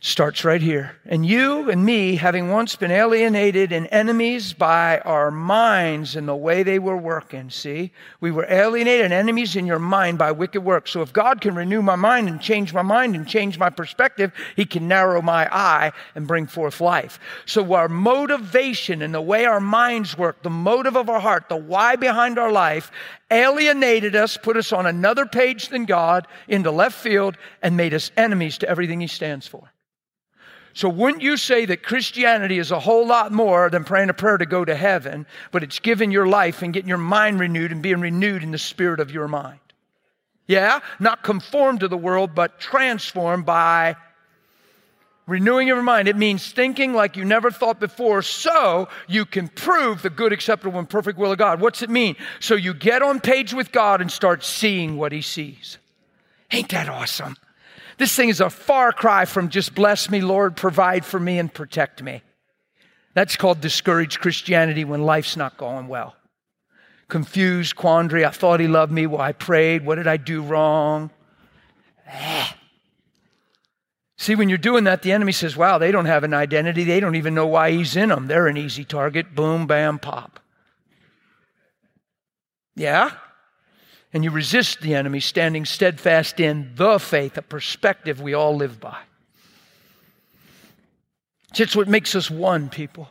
starts 0.03 0.44
right 0.44 0.64
here. 0.64 0.95
And 1.06 1.23
you 1.23 1.69
and 1.69 1.86
me, 1.86 2.15
having 2.15 2.49
once 2.49 2.76
been 2.76 2.90
alienated 2.90 3.72
and 3.72 3.88
enemies 3.91 4.52
by 4.52 4.98
our 5.02 5.30
minds 5.30 6.15
and 6.15 6.28
the 6.28 6.36
way 6.36 6.64
they 6.64 6.80
were 6.80 6.98
working, 6.98 7.52
see? 7.52 7.91
We 8.19 8.32
were 8.32 8.48
alienated 8.49 9.06
and 9.06 9.14
enemies 9.14 9.56
in 9.56 9.68
your 9.68 9.78
mind 9.78 10.18
by 10.18 10.32
wicked 10.32 10.61
works. 10.61 10.90
So 10.90 11.03
if 11.03 11.14
God 11.14 11.40
can 11.40 11.53
renew 11.53 11.84
my 11.84 11.95
mind 11.95 12.30
and 12.30 12.41
change 12.41 12.73
my 12.73 12.82
mind 12.82 13.15
and 13.15 13.28
change 13.28 13.60
my 13.60 13.69
perspective, 13.69 14.34
He 14.56 14.65
can 14.65 14.88
narrow 14.88 15.22
my 15.22 15.48
eye 15.56 15.91
and 16.15 16.28
bring 16.28 16.48
forth 16.48 16.82
life. 16.82 17.19
So 17.45 17.76
our 17.76 17.88
motivation 17.88 19.03
and 19.03 19.14
the 19.14 19.22
way 19.22 19.45
our 19.45 19.61
minds 19.61 20.18
work, 20.18 20.41
the 20.41 20.49
motive 20.49 20.98
of 20.98 21.10
our 21.11 21.19
heart, 21.19 21.48
the 21.48 21.57
why 21.57 21.95
behind 21.95 22.40
our 22.40 22.52
life, 22.52 22.91
alienated 23.30 24.15
us, 24.15 24.36
put 24.36 24.57
us 24.57 24.73
on 24.73 24.88
another 24.88 25.28
page 25.28 25.69
than 25.69 25.86
God, 25.86 26.26
into 26.48 26.72
left 26.72 26.99
field, 26.99 27.38
and 27.61 27.78
made 27.78 27.94
us 27.94 28.10
enemies 28.18 28.57
to 28.57 28.68
everything 28.68 28.99
He 28.99 29.06
stands 29.06 29.45
for. 29.45 29.70
So, 30.73 30.88
wouldn't 30.88 31.22
you 31.22 31.38
say 31.38 31.65
that 31.65 31.84
Christianity 31.84 32.57
is 32.57 32.72
a 32.72 32.80
whole 32.80 33.06
lot 33.06 33.31
more 33.31 33.69
than 33.69 33.84
praying 33.84 34.10
a 34.10 34.14
prayer 34.14 34.38
to 34.38 34.45
go 34.45 34.64
to 34.64 34.76
heaven, 34.76 35.26
but 35.52 35.64
it's 35.64 35.80
giving 35.80 36.11
your 36.11 36.27
life 36.27 36.61
and 36.61 36.73
getting 36.73 36.89
your 36.89 36.98
mind 36.98 37.39
renewed 37.39 37.72
and 37.72 37.81
being 37.81 37.99
renewed 37.99 38.43
in 38.43 38.52
the 38.52 38.57
spirit 38.57 38.99
of 38.99 39.11
your 39.11 39.27
mind? 39.27 39.60
Yeah? 40.48 40.80
Not 40.99 41.23
conformed 41.23 41.81
to 41.81 41.88
the 41.88 41.98
world, 41.98 42.35
but 42.35 42.60
transformed 42.60 43.45
by 43.45 43.95
renewing 45.27 45.68
your 45.68 45.81
mind. 45.81 46.07
It 46.07 46.18
means 46.18 46.52
thinking 46.52 46.93
like 46.93 47.15
you 47.15 47.26
never 47.26 47.52
thought 47.52 47.80
before 47.80 48.22
so 48.22 48.89
you 49.07 49.26
can 49.26 49.48
prove 49.48 50.02
the 50.02 50.10
good, 50.10 50.34
acceptable, 50.34 50.80
and 50.80 50.89
perfect 50.89 51.18
will 51.18 51.31
of 51.31 51.38
God. 51.38 51.61
What's 51.61 51.81
it 51.81 51.89
mean? 51.89 52.15
So 52.39 52.56
you 52.56 52.73
get 52.73 53.02
on 53.02 53.19
page 53.19 53.53
with 53.53 53.72
God 53.72 54.02
and 54.02 54.11
start 54.11 54.43
seeing 54.43 54.98
what 54.98 55.11
He 55.11 55.22
sees. 55.22 55.77
Ain't 56.52 56.69
that 56.69 56.89
awesome? 56.89 57.38
This 58.02 58.15
thing 58.15 58.30
is 58.30 58.41
a 58.41 58.49
far 58.49 58.91
cry 58.91 59.26
from 59.26 59.49
just 59.49 59.76
bless 59.76 60.10
me, 60.10 60.22
Lord, 60.22 60.57
provide 60.57 61.06
for 61.06 61.19
me, 61.19 61.38
and 61.38 61.53
protect 61.53 62.02
me. 62.02 62.23
That's 63.14 63.36
called 63.36 63.61
discouraged 63.61 64.22
Christianity 64.22 64.84
when 64.84 65.03
life's 65.03 65.38
not 65.38 65.56
going 65.56 65.88
well. 65.88 66.15
Confused, 67.10 67.76
quandary. 67.76 68.26
I 68.26 68.32
thought 68.32 68.60
he 68.60 68.68
loved 68.68 68.91
me. 68.91 69.06
Well, 69.06 69.22
I 69.22 69.34
prayed. 69.34 69.86
What 69.86 69.98
did 69.98 70.07
I 70.07 70.18
do 70.18 70.41
wrong? 70.41 71.11
Ah. 72.11 72.57
See, 74.18 74.34
when 74.34 74.49
you're 74.49 74.57
doing 74.57 74.86
that, 74.86 75.03
the 75.03 75.11
enemy 75.11 75.32
says, 75.32 75.56
wow, 75.56 75.78
they 75.78 75.91
don't 75.91 76.06
have 76.06 76.23
an 76.23 76.34
identity. 76.34 76.84
They 76.84 77.02
don't 77.02 77.15
even 77.15 77.36
know 77.36 77.45
why 77.45 77.69
he's 77.69 77.95
in 77.95 78.10
them. 78.10 78.26
They're 78.26 78.48
an 78.48 78.57
easy 78.57 78.84
target. 78.84 79.36
Boom, 79.36 79.68
bam, 79.68 79.99
pop. 79.99 80.40
Yeah? 82.76 83.11
And 84.13 84.23
you 84.23 84.31
resist 84.31 84.81
the 84.81 84.95
enemy, 84.95 85.19
standing 85.19 85.65
steadfast 85.65 86.39
in 86.39 86.71
the 86.75 86.99
faith, 86.99 87.38
a 87.38 87.41
perspective 87.41 88.21
we 88.21 88.33
all 88.33 88.55
live 88.55 88.79
by. 88.79 88.97
It's 91.55 91.75
what 91.75 91.88
makes 91.88 92.15
us 92.15 92.29
one, 92.29 92.69
people. 92.69 93.09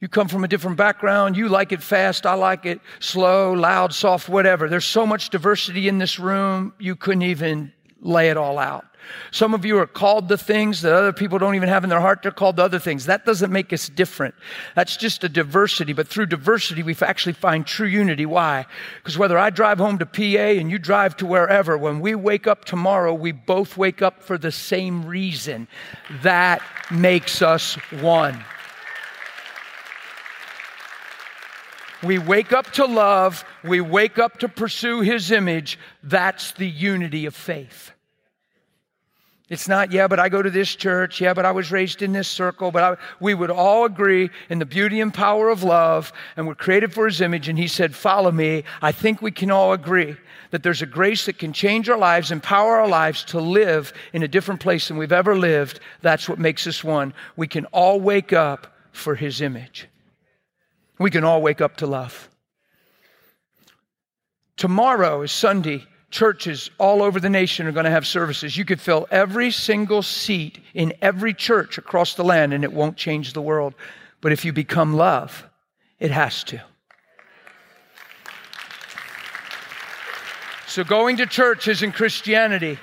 You 0.00 0.08
come 0.08 0.28
from 0.28 0.44
a 0.44 0.48
different 0.48 0.78
background. 0.78 1.36
You 1.36 1.48
like 1.48 1.72
it 1.72 1.82
fast. 1.82 2.24
I 2.24 2.34
like 2.34 2.64
it 2.64 2.80
slow, 3.00 3.52
loud, 3.52 3.92
soft, 3.92 4.28
whatever. 4.28 4.68
There's 4.68 4.86
so 4.86 5.06
much 5.06 5.28
diversity 5.28 5.88
in 5.88 5.98
this 5.98 6.18
room, 6.18 6.72
you 6.78 6.96
couldn't 6.96 7.22
even 7.22 7.72
lay 8.00 8.30
it 8.30 8.36
all 8.36 8.58
out. 8.58 8.86
Some 9.30 9.54
of 9.54 9.64
you 9.64 9.78
are 9.78 9.86
called 9.86 10.28
to 10.28 10.36
things 10.36 10.82
that 10.82 10.92
other 10.92 11.12
people 11.12 11.38
don't 11.38 11.54
even 11.54 11.68
have 11.68 11.84
in 11.84 11.90
their 11.90 12.00
heart. 12.00 12.22
They're 12.22 12.32
called 12.32 12.56
to 12.56 12.64
other 12.64 12.78
things. 12.78 13.06
That 13.06 13.24
doesn't 13.24 13.50
make 13.50 13.72
us 13.72 13.88
different. 13.88 14.34
That's 14.74 14.96
just 14.96 15.24
a 15.24 15.28
diversity. 15.28 15.92
But 15.92 16.08
through 16.08 16.26
diversity, 16.26 16.82
we 16.82 16.94
actually 17.00 17.32
find 17.32 17.66
true 17.66 17.86
unity. 17.86 18.26
Why? 18.26 18.66
Because 18.98 19.18
whether 19.18 19.38
I 19.38 19.50
drive 19.50 19.78
home 19.78 19.98
to 19.98 20.06
PA 20.06 20.20
and 20.22 20.70
you 20.70 20.78
drive 20.78 21.16
to 21.18 21.26
wherever, 21.26 21.76
when 21.78 22.00
we 22.00 22.14
wake 22.14 22.46
up 22.46 22.64
tomorrow, 22.64 23.14
we 23.14 23.32
both 23.32 23.76
wake 23.76 24.02
up 24.02 24.22
for 24.22 24.38
the 24.38 24.52
same 24.52 25.04
reason. 25.06 25.66
That 26.22 26.62
makes 26.90 27.42
us 27.42 27.74
one. 28.00 28.44
We 32.02 32.18
wake 32.18 32.52
up 32.52 32.70
to 32.72 32.86
love. 32.86 33.44
We 33.62 33.80
wake 33.80 34.18
up 34.18 34.38
to 34.38 34.48
pursue 34.48 35.00
His 35.00 35.30
image. 35.30 35.78
That's 36.02 36.52
the 36.52 36.68
unity 36.68 37.26
of 37.26 37.34
faith. 37.34 37.92
It's 39.50 39.66
not, 39.66 39.90
yeah, 39.90 40.06
but 40.06 40.20
I 40.20 40.28
go 40.28 40.40
to 40.40 40.50
this 40.50 40.76
church. 40.76 41.20
Yeah, 41.20 41.34
but 41.34 41.44
I 41.44 41.50
was 41.50 41.72
raised 41.72 42.02
in 42.02 42.12
this 42.12 42.28
circle. 42.28 42.70
But 42.70 42.82
I, 42.84 42.96
we 43.18 43.34
would 43.34 43.50
all 43.50 43.84
agree 43.84 44.30
in 44.48 44.60
the 44.60 44.64
beauty 44.64 45.00
and 45.00 45.12
power 45.12 45.48
of 45.48 45.64
love, 45.64 46.12
and 46.36 46.46
we're 46.46 46.54
created 46.54 46.94
for 46.94 47.06
His 47.06 47.20
image. 47.20 47.48
And 47.48 47.58
He 47.58 47.66
said, 47.66 47.94
Follow 47.94 48.30
me. 48.30 48.62
I 48.80 48.92
think 48.92 49.20
we 49.20 49.32
can 49.32 49.50
all 49.50 49.72
agree 49.72 50.16
that 50.52 50.62
there's 50.62 50.82
a 50.82 50.86
grace 50.86 51.26
that 51.26 51.38
can 51.38 51.52
change 51.52 51.88
our 51.88 51.98
lives, 51.98 52.30
empower 52.30 52.76
our 52.76 52.88
lives 52.88 53.24
to 53.24 53.40
live 53.40 53.92
in 54.12 54.22
a 54.22 54.28
different 54.28 54.60
place 54.60 54.88
than 54.88 54.96
we've 54.96 55.12
ever 55.12 55.36
lived. 55.36 55.80
That's 56.00 56.28
what 56.28 56.38
makes 56.38 56.66
us 56.66 56.82
one. 56.82 57.12
We 57.36 57.48
can 57.48 57.66
all 57.66 58.00
wake 58.00 58.32
up 58.32 58.76
for 58.92 59.16
His 59.16 59.40
image. 59.40 59.88
We 61.00 61.10
can 61.10 61.24
all 61.24 61.40
wake 61.40 61.62
up 61.62 61.78
to 61.78 61.86
love. 61.86 62.28
Tomorrow 64.58 65.22
is 65.22 65.32
Sunday. 65.32 65.86
Churches 66.10 66.70
all 66.76 67.02
over 67.02 67.18
the 67.18 67.30
nation 67.30 67.66
are 67.66 67.72
going 67.72 67.84
to 67.84 67.90
have 67.90 68.06
services. 68.06 68.54
You 68.56 68.66
could 68.66 68.80
fill 68.80 69.08
every 69.10 69.50
single 69.50 70.02
seat 70.02 70.58
in 70.74 70.92
every 71.00 71.32
church 71.32 71.78
across 71.78 72.14
the 72.14 72.24
land 72.24 72.52
and 72.52 72.64
it 72.64 72.72
won't 72.72 72.98
change 72.98 73.32
the 73.32 73.40
world. 73.40 73.74
But 74.20 74.32
if 74.32 74.44
you 74.44 74.52
become 74.52 74.94
love, 74.94 75.48
it 75.98 76.10
has 76.10 76.44
to. 76.44 76.60
So 80.66 80.84
going 80.84 81.16
to 81.16 81.26
church 81.26 81.66
isn't 81.66 81.92
Christianity. 81.92 82.78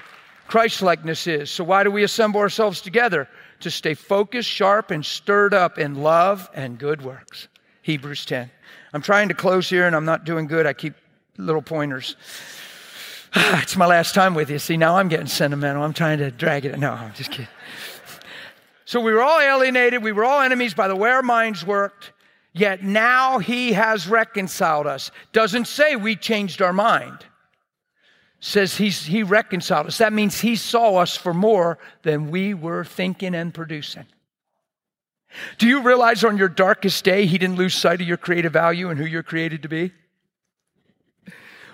Christlikeness 0.47 1.27
is. 1.27 1.51
So 1.51 1.63
why 1.63 1.83
do 1.83 1.91
we 1.91 2.03
assemble 2.03 2.39
ourselves 2.39 2.81
together? 2.81 3.29
To 3.59 3.69
stay 3.69 3.93
focused, 3.93 4.49
sharp, 4.49 4.89
and 4.89 5.05
stirred 5.05 5.53
up 5.53 5.77
in 5.77 6.01
love 6.01 6.49
and 6.55 6.79
good 6.79 7.03
works. 7.03 7.47
Hebrews 7.87 8.25
10. 8.25 8.51
I'm 8.91 9.01
trying 9.01 9.29
to 9.29 9.33
close 9.33 9.69
here 9.69 9.87
and 9.87 9.95
I'm 9.95 10.03
not 10.03 10.25
doing 10.25 10.45
good. 10.45 10.65
I 10.65 10.73
keep 10.73 10.93
little 11.37 11.61
pointers. 11.61 12.17
it's 13.35 13.77
my 13.77 13.85
last 13.85 14.13
time 14.13 14.35
with 14.35 14.49
you. 14.49 14.59
See, 14.59 14.75
now 14.75 14.97
I'm 14.97 15.07
getting 15.07 15.27
sentimental. 15.27 15.83
I'm 15.83 15.93
trying 15.93 16.17
to 16.17 16.29
drag 16.29 16.65
it. 16.65 16.77
No, 16.77 16.91
I'm 16.91 17.13
just 17.13 17.31
kidding. 17.31 17.47
So 18.83 19.01
we 19.01 19.11
were 19.11 19.21
all 19.21 19.41
alienated. 19.41 20.01
We 20.01 20.13
were 20.13 20.23
all 20.23 20.39
enemies 20.39 20.73
by 20.73 20.87
the 20.87 20.95
way 20.95 21.09
our 21.09 21.21
minds 21.21 21.65
worked. 21.65 22.13
Yet 22.53 22.83
now 22.83 23.37
he 23.37 23.73
has 23.73 24.07
reconciled 24.07 24.87
us. 24.87 25.11
Doesn't 25.33 25.67
say 25.67 25.97
we 25.97 26.15
changed 26.15 26.61
our 26.61 26.71
mind. 26.71 27.25
Says 28.39 28.77
he's, 28.77 29.05
he 29.05 29.23
reconciled 29.23 29.87
us. 29.87 29.97
That 29.97 30.13
means 30.13 30.39
he 30.39 30.55
saw 30.55 30.95
us 30.95 31.17
for 31.17 31.33
more 31.33 31.79
than 32.03 32.31
we 32.31 32.53
were 32.53 32.85
thinking 32.85 33.35
and 33.35 33.53
producing. 33.53 34.05
Do 35.57 35.67
you 35.67 35.81
realize 35.81 36.23
on 36.23 36.37
your 36.37 36.49
darkest 36.49 37.03
day, 37.03 37.25
He 37.25 37.37
didn't 37.37 37.57
lose 37.57 37.75
sight 37.75 38.01
of 38.01 38.07
your 38.07 38.17
creative 38.17 38.53
value 38.53 38.89
and 38.89 38.99
who 38.99 39.05
you're 39.05 39.23
created 39.23 39.61
to 39.63 39.69
be? 39.69 39.91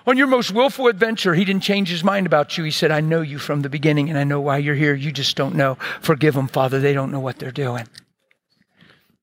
On 0.05 0.17
your 0.17 0.27
most 0.27 0.51
willful 0.51 0.87
adventure, 0.87 1.33
He 1.33 1.45
didn't 1.45 1.63
change 1.63 1.89
His 1.89 2.03
mind 2.03 2.25
about 2.25 2.57
you. 2.57 2.63
He 2.63 2.71
said, 2.71 2.91
I 2.91 2.99
know 2.99 3.21
you 3.21 3.39
from 3.39 3.61
the 3.61 3.69
beginning 3.69 4.09
and 4.09 4.17
I 4.17 4.23
know 4.23 4.41
why 4.41 4.57
you're 4.57 4.75
here. 4.75 4.93
You 4.93 5.11
just 5.11 5.37
don't 5.37 5.55
know. 5.55 5.75
Forgive 6.01 6.33
them, 6.33 6.47
Father. 6.47 6.79
They 6.79 6.93
don't 6.93 7.11
know 7.11 7.19
what 7.19 7.39
they're 7.39 7.51
doing. 7.51 7.87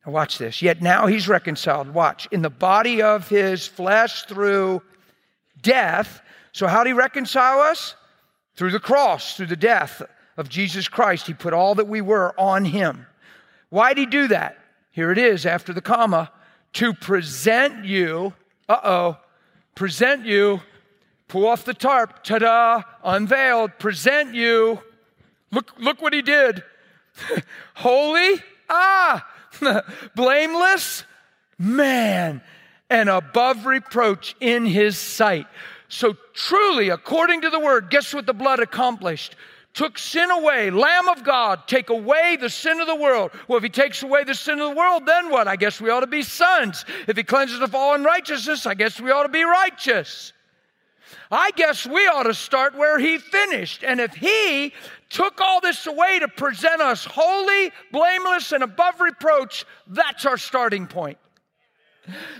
Now, 0.06 0.12
watch 0.12 0.38
this. 0.38 0.62
Yet 0.62 0.80
now 0.80 1.06
He's 1.06 1.28
reconciled. 1.28 1.92
Watch. 1.92 2.28
In 2.30 2.40
the 2.42 2.50
body 2.50 3.02
of 3.02 3.28
His 3.28 3.66
flesh 3.66 4.24
through 4.24 4.80
death. 5.60 6.22
So, 6.52 6.66
how 6.66 6.82
did 6.82 6.90
He 6.90 6.94
reconcile 6.94 7.60
us? 7.60 7.94
Through 8.56 8.70
the 8.70 8.80
cross, 8.80 9.36
through 9.36 9.46
the 9.46 9.56
death 9.56 10.02
of 10.36 10.48
Jesus 10.48 10.88
Christ. 10.88 11.26
He 11.26 11.34
put 11.34 11.52
all 11.52 11.74
that 11.74 11.88
we 11.88 12.00
were 12.00 12.34
on 12.40 12.64
Him. 12.64 13.06
Why'd 13.70 13.98
he 13.98 14.06
do 14.06 14.28
that? 14.28 14.58
Here 14.90 15.10
it 15.10 15.18
is 15.18 15.46
after 15.46 15.72
the 15.72 15.80
comma 15.80 16.30
to 16.74 16.92
present 16.92 17.84
you, 17.84 18.34
uh 18.68 18.80
oh, 18.84 19.18
present 19.74 20.26
you, 20.26 20.60
pull 21.28 21.46
off 21.46 21.64
the 21.64 21.74
tarp, 21.74 22.22
ta 22.22 22.38
da, 22.38 22.82
unveiled, 23.02 23.78
present 23.78 24.34
you. 24.34 24.80
Look, 25.52 25.72
look 25.78 26.02
what 26.02 26.12
he 26.12 26.22
did. 26.22 26.62
Holy, 27.74 28.42
ah, 28.68 29.26
blameless, 30.14 31.04
man, 31.58 32.42
and 32.88 33.08
above 33.08 33.66
reproach 33.66 34.36
in 34.40 34.66
his 34.66 34.98
sight. 34.98 35.46
So 35.88 36.16
truly, 36.34 36.88
according 36.88 37.42
to 37.42 37.50
the 37.50 37.58
word, 37.58 37.90
guess 37.90 38.14
what 38.14 38.26
the 38.26 38.32
blood 38.32 38.60
accomplished? 38.60 39.34
Took 39.74 39.98
sin 39.98 40.30
away. 40.30 40.70
Lamb 40.70 41.08
of 41.08 41.22
God, 41.24 41.66
take 41.66 41.90
away 41.90 42.36
the 42.40 42.50
sin 42.50 42.80
of 42.80 42.86
the 42.86 42.94
world. 42.94 43.30
Well, 43.48 43.58
if 43.58 43.62
he 43.62 43.70
takes 43.70 44.02
away 44.02 44.24
the 44.24 44.34
sin 44.34 44.60
of 44.60 44.70
the 44.70 44.76
world, 44.76 45.06
then 45.06 45.30
what? 45.30 45.48
I 45.48 45.56
guess 45.56 45.80
we 45.80 45.90
ought 45.90 46.00
to 46.00 46.06
be 46.06 46.22
sons. 46.22 46.84
If 47.06 47.16
he 47.16 47.22
cleanses 47.22 47.60
of 47.60 47.74
all 47.74 47.94
unrighteousness, 47.94 48.66
I 48.66 48.74
guess 48.74 49.00
we 49.00 49.10
ought 49.10 49.24
to 49.24 49.28
be 49.28 49.44
righteous. 49.44 50.32
I 51.30 51.50
guess 51.52 51.86
we 51.86 52.06
ought 52.08 52.24
to 52.24 52.34
start 52.34 52.76
where 52.76 52.98
he 52.98 53.18
finished. 53.18 53.84
And 53.84 54.00
if 54.00 54.14
he 54.14 54.72
took 55.08 55.40
all 55.40 55.60
this 55.60 55.86
away 55.86 56.18
to 56.20 56.28
present 56.28 56.80
us 56.80 57.04
holy, 57.04 57.70
blameless, 57.92 58.52
and 58.52 58.62
above 58.62 59.00
reproach, 59.00 59.64
that's 59.86 60.26
our 60.26 60.36
starting 60.36 60.86
point. 60.86 61.18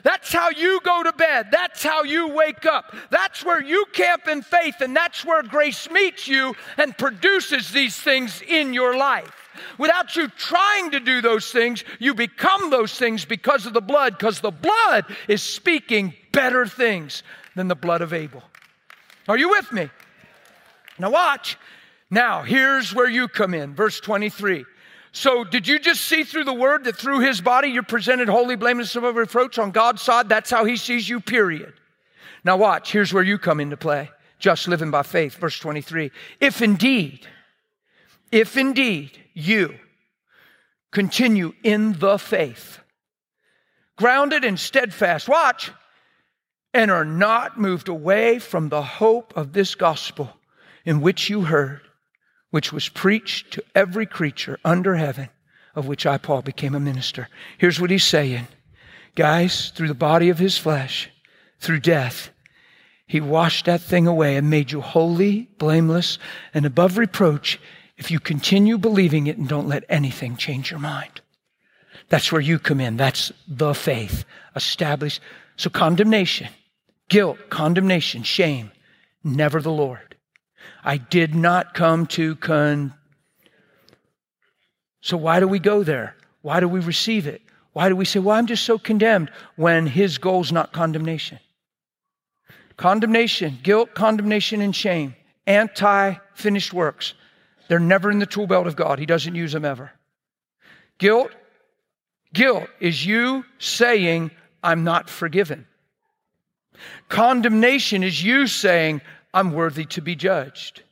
That's 0.03 0.33
how 0.33 0.51
you 0.51 0.81
go 0.83 1.03
to 1.03 1.13
bed. 1.13 1.49
That's 1.51 1.83
how 1.83 2.03
you 2.03 2.29
wake 2.29 2.67
up. 2.67 2.95
That's 3.11 3.45
where 3.45 3.63
you 3.63 3.85
camp 3.93 4.29
in 4.29 4.43
faith, 4.43 4.77
and 4.81 4.95
that's 4.95 5.25
where 5.25 5.43
grace 5.43 5.91
meets 5.91 6.29
you 6.29 6.55
and 6.77 6.97
produces 6.97 7.71
these 7.71 7.97
things 7.97 8.43
in 8.47 8.75
your 8.75 8.97
life. 8.97 9.33
Without 9.79 10.17
you 10.17 10.29
trying 10.29 10.91
to 10.93 11.01
do 11.01 11.21
those 11.21 11.51
things, 11.51 11.85
you 11.99 12.15
become 12.15 12.71
those 12.71 12.99
things 12.99 13.25
because 13.25 13.67
of 13.67 13.73
the 13.73 13.81
blood, 13.81 14.17
because 14.19 14.41
the 14.41 14.51
blood 14.51 15.05
is 15.29 15.43
speaking 15.43 16.15
better 16.33 16.67
things 16.67 17.23
than 17.57 17.69
the 17.69 17.75
blood 17.75 18.01
of 18.01 18.13
Abel. 18.13 18.43
Are 19.29 19.39
you 19.39 19.51
with 19.51 19.71
me? 19.73 19.89
Now, 20.99 21.11
watch. 21.11 21.57
Now, 22.11 22.43
here's 22.43 22.95
where 22.95 23.09
you 23.09 23.29
come 23.29 23.55
in. 23.55 23.75
Verse 23.75 24.01
23. 24.01 24.65
So, 25.13 25.43
did 25.43 25.67
you 25.67 25.79
just 25.79 26.03
see 26.03 26.23
through 26.23 26.45
the 26.45 26.53
word 26.53 26.85
that 26.85 26.97
through 26.97 27.21
his 27.21 27.41
body 27.41 27.69
you're 27.69 27.83
presented 27.83 28.29
holy, 28.29 28.55
blameless, 28.55 28.95
above 28.95 29.17
reproach 29.17 29.59
on 29.59 29.73
God's 29.73 30.03
side? 30.03 30.29
That's 30.29 30.51
how 30.51 30.65
he 30.65 30.77
sees 30.77 31.09
you, 31.09 31.21
period. 31.21 31.73
Now, 32.45 32.57
watch. 32.57 32.93
Here's 32.93 33.13
where 33.13 33.23
you 33.23 33.37
come 33.37 33.61
into 33.61 33.77
play. 33.77 34.11
Just 34.39 34.69
living 34.69 34.91
by 34.91 35.03
faith. 35.03 35.35
Verse 35.35 35.59
23. 35.59 36.13
If 36.41 36.63
indeed, 36.63 37.27
if 38.31 38.57
indeed 38.57 39.19
you 39.35 39.75
continue 40.93 41.55
in 41.65 41.99
the 41.99 42.17
faith, 42.17 42.79
grounded 43.97 44.45
and 44.45 44.59
steadfast, 44.59 45.29
watch, 45.29 45.73
and 46.73 46.91
are 46.91 47.05
not 47.05 47.59
moved 47.59 47.89
away 47.89 48.39
from 48.39 48.69
the 48.69 48.83
hope 48.83 49.37
of 49.37 49.53
this 49.53 49.75
gospel 49.75 50.31
in 50.85 51.01
which 51.01 51.29
you 51.29 51.43
heard 51.43 51.83
which 52.51 52.73
was 52.73 52.89
preached 52.89 53.53
to 53.53 53.65
every 53.75 54.07
creature 54.07 54.59
under 54.65 54.97
heaven, 54.97 55.29
of 55.75 55.87
which 55.87 56.07
I, 56.07 56.19
Paul, 56.19 56.43
became 56.43 56.75
a 56.75 56.81
minister. 56.81 57.29
Here's 57.59 57.81
what 57.81 57.91
he's 57.91 58.05
saying 58.05 58.47
Guys, 59.15 59.71
through 59.71 59.89
the 59.89 59.95
body 59.95 60.29
of 60.29 60.39
his 60.39 60.57
flesh, 60.57 61.11
through 61.59 61.81
death, 61.81 62.31
he 63.07 63.21
washed 63.21 63.67
that 63.67 63.81
thing 63.81 64.07
away 64.07 64.37
and 64.37 64.49
made 64.49 64.71
you 64.71 64.81
holy, 64.81 65.49
blameless, 65.59 66.19
and 66.55 66.65
above 66.65 66.97
reproach 66.97 67.59
if 67.97 68.11
you 68.11 68.21
continue 68.21 68.79
believing 68.79 69.27
it 69.27 69.37
and 69.37 69.49
don't 69.49 69.69
let 69.69 69.85
anything 69.89 70.37
change 70.37 70.71
your 70.71 70.81
mind. 70.81 71.21
That's 72.09 72.31
where 72.31 72.41
you 72.41 72.59
come 72.59 72.81
in. 72.81 72.97
That's 72.97 73.33
the 73.49 73.75
faith 73.75 74.25
established. 74.55 75.21
So 75.57 75.71
condemnation, 75.71 76.49
guilt, 77.09 77.39
condemnation, 77.51 78.23
shame, 78.23 78.71
never 79.25 79.61
the 79.61 79.73
Lord. 79.73 80.10
I 80.85 80.97
did 80.97 81.35
not 81.35 81.75
come 81.75 82.07
to 82.09 82.37
con. 82.37 82.95
So 85.01 85.17
why 85.17 85.41
do 85.41 85.49
we 85.49 85.59
go 85.59 85.83
there? 85.83 86.17
Why 86.43 86.61
do 86.61 86.69
we 86.69 86.81
receive 86.81 87.27
it? 87.27 87.43
Why 87.73 87.89
do 87.89 87.97
we 87.97 88.05
say, 88.05 88.19
well, 88.19 88.37
I'm 88.37 88.47
just 88.47 88.65
so 88.65 88.79
condemned 88.79 89.31
when 89.57 89.87
his 89.87 90.19
goal 90.19 90.41
is 90.41 90.53
not 90.53 90.73
condemnation? 90.73 91.39
Condemnation, 92.77 93.59
guilt, 93.63 93.95
condemnation, 93.95 94.61
and 94.61 94.75
shame, 94.75 95.15
anti 95.47 96.15
finished 96.35 96.73
works. 96.73 97.15
They're 97.69 97.79
never 97.79 98.11
in 98.11 98.19
the 98.19 98.27
tool 98.27 98.47
belt 98.47 98.67
of 98.67 98.75
God. 98.75 98.99
He 98.99 99.07
doesn't 99.07 99.35
use 99.35 99.53
them 99.53 99.65
ever. 99.65 99.93
Guilt, 100.99 101.31
guilt 102.33 102.69
is 102.81 103.07
you 103.07 103.45
saying, 103.59 104.31
I'm 104.63 104.83
not 104.83 105.09
forgiven. 105.09 105.67
Condemnation 107.09 108.03
is 108.03 108.23
you 108.23 108.47
saying, 108.47 109.03
I'm 109.33 109.53
worthy 109.53 109.85
to 109.87 110.01
be 110.01 110.17
judged. 110.17 110.83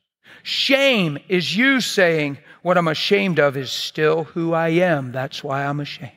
Shame 0.42 1.18
is 1.28 1.56
you 1.56 1.80
saying, 1.80 2.38
What 2.62 2.78
I'm 2.78 2.88
ashamed 2.88 3.38
of 3.38 3.56
is 3.56 3.70
still 3.70 4.24
who 4.24 4.52
I 4.52 4.68
am. 4.68 5.12
That's 5.12 5.42
why 5.42 5.64
I'm 5.64 5.80
ashamed. 5.80 6.12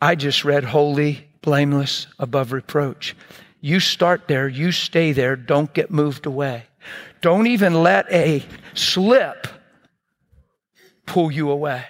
I 0.00 0.14
just 0.14 0.44
read 0.44 0.64
holy, 0.64 1.28
blameless, 1.42 2.06
above 2.18 2.52
reproach. 2.52 3.14
You 3.60 3.78
start 3.78 4.26
there, 4.26 4.48
you 4.48 4.72
stay 4.72 5.12
there, 5.12 5.36
don't 5.36 5.72
get 5.72 5.90
moved 5.90 6.26
away. 6.26 6.64
Don't 7.20 7.46
even 7.46 7.82
let 7.82 8.10
a 8.10 8.44
slip 8.74 9.46
pull 11.06 11.30
you 11.30 11.50
away. 11.50 11.84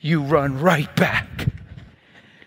You 0.00 0.22
run 0.22 0.60
right 0.60 0.94
back 0.94 1.48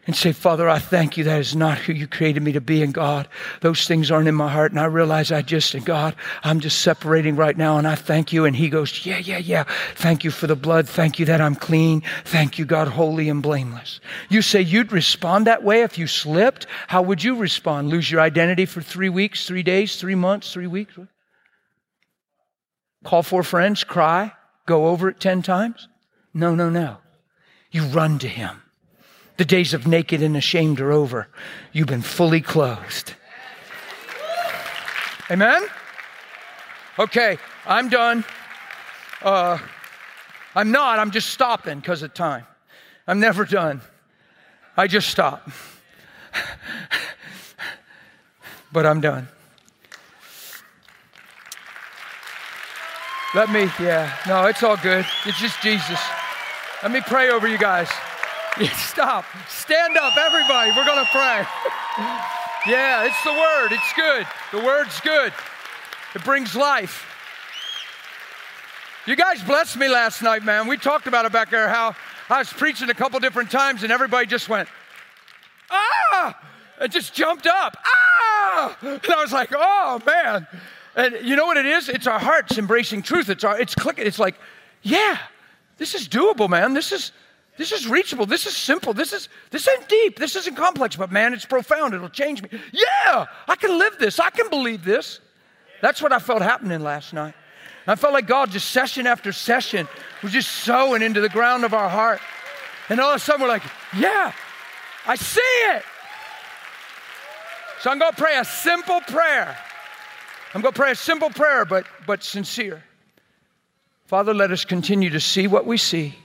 and 0.07 0.15
say, 0.15 0.31
Father, 0.31 0.69
I 0.69 0.77
thank 0.77 1.17
you. 1.17 1.23
That 1.23 1.39
is 1.39 1.55
not 1.55 1.79
who 1.79 1.93
you 1.93 2.07
created 2.07 2.43
me 2.43 2.51
to 2.51 2.61
be. 2.61 2.83
And 2.83 2.93
God, 2.93 3.27
those 3.61 3.87
things 3.87 4.11
aren't 4.11 4.27
in 4.27 4.35
my 4.35 4.51
heart. 4.51 4.71
And 4.71 4.79
I 4.79 4.85
realize 4.85 5.31
I 5.31 5.41
just, 5.41 5.73
and 5.73 5.83
God, 5.83 6.15
I'm 6.43 6.59
just 6.59 6.81
separating 6.81 7.35
right 7.35 7.57
now. 7.57 7.77
And 7.77 7.87
I 7.87 7.95
thank 7.95 8.31
you. 8.31 8.45
And 8.45 8.55
he 8.55 8.69
goes, 8.69 9.05
Yeah, 9.05 9.17
yeah, 9.17 9.39
yeah. 9.39 9.63
Thank 9.95 10.23
you 10.23 10.31
for 10.31 10.45
the 10.45 10.55
blood. 10.55 10.87
Thank 10.87 11.17
you 11.17 11.25
that 11.25 11.41
I'm 11.41 11.55
clean. 11.55 12.03
Thank 12.25 12.59
you, 12.59 12.65
God, 12.65 12.87
holy 12.87 13.29
and 13.29 13.41
blameless. 13.41 13.99
You 14.29 14.41
say 14.41 14.61
you'd 14.61 14.91
respond 14.91 15.47
that 15.47 15.63
way 15.63 15.81
if 15.81 15.97
you 15.97 16.05
slipped. 16.05 16.67
How 16.87 17.01
would 17.01 17.23
you 17.23 17.35
respond? 17.35 17.89
Lose 17.89 18.09
your 18.11 18.21
identity 18.21 18.65
for 18.65 18.81
three 18.81 19.09
weeks, 19.09 19.47
three 19.47 19.63
days, 19.63 19.95
three 19.95 20.15
months, 20.15 20.53
three 20.53 20.67
weeks? 20.67 20.95
Call 23.03 23.23
four 23.23 23.43
friends, 23.43 23.83
cry, 23.83 24.33
go 24.65 24.87
over 24.87 25.09
it 25.09 25.19
10 25.19 25.43
times? 25.43 25.87
No, 26.33 26.55
no, 26.55 26.69
no. 26.69 26.97
You 27.71 27.83
run 27.85 28.19
to 28.19 28.27
him. 28.27 28.61
The 29.37 29.45
days 29.45 29.73
of 29.73 29.85
naked 29.85 30.21
and 30.21 30.37
ashamed 30.37 30.79
are 30.79 30.91
over. 30.91 31.27
You've 31.73 31.87
been 31.87 32.01
fully 32.01 32.41
clothed. 32.41 33.15
Amen? 35.29 35.63
Okay, 36.97 37.37
I'm 37.65 37.89
done. 37.89 38.23
Uh, 39.21 39.57
I'm 40.53 40.71
not, 40.71 40.99
I'm 40.99 41.11
just 41.11 41.29
stopping 41.29 41.79
because 41.79 42.01
of 42.01 42.13
time. 42.13 42.45
I'm 43.07 43.19
never 43.19 43.43
done. 43.43 43.81
I 44.77 44.87
just 44.87 45.09
stop. 45.09 45.49
but 48.71 48.85
I'm 48.85 49.01
done. 49.01 49.27
Let 53.33 53.51
me, 53.51 53.69
yeah, 53.81 54.15
no, 54.27 54.45
it's 54.45 54.63
all 54.63 54.77
good. 54.77 55.05
It's 55.25 55.39
just 55.39 55.61
Jesus. 55.61 55.99
Let 56.81 56.91
me 56.91 57.01
pray 57.01 57.31
over 57.31 57.49
you 57.49 57.57
guys. 57.57 57.89
Stop. 58.75 59.25
Stand 59.49 59.97
up, 59.97 60.15
everybody. 60.17 60.71
We're 60.71 60.85
going 60.85 61.03
to 61.03 61.11
pray. 61.11 61.45
yeah, 62.67 63.05
it's 63.05 63.21
the 63.25 63.33
word. 63.33 63.73
It's 63.73 63.93
good. 63.93 64.25
The 64.53 64.65
word's 64.65 65.01
good. 65.01 65.33
It 66.13 66.23
brings 66.23 66.55
life. 66.55 67.05
You 69.05 69.17
guys 69.17 69.43
blessed 69.43 69.77
me 69.77 69.89
last 69.89 70.21
night, 70.21 70.43
man. 70.43 70.67
We 70.67 70.77
talked 70.77 71.05
about 71.05 71.25
it 71.25 71.33
back 71.33 71.51
there 71.51 71.67
how 71.67 71.95
I 72.29 72.39
was 72.39 72.51
preaching 72.51 72.89
a 72.89 72.93
couple 72.93 73.19
different 73.19 73.51
times 73.51 73.83
and 73.83 73.91
everybody 73.91 74.25
just 74.25 74.47
went, 74.47 74.69
ah, 75.69 76.39
and 76.79 76.89
just 76.89 77.13
jumped 77.13 77.47
up, 77.47 77.75
ah. 77.85 78.77
And 78.81 79.01
I 79.05 79.21
was 79.21 79.33
like, 79.33 79.49
oh, 79.53 80.01
man. 80.05 80.47
And 80.95 81.27
you 81.27 81.35
know 81.35 81.45
what 81.45 81.57
it 81.57 81.65
is? 81.65 81.89
It's 81.89 82.07
our 82.07 82.19
hearts 82.19 82.57
embracing 82.57 83.01
truth. 83.01 83.29
It's 83.29 83.43
our, 83.43 83.59
it's 83.59 83.75
clicking. 83.75 84.07
It's 84.07 84.17
like, 84.17 84.35
yeah, 84.81 85.17
this 85.77 85.93
is 85.93 86.07
doable, 86.07 86.49
man. 86.49 86.73
This 86.73 86.93
is, 86.93 87.11
this 87.57 87.71
is 87.71 87.87
reachable. 87.87 88.25
This 88.25 88.45
is 88.45 88.55
simple. 88.55 88.93
This 88.93 89.13
is 89.13 89.29
this 89.49 89.67
ain't 89.67 89.87
deep. 89.87 90.19
This 90.19 90.35
isn't 90.35 90.55
complex, 90.55 90.95
but 90.95 91.11
man, 91.11 91.33
it's 91.33 91.45
profound. 91.45 91.93
It'll 91.93 92.09
change 92.09 92.41
me. 92.41 92.49
Yeah, 92.71 93.25
I 93.47 93.55
can 93.55 93.77
live 93.79 93.97
this. 93.97 94.19
I 94.19 94.29
can 94.29 94.49
believe 94.49 94.83
this. 94.83 95.19
That's 95.81 96.01
what 96.01 96.11
I 96.11 96.19
felt 96.19 96.41
happening 96.41 96.81
last 96.81 97.13
night. 97.13 97.33
I 97.87 97.95
felt 97.95 98.13
like 98.13 98.27
God 98.27 98.51
just 98.51 98.71
session 98.71 99.05
after 99.05 99.31
session 99.31 99.87
was 100.23 100.31
just 100.31 100.51
sowing 100.51 101.01
into 101.01 101.21
the 101.21 101.29
ground 101.29 101.63
of 101.63 101.73
our 101.73 101.87
heart. 101.87 102.19
And 102.89 102.99
all 102.99 103.11
of 103.11 103.17
a 103.17 103.19
sudden 103.19 103.43
we're 103.43 103.47
like, 103.47 103.63
yeah, 103.95 104.33
I 105.05 105.15
see 105.15 105.39
it. 105.41 105.83
So 107.81 107.91
I'm 107.91 107.99
going 107.99 108.11
to 108.11 108.17
pray 108.17 108.37
a 108.37 108.45
simple 108.45 109.01
prayer. 109.01 109.55
I'm 110.53 110.61
going 110.61 110.73
to 110.73 110.79
pray 110.79 110.91
a 110.91 110.95
simple 110.95 111.29
prayer, 111.29 111.65
but, 111.65 111.85
but 112.07 112.23
sincere. 112.23 112.83
Father, 114.07 114.33
let 114.33 114.51
us 114.51 114.65
continue 114.65 115.11
to 115.11 115.19
see 115.19 115.45
what 115.45 115.67
we 115.67 115.77
see 115.77 116.15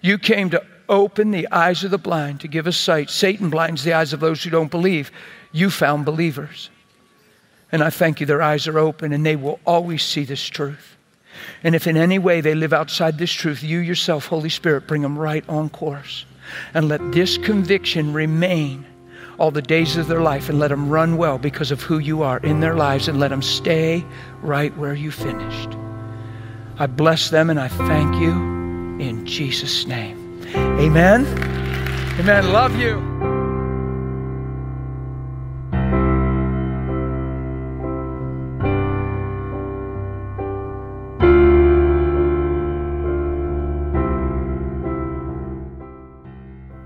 you 0.00 0.18
came 0.18 0.50
to 0.50 0.62
open 0.88 1.30
the 1.30 1.48
eyes 1.50 1.84
of 1.84 1.90
the 1.90 1.98
blind, 1.98 2.40
to 2.40 2.48
give 2.48 2.66
us 2.66 2.76
sight. 2.76 3.08
Satan 3.10 3.48
blinds 3.48 3.84
the 3.84 3.92
eyes 3.92 4.12
of 4.12 4.20
those 4.20 4.42
who 4.42 4.50
don't 4.50 4.70
believe. 4.70 5.10
You 5.52 5.70
found 5.70 6.04
believers. 6.04 6.70
And 7.72 7.82
I 7.82 7.90
thank 7.90 8.20
you, 8.20 8.26
their 8.26 8.42
eyes 8.42 8.66
are 8.66 8.78
open 8.78 9.12
and 9.12 9.24
they 9.24 9.36
will 9.36 9.60
always 9.64 10.02
see 10.02 10.24
this 10.24 10.44
truth. 10.44 10.96
And 11.62 11.74
if 11.74 11.86
in 11.86 11.96
any 11.96 12.18
way 12.18 12.40
they 12.40 12.54
live 12.54 12.72
outside 12.72 13.16
this 13.16 13.30
truth, 13.30 13.62
you 13.62 13.78
yourself, 13.78 14.26
Holy 14.26 14.48
Spirit, 14.48 14.88
bring 14.88 15.02
them 15.02 15.16
right 15.16 15.44
on 15.48 15.70
course. 15.70 16.24
And 16.74 16.88
let 16.88 17.12
this 17.12 17.38
conviction 17.38 18.12
remain 18.12 18.84
all 19.38 19.52
the 19.52 19.62
days 19.62 19.96
of 19.96 20.08
their 20.08 20.20
life 20.20 20.48
and 20.48 20.58
let 20.58 20.68
them 20.68 20.90
run 20.90 21.16
well 21.16 21.38
because 21.38 21.70
of 21.70 21.80
who 21.80 21.98
you 21.98 22.22
are 22.22 22.38
in 22.38 22.60
their 22.60 22.74
lives 22.74 23.06
and 23.06 23.20
let 23.20 23.28
them 23.28 23.42
stay 23.42 24.04
right 24.42 24.76
where 24.76 24.94
you 24.94 25.12
finished. 25.12 25.70
I 26.78 26.86
bless 26.86 27.30
them 27.30 27.48
and 27.48 27.60
I 27.60 27.68
thank 27.68 28.16
you 28.16 28.59
in 29.00 29.24
Jesus' 29.26 29.86
name. 29.86 30.44
Amen. 30.54 31.26
Amen. 32.18 32.52
Love 32.52 32.76
you. 32.76 33.10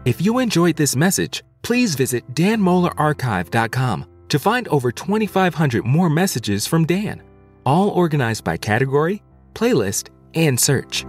If 0.05 0.20
you 0.20 0.39
enjoyed 0.39 0.77
this 0.77 0.95
message, 0.95 1.43
please 1.62 1.95
visit 1.95 2.35
danmohlerarchive.com 2.35 4.05
to 4.28 4.39
find 4.39 4.69
over 4.69 4.93
2,500 4.93 5.85
more 5.85 6.11
messages 6.11 6.66
from 6.66 6.85
Dan, 6.85 7.23
all 7.65 7.89
organized 7.89 8.45
by 8.45 8.57
category, 8.59 9.23
playlist, 9.55 10.11
and 10.35 10.61
search. 10.61 11.07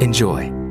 Enjoy. 0.00 0.65